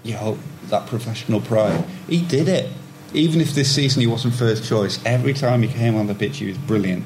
you 0.02 0.16
hope 0.16 0.38
that 0.70 0.86
professional 0.86 1.40
pride. 1.40 1.84
He 2.08 2.22
did 2.22 2.48
it. 2.48 2.70
Even 3.12 3.40
if 3.40 3.54
this 3.54 3.72
season 3.72 4.00
he 4.00 4.06
wasn't 4.08 4.34
first 4.34 4.64
choice, 4.68 4.98
every 5.06 5.32
time 5.34 5.62
he 5.62 5.68
came 5.68 5.94
on 5.94 6.08
the 6.08 6.14
pitch, 6.14 6.38
he 6.38 6.46
was 6.48 6.58
brilliant. 6.58 7.04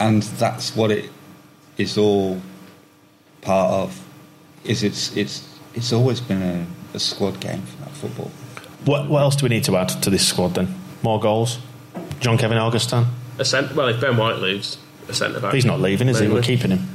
And 0.00 0.22
that's 0.22 0.74
what 0.76 0.90
it 0.90 1.10
is 1.76 1.98
all 1.98 2.40
part 3.40 3.72
of. 3.72 4.04
Is 4.64 4.82
it's 4.82 5.16
it's 5.16 5.58
it's 5.74 5.92
always 5.92 6.20
been 6.20 6.42
a, 6.42 6.66
a 6.94 6.98
squad 6.98 7.40
game 7.40 7.62
for 7.62 7.84
that 7.84 7.90
football. 7.90 8.30
What, 8.84 9.08
what 9.08 9.20
else 9.22 9.36
do 9.36 9.44
we 9.44 9.50
need 9.50 9.64
to 9.64 9.76
add 9.76 9.88
to 9.88 10.10
this 10.10 10.26
squad 10.26 10.54
then? 10.54 10.74
More 11.02 11.20
goals? 11.20 11.58
John 12.20 12.38
Kevin 12.38 12.58
Augustin? 12.58 13.06
A 13.38 13.44
cent- 13.44 13.74
well, 13.74 13.88
if 13.88 14.00
Ben 14.00 14.16
White 14.16 14.38
leaves, 14.38 14.78
a 15.08 15.14
centre 15.14 15.40
back. 15.40 15.54
He's 15.54 15.64
not 15.64 15.80
leaving, 15.80 16.08
is 16.08 16.18
he? 16.18 16.28
We're 16.28 16.42
keeping 16.42 16.70
him. 16.70 16.88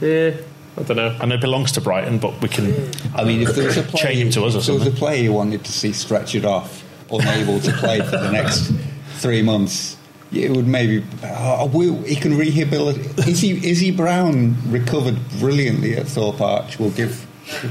Yeah, 0.00 0.36
I 0.76 0.82
don't 0.82 0.96
know. 0.96 1.16
I 1.20 1.26
know 1.26 1.36
he 1.36 1.40
belongs 1.40 1.72
to 1.72 1.80
Brighton, 1.80 2.18
but 2.18 2.40
we 2.42 2.48
can. 2.48 2.90
I 3.14 3.24
mean, 3.24 3.42
if 3.42 3.54
there 3.54 3.64
was 3.66 3.76
a 3.76 3.82
player, 3.82 4.02
Chain 4.06 4.18
him 4.18 4.30
to 4.30 4.44
us 4.44 4.54
or 4.54 4.58
if 4.58 4.66
there 4.66 4.74
was 4.74 4.86
a 4.86 4.90
player 4.90 5.22
you 5.22 5.32
wanted 5.32 5.64
to 5.64 5.72
see 5.72 5.90
stretchered 5.90 6.44
off, 6.44 6.84
unable 7.10 7.60
to 7.60 7.72
play 7.72 8.00
for 8.00 8.18
the 8.18 8.30
next 8.30 8.72
three 9.14 9.42
months, 9.42 9.95
it 10.32 10.50
would 10.50 10.66
maybe. 10.66 11.04
Oh, 11.22 11.66
will, 11.66 12.02
he 12.02 12.16
can 12.16 12.36
rehabilitate. 12.36 13.28
Is 13.28 13.40
he? 13.40 13.52
Is 13.68 13.80
he 13.80 13.90
Brown 13.90 14.56
recovered 14.70 15.16
brilliantly 15.38 15.96
at 15.96 16.06
Thorpe 16.06 16.40
Arch. 16.40 16.78
We'll 16.78 16.90
give 16.90 17.26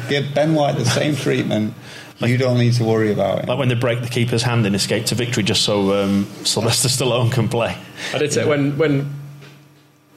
give 0.09 0.33
Ben 0.33 0.53
White 0.53 0.77
the 0.77 0.85
same 0.85 1.15
treatment. 1.15 1.73
You 2.19 2.37
don't 2.37 2.57
need 2.57 2.73
to 2.75 2.83
worry 2.85 3.11
about 3.11 3.39
it. 3.39 3.49
Like 3.49 3.59
when 3.59 3.67
they 3.67 3.75
break 3.75 4.01
the 4.01 4.07
keeper's 4.07 4.41
hand 4.41 4.65
in 4.65 4.73
Escape 4.73 5.05
to 5.07 5.15
Victory 5.15 5.43
just 5.43 5.63
so 5.63 6.01
um, 6.01 6.25
Sylvester 6.43 6.87
Stallone 6.87 7.31
can 7.31 7.49
play. 7.49 7.77
I 8.13 8.17
did 8.17 8.31
say 8.31 8.45
when 8.45 8.77
when 8.77 9.13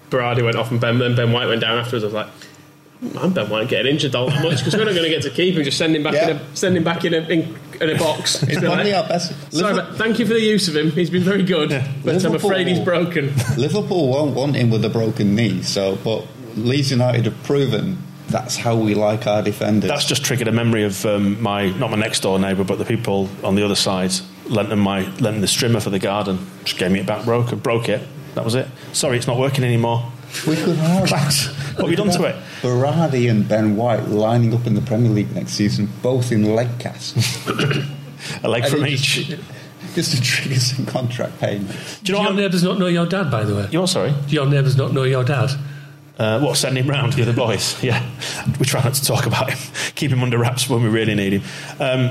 Berardi 0.09 0.45
went 0.45 0.57
off 0.57 0.70
and 0.70 0.80
Ben 0.80 0.99
then 0.99 1.16
Ben 1.16 1.32
White 1.32 1.47
went 1.47 1.61
down 1.61 1.78
afterwards. 1.78 2.05
I 2.05 2.07
was 2.07 2.14
like, 2.14 2.28
I'm 3.16 3.32
Ben 3.32 3.49
White 3.49 3.68
get 3.68 3.86
injured 3.86 4.14
all 4.14 4.28
that 4.28 4.42
much 4.42 4.59
because 4.59 4.74
we're 4.74 4.84
not 4.84 4.94
going 4.94 5.05
to 5.05 5.09
get 5.11 5.22
to 5.22 5.30
keep 5.30 5.55
him. 5.55 5.62
Just 5.62 5.78
send 5.78 5.94
him 5.94 6.03
back 6.03 6.14
in 6.14 6.36
a 6.36 6.57
send 6.57 6.76
him 6.76 6.82
back 6.82 7.05
in 7.05 7.14
a 7.14 7.18
in, 7.18 7.57
in 7.80 7.90
a 7.90 7.99
box. 7.99 8.42
It's 8.42 8.53
Just 8.53 8.61
be 8.61 8.66
probably 8.66 8.92
our 8.92 9.07
best. 9.07 9.53
Sorry, 9.53 9.74
but 9.74 9.96
thank 9.96 10.18
you 10.18 10.26
for 10.26 10.34
the 10.34 10.40
use 10.40 10.66
of 10.68 10.74
him. 10.74 10.90
He's 10.90 11.11
been 11.11 11.22
very 11.22 11.44
good, 11.44 11.70
but 11.70 11.78
I'm 11.80 12.05
Liverpool- 12.05 12.51
afraid 12.51 12.66
he's 12.66 12.80
broken. 12.80 13.26
Liverpool 13.57 14.09
won't 14.09 14.34
want 14.34 14.57
him 14.57 14.70
with 14.70 14.84
a 14.84 14.88
broken 14.88 15.36
knee. 15.36 15.62
So, 15.62 15.96
but 16.03 16.26
Leeds 16.57 16.90
United 16.90 17.26
have 17.26 17.40
proven 17.44 17.99
that's 18.28 18.57
how 18.57 18.76
we 18.76 18.94
like 18.94 19.26
our 19.26 19.42
defenders. 19.42 19.88
That's 19.88 20.05
just 20.05 20.24
triggered 20.24 20.49
a 20.49 20.53
memory 20.53 20.82
of 20.82 21.07
um, 21.07 21.40
my 21.40 21.70
not 21.70 21.90
my 21.92 21.96
next 21.96 22.20
door 22.20 22.38
neighbour, 22.40 22.64
but 22.64 22.78
the 22.78 22.84
people 22.84 23.28
on 23.44 23.55
the 23.55 23.64
other 23.64 23.76
side 23.76 24.11
lent 24.46 24.70
them 24.70 24.80
my 24.80 25.03
lent 25.03 25.20
them 25.20 25.40
the 25.40 25.46
strimmer 25.46 25.80
for 25.80 25.90
the 25.90 26.01
garden. 26.01 26.46
Just 26.64 26.78
gave 26.78 26.90
me 26.90 26.99
it 26.99 27.07
back, 27.07 27.24
broke 27.24 27.55
broke 27.62 27.88
it. 27.88 28.03
That 28.34 28.44
was 28.44 28.57
it. 28.57 28.66
Sorry, 28.92 29.16
it's 29.16 29.26
not 29.26 29.38
working 29.38 29.62
anymore. 29.64 30.11
We 30.47 30.57
could 30.57 30.76
have. 30.76 31.11
What 31.11 31.83
have 31.83 31.91
you 31.91 31.97
done 31.97 32.11
to 32.11 32.24
it? 32.24 32.37
Berardi 32.62 33.31
and 33.31 33.49
Ben 33.49 33.76
White 33.76 34.09
lining 34.09 34.55
up 34.55 34.66
in 34.66 34.74
the 34.74 34.81
Premier 34.83 35.11
League 35.11 35.33
next 35.35 35.53
season, 35.53 35.89
both 36.03 36.33
in 36.33 36.55
leg 36.55 36.68
casts. 36.79 37.47
A 38.43 38.49
leg 38.49 38.64
And 38.64 38.72
from 38.72 38.87
each. 38.87 39.03
Just, 39.26 39.43
just 39.95 40.16
to 40.16 40.22
trigger 40.22 40.59
some 40.61 40.87
contract 40.87 41.39
payments. 41.41 42.01
Do 42.01 42.12
you 42.12 42.12
do 42.12 42.12
know 42.12 42.18
your 42.18 42.22
what? 42.22 42.26
I'm- 42.29 42.37
neighbours 42.37 42.62
not 42.62 42.79
know 42.79 42.87
your 42.87 43.07
dad, 43.07 43.31
by 43.31 43.45
the 43.45 43.55
way? 43.55 43.68
You're 43.70 43.89
sorry. 43.89 44.12
Do 44.26 44.35
your 44.35 44.47
neighbours 44.47 44.76
not 44.76 44.93
know 44.93 45.05
your 45.05 45.24
dad? 45.24 45.51
Uh, 46.18 46.41
what, 46.41 46.57
send 46.57 46.76
him 46.76 46.89
round, 46.89 47.12
the 47.12 47.22
other 47.22 47.33
boys? 47.33 47.81
Yeah. 47.83 48.05
We 48.59 48.66
try 48.66 48.83
not 48.83 48.95
to 48.95 49.05
talk 49.05 49.26
about 49.26 49.51
him. 49.51 49.59
Keep 49.95 50.11
him 50.11 50.22
under 50.22 50.37
wraps 50.39 50.68
when 50.68 50.83
we 50.83 50.89
really 50.89 51.14
need 51.14 51.35
him. 51.35 51.43
Um, 51.81 52.11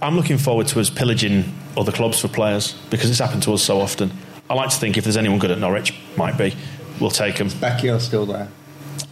I'm 0.00 0.16
looking 0.16 0.38
forward 0.38 0.66
to 0.68 0.80
us 0.80 0.88
pillaging 0.90 1.44
other 1.76 1.92
clubs 1.92 2.18
for 2.18 2.28
players 2.28 2.72
because 2.90 3.10
it's 3.10 3.18
happened 3.20 3.42
to 3.44 3.52
us 3.52 3.62
so 3.62 3.80
often. 3.80 4.10
I 4.50 4.54
like 4.54 4.70
to 4.70 4.76
think 4.76 4.96
if 4.96 5.04
there's 5.04 5.16
anyone 5.18 5.38
good 5.38 5.50
at 5.50 5.58
Norwich, 5.58 5.94
might 6.16 6.36
be, 6.36 6.54
we'll 7.02 7.10
take 7.10 7.36
them. 7.36 7.48
Becchio's 7.50 8.04
still 8.04 8.24
there. 8.24 8.48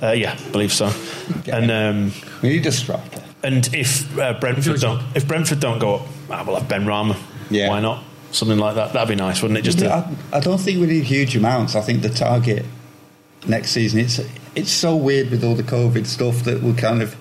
Uh, 0.02 0.12
yeah, 0.12 0.36
I 0.38 0.50
believe 0.50 0.72
so. 0.72 0.90
And 1.52 1.70
um, 1.70 2.12
We 2.42 2.48
need 2.50 2.64
a 2.66 2.72
striker. 2.72 3.22
and 3.42 3.68
if 3.74 4.18
uh, 4.18 4.38
Brentford 4.40 4.80
don't 4.80 5.02
if 5.14 5.26
Brentford 5.28 5.60
don't 5.60 5.78
go 5.78 5.96
up, 5.96 6.02
ah, 6.30 6.44
we'll 6.46 6.56
have 6.58 6.68
Benrahma. 6.68 7.16
Yeah. 7.50 7.68
Why 7.68 7.80
not? 7.80 8.04
Something 8.32 8.58
like 8.58 8.76
that. 8.76 8.92
That'd 8.92 9.08
be 9.08 9.16
nice, 9.16 9.42
wouldn't 9.42 9.58
it? 9.58 9.62
Just 9.62 9.80
to, 9.80 9.92
I, 9.92 10.08
I 10.32 10.40
don't 10.40 10.58
think 10.58 10.80
we 10.80 10.86
need 10.86 11.04
huge 11.04 11.34
amounts. 11.36 11.74
I 11.74 11.80
think 11.80 12.02
the 12.02 12.08
target 12.10 12.64
next 13.46 13.70
season 13.70 14.00
it's 14.00 14.20
it's 14.54 14.70
so 14.70 14.94
weird 14.96 15.30
with 15.30 15.42
all 15.42 15.54
the 15.54 15.62
COVID 15.62 16.06
stuff 16.06 16.44
that 16.44 16.62
we 16.62 16.72
kind 16.74 17.00
of 17.02 17.16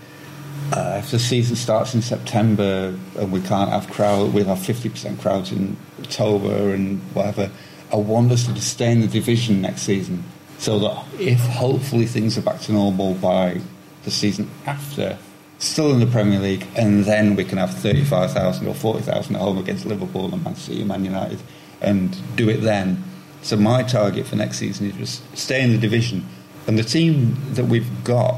uh, 0.74 0.97
if 0.99 1.09
the 1.11 1.17
season 1.20 1.55
starts 1.55 1.95
in 1.95 2.01
September 2.01 2.93
and 3.17 3.32
we 3.32 3.41
can't 3.41 3.72
have 3.72 3.89
crowd, 3.89 4.34
we'll 4.34 4.45
have 4.45 4.59
fifty 4.63 4.89
percent 4.89 5.20
crowds 5.20 5.51
in 5.51 5.76
October 6.01 6.74
and 6.74 6.99
whatever. 7.15 7.49
I 7.91 7.95
want 7.95 8.32
us 8.32 8.45
to 8.45 8.61
stay 8.61 8.91
in 8.91 9.01
the 9.01 9.07
division 9.07 9.61
next 9.63 9.82
season, 9.82 10.24
so 10.60 10.78
that 10.78 11.05
if 11.20 11.39
hopefully 11.39 12.05
things 12.05 12.38
are 12.38 12.41
back 12.41 12.60
to 12.60 12.74
normal 12.74 13.16
by 13.16 13.60
the 14.03 14.12
season 14.12 14.49
after, 14.66 15.18
still 15.57 15.91
in 15.93 16.01
the 16.01 16.05
Premier 16.05 16.39
League, 16.39 16.68
and 16.76 17.05
then 17.05 17.36
we 17.36 17.45
can 17.45 17.57
have 17.57 17.74
35,000 17.74 18.68
or 18.68 18.74
40,000 18.74 19.36
at 19.36 19.41
home 19.41 19.57
against 19.57 19.86
Liverpool 19.86 20.32
and 20.34 20.43
Man 20.43 20.55
City 20.55 20.80
and 20.80 20.89
Man 20.89 21.05
United 21.05 21.39
and 21.82 22.18
do 22.36 22.49
it 22.49 22.57
then. 22.57 23.03
So 23.41 23.55
my 23.55 23.84
target 23.84 24.28
for 24.28 24.36
next 24.36 24.57
season 24.57 24.88
is 24.88 24.95
just 24.97 25.38
stay 25.38 25.64
in 25.64 25.72
the 25.72 25.78
division. 25.78 26.28
And 26.68 26.78
the 26.78 26.84
team 26.84 27.38
that 27.53 27.66
we've 27.66 28.03
got, 28.03 28.36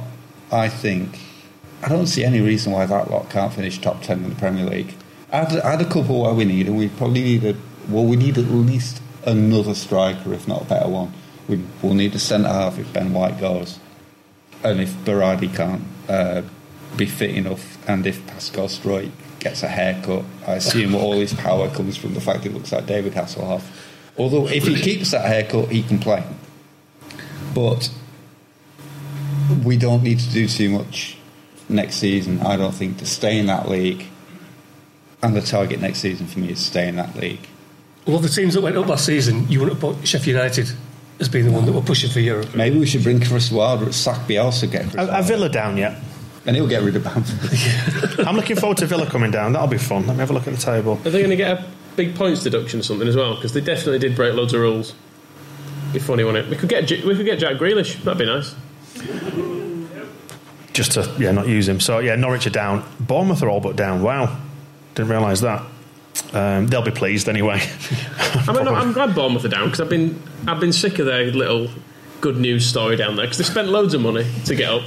I 0.52 0.70
think, 0.70 1.20
I 1.82 1.90
don't 1.90 2.06
see 2.06 2.24
any 2.24 2.40
reason 2.40 2.72
why 2.72 2.86
that 2.86 3.10
lot 3.10 3.32
can't 3.32 3.52
finish 3.52 3.82
top 3.82 4.04
10 4.04 4.24
in 4.24 4.30
the 4.30 4.36
Premier 4.36 4.66
League. 4.66 4.94
I 5.32 5.38
had 5.46 5.82
a 5.82 5.90
couple 5.90 6.22
where 6.22 6.34
we 6.34 6.46
need, 6.46 6.68
and 6.68 6.78
we 6.78 6.90
probably 6.90 7.24
need 7.24 7.46
a, 7.46 7.56
well, 7.90 8.06
we 8.06 8.16
need 8.16 8.38
at 8.38 8.46
least 8.46 9.02
another 9.26 9.74
striker, 9.74 10.34
if 10.34 10.48
not 10.48 10.64
a 10.64 10.66
better 10.66 10.90
one. 10.90 11.14
We, 11.52 11.62
we'll 11.82 11.96
need 11.96 12.16
a 12.16 12.20
centre 12.20 12.48
half 12.48 12.80
if 12.80 12.94
Ben 12.94 13.12
White 13.12 13.38
goes, 13.38 13.78
and 14.64 14.80
if 14.80 14.94
Berardi 15.04 15.54
can't 15.54 15.84
uh, 16.08 16.44
be 16.96 17.06
fit 17.06 17.32
enough, 17.32 17.78
and 17.90 18.08
if 18.08 18.26
Pascal 18.26 18.68
Struijk 18.68 19.12
gets 19.40 19.62
a 19.62 19.68
haircut, 19.68 20.24
I 20.48 20.54
assume 20.54 20.96
all 20.96 21.12
his 21.12 21.34
power 21.34 21.70
comes 21.70 21.98
from 21.98 22.14
the 22.14 22.22
fact 22.22 22.44
he 22.44 22.50
looks 22.50 22.72
like 22.72 22.86
David 22.86 23.14
Hasselhoff. 23.14 23.64
Although 24.18 24.48
if 24.48 24.66
he 24.66 24.80
keeps 24.80 25.12
that 25.12 25.26
haircut, 25.26 25.70
he 25.70 25.84
can 25.84 26.00
play. 26.00 26.24
But 27.54 27.92
we 29.66 29.76
don't 29.76 30.04
need 30.04 30.20
to 30.20 30.30
do 30.30 30.48
too 30.48 30.70
much 30.70 31.18
next 31.68 31.96
season, 31.96 32.40
I 32.40 32.56
don't 32.56 32.74
think, 32.74 32.98
to 33.00 33.06
stay 33.06 33.38
in 33.40 33.48
that 33.48 33.68
league. 33.68 34.06
And 35.22 35.36
the 35.36 35.42
target 35.42 35.82
next 35.82 36.00
season 36.00 36.28
for 36.28 36.40
me 36.40 36.52
is 36.52 36.60
to 36.60 36.66
stay 36.66 36.88
in 36.88 36.96
that 36.96 37.14
league. 37.18 37.46
Well, 38.08 38.20
the 38.20 38.30
teams 38.30 38.54
that 38.54 38.62
went 38.62 38.78
up 38.78 38.88
last 38.88 39.06
season, 39.06 39.50
you 39.50 39.66
have 39.66 39.80
put 39.82 40.08
Sheffield 40.08 40.38
United 40.38 40.72
as 41.22 41.30
being 41.30 41.46
the 41.46 41.52
one 41.52 41.66
that 41.66 41.72
were 41.72 41.82
pushing 41.82 42.10
for 42.10 42.20
Europe. 42.20 42.56
Maybe 42.56 42.80
we 42.80 42.86
should 42.86 43.04
bring 43.04 43.22
Chris 43.22 43.52
Wilder, 43.52 43.92
sack 43.94 44.28
Bielsa, 44.28 44.70
get 44.70 44.90
Chris 44.90 44.96
Are, 44.96 45.12
are 45.12 45.24
Villa 45.24 45.50
down 45.50 45.78
yet? 45.78 45.96
and 46.46 46.56
he'll 46.56 46.68
get 46.68 46.82
rid 46.82 46.96
of 46.96 47.04
Bamford. 47.04 48.20
I'm 48.28 48.36
looking 48.36 48.56
forward 48.56 48.78
to 48.80 48.86
Villa 48.88 49.06
coming 49.06 49.32
down. 49.32 49.54
That'll 49.54 49.68
be 49.68 49.78
fun. 49.78 50.08
Let 50.08 50.14
me 50.14 50.20
have 50.20 50.32
a 50.32 50.34
look 50.34 50.48
at 50.48 50.56
the 50.56 50.62
table. 50.62 50.94
Are 50.94 51.10
they 51.10 51.20
going 51.20 51.30
to 51.30 51.36
get 51.36 51.60
a 51.60 51.66
big 51.96 52.16
points 52.16 52.44
deduction 52.44 52.80
or 52.80 52.84
something 52.84 53.08
as 53.08 53.16
well? 53.16 53.36
Because 53.36 53.54
they 53.54 53.62
definitely 53.62 54.00
did 54.00 54.16
break 54.16 54.34
loads 54.34 54.54
of 54.54 54.62
rules. 54.62 54.96
Be 55.94 56.00
funny, 56.00 56.24
wouldn't 56.24 56.48
it? 56.48 56.50
We 56.50 56.56
could 56.56 56.70
get 56.70 56.90
we 56.90 57.16
could 57.16 57.26
get 57.26 57.38
Jack 57.38 57.58
Grealish. 57.58 58.02
That'd 58.04 58.18
be 58.18 58.26
nice. 58.26 58.56
Just 60.74 60.94
to 60.94 61.14
yeah, 61.20 61.32
not 61.32 61.48
use 61.48 61.68
him. 61.68 61.80
So 61.80 62.00
yeah, 62.00 62.16
Norwich 62.16 62.48
are 62.48 62.52
down. 62.52 62.86
Bournemouth 63.00 63.44
are 63.44 63.50
all 63.50 63.60
but 63.60 63.76
down. 63.76 64.02
Wow, 64.02 64.40
didn't 64.96 65.12
realise 65.12 65.42
that. 65.42 65.64
Um, 66.34 66.68
they'll 66.68 66.82
be 66.82 66.92
pleased 66.92 67.28
anyway. 67.28 67.62
I 68.48 68.54
mean, 68.54 68.68
I'm 68.70 68.94
glad 68.94 69.14
Bournemouth 69.14 69.44
are 69.44 69.50
down 69.50 69.66
because 69.66 69.82
I've 69.82 69.90
been 69.90 70.22
I've 70.48 70.60
been 70.60 70.74
sick 70.74 71.00
of 71.00 71.06
their 71.06 71.26
little 71.32 71.70
good 72.20 72.38
news 72.38 72.66
story 72.66 72.96
down 72.96 73.16
there 73.16 73.26
because 73.26 73.38
they 73.38 73.44
spent 73.44 73.68
loads 73.70 73.94
of 73.94 74.02
money 74.02 74.26
to 74.46 74.56
get 74.56 74.70
up, 74.70 74.84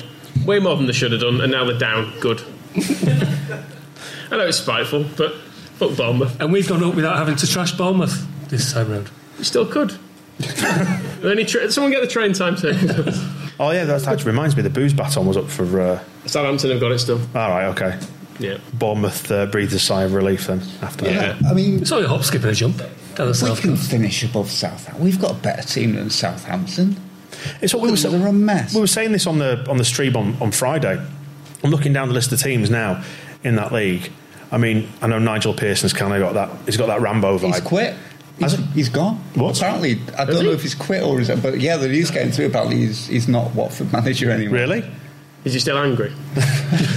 way 0.47 0.59
more 0.59 0.77
than 0.77 0.87
they 0.87 0.93
should 0.93 1.13
have 1.13 1.21
done, 1.21 1.41
and 1.41 1.51
now 1.53 1.65
they're 1.65 1.79
down. 1.79 2.13
Good. 2.21 2.43
I 2.77 4.37
know 4.37 4.47
it's 4.47 4.59
spiteful, 4.59 5.05
but 5.17 5.35
fuck 5.77 5.97
Bournemouth. 5.97 6.41
And 6.41 6.53
we've 6.53 6.69
gone 6.69 6.83
up 6.83 6.95
without 6.95 7.17
having 7.17 7.37
to 7.37 7.47
trash 7.47 7.73
Bournemouth 7.73 8.27
this 8.49 8.73
time 8.73 8.91
round. 8.91 9.11
You 9.39 9.45
still 9.45 9.67
could. 9.67 9.95
Any 11.25 11.45
tra- 11.45 11.71
someone 11.71 11.93
get 11.93 12.01
the 12.01 12.09
train 12.09 12.33
time 12.33 12.57
taken. 12.57 12.91
oh 13.61 13.71
yeah, 13.71 13.85
that 13.85 14.07
actually 14.09 14.27
reminds 14.27 14.57
me. 14.57 14.63
The 14.63 14.71
booze 14.71 14.93
baton 14.93 15.27
was 15.27 15.37
up 15.37 15.49
for. 15.49 15.81
Uh, 15.81 16.01
Southampton 16.27 16.71
have 16.71 16.81
got 16.81 16.91
it 16.93 16.99
still. 16.99 17.21
all 17.35 17.51
right, 17.51 17.67
okay. 17.67 17.99
Yeah. 18.39 18.59
Bournemouth 18.73 19.31
uh, 19.31 19.47
breathed 19.47 19.73
a 19.75 19.79
sigh 19.79 20.03
of 20.03 20.13
relief 20.15 20.47
then 20.49 20.61
after 20.83 21.05
that. 21.05 21.41
Yeah. 21.41 21.49
I 21.49 21.55
mean, 21.55 21.81
It's 21.81 21.93
only 21.93 22.05
a 22.07 22.09
hop, 22.09 22.23
skip, 22.25 22.43
and 22.43 22.51
a 22.51 22.55
jump. 22.55 22.79
Down 22.79 22.89
the 23.15 23.27
we 23.27 23.35
south. 23.35 23.61
can 23.61 23.77
finish 23.77 24.25
above 24.25 24.51
Southampton. 24.51 25.05
We've 25.05 25.21
got 25.21 25.31
a 25.33 25.35
better 25.35 25.63
team 25.63 25.95
than 25.95 26.11
Southampton. 26.11 26.97
It's 27.61 27.73
what 27.73 27.83
we 27.83 27.91
were, 27.91 27.97
They're 27.97 28.27
a 28.27 28.33
mess. 28.33 28.75
we 28.75 28.81
were 28.81 28.87
saying 28.87 29.13
this 29.13 29.27
on 29.27 29.39
the 29.39 29.65
on 29.69 29.77
the 29.77 29.85
stream 29.85 30.17
on, 30.17 30.37
on 30.41 30.51
Friday. 30.51 31.01
I'm 31.63 31.71
looking 31.71 31.93
down 31.93 32.09
the 32.09 32.15
list 32.15 32.33
of 32.33 32.41
teams 32.41 32.71
now 32.71 33.05
in 33.45 33.57
that 33.57 33.73
league. 33.73 34.11
I 34.51 34.59
mean, 34.59 34.89
I 35.03 35.07
know 35.07 35.19
Nigel 35.19 35.55
Pearson's 35.55 35.93
kind 35.93 36.13
of 36.13 36.21
got 36.21 36.35
that. 36.35 36.65
He's 36.67 36.77
got 36.77 36.87
that 36.87 37.01
Rambo 37.01 37.39
vibe. 37.39 37.55
He's 37.55 37.61
quit. 37.61 37.97
He's, 38.39 38.53
he? 38.53 38.63
he's 38.67 38.89
gone. 38.89 39.17
What? 39.35 39.57
Apparently, 39.59 40.01
I 40.19 40.25
don't 40.25 40.37
he? 40.37 40.43
know 40.43 40.51
if 40.53 40.63
he's 40.63 40.75
quit 40.75 41.03
or 41.03 41.21
is 41.21 41.29
it, 41.29 41.41
but 41.43 41.61
yeah, 41.61 41.77
the 41.77 41.89
news 41.89 42.11
getting 42.11 42.33
through 42.33 42.47
apparently 42.47 42.79
he's, 42.79 43.07
he's 43.07 43.29
not 43.29 43.55
Watford 43.55 43.93
manager 43.93 44.31
anymore. 44.31 44.59
Really? 44.59 44.85
Is 45.45 45.53
he 45.53 45.59
still 45.61 45.77
angry? 45.79 46.11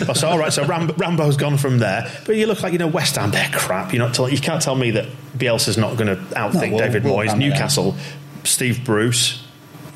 oh, 0.07 0.13
so 0.15 0.29
all 0.29 0.39
right. 0.39 0.53
So 0.53 0.65
Ram- 0.65 0.87
Rambo's 0.97 1.35
gone 1.35 1.57
from 1.57 1.79
there, 1.79 2.09
but 2.25 2.35
you 2.37 2.45
look 2.45 2.63
like 2.63 2.71
you 2.73 2.79
know 2.79 2.87
West 2.87 3.15
Ham. 3.17 3.31
They're 3.31 3.49
crap. 3.53 3.93
You're 3.93 4.05
not. 4.05 4.13
Tell- 4.15 4.29
you 4.29 4.39
can't 4.39 4.61
tell 4.61 4.75
me 4.75 4.91
that 4.91 5.05
Bielsa's 5.37 5.77
not 5.77 5.97
going 5.97 6.07
to 6.15 6.21
outthink 6.35 6.69
No, 6.71 6.75
we'll- 6.75 6.77
David 6.79 7.03
we'll 7.03 7.15
Moyes. 7.17 7.27
hammer 7.27 7.39
Newcastle, 7.41 7.95
Steve 8.45 8.85
Bruce. 8.85 9.43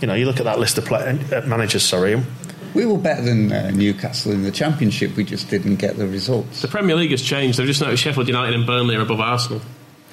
You 0.01 0.07
know, 0.07 0.15
you 0.15 0.25
look 0.25 0.37
at 0.39 0.45
that 0.45 0.59
list 0.59 0.77
of 0.77 0.85
play- 0.85 1.17
uh, 1.31 1.41
managers. 1.47 1.83
Sorry, 1.83 2.21
We 2.73 2.85
were 2.85 2.97
better 2.97 3.21
than 3.21 3.51
uh, 3.53 3.69
Newcastle 3.71 4.31
in 4.33 4.43
the 4.43 4.51
Championship. 4.51 5.15
We 5.15 5.23
just 5.23 5.49
didn't 5.49 5.75
get 5.77 5.97
the 5.97 6.07
results. 6.07 6.61
The 6.61 6.67
Premier 6.67 6.95
League 6.95 7.11
has 7.11 7.21
changed. 7.21 7.57
They've 7.59 7.67
just 7.67 7.81
noticed 7.81 8.03
Sheffield 8.03 8.27
United 8.27 8.55
and 8.55 8.65
Burnley 8.67 8.95
are 8.97 9.01
above 9.01 9.19
Arsenal, 9.21 9.61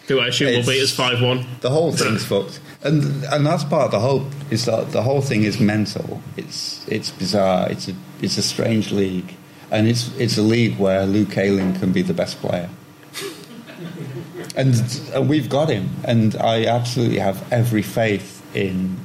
who 0.06 0.20
I 0.20 0.28
assume 0.28 0.54
will 0.54 0.64
beat 0.66 0.80
us 0.82 0.92
five 0.94 1.20
one. 1.22 1.44
The 1.60 1.70
whole 1.70 1.90
thing's 1.92 2.24
fucked, 2.24 2.60
and 2.84 3.24
and 3.24 3.44
that's 3.46 3.64
part 3.64 3.86
of 3.86 3.90
the 3.90 4.00
hope. 4.00 4.26
Is 4.50 4.66
that 4.66 4.92
the 4.92 5.02
whole 5.02 5.22
thing 5.22 5.42
is 5.42 5.58
mental. 5.58 6.20
It's 6.36 6.86
it's 6.88 7.10
bizarre. 7.10 7.70
It's 7.70 7.88
a 7.88 7.94
it's 8.22 8.36
a 8.38 8.42
strange 8.42 8.90
league, 8.92 9.34
and 9.70 9.86
it's 9.88 10.10
it's 10.18 10.38
a 10.38 10.42
league 10.42 10.78
where 10.78 11.06
Luke 11.06 11.36
Ayling 11.36 11.74
can 11.74 11.92
be 11.92 12.02
the 12.02 12.14
best 12.14 12.40
player, 12.40 12.68
and 14.56 14.74
and 15.14 15.28
we've 15.28 15.48
got 15.48 15.68
him. 15.68 15.90
And 16.04 16.34
I 16.36 16.64
absolutely 16.66 17.18
have 17.18 17.50
every 17.52 17.82
faith 17.82 18.42
in 18.54 18.96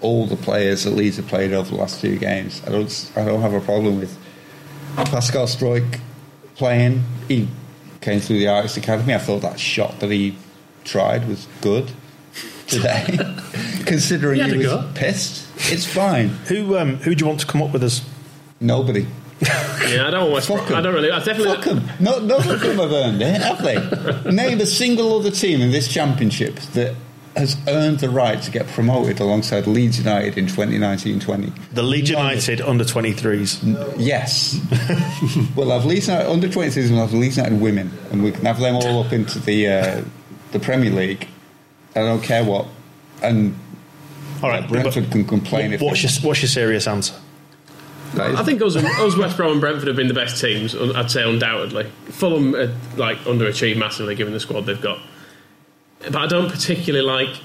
all 0.00 0.26
the 0.26 0.36
players 0.36 0.84
that 0.84 0.90
Leeds 0.90 1.16
have 1.16 1.26
played 1.28 1.52
over 1.52 1.70
the 1.70 1.76
last 1.76 2.00
two 2.00 2.18
games. 2.18 2.62
I 2.66 2.70
don't 2.70 3.12
I 3.16 3.24
don't 3.24 3.40
have 3.42 3.54
a 3.54 3.60
problem 3.60 3.98
with 4.00 4.16
Pascal 4.96 5.46
Struijk 5.46 6.00
playing. 6.56 7.02
He 7.28 7.48
came 8.00 8.20
through 8.20 8.38
the 8.38 8.48
Arts 8.48 8.76
Academy. 8.76 9.14
I 9.14 9.18
thought 9.18 9.40
that 9.42 9.58
shot 9.58 10.00
that 10.00 10.10
he 10.10 10.36
tried 10.84 11.26
was 11.26 11.48
good 11.62 11.90
today, 12.66 13.18
considering 13.86 14.40
He 14.44 14.50
he, 14.50 14.56
was 14.58 14.66
go. 14.66 14.90
pissed. 14.94 15.48
It's 15.72 15.86
fine. 15.86 16.28
who 16.48 16.76
um, 16.76 16.96
who 16.96 17.14
do 17.14 17.22
you 17.24 17.28
want 17.28 17.40
to 17.40 17.46
come 17.46 17.62
up 17.62 17.72
with 17.72 17.82
us? 17.82 18.02
Nobody. 18.64 19.06
Yeah, 19.42 20.06
I 20.06 20.10
don't 20.10 20.22
want 20.22 20.32
West 20.32 20.48
Fuck 20.48 20.70
'em. 20.70 20.76
I 20.76 20.80
don't 20.80 20.94
really. 20.94 21.10
I 21.10 21.18
definitely. 21.22 21.54
Fuck 21.56 21.64
them. 21.64 21.82
No, 22.00 22.18
none 22.18 22.48
of 22.48 22.60
them 22.60 22.78
have 22.78 22.92
earned 22.92 23.20
it, 23.20 23.42
have 23.42 23.62
they? 23.62 24.30
Name 24.32 24.60
a 24.60 24.66
single 24.66 25.18
other 25.18 25.30
team 25.30 25.60
in 25.60 25.70
this 25.70 25.86
championship 25.92 26.56
that 26.72 26.94
has 27.36 27.56
earned 27.68 27.98
the 27.98 28.08
right 28.08 28.40
to 28.40 28.50
get 28.50 28.66
promoted 28.68 29.20
alongside 29.20 29.66
Leeds 29.66 29.98
United 29.98 30.38
in 30.38 30.46
2019-20. 30.46 31.52
The 31.72 31.82
Leeds 31.82 32.08
United 32.08 32.60
under 32.62 32.84
23s. 32.84 33.94
Yes. 33.98 34.58
we'll 35.56 35.70
have 35.70 35.84
Leeds 35.84 36.06
United 36.08 36.30
under 36.30 36.48
23s 36.48 36.76
and 36.86 36.92
we'll 36.92 37.06
have 37.06 37.12
Leeds 37.12 37.36
United 37.36 37.60
women 37.60 37.90
and 38.12 38.22
we 38.22 38.30
can 38.30 38.46
have 38.46 38.60
them 38.60 38.76
all 38.76 39.02
up 39.04 39.12
into 39.12 39.40
the 39.40 39.68
uh, 39.68 40.02
the 40.52 40.60
Premier 40.60 40.90
League. 40.90 41.26
I 41.96 42.00
don't 42.00 42.22
care 42.22 42.44
what. 42.44 42.66
And 43.20 43.56
All 44.42 44.48
right, 44.48 44.66
Brentford 44.66 45.04
but 45.04 45.12
can 45.12 45.24
complain 45.26 45.72
if 45.72 45.82
what's 45.82 46.02
your 46.02 46.12
what's 46.26 46.40
your 46.40 46.48
serious 46.48 46.86
answer? 46.86 47.14
That 48.16 48.30
is- 48.32 48.40
I 48.40 48.42
think 48.44 48.62
us, 48.62 48.76
us 48.76 49.16
West 49.16 49.36
Brom 49.36 49.52
and 49.52 49.60
Brentford 49.60 49.88
have 49.88 49.96
been 49.96 50.08
the 50.08 50.14
best 50.14 50.40
teams. 50.40 50.74
I'd 50.74 51.10
say 51.10 51.28
undoubtedly. 51.28 51.90
Fulham 52.06 52.54
are, 52.54 52.74
like 52.96 53.18
underachieved 53.20 53.76
massively 53.76 54.14
given 54.14 54.32
the 54.32 54.40
squad 54.40 54.66
they've 54.66 54.80
got, 54.80 54.98
but 56.00 56.16
I 56.16 56.26
don't 56.26 56.50
particularly 56.50 57.06
like. 57.06 57.40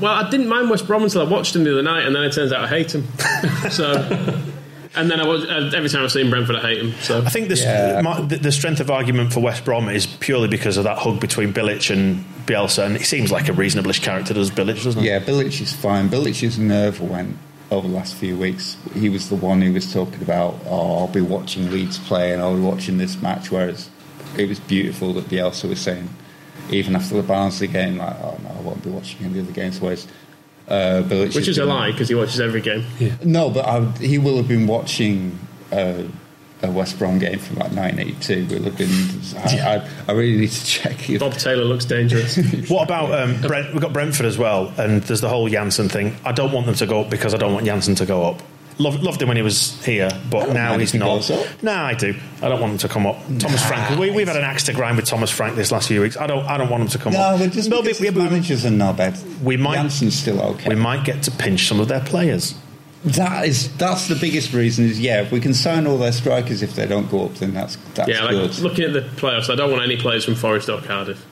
Well, 0.00 0.12
I 0.12 0.28
didn't 0.30 0.48
mind 0.48 0.70
West 0.70 0.86
Brom 0.86 1.02
until 1.02 1.20
I 1.20 1.30
watched 1.30 1.52
them 1.52 1.64
the 1.64 1.72
other 1.72 1.82
night, 1.82 2.06
and 2.06 2.14
then 2.16 2.24
it 2.24 2.32
turns 2.32 2.52
out 2.52 2.64
I 2.64 2.68
hate 2.68 2.88
them. 2.88 3.06
so, 3.70 3.92
and 4.96 5.10
then 5.10 5.20
I 5.20 5.26
watch, 5.26 5.46
uh, 5.46 5.70
every 5.76 5.88
time 5.90 6.02
I've 6.04 6.10
seen 6.10 6.30
Brentford, 6.30 6.56
I 6.56 6.60
hate 6.62 6.78
them. 6.82 6.92
So 7.02 7.20
I 7.20 7.28
think 7.28 7.48
this, 7.48 7.62
Yeah. 7.62 8.00
my, 8.02 8.20
the, 8.22 8.36
the 8.38 8.50
strength 8.50 8.80
of 8.80 8.90
argument 8.90 9.32
for 9.32 9.40
West 9.40 9.64
Brom 9.64 9.88
is 9.90 10.06
purely 10.06 10.48
because 10.48 10.78
of 10.78 10.84
that 10.84 10.96
hug 10.98 11.20
between 11.20 11.52
Bilic 11.52 11.90
and 11.92 12.24
Bielsa, 12.46 12.86
and 12.86 12.96
it 12.96 13.04
seems 13.04 13.30
like 13.30 13.48
a 13.48 13.52
reasonable-ish 13.52 14.00
character 14.00 14.32
does 14.32 14.50
Bilic, 14.50 14.82
doesn't 14.82 15.02
it? 15.02 15.06
Yeah, 15.06 15.20
Bilic 15.20 15.60
is 15.60 15.72
fine. 15.72 16.08
Bilic's 16.08 16.58
nerve 16.58 17.00
went 17.00 17.36
over 17.70 17.86
the 17.86 17.94
last 17.94 18.14
few 18.14 18.36
weeks. 18.36 18.76
He 18.94 19.08
was 19.08 19.28
the 19.28 19.36
one 19.36 19.62
who 19.62 19.72
was 19.72 19.92
talking 19.92 20.22
about, 20.22 20.58
oh, 20.66 20.98
I'll 20.98 21.08
be 21.08 21.20
watching 21.20 21.70
Leeds 21.70 21.98
play 21.98 22.32
and 22.32 22.42
I'll 22.42 22.56
be 22.56 22.62
watching 22.62 22.98
this 22.98 23.20
match, 23.22 23.50
whereas 23.50 23.88
it 24.36 24.48
was 24.48 24.60
beautiful 24.60 25.12
that 25.14 25.26
Bielsa 25.26 25.68
was 25.68 25.80
saying, 25.80 26.08
even 26.70 26.96
after 26.96 27.16
the 27.16 27.22
Barnsley 27.22 27.68
game, 27.68 27.98
like, 27.98 28.16
oh 28.20 28.38
no, 28.42 28.50
I 28.50 28.60
won't 28.60 28.82
be 28.82 28.90
watching 28.90 29.24
any 29.24 29.38
of 29.38 29.46
the 29.46 29.52
games. 29.52 29.80
Whereas 29.80 30.06
uh, 30.68 31.02
Bilic 31.04 31.34
which 31.34 31.48
is 31.48 31.58
a 31.58 31.64
lie 31.64 31.90
because 31.90 32.08
he 32.08 32.14
watches 32.14 32.40
every 32.40 32.60
game. 32.60 32.84
No, 33.24 33.50
but 33.50 33.66
I, 33.66 33.84
he 33.98 34.18
will 34.18 34.36
have 34.36 34.48
been 34.48 34.66
watching 34.66 35.38
uh, 35.72 36.04
a 36.62 36.70
West 36.70 36.98
Brom 36.98 37.18
game 37.18 37.38
from 37.38 37.56
like 37.56 37.72
1982. 37.72 38.46
We're 38.50 38.60
looking. 38.60 38.86
been. 38.88 39.60
I, 39.60 39.76
I, 39.76 39.88
I 40.08 40.12
really 40.12 40.38
need 40.38 40.50
to 40.50 40.64
check. 40.64 41.08
If, 41.08 41.20
Bob 41.20 41.32
Taylor 41.34 41.64
looks 41.64 41.84
dangerous. 41.84 42.36
What 42.70 42.84
about 42.84 43.12
um, 43.12 43.40
Brent? 43.42 43.72
We've 43.72 43.82
got 43.82 43.92
Brentford 43.92 44.26
as 44.26 44.38
well, 44.38 44.72
and 44.78 45.02
there's 45.02 45.20
the 45.20 45.28
whole 45.28 45.48
Jansson 45.48 45.90
thing. 45.90 46.16
I 46.24 46.32
don't 46.32 46.52
want 46.52 46.66
them 46.66 46.74
to 46.76 46.86
go 46.86 47.00
up 47.02 47.10
because 47.10 47.34
I 47.34 47.38
don't 47.38 47.52
want 47.54 47.66
Jansson 47.66 47.96
to 47.98 48.06
go 48.06 48.24
up. 48.24 48.42
Loved, 48.78 49.02
loved 49.02 49.20
him 49.20 49.28
when 49.28 49.36
he 49.36 49.42
was 49.42 49.84
here, 49.84 50.08
but 50.30 50.54
now 50.54 50.78
he's 50.78 50.94
not. 50.94 51.06
goes 51.16 51.30
up. 51.30 51.62
No, 51.62 51.72
I 51.72 51.92
do. 51.92 52.14
I 52.40 52.48
don't 52.48 52.60
want 52.60 52.72
him 52.72 52.78
to 52.78 52.88
come 52.88 53.06
up. 53.06 53.16
Thomas 53.38 53.62
Frank. 53.66 53.98
We, 53.98 54.10
we've 54.10 54.26
had 54.26 54.36
an 54.38 54.44
axe 54.44 54.62
to 54.64 54.72
grind 54.72 54.96
with 54.96 55.04
Thomas 55.04 55.30
Frank 55.30 55.54
this 55.54 55.70
last 55.70 55.88
few 55.88 56.00
weeks. 56.00 56.16
I 56.16 56.26
don't. 56.26 56.46
I 56.46 56.56
don't 56.56 56.70
want 56.70 56.84
him 56.84 56.88
to 56.88 56.98
come 56.98 57.12
no, 57.12 57.18
up. 57.20 57.40
but 57.40 57.52
just 57.52 57.68
No, 57.68 57.82
because 57.82 58.00
we, 58.00 58.06
his 58.06 58.16
we- 58.16 58.22
managers 58.22 58.64
are 58.64 58.70
knobhead. 58.70 59.42
we 59.42 59.58
might- 59.58 59.76
Jansson's 59.78 60.18
still 60.18 60.40
okay. 60.40 60.70
we 60.70 60.76
might 60.76 61.04
get 61.04 61.22
to 61.24 61.30
pinch 61.30 61.68
some 61.68 61.78
of 61.80 61.88
their 61.88 62.00
players. 62.00 62.54
That 63.04 63.46
is 63.46 63.74
that's 63.78 64.08
the 64.08 64.14
biggest 64.14 64.52
reason. 64.52 64.84
Is 64.84 65.00
yeah, 65.00 65.22
if 65.22 65.32
we 65.32 65.40
can 65.40 65.54
sign 65.54 65.86
all 65.86 65.96
their 65.96 66.12
strikers 66.12 66.62
if 66.62 66.74
they 66.74 66.86
don't 66.86 67.10
go 67.10 67.24
up, 67.24 67.34
then 67.36 67.54
that's 67.54 67.76
that's 67.94 68.10
yeah, 68.10 68.24
like 68.24 68.32
good. 68.32 68.58
looking 68.58 68.84
at 68.84 68.92
the 68.92 69.00
playoffs, 69.20 69.50
I 69.50 69.54
don't 69.54 69.70
want 69.70 69.82
any 69.82 69.96
players 69.96 70.24
from 70.26 70.34
Forest 70.34 70.68
or 70.68 70.82
Cardiff. 70.82 71.24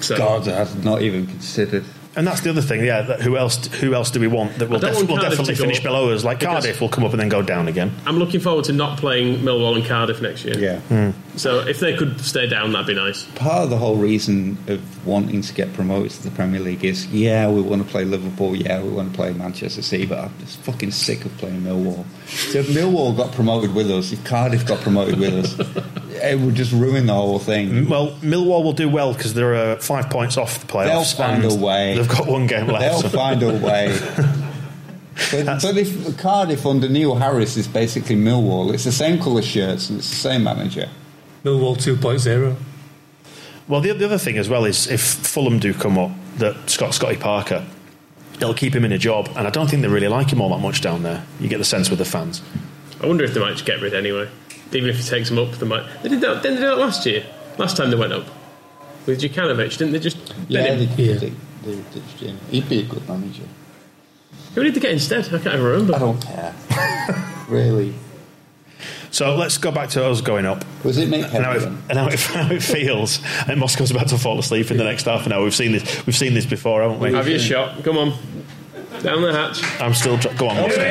So 0.00 0.16
God, 0.16 0.48
I've 0.48 0.82
not 0.82 1.02
even 1.02 1.26
considered. 1.26 1.84
And 2.16 2.26
that's 2.26 2.40
the 2.40 2.50
other 2.50 2.62
thing, 2.62 2.82
yeah. 2.82 3.02
That 3.02 3.20
who 3.20 3.36
else? 3.36 3.66
Who 3.66 3.94
else 3.94 4.10
do 4.10 4.20
we 4.20 4.26
want 4.26 4.58
that 4.58 4.70
will, 4.70 4.78
def- 4.78 4.94
want 4.94 5.08
will 5.08 5.16
definitely 5.18 5.54
finish 5.54 5.78
up 5.78 5.84
below 5.84 6.10
us? 6.12 6.24
Like 6.24 6.40
Cardiff 6.40 6.80
will 6.80 6.88
come 6.88 7.04
up 7.04 7.12
and 7.12 7.20
then 7.20 7.28
go 7.28 7.42
down 7.42 7.68
again. 7.68 7.92
I'm 8.06 8.18
looking 8.18 8.40
forward 8.40 8.64
to 8.64 8.72
not 8.72 8.98
playing 8.98 9.40
Millwall 9.40 9.76
and 9.76 9.84
Cardiff 9.84 10.22
next 10.22 10.44
year. 10.44 10.58
Yeah. 10.58 10.80
Hmm. 10.80 11.10
So 11.36 11.60
if 11.68 11.78
they 11.78 11.94
could 11.94 12.18
stay 12.22 12.48
down, 12.48 12.72
that'd 12.72 12.86
be 12.86 12.94
nice. 12.94 13.26
Part 13.34 13.64
of 13.64 13.70
the 13.70 13.76
whole 13.76 13.96
reason 13.96 14.56
of 14.68 15.06
wanting 15.06 15.42
to 15.42 15.52
get 15.52 15.74
promoted 15.74 16.10
to 16.12 16.22
the 16.22 16.30
Premier 16.30 16.60
League 16.60 16.84
is 16.84 17.06
yeah, 17.08 17.50
we 17.50 17.60
want 17.60 17.84
to 17.84 17.88
play 17.88 18.04
Liverpool, 18.04 18.56
yeah, 18.56 18.82
we 18.82 18.88
want 18.88 19.10
to 19.10 19.14
play 19.14 19.34
Manchester 19.34 19.82
City, 19.82 20.06
but 20.06 20.18
I'm 20.18 20.38
just 20.38 20.58
fucking 20.60 20.92
sick 20.92 21.24
of 21.26 21.36
playing 21.36 21.60
Millwall. 21.60 22.06
So 22.26 22.60
if 22.60 22.68
Millwall 22.68 23.14
got 23.14 23.32
promoted 23.32 23.74
with 23.74 23.90
us, 23.90 24.12
if 24.12 24.24
Cardiff 24.24 24.66
got 24.66 24.80
promoted 24.80 25.18
with 25.18 25.34
us, 25.34 25.54
it 26.32 26.38
would 26.38 26.54
just 26.54 26.72
ruin 26.72 27.06
the 27.06 27.14
whole 27.14 27.38
thing. 27.38 27.88
Well, 27.88 28.12
Millwall 28.20 28.62
will 28.64 28.72
do 28.72 28.88
well 28.88 29.12
because 29.12 29.34
they're 29.34 29.54
uh, 29.54 29.76
five 29.76 30.10
points 30.10 30.36
off 30.36 30.60
the 30.60 30.66
playoffs. 30.66 31.16
They'll 31.16 31.26
find 31.26 31.44
a 31.44 31.54
way. 31.54 31.94
They've 31.94 32.08
got 32.08 32.26
one 32.26 32.46
game 32.46 32.66
left. 32.66 32.80
They'll 32.80 33.10
so- 33.10 33.16
find 33.16 33.42
a 33.42 33.52
way. 33.52 33.98
But, 35.30 35.62
but 35.62 35.76
if 35.78 36.18
Cardiff 36.18 36.66
under 36.66 36.90
Neil 36.90 37.14
Harris 37.14 37.56
is 37.56 37.66
basically 37.66 38.16
Millwall, 38.16 38.74
it's 38.74 38.84
the 38.84 38.92
same 38.92 39.18
colour 39.18 39.40
shirts 39.40 39.88
and 39.88 39.98
it's 39.98 40.10
the 40.10 40.16
same 40.16 40.44
manager. 40.44 40.90
Millwall 41.42 41.74
2.0. 41.76 42.54
Well, 43.66 43.80
the, 43.80 43.92
the 43.92 44.04
other 44.04 44.18
thing 44.18 44.36
as 44.36 44.48
well 44.48 44.64
is 44.64 44.86
if 44.88 45.00
Fulham 45.00 45.58
do 45.58 45.72
come 45.72 45.98
up, 45.98 46.10
that 46.36 46.68
Scott 46.68 46.94
Scotty 46.94 47.16
Parker, 47.16 47.64
they'll 48.38 48.54
keep 48.54 48.74
him 48.74 48.84
in 48.84 48.92
a 48.92 48.98
job, 48.98 49.30
and 49.36 49.46
I 49.46 49.50
don't 49.50 49.68
think 49.68 49.82
they 49.82 49.88
really 49.88 50.08
like 50.08 50.30
him 50.30 50.40
all 50.40 50.50
that 50.50 50.60
much 50.60 50.82
down 50.82 51.02
there. 51.02 51.24
You 51.40 51.48
get 51.48 51.58
the 51.58 51.64
sense 51.64 51.88
with 51.88 51.98
the 51.98 52.04
fans. 52.04 52.42
I 53.02 53.06
wonder 53.06 53.24
if 53.24 53.34
they 53.34 53.40
might 53.40 53.52
just 53.52 53.64
get 53.64 53.80
rid 53.80 53.94
anyway. 53.94 54.28
Even 54.72 54.88
if 54.90 54.96
he 54.98 55.02
takes 55.02 55.28
them 55.28 55.38
up, 55.38 55.52
they 55.52 55.66
might. 55.66 55.84
They 56.02 56.08
did 56.08 56.20
that. 56.22 56.42
Didn't 56.42 56.56
they 56.56 56.62
do 56.62 56.68
that 56.68 56.78
last 56.78 57.06
year? 57.06 57.24
Last 57.58 57.76
time 57.76 57.90
they 57.90 57.96
went 57.96 58.12
up 58.12 58.26
with 59.06 59.20
Jokanovic, 59.20 59.78
didn't 59.78 59.92
they? 59.92 60.00
Just 60.00 60.18
Yeah, 60.48 60.60
let 60.62 60.96
they, 60.96 61.02
Yeah. 61.04 61.14
they, 61.14 61.32
they 61.64 61.76
ditched 61.92 62.20
him. 62.20 62.38
He'd 62.50 62.68
be 62.68 62.80
a 62.80 62.82
good 62.84 63.08
manager. 63.08 63.44
Who 64.54 64.64
did 64.64 64.74
they 64.74 64.80
get 64.80 64.90
instead? 64.92 65.24
I 65.26 65.28
can't 65.38 65.46
even 65.46 65.62
remember. 65.62 65.94
I 65.94 65.98
don't 65.98 66.20
care. 66.20 66.54
really. 67.48 67.94
So 69.10 69.34
let's 69.36 69.56
go 69.56 69.70
back 69.70 69.88
to 69.90 70.04
us 70.04 70.20
going 70.20 70.44
up. 70.44 70.64
Was 70.84 70.98
it 70.98 71.08
Mick 71.08 71.32
And 71.32 71.44
how, 71.44 71.52
it, 71.52 71.62
and 71.62 71.92
how, 71.92 72.08
it, 72.08 72.20
how 72.20 72.50
it 72.50 72.62
feels. 72.62 73.20
And 73.48 73.58
Moscow's 73.60 73.90
about 73.90 74.08
to 74.08 74.18
fall 74.18 74.38
asleep 74.38 74.70
in 74.70 74.76
the 74.76 74.84
next 74.84 75.04
half 75.04 75.24
an 75.26 75.32
hour. 75.32 75.42
We've 75.44 75.54
seen 75.54 75.72
this. 75.72 76.04
We've 76.06 76.16
seen 76.16 76.34
this 76.34 76.44
before, 76.44 76.82
haven't 76.82 76.98
we? 77.00 77.12
Have 77.12 77.28
your 77.28 77.38
shot. 77.38 77.82
Come 77.84 77.96
on. 77.98 78.12
Down 79.02 79.22
the 79.22 79.32
hatch. 79.32 79.62
I'm 79.80 79.94
still. 79.94 80.18
Tr- 80.18 80.34
go 80.36 80.48
on, 80.48 80.56
Moscow. 80.56 80.82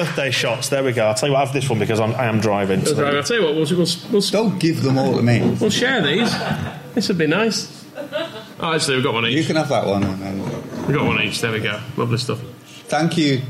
I 0.00 0.04
Birthday 0.04 0.30
shots. 0.30 0.68
There 0.68 0.82
we 0.82 0.92
go. 0.92 1.06
I'll 1.06 1.14
tell 1.14 1.28
you 1.28 1.34
what. 1.34 1.42
I 1.42 1.44
have 1.44 1.52
this 1.54 1.68
one 1.68 1.78
because 1.78 2.00
I'm, 2.00 2.14
I 2.14 2.24
am 2.24 2.40
driving. 2.40 2.80
Right, 2.80 2.88
so- 2.88 3.04
I'll 3.06 3.22
tell 3.22 3.36
you 3.38 3.44
what, 3.44 3.54
we'll, 3.54 3.66
we'll, 3.78 3.86
we'll, 4.12 4.20
Don't 4.22 4.58
give 4.58 4.82
them 4.82 4.98
all 4.98 5.16
to 5.16 5.22
me. 5.22 5.40
we'll 5.60 5.70
share 5.70 6.02
these. 6.02 6.32
This 6.94 7.08
would 7.08 7.18
be 7.18 7.26
nice. 7.26 7.84
Oh, 8.58 8.72
actually, 8.74 8.96
we've 8.96 9.04
got 9.04 9.14
one 9.14 9.26
each. 9.26 9.32
You 9.34 9.40
each. 9.40 9.46
can 9.46 9.56
have 9.56 9.68
that 9.68 9.86
one. 9.86 10.02
And 10.02 10.20
then, 10.20 10.42
We've 10.86 10.96
got 10.96 11.06
one 11.06 11.20
each. 11.22 11.40
There 11.40 11.52
we 11.52 11.60
go. 11.60 11.80
Lovely 11.96 12.18
stuff. 12.18 12.40
thank 12.88 13.16
you. 13.16 13.42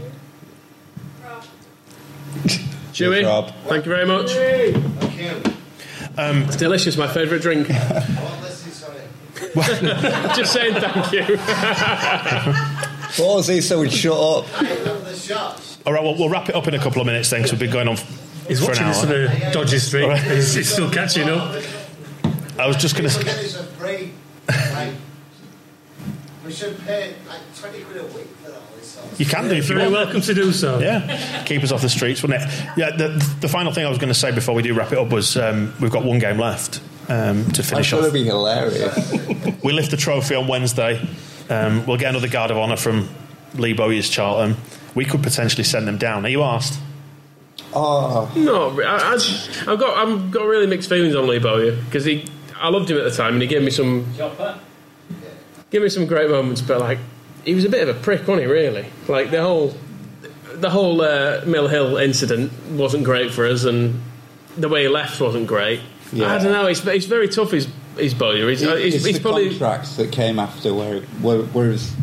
Chewy, 2.93 3.25
Rob. 3.25 3.53
thank 3.67 3.87
you 3.87 3.91
very 3.91 4.07
much. 4.07 4.33
Thank 4.33 5.17
you. 5.19 5.43
It's 6.19 6.57
delicious. 6.57 6.97
My 6.97 7.09
favourite 7.09 7.43
drink. 7.43 7.69
What 7.69 8.43
list 8.43 8.67
is 8.67 8.85
on 8.85 8.95
it? 8.97 10.37
Just 10.37 10.53
saying 10.53 10.75
thank 10.81 11.13
you. 11.13 11.39
What 13.17 13.39
was 13.39 13.49
he 13.49 13.61
so 13.61 13.81
we'd 13.81 13.93
shut 13.93 14.17
up? 14.17 14.47
Remember 15.85 15.87
the 15.87 15.87
shots? 15.87 15.87
All 15.87 15.93
right, 15.93 16.03
well, 16.03 16.16
we'll 16.18 16.28
wrap 16.28 16.49
it 16.49 16.55
up 16.55 16.66
in 16.68 16.74
a 16.74 16.78
couple 16.78 17.01
of 17.01 17.07
minutes 17.07 17.31
then 17.31 17.41
because 17.41 17.53
we've 17.53 17.61
been 17.61 17.70
going 17.72 17.89
on 17.89 17.97
He's 18.49 18.59
for 18.59 18.72
an 18.72 18.78
watching 18.85 18.87
this 18.89 19.05
on 19.05 19.09
hour. 19.12 19.49
a 19.51 19.53
dodgy 19.53 19.78
street. 19.78 20.03
Alright. 20.05 20.22
He's, 20.22 20.55
he's 20.55 20.70
still 20.72 20.91
catching 20.91 21.28
up. 21.28 21.62
I 22.59 22.66
was 22.66 22.76
just 22.76 22.97
going 22.97 23.09
to. 23.09 23.18
at 23.20 23.24
this 23.24 23.57
a 23.59 23.64
free. 23.64 24.12
Like, 24.49 24.93
we 26.45 26.53
should 26.53 26.78
pay 26.81 27.14
like 27.28 27.41
20 27.57 27.85
quid 27.85 27.97
a 27.99 28.05
week 28.07 28.26
for 28.43 28.53
all 28.53 28.61
this 28.76 28.89
sort 28.93 29.07
of 29.12 29.20
You 29.20 29.26
can 29.26 29.45
do 29.49 29.55
if 29.55 29.68
you 29.68 29.76
Very 29.76 29.91
want. 29.91 30.05
welcome 30.07 30.20
to 30.22 30.35
do 30.35 30.53
so. 30.53 30.78
Yeah, 30.81 31.45
keep 31.45 31.62
us 31.62 31.70
off 31.72 31.83
the 31.83 31.89
streets, 31.89 32.22
wouldn't 32.22 32.43
it? 32.43 32.49
Yeah. 32.76 32.91
The, 32.97 33.09
the 33.41 33.49
final 33.49 33.72
thing 33.72 33.87
I 33.87 33.89
was 33.89 33.99
going 33.99 34.09
to 34.12 34.18
say 34.18 34.33
before 34.33 34.55
we 34.55 34.62
do 34.62 34.74
wrap 34.74 34.93
it 34.93 34.99
up 34.99 35.11
was 35.11 35.37
um, 35.37 35.72
we've 35.81 35.91
got 35.91 36.05
one 36.05 36.18
game 36.18 36.39
left 36.39 36.81
um, 37.09 37.45
to 37.53 37.62
That's 37.62 37.70
finish 37.70 37.91
going 37.93 38.03
to 38.03 38.09
off. 38.09 38.12
be 38.14 38.24
hilarious. 38.24 39.12
We 39.62 39.72
lift 39.74 39.91
the 39.91 39.99
trophy 39.99 40.35
on 40.35 40.49
Wednesday. 40.49 41.07
Um, 41.51 41.85
we'll 41.85 41.99
get 41.99 42.09
another 42.11 42.28
guard 42.28 42.51
of 42.51 42.57
honour 42.57 42.76
from 42.76 43.09
Lee 43.55 43.74
Bowyer's 43.74 44.09
Charlton. 44.09 44.57
We 44.95 45.05
could 45.05 45.22
potentially 45.22 45.64
send 45.64 45.86
them 45.86 45.99
down. 45.99 46.24
Are 46.26 46.28
you 46.28 46.43
asked? 46.43 46.80
Oh, 47.72 48.30
No, 48.34 48.80
I, 48.82 48.97
I, 48.97 49.72
I've 49.72 49.78
got 49.78 49.97
I've 49.97 50.30
got 50.30 50.47
really 50.47 50.66
mixed 50.66 50.88
feelings 50.88 51.14
on 51.14 51.26
Lee 51.28 51.38
Bowyer 51.38 51.76
because 51.84 52.05
he 52.05 52.24
I 52.57 52.68
loved 52.68 52.91
him 52.91 52.99
at 52.99 53.05
the 53.05 53.11
time 53.11 53.34
and 53.34 53.43
he 53.43 53.49
gave 53.49 53.62
me 53.62 53.70
some 53.70 54.12
gave 55.70 55.82
me 55.82 55.88
some 55.88 56.07
great 56.07 56.28
moments, 56.30 56.61
but 56.61 56.80
like 56.80 56.99
he 57.45 57.55
was 57.55 57.64
a 57.64 57.68
bit 57.68 57.86
of 57.88 57.97
a 57.97 58.01
prick, 58.01 58.20
wasn't 58.26 58.41
he? 58.41 58.47
Really, 58.47 58.86
like 59.09 59.30
the 59.30 59.41
whole 59.43 59.74
the 60.55 60.70
whole 60.70 61.01
uh, 61.01 61.43
Mill 61.47 61.68
Hill 61.68 61.97
incident 61.97 62.53
wasn't 62.70 63.05
great 63.05 63.30
for 63.30 63.47
us, 63.47 63.64
and 63.64 64.01
the 64.57 64.68
way 64.68 64.82
he 64.82 64.88
left 64.88 65.20
wasn't 65.20 65.47
great. 65.47 65.80
Yeah. 66.12 66.34
I 66.34 66.38
don't 66.38 66.53
know. 66.53 66.66
He's, 66.66 66.82
he's 66.82 67.07
very 67.07 67.28
tough. 67.28 67.53
He's 67.53 67.68
he's 67.97 68.14
Bowyer. 68.14 68.49
He's, 68.49 68.64
uh, 68.64 68.74
he's, 68.76 68.97
it's 68.97 69.05
he's 69.05 69.16
the 69.16 69.22
probably 69.22 69.51
contracts 69.51 69.97
that 69.97 70.11
came 70.11 70.38
after 70.38 70.74
where, 70.74 71.01
where, 71.22 71.43
whereas 71.43 71.95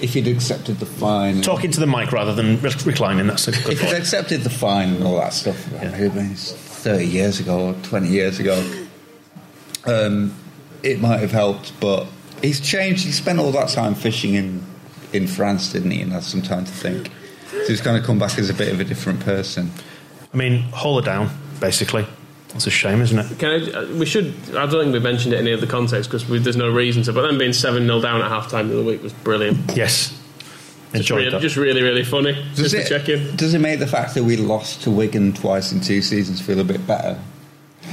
if 0.00 0.14
he'd 0.14 0.28
accepted 0.28 0.78
the 0.78 0.86
fine 0.86 1.42
Talking 1.42 1.70
to 1.70 1.80
the 1.80 1.86
mic 1.86 2.12
rather 2.12 2.34
than 2.34 2.60
re- 2.60 2.72
reclining. 2.84 3.26
That's 3.26 3.48
a 3.48 3.52
good 3.52 3.72
if 3.72 3.80
he'd 3.80 3.94
accepted 3.94 4.42
the 4.42 4.50
fine 4.50 4.94
and 4.94 5.04
all 5.04 5.16
that 5.16 5.32
stuff 5.32 5.72
I 5.74 5.84
mean, 5.84 5.94
it 5.94 6.36
30 6.36 7.06
years 7.06 7.40
ago 7.40 7.68
or 7.68 7.74
20 7.84 8.08
years 8.08 8.38
ago 8.40 8.86
um, 9.86 10.34
it 10.82 11.00
might 11.00 11.20
have 11.20 11.32
helped 11.32 11.78
but 11.80 12.06
he's 12.42 12.60
changed. 12.60 13.04
He 13.04 13.12
spent 13.12 13.38
all 13.38 13.52
that 13.52 13.68
time 13.68 13.94
fishing 13.94 14.34
in 14.34 14.64
in 15.12 15.26
France 15.26 15.72
didn't 15.72 15.92
he? 15.92 16.00
And 16.00 16.12
had 16.12 16.24
some 16.24 16.42
time 16.42 16.64
to 16.64 16.72
think. 16.72 17.10
So 17.50 17.68
he's 17.68 17.80
going 17.80 18.00
to 18.00 18.06
come 18.06 18.18
back 18.18 18.38
as 18.38 18.50
a 18.50 18.54
bit 18.54 18.72
of 18.72 18.80
a 18.80 18.84
different 18.84 19.20
person. 19.20 19.70
I 20.32 20.36
mean, 20.36 20.62
haul 20.72 21.00
her 21.00 21.04
down, 21.04 21.30
basically. 21.60 22.04
That's 22.54 22.66
a 22.66 22.70
shame, 22.70 23.02
isn't 23.02 23.18
it? 23.18 23.38
Can 23.38 23.50
I, 23.50 23.72
uh, 23.72 23.86
we 23.96 24.06
should. 24.06 24.32
I 24.50 24.66
don't 24.66 24.84
think 24.84 24.92
we 24.92 25.00
mentioned 25.00 25.34
it 25.34 25.40
in 25.40 25.46
any 25.46 25.56
other 25.56 25.66
context 25.66 26.10
because 26.10 26.26
there's 26.42 26.56
no 26.56 26.70
reason 26.70 27.02
to. 27.02 27.12
But 27.12 27.28
then 27.28 27.36
being 27.36 27.52
seven 27.52 27.86
0 27.86 28.00
down 28.00 28.22
at 28.22 28.28
half 28.28 28.50
time 28.50 28.68
the 28.68 28.78
other 28.78 28.84
week 28.84 29.02
was 29.02 29.12
brilliant. 29.12 29.76
Yes. 29.76 30.10
Just, 30.92 31.10
Enjoyed 31.10 31.18
really, 31.18 31.30
that. 31.32 31.42
just 31.42 31.56
really, 31.56 31.82
really 31.82 32.04
funny. 32.04 32.32
does 32.54 32.70
just 32.70 32.74
it, 32.74 32.82
to 32.84 32.88
check 32.88 33.08
in. 33.08 33.34
does 33.34 33.52
it 33.52 33.58
make 33.58 33.80
the 33.80 33.86
fact 33.86 34.14
that 34.14 34.22
we 34.22 34.36
lost 34.36 34.82
to 34.82 34.92
Wigan 34.92 35.32
twice 35.32 35.72
in 35.72 35.80
two 35.80 36.00
seasons 36.00 36.40
feel 36.40 36.60
a 36.60 36.64
bit 36.64 36.86
better 36.86 37.18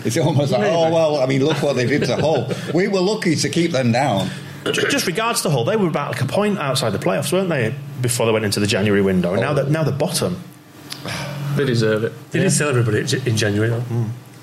it's 0.06 0.18
almost 0.18 0.52
like, 0.52 0.64
oh 0.64 0.92
well, 0.92 1.18
I 1.18 1.26
mean, 1.26 1.44
look 1.44 1.62
what 1.62 1.76
they 1.76 1.86
did 1.86 2.06
to 2.06 2.16
Hull. 2.16 2.52
We 2.74 2.88
were 2.88 3.02
lucky 3.02 3.36
to 3.36 3.50
keep 3.50 3.72
them 3.72 3.92
down. 3.92 4.30
Just 4.66 5.08
regards 5.08 5.42
to 5.42 5.50
Hull, 5.50 5.66
they 5.66 5.76
were 5.76 5.88
about 5.88 6.12
like 6.12 6.22
a 6.22 6.26
point 6.26 6.60
outside 6.60 6.92
the 6.92 7.00
playoffs, 7.00 7.34
weren't 7.34 7.50
they? 7.50 7.76
Before 8.02 8.26
they 8.26 8.32
went 8.32 8.46
into 8.46 8.60
the 8.60 8.68
January 8.68 9.02
window, 9.02 9.34
and 9.34 9.42
now 9.42 9.54
that 9.54 9.70
now 9.70 9.84
the 9.84 9.92
bottom. 9.92 10.42
They 11.56 11.66
deserve 11.66 12.06
it. 12.06 12.14
They 12.32 12.40
didn't 12.40 12.54
sell 12.54 12.70
everybody 12.70 13.00
in 13.00 13.36
January, 13.36 13.70
though. 13.70 13.84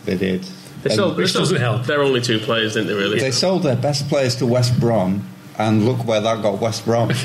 They 0.08 0.16
did. 0.16 0.42
They 0.82 0.94
sold, 0.94 1.16
which 1.18 1.32
sold 1.32 1.42
doesn't 1.42 1.60
help. 1.60 1.84
They're 1.84 2.00
only 2.02 2.20
two 2.22 2.38
players, 2.38 2.72
didn't 2.74 2.88
they? 2.88 2.94
Really. 2.94 3.18
They 3.18 3.30
sold 3.30 3.62
their 3.62 3.76
best 3.76 4.08
players 4.08 4.36
to 4.36 4.46
West 4.46 4.78
Brom, 4.80 5.28
and 5.58 5.84
look 5.84 6.06
where 6.06 6.20
that 6.20 6.42
got 6.42 6.60
West 6.60 6.84
Brom. 6.84 7.10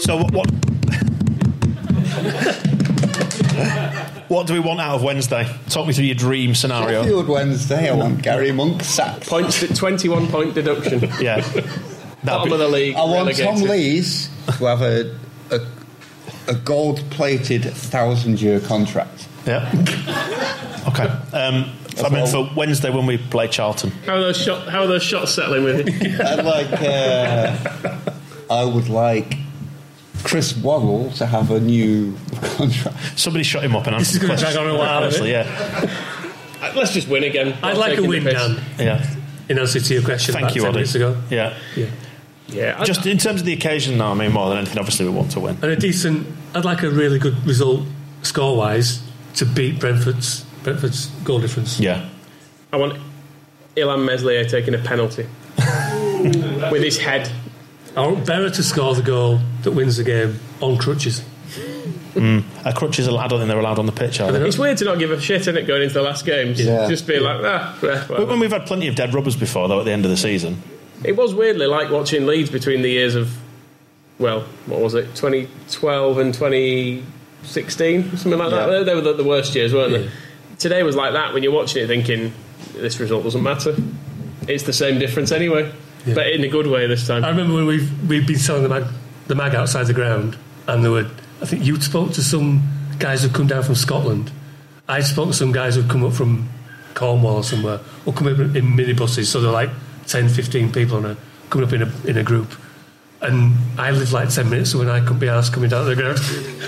So 0.00 0.18
what? 0.18 0.32
What, 0.34 0.50
what 4.28 4.46
do 4.46 4.54
we 4.54 4.60
want 4.60 4.80
out 4.80 4.96
of 4.96 5.02
Wednesday? 5.02 5.46
Talk 5.68 5.86
me 5.86 5.92
through 5.92 6.04
your 6.04 6.14
dream 6.14 6.54
scenario. 6.54 7.02
Sheffield 7.02 7.28
Wednesday, 7.28 7.90
I 7.90 7.94
want 7.94 8.22
Gary 8.22 8.52
Monk 8.52 8.82
sacked. 8.82 9.26
Points, 9.28 9.78
twenty-one 9.78 10.28
point 10.28 10.54
deduction. 10.54 11.08
Yeah, 11.22 11.40
Bottom 11.40 11.64
that'd 12.24 12.52
of 12.52 12.58
the 12.58 12.68
league. 12.68 12.96
I 12.96 13.00
want 13.00 13.12
relegated. 13.28 13.44
Tom 13.46 13.62
Lees 13.62 14.28
to 14.58 14.64
have 14.66 14.82
a 14.82 15.16
a, 15.50 15.60
a 16.48 16.54
gold-plated 16.54 17.64
thousand-year 17.64 18.60
contract. 18.60 19.28
yeah. 19.46 19.70
Okay. 20.88 21.04
Um, 21.36 21.70
I 22.04 22.08
meant 22.08 22.28
for 22.28 22.48
Wednesday 22.56 22.90
when 22.90 23.06
we 23.06 23.18
play 23.18 23.48
Charlton. 23.48 23.90
How 24.06 24.14
are 24.16 24.20
those 24.20 24.40
shot, 24.42 24.68
How 24.68 24.82
are 24.82 24.86
those 24.86 25.02
shots 25.02 25.32
settling 25.32 25.64
with 25.64 25.88
you? 26.02 26.16
I'd 26.24 26.44
like. 26.44 26.66
Uh, 26.72 28.00
I 28.50 28.64
would 28.64 28.88
like 28.88 29.36
Chris 30.24 30.56
Waddle 30.56 31.10
to 31.12 31.26
have 31.26 31.50
a 31.50 31.60
new 31.60 32.16
contract. 32.56 32.96
Somebody 33.18 33.44
shut 33.44 33.64
him 33.64 33.74
up 33.76 33.86
and 33.86 33.98
This 34.00 34.14
is 34.14 34.20
the 34.20 34.26
gonna 34.26 34.38
question. 34.38 34.52
drag 34.62 34.68
on 34.68 34.74
a 34.74 34.78
while, 34.78 35.02
Honestly, 35.02 35.30
yeah, 35.32 35.90
Let's 36.76 36.92
just 36.92 37.08
win 37.08 37.24
again. 37.24 37.54
I'd 37.62 37.74
Not 37.74 37.76
like 37.78 37.98
a 37.98 38.02
win. 38.02 38.24
Dan, 38.24 38.60
yeah. 38.78 39.14
in 39.48 39.58
answer 39.58 39.80
to 39.80 39.94
your 39.94 40.02
question 40.02 40.32
Thank 40.32 40.44
about 40.44 40.54
you, 40.56 40.60
10 40.62 40.68
Ollie. 40.68 40.74
minutes 40.76 40.94
ago. 40.94 41.16
Yeah. 41.30 41.58
Yeah. 41.76 41.86
Yeah, 42.48 42.76
I- 42.78 42.84
Just 42.84 43.06
in 43.06 43.18
terms 43.18 43.40
of 43.40 43.46
the 43.46 43.52
occasion, 43.54 43.98
though, 43.98 44.06
I 44.12 44.14
mean, 44.14 44.32
more 44.32 44.48
than 44.50 44.58
anything, 44.58 44.78
obviously 44.78 45.06
we 45.06 45.12
want 45.12 45.30
to 45.32 45.40
win. 45.40 45.56
And 45.62 45.64
a 45.72 45.76
decent, 45.76 46.26
I'd 46.54 46.64
like 46.64 46.82
a 46.82 46.90
really 46.90 47.18
good 47.18 47.44
result 47.46 47.82
score 48.22 48.56
wise 48.56 49.02
to 49.36 49.44
beat 49.46 49.80
Brentford's 49.80 50.44
Brentford's 50.62 51.06
goal 51.24 51.40
difference. 51.40 51.78
Yeah. 51.80 52.08
I 52.72 52.76
want 52.76 52.98
Ilan 53.76 54.04
Meslier 54.04 54.44
taking 54.44 54.74
a 54.74 54.78
penalty 54.78 55.26
with 56.70 56.82
his 56.82 56.98
head 56.98 57.30
Or 57.96 58.16
better 58.16 58.48
to 58.50 58.62
score 58.62 58.94
the 58.94 59.02
goal 59.02 59.40
that 59.62 59.72
wins 59.72 59.96
the 59.98 60.04
game 60.04 60.38
on 60.60 60.78
crutches. 60.78 61.22
Uh, 62.16 62.72
crutches, 62.74 63.08
are, 63.08 63.18
I 63.18 63.26
don't 63.26 63.38
think 63.40 63.48
they're 63.48 63.58
allowed 63.58 63.78
on 63.78 63.86
the 63.86 63.92
pitch, 63.92 64.20
are 64.20 64.30
they? 64.30 64.46
It's 64.46 64.58
weird 64.58 64.76
to 64.78 64.84
not 64.84 64.98
give 64.98 65.10
a 65.10 65.20
shit 65.20 65.46
in 65.48 65.56
it 65.56 65.66
going 65.66 65.82
into 65.82 65.94
the 65.94 66.02
last 66.02 66.24
games. 66.26 66.60
Yeah. 66.64 66.88
Just 66.88 67.06
be 67.06 67.18
like, 67.18 67.40
ah, 67.42 67.76
yeah, 67.82 68.04
But 68.08 68.28
when 68.28 68.38
we've 68.38 68.50
had 68.52 68.66
plenty 68.66 68.86
of 68.88 68.94
dead 68.94 69.12
rubbers 69.14 69.34
before, 69.36 69.66
though, 69.68 69.80
at 69.80 69.84
the 69.84 69.92
end 69.92 70.04
of 70.04 70.10
the 70.10 70.16
season. 70.16 70.62
It 71.04 71.16
was 71.16 71.34
weirdly 71.34 71.66
like 71.66 71.90
watching 71.90 72.26
Leeds 72.26 72.50
between 72.50 72.82
the 72.82 72.90
years 72.90 73.14
of, 73.14 73.34
well, 74.18 74.42
what 74.66 74.80
was 74.80 74.94
it, 74.94 75.06
2012 75.16 76.18
and 76.18 76.32
2016, 76.34 78.16
something 78.16 78.38
like 78.38 78.50
Yeah. 78.50 78.56
that. 78.58 78.66
They- 78.70 78.84
They 78.84 78.94
were 78.94 79.00
the, 79.00 79.12
the 79.14 79.24
worst 79.24 79.54
years, 79.54 79.72
weren't 79.74 79.92
they? 79.92 80.10
Today 80.62 80.84
was 80.84 80.94
like 80.94 81.14
that 81.14 81.34
when 81.34 81.42
you're 81.42 81.50
watching 81.50 81.82
it 81.82 81.88
thinking, 81.88 82.32
this 82.74 83.00
result 83.00 83.24
doesn't 83.24 83.42
matter. 83.42 83.74
It's 84.46 84.62
the 84.62 84.72
same 84.72 85.00
difference 85.00 85.32
anyway. 85.32 85.72
But 86.06 86.28
in 86.28 86.44
a 86.44 86.48
good 86.48 86.68
way 86.68 86.86
this 86.86 87.04
time. 87.04 87.24
I 87.24 87.30
remember 87.30 87.54
when 87.54 87.66
we've 87.66 88.08
we've 88.08 88.24
been 88.24 88.38
selling 88.38 88.62
the 88.62 88.68
mag, 88.68 88.84
the 89.26 89.34
mag 89.34 89.56
outside 89.56 89.88
the 89.88 89.92
ground, 89.92 90.36
and 90.68 90.84
there 90.84 90.92
were 90.92 91.10
I 91.40 91.46
think 91.46 91.64
you 91.64 91.80
spoke 91.80 92.12
to 92.12 92.22
some 92.22 92.62
guys 93.00 93.24
who'd 93.24 93.32
come 93.34 93.48
down 93.48 93.64
from 93.64 93.74
Scotland. 93.74 94.30
I 94.88 95.00
spoke 95.00 95.30
to 95.30 95.34
some 95.34 95.50
guys 95.50 95.74
who'd 95.74 95.90
come 95.90 96.04
up 96.04 96.12
from 96.12 96.48
Cornwall 96.94 97.38
or 97.38 97.42
somewhere, 97.42 97.80
or 98.06 98.12
come 98.12 98.28
up 98.28 98.38
in 98.38 98.76
minibuses, 98.76 99.26
so 99.26 99.40
they're 99.40 99.50
like 99.50 99.70
10, 100.06 100.28
15 100.28 100.70
people 100.70 100.98
on 100.98 101.06
a, 101.06 101.16
coming 101.50 101.66
up 101.66 101.72
in 101.72 101.82
a 101.82 101.92
in 102.06 102.16
a 102.16 102.22
group. 102.22 102.54
And 103.22 103.54
I 103.78 103.92
lived 103.92 104.12
like 104.12 104.30
10 104.30 104.50
minutes, 104.50 104.72
so 104.72 104.78
when 104.78 104.88
I 104.88 105.00
couldn't 105.00 105.20
be 105.20 105.28
asked 105.28 105.52
coming 105.52 105.70
down 105.70 105.84
to 105.88 105.94
the 105.94 106.02
ground. 106.02 106.18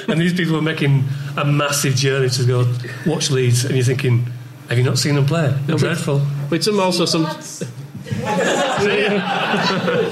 and 0.09 0.21
these 0.21 0.33
people 0.33 0.55
were 0.55 0.63
making 0.63 1.05
a 1.37 1.45
massive 1.45 1.97
journey 1.97 2.29
to 2.31 2.45
go 2.45 2.73
watch 3.07 3.31
Leeds, 3.31 3.65
and 3.65 3.75
you're 3.75 3.85
thinking, 3.85 4.27
have 4.69 4.79
you 4.79 4.85
not 4.85 4.99
seen 4.99 5.17
them 5.17 5.27
play? 5.27 5.53
They're 5.67 5.77
dreadful. 5.77 6.25
With 6.51 6.63
some 6.63 6.79
also 6.81 7.05
some. 7.05 7.25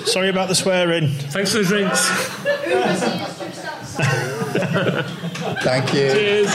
Sorry 0.06 0.28
about 0.28 0.48
the 0.48 0.54
swearing. 0.54 1.08
Thanks 1.08 1.52
for 1.52 1.58
the 1.58 1.64
drinks. 1.64 2.08
Thank 5.62 5.94
you. 5.94 6.10
Cheers. 6.10 6.48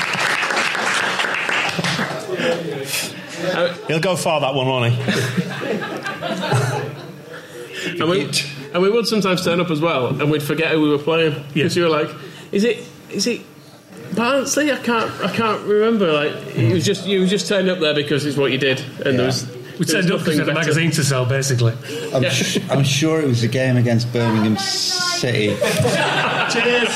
He'll 3.88 4.00
go 4.00 4.16
far, 4.16 4.40
that 4.40 4.54
one, 4.54 4.66
won't 4.66 4.92
he? 4.92 5.00
And 8.00 8.08
we, 8.10 8.30
and 8.72 8.82
we 8.82 8.90
would 8.90 9.06
sometimes 9.06 9.42
turn 9.44 9.60
up 9.60 9.70
as 9.70 9.80
well, 9.80 10.08
and 10.08 10.30
we'd 10.30 10.42
forget 10.42 10.70
who 10.72 10.82
we 10.82 10.90
were 10.90 10.98
playing 10.98 11.42
because 11.54 11.76
you 11.76 11.82
were 11.84 11.88
like, 11.88 12.10
"Is 12.52 12.64
it? 12.64 12.86
Is 13.10 13.26
it?" 13.26 13.40
Barnsley, 14.14 14.70
I 14.72 14.76
can't, 14.76 15.10
I 15.24 15.34
can't 15.34 15.62
remember. 15.66 16.12
Like 16.12 16.32
it 16.56 16.72
was 16.72 16.84
just 16.84 17.06
you 17.06 17.26
just 17.26 17.48
turned 17.48 17.68
up 17.68 17.78
there 17.78 17.94
because 17.94 18.26
it's 18.26 18.36
what 18.36 18.52
you 18.52 18.58
did, 18.58 18.80
and 19.04 19.18
there 19.18 19.26
was 19.26 19.46
We 19.78 19.86
turned 19.86 20.10
up 20.10 20.18
because 20.20 20.34
we 20.34 20.38
had 20.40 20.48
a 20.50 20.54
magazine 20.54 20.90
to 20.92 21.02
sell, 21.04 21.24
basically. 21.24 21.72
I'm, 22.12 22.24
sh- 22.24 22.58
I'm 22.70 22.84
sure 22.84 23.20
it 23.20 23.26
was 23.26 23.42
a 23.42 23.48
game 23.48 23.76
against 23.78 24.12
Birmingham 24.12 24.56
City. 24.58 25.56
Cheers. 25.56 26.88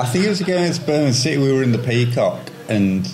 I 0.00 0.06
think 0.06 0.24
it 0.24 0.28
was 0.28 0.40
a 0.40 0.44
game 0.44 0.58
against 0.62 0.86
Birmingham 0.86 1.12
City. 1.12 1.38
We 1.38 1.52
were 1.52 1.62
in 1.62 1.70
the 1.72 1.78
Peacock 1.78 2.40
and 2.68 3.06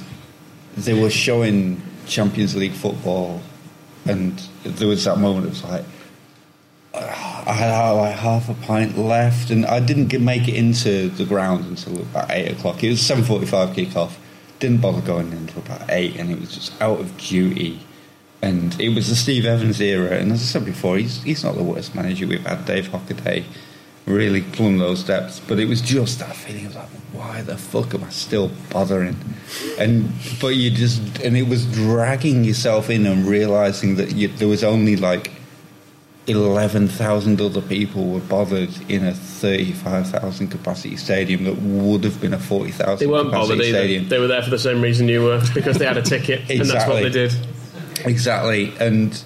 they 0.77 1.01
were 1.01 1.11
showing 1.11 1.81
Champions 2.07 2.55
League 2.57 2.73
football, 2.73 3.41
and 4.07 4.39
there 4.65 4.89
was 4.89 5.05
that 5.05 5.19
moment. 5.19 5.47
It 5.47 5.51
was 5.51 5.65
like 5.65 5.85
ah, 6.95 7.45
I 7.47 7.53
had 7.53 7.91
like 7.91 8.17
half 8.17 8.49
a 8.49 8.55
pint 8.55 8.99
left, 8.99 9.51
and 9.51 9.67
I 9.67 9.81
didn't 9.81 10.07
get, 10.07 10.21
make 10.21 10.49
it 10.49 10.55
into 10.55 11.09
the 11.09 11.25
ground 11.25 11.67
until 11.67 12.01
about 12.01 12.31
eight 12.31 12.53
o'clock. 12.53 12.83
It 12.83 12.91
was 12.91 13.01
seven 13.01 13.25
forty-five 13.25 13.71
kickoff. 13.71 14.13
Didn't 14.61 14.81
bother 14.81 15.01
going 15.01 15.33
in 15.33 15.39
until 15.39 15.63
about 15.63 15.91
eight, 15.91 16.17
and 16.17 16.31
it 16.31 16.41
was 16.41 16.55
just 16.55 16.81
out 16.81 17.01
of 17.01 17.17
duty. 17.19 17.81
And 18.43 18.79
it 18.79 18.91
was 18.91 19.09
the 19.09 19.17
Steve 19.17 19.47
Evans 19.47 19.81
era, 19.81 20.19
and 20.19 20.31
as 20.31 20.43
I 20.43 20.45
said 20.45 20.65
before, 20.67 20.99
he's 20.99 21.23
he's 21.23 21.43
not 21.45 21.57
the 21.57 21.63
worst 21.63 21.95
manager 21.95 22.27
we've 22.27 22.45
had. 22.45 22.65
Dave 22.67 22.89
Hockaday 22.89 23.45
really 24.06 24.43
plumbed 24.43 24.81
those 24.81 25.02
depths, 25.02 25.40
but 25.40 25.59
it 25.59 25.66
was 25.66 25.81
just 25.81 26.18
that 26.18 26.36
feeling 26.36 26.66
of 26.66 26.74
like, 26.74 26.89
why 27.12 27.43
the 27.43 27.56
fuck 27.56 27.94
am 27.94 28.05
I 28.05 28.10
still 28.10 28.51
bothering? 28.70 29.16
And 29.78 30.10
but 30.40 30.48
you 30.48 30.70
just 30.70 31.01
and 31.20 31.36
it 31.36 31.48
was 31.48 31.64
dragging 31.72 32.44
yourself 32.44 32.90
in 32.90 33.06
and 33.06 33.26
realizing 33.26 33.97
that 33.97 34.12
you, 34.14 34.28
there 34.28 34.48
was 34.48 34.62
only 34.64 34.97
like 34.97 35.31
eleven 36.26 36.89
thousand 36.89 37.40
other 37.40 37.60
people 37.60 38.09
were 38.10 38.20
bothered 38.20 38.70
in 38.90 39.05
a 39.06 39.12
thirty-five 39.12 40.09
thousand 40.09 40.48
capacity 40.48 40.97
stadium 40.97 41.44
that 41.44 41.56
would 41.56 42.05
have 42.05 42.20
been 42.20 42.35
a 42.35 42.39
forty 42.39 42.70
They 42.72 42.85
weren't 42.85 42.98
capacity 42.98 43.31
bothered 43.31 43.60
either. 43.60 43.64
stadium. 43.64 44.09
They 44.09 44.18
were 44.18 44.26
there 44.26 44.43
for 44.43 44.51
the 44.51 44.59
same 44.59 44.81
reason 44.82 45.09
you 45.09 45.22
were 45.22 45.43
because 45.55 45.78
they 45.78 45.86
had 45.86 45.97
a 45.97 46.02
ticket, 46.02 46.51
and 46.51 46.68
that's 46.68 46.86
what 46.89 47.02
they 47.02 47.10
did. 47.10 47.35
Exactly, 48.05 48.72
and 48.81 49.22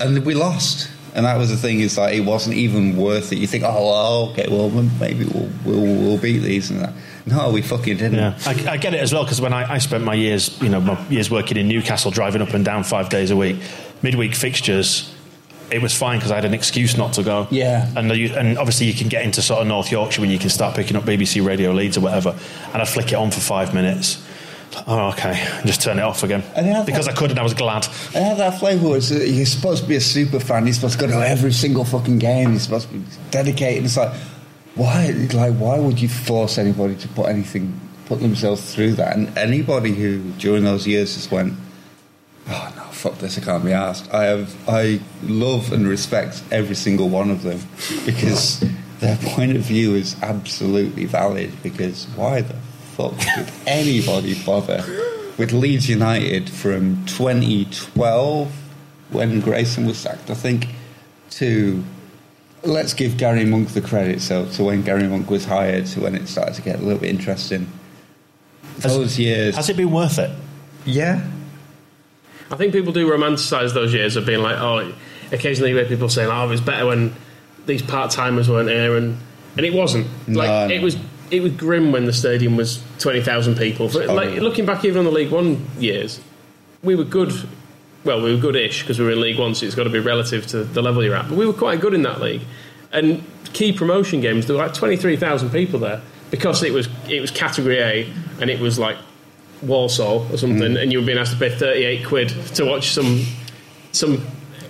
and 0.00 0.24
we 0.24 0.34
lost, 0.34 0.90
and 1.14 1.24
that 1.24 1.38
was 1.38 1.48
the 1.50 1.56
thing. 1.56 1.80
Is 1.80 1.96
like 1.96 2.14
it 2.14 2.20
wasn't 2.20 2.56
even 2.56 2.96
worth 2.96 3.32
it. 3.32 3.38
You 3.38 3.46
think, 3.46 3.64
oh, 3.64 3.72
well, 3.72 4.30
okay, 4.32 4.46
well, 4.50 4.68
maybe 5.00 5.24
we'll 5.24 5.48
we'll, 5.64 6.02
we'll 6.02 6.18
beat 6.18 6.38
these 6.38 6.70
and 6.70 6.80
that. 6.80 6.92
No, 7.26 7.50
we 7.50 7.62
fucking 7.62 7.96
didn't. 7.96 8.18
Yeah, 8.18 8.38
I, 8.46 8.72
I 8.72 8.76
get 8.76 8.92
it 8.92 9.00
as 9.00 9.12
well 9.12 9.24
because 9.24 9.40
when 9.40 9.52
I, 9.52 9.74
I 9.74 9.78
spent 9.78 10.04
my 10.04 10.14
years, 10.14 10.60
you 10.60 10.68
know, 10.68 10.80
my 10.80 11.08
years 11.08 11.30
working 11.30 11.56
in 11.56 11.68
Newcastle, 11.68 12.10
driving 12.10 12.42
up 12.42 12.52
and 12.52 12.64
down 12.64 12.84
five 12.84 13.08
days 13.08 13.30
a 13.30 13.36
week, 13.36 13.56
midweek 14.02 14.34
fixtures, 14.34 15.14
it 15.70 15.80
was 15.80 15.94
fine 15.94 16.18
because 16.18 16.30
I 16.30 16.34
had 16.34 16.44
an 16.44 16.52
excuse 16.54 16.96
not 16.96 17.14
to 17.14 17.22
go. 17.22 17.46
Yeah. 17.50 17.90
and 17.96 18.10
you, 18.10 18.34
and 18.34 18.58
obviously 18.58 18.86
you 18.86 18.94
can 18.94 19.08
get 19.08 19.24
into 19.24 19.40
sort 19.40 19.60
of 19.60 19.66
North 19.66 19.90
Yorkshire 19.90 20.20
when 20.20 20.30
you 20.30 20.38
can 20.38 20.50
start 20.50 20.76
picking 20.76 20.96
up 20.96 21.04
BBC 21.04 21.44
Radio 21.44 21.72
Leeds 21.72 21.96
or 21.96 22.00
whatever, 22.00 22.36
and 22.72 22.82
I'd 22.82 22.88
flick 22.88 23.12
it 23.12 23.14
on 23.14 23.30
for 23.30 23.40
five 23.40 23.72
minutes. 23.72 24.22
Oh, 24.86 25.08
okay, 25.10 25.34
just 25.64 25.82
turn 25.82 25.98
it 25.98 26.02
off 26.02 26.22
again 26.22 26.42
And 26.56 26.66
then 26.66 26.76
I 26.76 26.84
because 26.84 27.08
I 27.08 27.12
could 27.12 27.30
and 27.30 27.38
I 27.38 27.42
was 27.42 27.54
glad. 27.54 27.86
I 28.14 28.18
had 28.18 28.38
that 28.38 28.58
flavour. 28.58 28.96
It's, 28.96 29.10
uh, 29.10 29.16
You're 29.16 29.46
supposed 29.46 29.82
to 29.82 29.88
be 29.88 29.96
a 29.96 30.00
super 30.00 30.40
fan. 30.40 30.66
You're 30.66 30.74
supposed 30.74 30.98
to 30.98 31.06
go 31.06 31.12
to 31.12 31.28
every 31.28 31.52
single 31.52 31.84
fucking 31.84 32.18
game. 32.18 32.50
You're 32.50 32.60
supposed 32.60 32.88
to 32.88 32.94
be 32.94 33.04
dedicated. 33.30 33.84
It's 33.84 33.96
like, 33.96 34.12
why? 34.74 35.10
Like, 35.32 35.54
why 35.54 35.78
would 35.78 36.00
you 36.00 36.08
force 36.08 36.58
anybody 36.58 36.96
to 36.96 37.08
put 37.08 37.28
anything, 37.28 37.78
put 38.06 38.20
themselves 38.20 38.74
through 38.74 38.94
that? 38.94 39.16
And 39.16 39.36
anybody 39.38 39.94
who 39.94 40.32
during 40.32 40.64
those 40.64 40.86
years 40.86 41.14
just 41.14 41.30
went, 41.30 41.54
oh 42.48 42.72
no, 42.76 42.82
fuck 42.84 43.18
this, 43.18 43.38
I 43.38 43.42
can't 43.42 43.64
be 43.64 43.72
asked. 43.72 44.12
I 44.12 44.24
have, 44.24 44.68
I 44.68 45.00
love 45.22 45.72
and 45.72 45.86
respect 45.86 46.42
every 46.50 46.74
single 46.74 47.08
one 47.08 47.30
of 47.30 47.42
them 47.42 47.60
because 48.04 48.64
their 49.00 49.16
point 49.18 49.56
of 49.56 49.62
view 49.62 49.94
is 49.94 50.16
absolutely 50.22 51.04
valid. 51.04 51.52
Because 51.62 52.06
why 52.16 52.40
the 52.40 52.56
fuck 52.94 53.18
did 53.18 53.50
anybody 53.66 54.34
bother 54.44 54.82
with 55.36 55.52
Leeds 55.52 55.88
United 55.88 56.48
from 56.48 57.04
2012 57.06 58.52
when 59.10 59.40
Grayson 59.40 59.86
was 59.86 59.98
sacked, 59.98 60.30
I 60.30 60.34
think, 60.34 60.68
to 61.30 61.82
let's 62.62 62.94
give 62.94 63.16
Gary 63.16 63.44
Monk 63.44 63.68
the 63.70 63.80
credit. 63.80 64.20
So, 64.22 64.46
to 64.50 64.64
when 64.64 64.82
Gary 64.82 65.06
Monk 65.08 65.28
was 65.30 65.44
hired, 65.44 65.86
to 65.86 66.00
when 66.00 66.14
it 66.14 66.28
started 66.28 66.54
to 66.54 66.62
get 66.62 66.76
a 66.80 66.82
little 66.82 67.00
bit 67.00 67.10
interesting. 67.10 67.66
Those 68.78 69.18
years, 69.18 69.54
Has 69.56 69.68
it 69.68 69.76
been 69.76 69.90
worth 69.92 70.18
it? 70.18 70.30
yeah, 70.84 71.24
I 72.50 72.56
think 72.56 72.72
people 72.72 72.92
do 72.92 73.08
romanticise 73.08 73.72
those 73.72 73.92
years 73.94 74.16
of 74.16 74.26
being 74.26 74.40
like, 74.42 74.56
oh, 74.58 74.92
occasionally 75.32 75.70
you 75.70 75.76
hear 75.76 75.86
people 75.86 76.08
saying, 76.08 76.28
oh, 76.30 76.44
it 76.44 76.48
was 76.50 76.60
better 76.60 76.86
when 76.86 77.14
these 77.66 77.82
part 77.82 78.10
timers 78.10 78.48
weren't 78.48 78.68
here, 78.68 78.96
and 78.96 79.18
and 79.56 79.64
it 79.64 79.72
wasn't. 79.72 80.06
Like 80.28 80.48
No, 80.48 80.68
no. 80.68 80.74
it 80.74 80.82
was. 80.82 80.96
It 81.30 81.42
was 81.42 81.52
grim 81.52 81.90
when 81.90 82.04
the 82.04 82.12
stadium 82.12 82.56
was 82.56 82.82
twenty 82.98 83.22
thousand 83.22 83.56
people. 83.56 83.88
But 83.88 84.08
like 84.08 84.40
looking 84.40 84.66
back, 84.66 84.84
even 84.84 84.98
on 84.98 85.04
the 85.04 85.10
League 85.10 85.30
One 85.30 85.66
years, 85.78 86.20
we 86.82 86.94
were 86.94 87.04
good. 87.04 87.32
Well, 88.04 88.22
we 88.22 88.34
were 88.34 88.40
good-ish 88.40 88.82
because 88.82 88.98
we 88.98 89.06
were 89.06 89.12
in 89.12 89.20
League 89.20 89.38
One, 89.38 89.54
so 89.54 89.64
it's 89.64 89.74
got 89.74 89.84
to 89.84 89.90
be 89.90 89.98
relative 89.98 90.46
to 90.48 90.62
the 90.62 90.82
level 90.82 91.02
you're 91.02 91.14
at. 91.14 91.28
But 91.28 91.38
we 91.38 91.46
were 91.46 91.54
quite 91.54 91.80
good 91.80 91.94
in 91.94 92.02
that 92.02 92.20
league. 92.20 92.42
And 92.92 93.24
key 93.54 93.72
promotion 93.72 94.20
games, 94.20 94.46
there 94.46 94.56
were 94.56 94.62
like 94.62 94.74
twenty-three 94.74 95.16
thousand 95.16 95.50
people 95.50 95.80
there 95.80 96.02
because 96.30 96.62
it 96.62 96.72
was 96.72 96.88
it 97.08 97.20
was 97.20 97.30
Category 97.30 97.78
A, 97.80 98.12
and 98.40 98.50
it 98.50 98.60
was 98.60 98.78
like 98.78 98.98
Walsall 99.62 100.30
or 100.30 100.36
something, 100.36 100.76
and 100.76 100.92
you 100.92 101.00
were 101.00 101.06
being 101.06 101.18
asked 101.18 101.32
to 101.32 101.38
pay 101.38 101.48
thirty-eight 101.48 102.06
quid 102.06 102.28
to 102.28 102.66
watch 102.66 102.90
some 102.90 103.24
some 103.92 104.18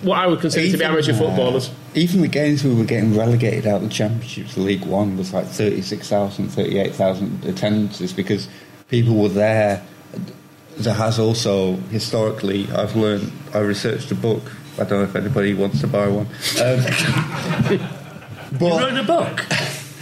what 0.01 0.17
I 0.19 0.27
would 0.27 0.39
consider 0.39 0.71
to 0.71 0.77
be 0.77 0.83
amateur 0.83 1.13
footballers. 1.13 1.69
Even 1.95 2.21
the 2.21 2.27
games 2.27 2.63
we 2.63 2.73
were 2.73 2.83
getting 2.83 3.17
relegated 3.17 3.65
out 3.65 3.77
of 3.77 3.83
the 3.83 3.89
Championship 3.89 4.47
to 4.49 4.59
League 4.59 4.85
One 4.85 5.17
was 5.17 5.33
like 5.33 5.45
36,000, 5.45 6.49
38,000 6.49 7.45
attendances 7.45 8.13
because 8.13 8.47
people 8.89 9.15
were 9.15 9.29
there. 9.29 9.81
There 10.77 10.93
has 10.93 11.17
also, 11.19 11.77
historically, 11.89 12.69
I've 12.71 12.95
learned, 12.95 13.31
I 13.53 13.59
researched 13.59 14.11
a 14.11 14.15
book. 14.15 14.43
I 14.75 14.83
don't 14.83 14.99
know 14.99 15.03
if 15.03 15.15
anybody 15.15 15.53
wants 15.53 15.79
to 15.81 15.87
buy 15.87 16.07
one. 16.09 16.27
Um, 16.61 17.89
You 18.59 18.69
wrote 18.69 18.97
a 18.97 19.03
book. 19.03 19.45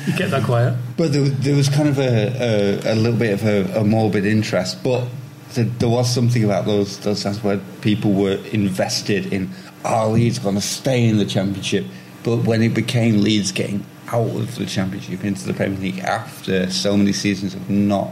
You 0.06 0.16
get 0.18 0.32
that 0.32 0.44
quiet. 0.44 0.76
But 0.98 1.14
there, 1.14 1.24
there 1.24 1.56
was 1.56 1.70
kind 1.70 1.88
of 1.88 1.98
a, 1.98 2.84
a, 2.84 2.94
a 2.94 2.96
little 2.96 3.18
bit 3.18 3.34
of 3.34 3.46
a, 3.46 3.80
a 3.80 3.84
morbid 3.84 4.26
interest. 4.26 4.84
But 4.84 5.08
there, 5.54 5.66
there 5.66 5.90
was 5.90 6.14
something 6.14 6.44
about 6.44 6.66
those 6.66 7.00
those 7.00 7.24
times 7.24 7.44
where 7.44 7.60
people 7.82 8.14
were 8.14 8.38
invested 8.52 9.32
in, 9.32 9.50
oh, 9.86 10.12
Leeds 10.12 10.40
going 10.40 10.56
to 10.56 10.62
stay 10.62 11.08
in 11.08 11.18
the 11.18 11.26
Championship. 11.26 11.86
But 12.24 12.38
when 12.38 12.62
it 12.62 12.74
became 12.74 13.22
Leeds 13.22 13.52
getting 13.52 13.86
out 14.08 14.30
of 14.30 14.56
the 14.56 14.66
Championship 14.66 15.24
into 15.24 15.46
the 15.46 15.54
Premier 15.54 15.80
League 15.80 16.00
after 16.00 16.70
so 16.70 16.96
many 16.96 17.14
seasons 17.14 17.54
of 17.54 17.70
not, 17.70 18.12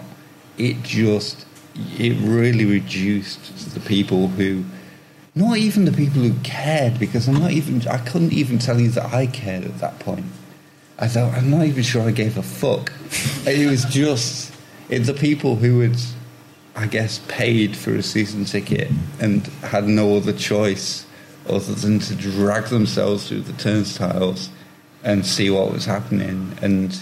it 0.57 0.81
just, 0.84 1.45
it 1.98 2.18
really 2.22 2.65
reduced 2.65 3.73
the 3.73 3.80
people 3.80 4.27
who 4.27 4.65
not 5.34 5.57
even 5.57 5.85
the 5.85 5.93
people 5.93 6.22
who 6.22 6.34
cared, 6.43 6.99
because 6.99 7.27
I'm 7.27 7.39
not 7.39 7.52
even. 7.52 7.88
I 7.88 7.99
couldn't 7.99 8.34
even 8.34 8.60
tell 8.60 8.80
you 8.80 8.89
that 8.89 9.14
I 9.14 9.27
cared 9.27 9.64
at 9.64 9.80
that 9.80 9.98
point. 9.99 10.26
I 10.99 11.07
thought 11.07 11.34
I'm 11.34 11.49
not 11.49 11.65
even 11.65 11.84
sure 11.84 12.02
I 12.02 12.11
gave 12.11 12.38
a 12.38 12.43
fuck. 12.43 12.91
it 13.48 13.69
was 13.69 13.85
just 13.85 14.53
it, 14.89 14.99
the 14.99 15.14
people 15.14 15.56
who 15.56 15.80
had, 15.80 15.98
I 16.76 16.85
guess, 16.85 17.22
paid 17.30 17.77
for 17.77 17.95
a 17.95 18.03
season 18.03 18.43
ticket 18.43 18.89
and 19.19 19.48
had 19.64 19.88
no 19.88 20.18
other 20.18 20.34
choice 20.34 21.06
other 21.48 21.74
than 21.74 22.00
to 22.00 22.16
drag 22.16 22.66
themselves 22.66 23.28
through 23.28 23.42
the 23.42 23.54
turnstiles 23.54 24.50
and 25.04 25.26
see 25.26 25.50
what 25.50 25.72
was 25.72 25.86
happening. 25.86 26.58
And 26.62 26.98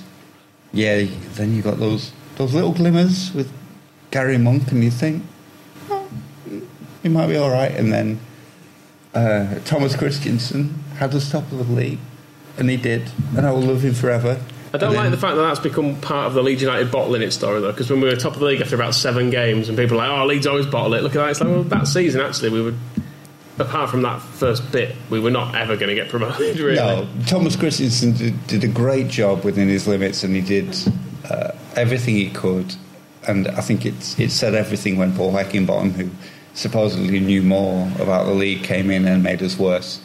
yeah, 0.71 1.05
then 1.33 1.53
you 1.53 1.61
got 1.61 1.79
those 1.79 2.11
those 2.37 2.53
little 2.53 2.71
glimmers 2.71 3.33
with 3.33 3.51
Gary 4.11 4.37
Monk, 4.37 4.71
and 4.71 4.83
you 4.83 4.91
think, 4.91 5.23
oh, 5.89 6.07
he 7.03 7.09
might 7.09 7.27
be 7.27 7.35
all 7.35 7.49
right. 7.49 7.71
And 7.71 7.91
then 7.91 8.19
uh, 9.13 9.59
Thomas 9.65 9.95
Christiansen 9.95 10.83
had 10.95 11.13
us 11.13 11.29
top 11.31 11.51
of 11.51 11.57
the 11.67 11.73
league, 11.73 11.99
and 12.57 12.69
he 12.69 12.77
did, 12.77 13.11
and 13.35 13.45
I 13.45 13.51
will 13.51 13.61
love 13.61 13.83
him 13.83 13.93
forever. 13.93 14.39
I 14.71 14.77
don't 14.77 14.89
And 14.89 14.97
like 14.97 15.11
the 15.11 15.17
fact 15.17 15.35
that 15.35 15.41
that's 15.41 15.59
become 15.59 15.99
part 15.99 16.27
of 16.27 16.35
the 16.35 16.43
Leeds 16.43 16.61
United 16.61 16.91
bottling 16.91 17.23
it 17.23 17.31
story, 17.31 17.59
though, 17.59 17.71
because 17.71 17.89
when 17.89 18.01
we 18.01 18.07
were 18.07 18.15
top 18.15 18.33
of 18.33 18.39
the 18.39 18.45
league 18.45 18.61
after 18.61 18.75
about 18.75 18.93
seven 18.93 19.31
games, 19.31 19.67
and 19.67 19.77
people 19.77 19.99
are 19.99 20.07
like, 20.07 20.19
oh, 20.19 20.25
Leeds 20.27 20.45
always 20.45 20.67
bottle 20.67 20.93
it. 20.93 21.01
Look 21.01 21.15
at 21.15 21.19
that. 21.19 21.31
It's 21.31 21.41
like, 21.41 21.49
well, 21.49 21.63
that 21.63 21.87
season, 21.87 22.21
actually, 22.21 22.51
we 22.51 22.61
were, 22.61 22.73
apart 23.59 23.89
from 23.89 24.01
that 24.03 24.21
first 24.21 24.71
bit, 24.71 24.95
we 25.09 25.19
were 25.19 25.31
not 25.31 25.53
ever 25.55 25.75
going 25.75 25.89
to 25.89 25.95
get 25.95 26.09
promoted, 26.09 26.59
really. 26.59 26.75
No, 26.75 27.07
Thomas 27.27 27.55
Christiansen 27.55 28.13
did, 28.13 28.47
did 28.47 28.63
a 28.63 28.67
great 28.67 29.07
job 29.07 29.43
within 29.43 29.67
his 29.67 29.87
limits, 29.87 30.23
and 30.23 30.35
he 30.35 30.41
did 30.41 30.75
uh, 31.29 31.51
everything 31.75 32.15
he 32.15 32.29
could. 32.29 32.75
And 33.27 33.47
I 33.49 33.61
think 33.61 33.85
it 33.85 34.19
it 34.19 34.31
said 34.31 34.55
everything 34.55 34.97
when 34.97 35.13
Paul 35.15 35.33
Heckingbottom, 35.33 35.91
who 35.91 36.09
supposedly 36.53 37.19
knew 37.19 37.41
more 37.43 37.91
about 37.99 38.25
the 38.25 38.33
league, 38.33 38.63
came 38.63 38.89
in 38.89 39.05
and 39.05 39.21
made 39.21 39.43
us 39.43 39.59
worse. 39.59 40.01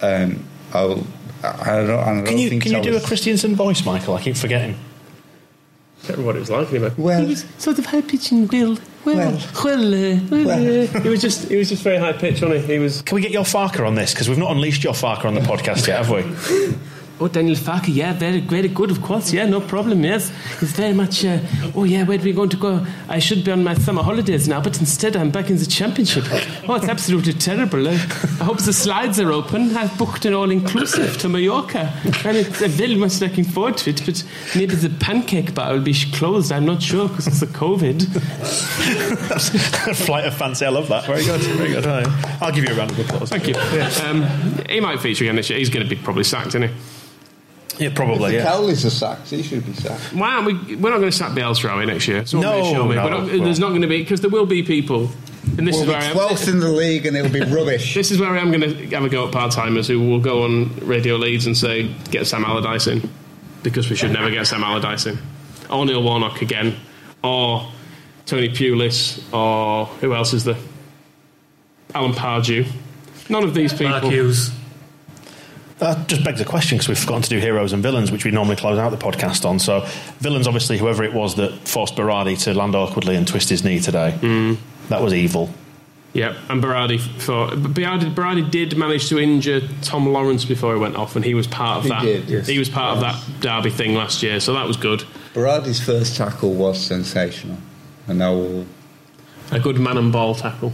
Um, 0.00 0.44
I, 0.72 0.84
will, 0.84 1.06
I, 1.42 1.48
I 1.48 1.86
don't, 1.86 1.98
I 2.00 2.04
don't 2.14 2.24
Can 2.24 2.38
you 2.38 2.48
think 2.48 2.62
can 2.62 2.72
you 2.72 2.82
do 2.82 2.90
a 2.90 2.92
Thomas- 2.92 3.06
Christiansen 3.08 3.56
voice, 3.56 3.84
Michael? 3.84 4.14
I 4.14 4.22
keep 4.22 4.36
forgetting. 4.36 4.74
I 4.74 6.06
can't 6.06 6.18
remember 6.18 6.26
what 6.26 6.36
it 6.36 6.40
was 6.40 6.50
like 6.50 6.70
anyway. 6.70 6.92
Well, 6.96 7.36
Sort 7.58 7.78
of 7.78 7.86
high 7.86 8.00
pitch 8.00 8.30
and 8.30 8.48
grilled. 8.48 8.80
Well, 9.04 9.16
Well. 9.16 9.40
well, 9.64 9.94
uh, 9.94 10.18
well, 10.30 10.44
well, 10.46 10.86
He 11.02 11.08
was 11.08 11.20
just 11.22 11.48
he 11.48 11.56
was 11.56 11.68
just 11.70 11.82
very 11.82 11.96
high 11.98 12.12
pitched, 12.12 12.42
wasn't 12.42 12.66
he? 12.66 12.74
He 12.74 12.78
was 12.78 13.00
Can 13.02 13.14
we 13.14 13.22
get 13.22 13.30
your 13.30 13.44
Farke 13.44 13.84
on 13.86 13.94
this? 13.94 14.12
Because 14.12 14.28
we've 14.28 14.38
not 14.38 14.50
unleashed 14.52 14.84
your 14.84 14.92
Farke 14.92 15.24
on 15.24 15.34
the 15.34 15.40
podcast 15.40 15.86
yet, 15.86 16.04
have 16.04 16.10
we? 16.10 16.22
Oh, 17.22 17.28
Daniel 17.28 17.54
Farke, 17.56 17.94
yeah, 17.94 18.14
very, 18.14 18.40
very 18.40 18.68
good, 18.68 18.90
of 18.90 19.02
course, 19.02 19.30
yeah, 19.30 19.44
no 19.44 19.60
problem, 19.60 20.02
yes. 20.02 20.32
It's 20.62 20.72
very 20.72 20.94
much, 20.94 21.22
uh, 21.22 21.38
oh, 21.74 21.84
yeah, 21.84 22.02
where 22.04 22.18
are 22.18 22.22
we 22.22 22.32
going 22.32 22.48
to 22.48 22.56
go? 22.56 22.86
I 23.10 23.18
should 23.18 23.44
be 23.44 23.52
on 23.52 23.62
my 23.62 23.74
summer 23.74 24.02
holidays 24.02 24.48
now, 24.48 24.62
but 24.62 24.80
instead 24.80 25.16
I'm 25.16 25.30
back 25.30 25.50
in 25.50 25.56
the 25.58 25.66
championship. 25.66 26.24
Oh, 26.66 26.76
it's 26.76 26.88
absolutely 26.88 27.34
terrible. 27.34 27.86
Uh, 27.86 27.92
I 27.92 28.44
hope 28.44 28.62
the 28.62 28.72
slides 28.72 29.20
are 29.20 29.32
open. 29.32 29.76
I've 29.76 29.98
booked 29.98 30.24
an 30.24 30.32
all 30.32 30.50
inclusive 30.50 31.18
to 31.18 31.28
Mallorca, 31.28 31.92
and 32.24 32.38
it's, 32.38 32.62
I'm 32.62 32.70
very 32.70 32.94
much 32.94 33.20
looking 33.20 33.44
forward 33.44 33.76
to 33.78 33.90
it, 33.90 34.02
but 34.06 34.24
maybe 34.56 34.74
the 34.74 34.88
pancake 34.88 35.54
bar 35.54 35.74
will 35.74 35.82
be 35.82 35.92
closed, 36.12 36.50
I'm 36.50 36.64
not 36.64 36.80
sure, 36.80 37.06
because 37.06 37.26
it's 37.26 37.40
the 37.40 37.46
COVID. 37.48 38.00
Flight 40.06 40.24
of 40.24 40.34
fancy. 40.34 40.64
I 40.64 40.70
love 40.70 40.88
that. 40.88 41.04
Very 41.04 41.24
good. 41.24 41.40
Very 41.42 41.72
good. 41.72 41.86
All 41.86 42.00
right. 42.02 42.42
I'll 42.42 42.50
give 42.52 42.64
you 42.64 42.74
a 42.74 42.76
round 42.78 42.92
of 42.92 42.98
applause. 42.98 43.28
Thank 43.28 43.46
you. 43.46 43.54
Um, 44.04 44.24
he 44.70 44.80
might 44.80 45.00
feature 45.00 45.24
again 45.24 45.36
this 45.36 45.50
year. 45.50 45.58
He's 45.58 45.68
going 45.68 45.86
to 45.86 45.94
be 45.94 46.00
probably 46.00 46.24
sacked, 46.24 46.48
isn't 46.48 46.62
he? 46.62 46.70
Yeah, 47.80 47.90
probably. 47.94 48.32
the 48.32 48.36
Yeah. 48.38 48.46
Cowleys 48.46 48.84
are 48.84 48.90
sacked. 48.90 49.28
He 49.30 49.42
should 49.42 49.64
be 49.66 49.72
sacked. 49.72 50.12
Wow, 50.12 50.44
we, 50.44 50.54
we're 50.76 50.90
not 50.90 50.98
going 50.98 51.10
to 51.10 51.16
sack 51.16 51.32
Bielsa 51.32 51.72
away 51.74 51.86
next 51.86 52.06
year. 52.06 52.24
So 52.26 52.40
No, 52.40 52.62
show 52.62 52.72
no, 52.74 52.86
We're 52.86 52.94
not- 52.96 53.10
well. 53.26 53.38
there's 53.42 53.58
not 53.58 53.70
going 53.70 53.82
to 53.82 53.88
be 53.88 53.98
because 54.02 54.20
there 54.20 54.30
will 54.30 54.46
be 54.46 54.62
people, 54.62 55.10
and 55.56 55.66
this 55.66 55.74
We'll 55.76 55.82
is 55.82 55.86
be 55.86 55.92
where 55.92 56.00
I 56.00 56.04
am. 56.04 56.16
12th 56.16 56.48
in 56.48 56.60
the 56.60 56.68
league, 56.70 57.06
and 57.06 57.16
it'll 57.16 57.32
be 57.32 57.40
rubbish. 57.40 57.94
This 58.00 58.10
is 58.10 58.18
where 58.20 58.30
I 58.30 58.38
am 58.38 58.50
going 58.52 58.60
to 58.60 58.86
have 58.94 59.04
a 59.04 59.08
go 59.08 59.26
at 59.26 59.32
part 59.32 59.52
timers 59.52 59.88
who 59.88 59.98
will 60.00 60.20
go 60.20 60.44
on 60.44 60.74
Radio 60.86 61.16
Leeds 61.16 61.46
and 61.46 61.56
say, 61.56 61.88
get 62.10 62.26
Sam 62.26 62.44
Allardyce 62.44 62.86
in. 62.86 63.08
Because 63.62 63.90
we 63.90 63.96
should 63.96 64.12
never 64.12 64.30
get 64.30 64.46
Sam 64.46 64.62
Allardyce 64.62 65.06
in. 65.06 65.18
Or 65.70 65.84
Neil 65.84 66.02
Warnock 66.02 66.40
again. 66.42 66.76
Or 67.22 67.70
Tony 68.26 68.48
Pulis. 68.48 69.20
Or 69.34 69.86
who 70.00 70.14
else 70.14 70.32
is 70.32 70.44
there? 70.44 70.56
Alan 71.94 72.12
Pardew. 72.12 72.66
None 73.28 73.44
of 73.44 73.52
these 73.54 73.72
people. 73.72 73.88
Mark 73.90 74.04
Hughes. 74.04 74.50
That 75.80 76.08
just 76.08 76.22
begs 76.22 76.40
a 76.40 76.44
question 76.44 76.76
because 76.78 76.88
we've 76.88 76.98
forgotten 76.98 77.22
to 77.22 77.28
do 77.30 77.38
heroes 77.38 77.72
and 77.72 77.82
villains, 77.82 78.12
which 78.12 78.24
we 78.24 78.30
normally 78.30 78.56
close 78.56 78.78
out 78.78 78.90
the 78.90 78.96
podcast 78.98 79.44
on. 79.44 79.58
So, 79.58 79.80
villains, 80.18 80.46
obviously, 80.46 80.76
whoever 80.78 81.02
it 81.02 81.12
was 81.14 81.36
that 81.36 81.52
forced 81.66 81.96
Berardi 81.96 82.38
to 82.44 82.54
land 82.54 82.74
awkwardly 82.74 83.16
and 83.16 83.26
twist 83.26 83.48
his 83.48 83.64
knee 83.64 83.80
today. 83.80 84.12
Hmm. 84.20 84.54
That 84.90 85.02
was 85.02 85.14
evil. 85.14 85.48
Yeah, 86.12 86.36
and 86.48 86.60
Berardi 86.62 86.98
for 86.98 87.46
Berardi, 87.56 88.12
Berardi 88.12 88.50
did 88.50 88.76
manage 88.76 89.08
to 89.10 89.18
injure 89.20 89.60
Tom 89.82 90.08
Lawrence 90.12 90.44
before 90.44 90.74
he 90.74 90.80
went 90.80 90.96
off, 90.96 91.14
and 91.16 91.24
he 91.24 91.34
was 91.34 91.46
part 91.46 91.78
of 91.78 91.82
He 91.84 91.88
that. 91.90 92.02
did, 92.02 92.28
yes. 92.28 92.46
He 92.48 92.58
was 92.58 92.68
part 92.68 92.96
of 92.96 93.00
that 93.02 93.40
Derby 93.40 93.70
thing 93.70 93.94
last 93.94 94.22
year, 94.22 94.40
so 94.40 94.52
that 94.54 94.66
was 94.66 94.76
good. 94.76 95.04
Berardi's 95.34 95.80
first 95.80 96.16
tackle 96.16 96.52
was 96.52 96.84
sensational, 96.84 97.58
and 98.08 98.18
now 98.18 98.34
we'll 98.34 98.66
A 99.52 99.60
good 99.60 99.78
man 99.78 99.96
and 99.96 100.12
ball 100.12 100.34
tackle. 100.34 100.72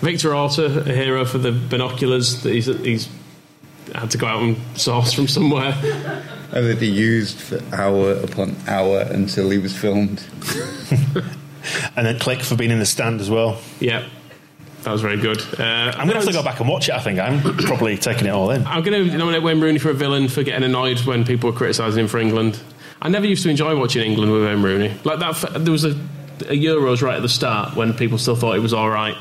Victor 0.00 0.34
Orta, 0.34 0.80
a 0.80 0.92
hero 0.94 1.24
for 1.24 1.38
the 1.38 1.52
binoculars 1.52 2.42
that 2.42 2.52
he's, 2.52 2.66
he's 2.66 3.08
had 3.94 4.10
to 4.12 4.18
go 4.18 4.26
out 4.26 4.42
and 4.42 4.56
source 4.76 5.12
from 5.12 5.28
somewhere. 5.28 5.74
And 6.52 6.66
that 6.66 6.78
he 6.78 6.90
used 6.90 7.38
for 7.38 7.60
hour 7.74 8.12
upon 8.12 8.56
hour 8.66 9.00
until 9.02 9.50
he 9.50 9.58
was 9.58 9.76
filmed. 9.76 10.24
And 11.96 12.06
then 12.06 12.18
Klich 12.18 12.42
for 12.42 12.56
being 12.56 12.70
in 12.70 12.78
the 12.78 12.86
stand 12.86 13.20
as 13.20 13.30
well. 13.30 13.60
Yeah, 13.80 14.08
that 14.82 14.92
was 14.92 15.02
very 15.02 15.18
good. 15.18 15.40
Uh, 15.58 15.92
I'm 15.94 16.06
going 16.06 16.10
to 16.10 16.14
have 16.14 16.24
to 16.24 16.32
go 16.32 16.42
back 16.42 16.60
and 16.60 16.68
watch 16.68 16.88
it, 16.88 16.94
I 16.94 17.00
think. 17.00 17.18
I'm 17.18 17.42
probably 17.58 17.96
taking 17.96 18.26
it 18.26 18.30
all 18.30 18.50
in. 18.50 18.66
I'm 18.66 18.82
going 18.82 19.10
to 19.10 19.18
nominate 19.18 19.42
Wayne 19.42 19.60
Rooney 19.60 19.78
for 19.78 19.90
a 19.90 19.94
villain 19.94 20.28
for 20.28 20.42
getting 20.42 20.64
annoyed 20.64 21.00
when 21.00 21.24
people 21.24 21.50
were 21.50 21.56
criticising 21.56 22.00
him 22.00 22.08
for 22.08 22.18
England. 22.18 22.60
I 23.02 23.08
never 23.08 23.26
used 23.26 23.42
to 23.44 23.50
enjoy 23.50 23.78
watching 23.78 24.02
England 24.02 24.32
with 24.32 24.44
Wayne 24.44 24.62
Rooney. 24.62 24.94
Like 25.04 25.18
that, 25.20 25.64
there 25.64 25.72
was 25.72 25.84
a, 25.84 25.90
a 25.90 26.56
Euros 26.56 27.02
right 27.02 27.16
at 27.16 27.22
the 27.22 27.28
start 27.28 27.76
when 27.76 27.94
people 27.94 28.18
still 28.18 28.36
thought 28.36 28.56
it 28.56 28.60
was 28.60 28.74
all 28.74 28.90
right, 28.90 29.16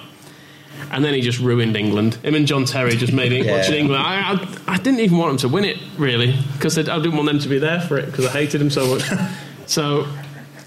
and 0.92 1.04
then 1.06 1.14
he 1.14 1.22
just 1.22 1.40
ruined 1.40 1.76
England. 1.76 2.16
Him 2.16 2.36
and 2.36 2.48
John 2.48 2.66
Terry 2.66 2.96
just 2.96 3.14
made 3.14 3.32
it 3.32 3.46
Yeah. 3.46 3.58
watching 3.58 3.76
England. 3.76 4.02
I, 4.04 4.34
I, 4.34 4.74
I 4.74 4.78
didn't 4.78 5.00
even 5.02 5.18
want 5.18 5.30
them 5.32 5.38
to 5.50 5.54
win 5.54 5.66
it 5.66 5.78
really 5.98 6.36
because 6.54 6.78
I 6.78 6.84
didn't 6.84 7.16
want 7.16 7.28
them 7.28 7.40
to 7.40 7.50
be 7.50 7.60
there 7.60 7.82
for 7.82 7.98
it 7.98 8.08
because 8.08 8.26
I 8.26 8.30
hated 8.32 8.62
him 8.62 8.70
so 8.70 8.96
much. 8.96 9.04
so 9.66 10.08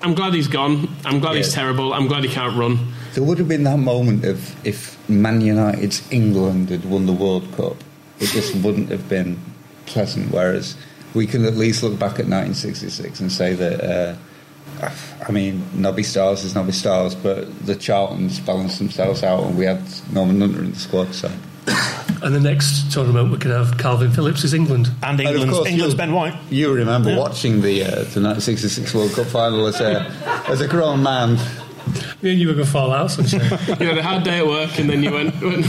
I'm 0.01 0.15
glad 0.15 0.35
he's 0.35 0.49
gone. 0.49 0.89
I'm 1.05 1.21
glad 1.21 1.37
he's 1.37 1.53
terrible. 1.53 1.93
I'm 1.95 2.07
glad 2.09 2.25
he 2.25 2.31
can't 2.31 2.57
run. 2.57 2.93
There 3.15 3.23
would 3.23 3.39
have 3.39 3.49
been 3.49 3.65
that 3.65 3.79
moment 3.79 4.25
of 4.25 4.67
if 4.67 4.97
Man 5.09 5.41
United's 5.41 6.11
England 6.11 6.71
had 6.71 6.85
won 6.85 7.07
the 7.07 7.13
World 7.13 7.51
Cup, 7.57 7.77
it 8.19 8.27
just 8.31 8.55
wouldn't 8.65 8.89
have 8.91 9.09
been 9.09 9.39
pleasant. 9.87 10.31
Whereas 10.33 10.77
we 11.15 11.27
can 11.27 11.45
at 11.45 11.55
least 11.55 11.83
look 11.83 11.99
back 11.99 12.19
at 12.19 12.27
1966 12.27 13.21
and 13.21 13.31
say 13.31 13.55
that, 13.55 13.81
uh, 13.85 14.17
I 15.27 15.31
mean, 15.33 15.63
Nobby 15.75 16.03
Stiles 16.03 16.45
is 16.45 16.55
Nobby 16.55 16.73
Stiles, 16.73 17.15
but 17.15 17.67
the 17.67 17.75
Charltons 17.75 18.45
balanced 18.45 18.79
themselves 18.79 19.23
out 19.23 19.45
and 19.45 19.57
we 19.57 19.65
had 19.65 19.83
Norman 20.13 20.41
Hunter 20.41 20.61
in 20.61 20.71
the 20.73 20.79
squad. 20.79 21.15
So 21.15 21.31
And 22.23 22.35
the 22.35 22.41
next 22.41 22.93
tournament 22.93 23.31
we 23.31 23.39
could 23.39 23.51
have 23.51 23.77
Kalvin 23.79 24.15
Phillips 24.15 24.45
is 24.45 24.55
England. 24.55 24.91
And 25.03 25.21
of 25.21 25.27
England's, 25.27 25.55
course, 25.55 25.69
England's 25.69 25.95
Ben 25.95 26.13
White. 26.13 26.35
you 26.51 26.73
remember 26.73 27.17
watching 27.17 27.61
the, 27.63 27.83
uh, 27.83 27.87
the 27.91 28.21
1966 28.21 28.95
World 28.95 29.13
Cup 29.13 29.27
final 29.27 29.67
as 29.67 29.81
a, 29.81 30.03
as 30.49 30.61
a 30.61 30.69
grown 30.69 31.03
man. 31.03 31.39
Me 32.23 32.31
and 32.31 32.41
you 32.41 32.47
were 32.49 32.55
going 32.55 32.67
to 32.67 32.71
fall 32.73 32.93
out, 32.93 33.11
sunshine. 33.11 33.41
You 33.81 33.87
had 33.89 33.99
a 33.99 34.03
hard 34.03 34.23
day 34.23 34.39
at 34.39 34.47
work, 34.47 34.79
and 34.79 34.89
then 34.89 35.03
you 35.03 35.11
went. 35.11 35.35
went 35.43 35.67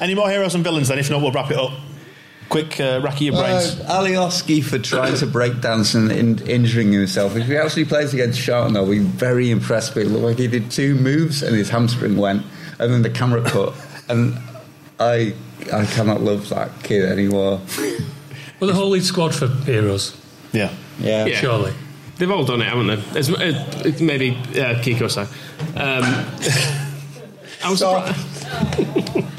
Any 0.00 0.14
more 0.14 0.30
heroes 0.30 0.54
and 0.54 0.64
villains 0.64 0.88
then? 0.88 0.98
If 0.98 1.10
not, 1.10 1.20
we'll 1.20 1.32
wrap 1.32 1.50
it 1.50 1.58
up. 1.58 1.72
Quick, 2.48 2.80
uh, 2.80 3.00
rack 3.02 3.16
of 3.16 3.20
your 3.20 3.34
brains. 3.34 3.78
Uh, 3.80 4.00
Alioski 4.02 4.64
for 4.64 4.78
trying 4.78 5.14
to 5.16 5.26
break 5.26 5.60
dance 5.60 5.94
and 5.94 6.10
in, 6.10 6.38
injuring 6.48 6.92
himself. 6.92 7.36
If 7.36 7.46
he 7.46 7.56
actually 7.56 7.84
plays 7.84 8.14
against 8.14 8.40
Charlton, 8.40 8.76
I'll 8.76 8.88
be 8.88 9.00
very 9.00 9.50
impressed. 9.50 9.92
But 9.94 10.04
it 10.04 10.08
looked 10.08 10.24
like 10.24 10.38
he 10.38 10.48
did 10.48 10.70
two 10.70 10.94
moves 10.94 11.42
and 11.42 11.54
his 11.54 11.68
hamstring 11.68 12.16
went, 12.16 12.44
and 12.78 12.92
then 12.92 13.02
the 13.02 13.10
camera 13.10 13.42
cut. 13.42 13.74
And 14.08 14.38
I, 14.98 15.34
I 15.72 15.84
cannot 15.84 16.22
love 16.22 16.48
that 16.48 16.70
kid 16.82 17.04
anymore. 17.04 17.60
well, 18.60 18.68
the 18.68 18.74
whole 18.74 18.90
lead 18.90 19.04
squad 19.04 19.34
for 19.34 19.48
heroes, 19.48 20.16
yeah. 20.52 20.72
Yeah. 20.98 21.26
Yeah. 21.26 21.36
surely. 21.36 21.74
They've 22.16 22.30
all 22.30 22.44
done 22.44 22.62
it, 22.62 22.68
haven't 22.68 22.86
they? 22.88 23.18
It's, 23.18 23.28
it, 23.28 23.86
it's 23.86 24.00
maybe 24.00 24.30
uh, 24.30 24.80
Kiko 24.82 25.08
side. 25.10 25.28
Um, 25.76 26.02
I 27.64 27.70
was 27.70 27.78
Stop. 27.78 28.14
surprised. 28.14 29.24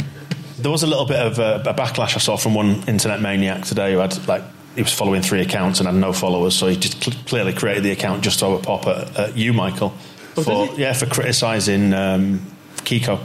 There 0.61 0.72
was 0.72 0.84
a 0.84 0.88
little 0.88 1.06
bit 1.06 1.19
of 1.19 1.40
uh, 1.40 1.64
a 1.65 1.73
backlash 1.73 2.15
I 2.15 2.19
saw 2.19 2.38
from 2.38 2.53
one 2.53 2.84
internet 2.88 3.22
maniac 3.22 3.64
today 3.65 3.94
who 3.94 3.99
had 3.99 4.27
like 4.27 4.44
he 4.76 4.81
was 4.84 4.94
following 4.94 5.22
three 5.22 5.41
accounts 5.41 5.80
and 5.80 5.88
had 5.88 5.95
no 5.95 6.14
followers, 6.14 6.56
so 6.56 6.68
he 6.68 6.76
just 6.77 7.03
cl- 7.03 7.18
clearly 7.26 7.53
created 7.53 7.84
the 7.84 7.91
account 7.91 8.23
just 8.23 8.40
to 8.40 8.45
have 8.49 8.60
a 8.60 8.61
pop 8.64 8.86
at, 8.88 9.18
at 9.19 9.38
you, 9.38 9.52
Michael, 9.53 9.94
Oh, 10.38 10.44
for 10.44 10.68
yeah 10.80 10.94
for 10.94 11.06
criticising 11.07 11.94
um, 11.94 12.41
Kiko. 12.77 13.19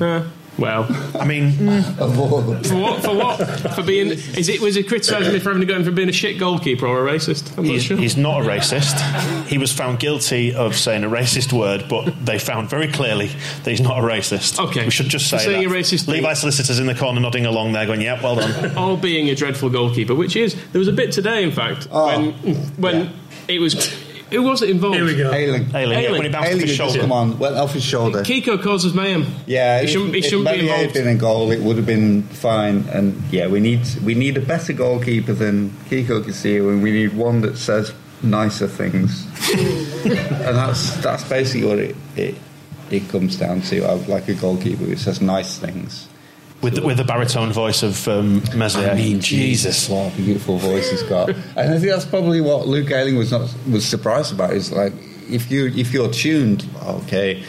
Uh, 0.00 0.24
Well, 0.58 0.86
I 1.18 1.24
mean, 1.26 1.50
mm. 1.52 1.98
Of 1.98 2.14
for 2.14 2.76
what? 2.78 3.02
For 3.04 3.14
what? 3.14 3.74
For 3.74 3.82
being? 3.82 4.08
Is 4.08 4.48
it? 4.48 4.60
Was 4.60 4.74
he 4.74 4.82
criticising 4.82 5.32
me 5.32 5.38
for 5.38 5.50
having 5.50 5.60
to 5.60 5.66
go 5.66 5.76
in 5.76 5.84
for 5.84 5.90
being 5.90 6.08
a 6.08 6.12
shit 6.12 6.38
goalkeeper 6.38 6.86
or 6.86 7.06
a 7.06 7.12
racist? 7.12 7.56
I'm 7.58 7.66
not 7.66 7.80
sure. 7.80 7.96
he's 7.98 8.16
not 8.16 8.40
a 8.40 8.44
racist. 8.44 9.46
He 9.46 9.58
was 9.58 9.70
found 9.72 9.98
guilty 9.98 10.54
of 10.54 10.74
saying 10.74 11.04
a 11.04 11.08
racist 11.10 11.52
word, 11.52 11.84
but 11.90 12.24
they 12.24 12.38
found 12.38 12.70
very 12.70 12.88
clearly 12.88 13.26
that 13.26 13.70
he's 13.70 13.80
not 13.82 13.98
a 13.98 14.02
racist. 14.02 14.58
Okay. 14.58 14.84
we 14.84 14.90
should 14.90 15.08
just 15.08 15.28
say 15.28 15.36
For 15.38 15.44
saying 15.44 15.68
that. 15.68 15.74
a 15.76 15.78
racist 15.78 16.06
thing- 16.06 16.14
Levi 16.14 16.32
solicitors 16.32 16.78
in 16.78 16.86
the 16.86 16.94
corner 16.94 17.20
nodding 17.20 17.44
along 17.46 17.72
there, 17.72 17.84
going, 17.86 18.00
"Yep, 18.00 18.22
well 18.22 18.36
done." 18.36 18.76
all 18.78 18.96
being 18.96 19.28
a 19.28 19.34
dreadful 19.34 19.68
goalkeeper, 19.68 20.14
which 20.14 20.36
is 20.36 20.54
there 20.72 20.78
was 20.78 20.88
a 20.88 20.92
bit 20.92 21.12
today, 21.12 21.42
in 21.42 21.52
fact, 21.52 21.86
Oh, 21.92 22.06
when 22.06 22.32
when 22.78 23.12
it 23.48 23.60
was 23.60 23.74
who 24.30 24.42
was 24.42 24.62
it 24.62 24.70
involved? 24.70 24.96
Here 24.96 25.04
we 25.04 25.16
go. 25.16 25.32
Ayling. 25.32 25.74
Ayling, 25.74 25.92
yeah, 25.92 25.98
Ayling. 25.98 26.12
when 26.12 26.22
he 26.22 26.28
bounced 26.28 26.46
off 26.46 26.52
Ayling 26.54 26.66
his 26.66 26.76
shoulder. 26.76 27.00
come 27.00 27.12
on, 27.12 27.38
went 27.38 27.56
off 27.56 27.72
his 27.72 27.84
shoulder. 27.84 28.22
Kiko 28.22 28.60
causes 28.62 28.92
mayhem. 28.94 29.26
Yeah, 29.46 29.80
he 29.80 29.86
shouldn't, 29.86 30.12
he 30.12 30.18
if, 30.20 30.24
shouldn't 30.26 30.48
if 30.48 30.54
be 30.54 30.62
Meslier 30.62 30.72
had 30.72 30.80
involved. 30.86 30.94
been 30.94 31.08
in 31.08 31.18
goal, 31.18 31.50
it 31.52 31.60
would 31.60 31.76
have 31.76 31.86
been 31.86 32.22
fine. 32.24 32.88
And 32.88 33.22
yeah, 33.30 33.46
we 33.46 33.60
need 33.60 33.82
we 34.02 34.14
need 34.14 34.36
a 34.36 34.40
better 34.40 34.72
goalkeeper 34.72 35.32
than 35.32 35.70
Kiko 35.88 36.22
Casilla, 36.22 36.70
and 36.72 36.82
we 36.82 36.90
need 36.90 37.14
one 37.14 37.40
that 37.42 37.56
says 37.56 37.94
nicer 38.22 38.66
things. 38.66 39.26
and 39.54 40.56
that's 40.56 40.96
that's 41.02 41.24
basically 41.28 41.68
what 41.68 41.78
it 41.78 41.96
it, 42.16 42.34
it 42.90 43.08
comes 43.08 43.36
down 43.36 43.60
to. 43.62 43.84
I 43.84 43.94
would 43.94 44.08
like 44.08 44.28
a 44.28 44.34
goalkeeper 44.34 44.84
who 44.84 44.96
says 44.96 45.20
nice 45.20 45.58
things. 45.58 46.08
With 46.62 46.76
the, 46.76 46.82
with 46.82 46.96
the 46.96 47.04
baritone 47.04 47.52
voice 47.52 47.82
of 47.82 48.08
um, 48.08 48.42
Meslier. 48.54 48.90
I 48.90 48.94
mean, 48.94 49.20
Jesus. 49.20 49.88
what 49.88 50.12
a 50.12 50.16
beautiful 50.16 50.56
voice 50.56 50.90
he's 50.90 51.02
got. 51.02 51.28
and 51.28 51.38
I 51.56 51.78
think 51.78 51.92
that's 51.92 52.06
probably 52.06 52.40
what 52.40 52.66
Luke 52.66 52.90
Ayling 52.90 53.16
was 53.16 53.30
not 53.30 53.54
was 53.70 53.86
surprised 53.86 54.32
about. 54.32 54.52
Is 54.52 54.72
like 54.72 54.92
if 55.28 55.50
you 55.50 55.66
if 55.66 55.92
you're 55.92 56.10
tuned, 56.10 56.68
okay, 56.82 57.44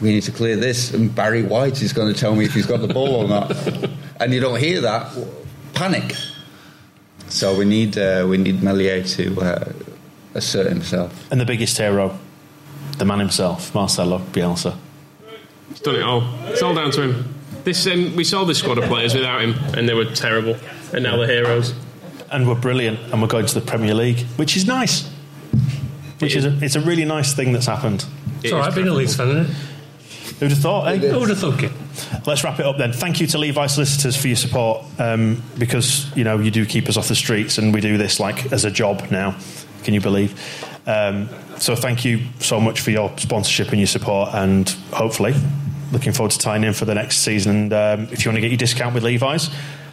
we 0.00 0.10
need 0.10 0.22
to 0.22 0.32
clear 0.32 0.56
this, 0.56 0.94
and 0.94 1.14
Barry 1.14 1.42
White 1.42 1.82
is 1.82 1.92
going 1.92 2.12
to 2.12 2.18
tell 2.18 2.34
me 2.34 2.44
if 2.44 2.54
he's 2.54 2.66
got 2.66 2.80
the 2.80 2.92
ball 2.92 3.16
or 3.16 3.28
not, 3.28 3.50
and 4.20 4.32
you 4.32 4.40
don't 4.40 4.60
hear 4.60 4.80
that, 4.82 5.12
panic. 5.74 6.14
So 7.28 7.58
we 7.58 7.64
need 7.64 7.98
uh, 7.98 8.26
we 8.28 8.38
need 8.38 8.62
Meslier 8.62 9.02
to 9.02 9.40
uh, 9.40 9.72
assert 10.34 10.68
himself. 10.68 11.30
And 11.30 11.40
the 11.40 11.46
biggest 11.46 11.76
hero, 11.78 12.18
the 12.98 13.04
man 13.04 13.18
himself, 13.18 13.74
Marcelo 13.74 14.18
Bielsa. 14.18 14.76
He's 15.70 15.80
done 15.80 15.96
it 15.96 16.02
all. 16.02 16.22
It's 16.44 16.62
all 16.62 16.74
down 16.74 16.90
to 16.92 17.02
him. 17.02 17.33
This 17.64 17.86
um, 17.86 18.14
we 18.14 18.24
saw 18.24 18.44
this 18.44 18.58
squad 18.58 18.78
of 18.78 18.84
players 18.84 19.14
without 19.14 19.42
him, 19.42 19.54
and 19.74 19.88
they 19.88 19.94
were 19.94 20.04
terrible, 20.04 20.56
and 20.92 21.02
now 21.02 21.16
they're 21.16 21.26
heroes. 21.26 21.74
And 22.30 22.46
we're 22.46 22.60
brilliant, 22.60 23.00
and 23.12 23.22
we're 23.22 23.28
going 23.28 23.46
to 23.46 23.54
the 23.54 23.64
Premier 23.64 23.94
League, 23.94 24.20
which 24.36 24.56
is 24.56 24.66
nice. 24.66 25.08
Which 26.18 26.36
is 26.36 26.44
a, 26.44 26.58
it's 26.62 26.74
a 26.74 26.80
really 26.80 27.04
nice 27.04 27.34
thing 27.34 27.52
that's 27.52 27.66
happened. 27.66 28.04
It's 28.42 28.52
all 28.52 28.60
right 28.60 28.74
being 28.74 28.88
a 28.88 28.92
Leeds 28.92 29.16
fan, 29.16 29.28
isn't 29.28 29.50
it? 29.50 29.56
Who'd 30.40 30.50
have 30.50 30.60
thought, 30.60 30.88
eh? 30.88 30.96
Who 30.96 31.20
would 31.20 31.28
have 31.28 31.38
thunk 31.38 31.62
it? 31.62 31.72
Let's 32.26 32.44
wrap 32.44 32.58
it 32.58 32.66
up 32.66 32.76
then. 32.76 32.92
Thank 32.92 33.20
you 33.20 33.26
to 33.28 33.38
Levi 33.38 33.66
Solicitors 33.66 34.16
for 34.16 34.26
your 34.26 34.36
support 34.36 34.84
um, 34.98 35.42
because 35.58 36.14
you 36.16 36.24
know 36.24 36.38
you 36.38 36.50
do 36.50 36.66
keep 36.66 36.88
us 36.88 36.96
off 36.96 37.08
the 37.08 37.14
streets 37.14 37.56
and 37.56 37.72
we 37.72 37.80
do 37.80 37.96
this 37.96 38.20
like 38.20 38.52
as 38.52 38.64
a 38.64 38.70
job 38.70 39.10
now. 39.10 39.38
Can 39.84 39.94
you 39.94 40.00
believe? 40.00 40.34
Um, 40.86 41.28
so 41.58 41.74
thank 41.76 42.04
you 42.04 42.20
so 42.40 42.60
much 42.60 42.80
for 42.80 42.90
your 42.90 43.16
sponsorship 43.16 43.68
and 43.68 43.78
your 43.78 43.86
support, 43.86 44.34
and 44.34 44.68
hopefully 44.92 45.34
looking 45.94 46.12
forward 46.12 46.32
to 46.32 46.38
tying 46.38 46.64
in 46.64 46.74
for 46.74 46.84
the 46.84 46.94
next 46.94 47.18
season. 47.18 47.56
And 47.56 47.72
um, 47.72 48.08
if 48.12 48.24
you 48.24 48.30
want 48.30 48.36
to 48.36 48.40
get 48.42 48.50
your 48.50 48.58
discount 48.58 48.94
with 48.94 49.04
Levi's. 49.04 49.48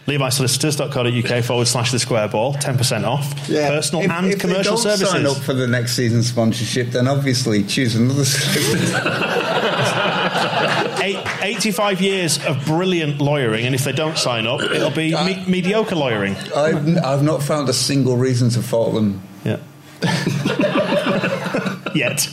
LeviSolicitors.co.uk 0.06 1.44
forward 1.44 1.68
slash 1.68 1.92
the 1.92 1.98
square 2.00 2.26
ball, 2.26 2.54
10% 2.54 3.04
off. 3.04 3.36
Personal 3.46 4.02
if, 4.02 4.10
and 4.10 4.26
if 4.26 4.40
commercial 4.40 4.76
they 4.76 4.82
don't 4.88 4.98
services. 4.98 5.08
sign 5.10 5.26
up 5.26 5.36
for 5.36 5.52
the 5.54 5.68
next 5.68 5.92
season's 5.94 6.28
sponsorship, 6.28 6.88
then 6.88 7.06
obviously 7.06 7.62
choose 7.62 7.94
another. 7.94 8.24
Eight, 11.04 11.18
85 11.42 12.00
years 12.00 12.44
of 12.44 12.64
brilliant 12.64 13.20
lawyering, 13.20 13.64
and 13.66 13.74
if 13.76 13.84
they 13.84 13.92
don't 13.92 14.16
sign 14.18 14.44
up, 14.46 14.60
it'll 14.60 14.90
be 14.90 15.12
me- 15.24 15.44
mediocre 15.48 15.94
lawyering. 15.96 16.34
I've, 16.54 16.96
I've 16.98 17.22
not 17.22 17.42
found 17.42 17.68
a 17.68 17.72
single 17.72 18.16
reason 18.16 18.50
to 18.50 18.62
fault 18.62 18.94
them 18.94 19.22
Yeah. 19.44 19.58
Yet. 21.94 22.28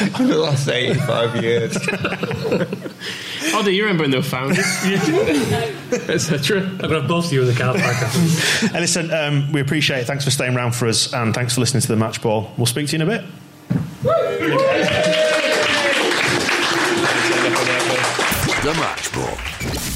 in 0.20 0.28
the 0.28 0.36
last 0.38 0.68
85 0.68 1.42
years. 1.42 1.76
Oh, 3.54 3.62
do 3.62 3.70
you 3.70 3.82
remember 3.82 4.04
when 4.04 4.10
they 4.12 4.16
were 4.16 4.22
founded? 4.22 4.60
Etc. 6.08 6.60
I'm 6.60 6.78
going 6.78 6.90
to 6.90 7.00
have 7.00 7.08
both 7.08 7.26
of 7.26 7.32
you 7.32 7.42
in 7.42 7.48
the 7.48 7.54
car 7.54 7.74
park. 7.74 7.84
I 7.84 8.08
think. 8.08 8.72
Hey, 8.72 8.80
listen, 8.80 9.12
um, 9.12 9.52
we 9.52 9.60
appreciate 9.60 9.98
it. 9.98 10.06
Thanks 10.06 10.24
for 10.24 10.30
staying 10.30 10.56
around 10.56 10.74
for 10.74 10.86
us, 10.86 11.12
and 11.12 11.34
thanks 11.34 11.54
for 11.54 11.60
listening 11.60 11.82
to 11.82 11.88
the 11.88 11.96
match 11.96 12.22
ball. 12.22 12.50
We'll 12.56 12.66
speak 12.66 12.86
to 12.88 12.96
you 12.96 13.02
in 13.02 13.08
a 13.08 13.18
bit. 13.18 13.24
The 18.62 18.74
Match 18.74 19.12
Ball. 19.12 19.91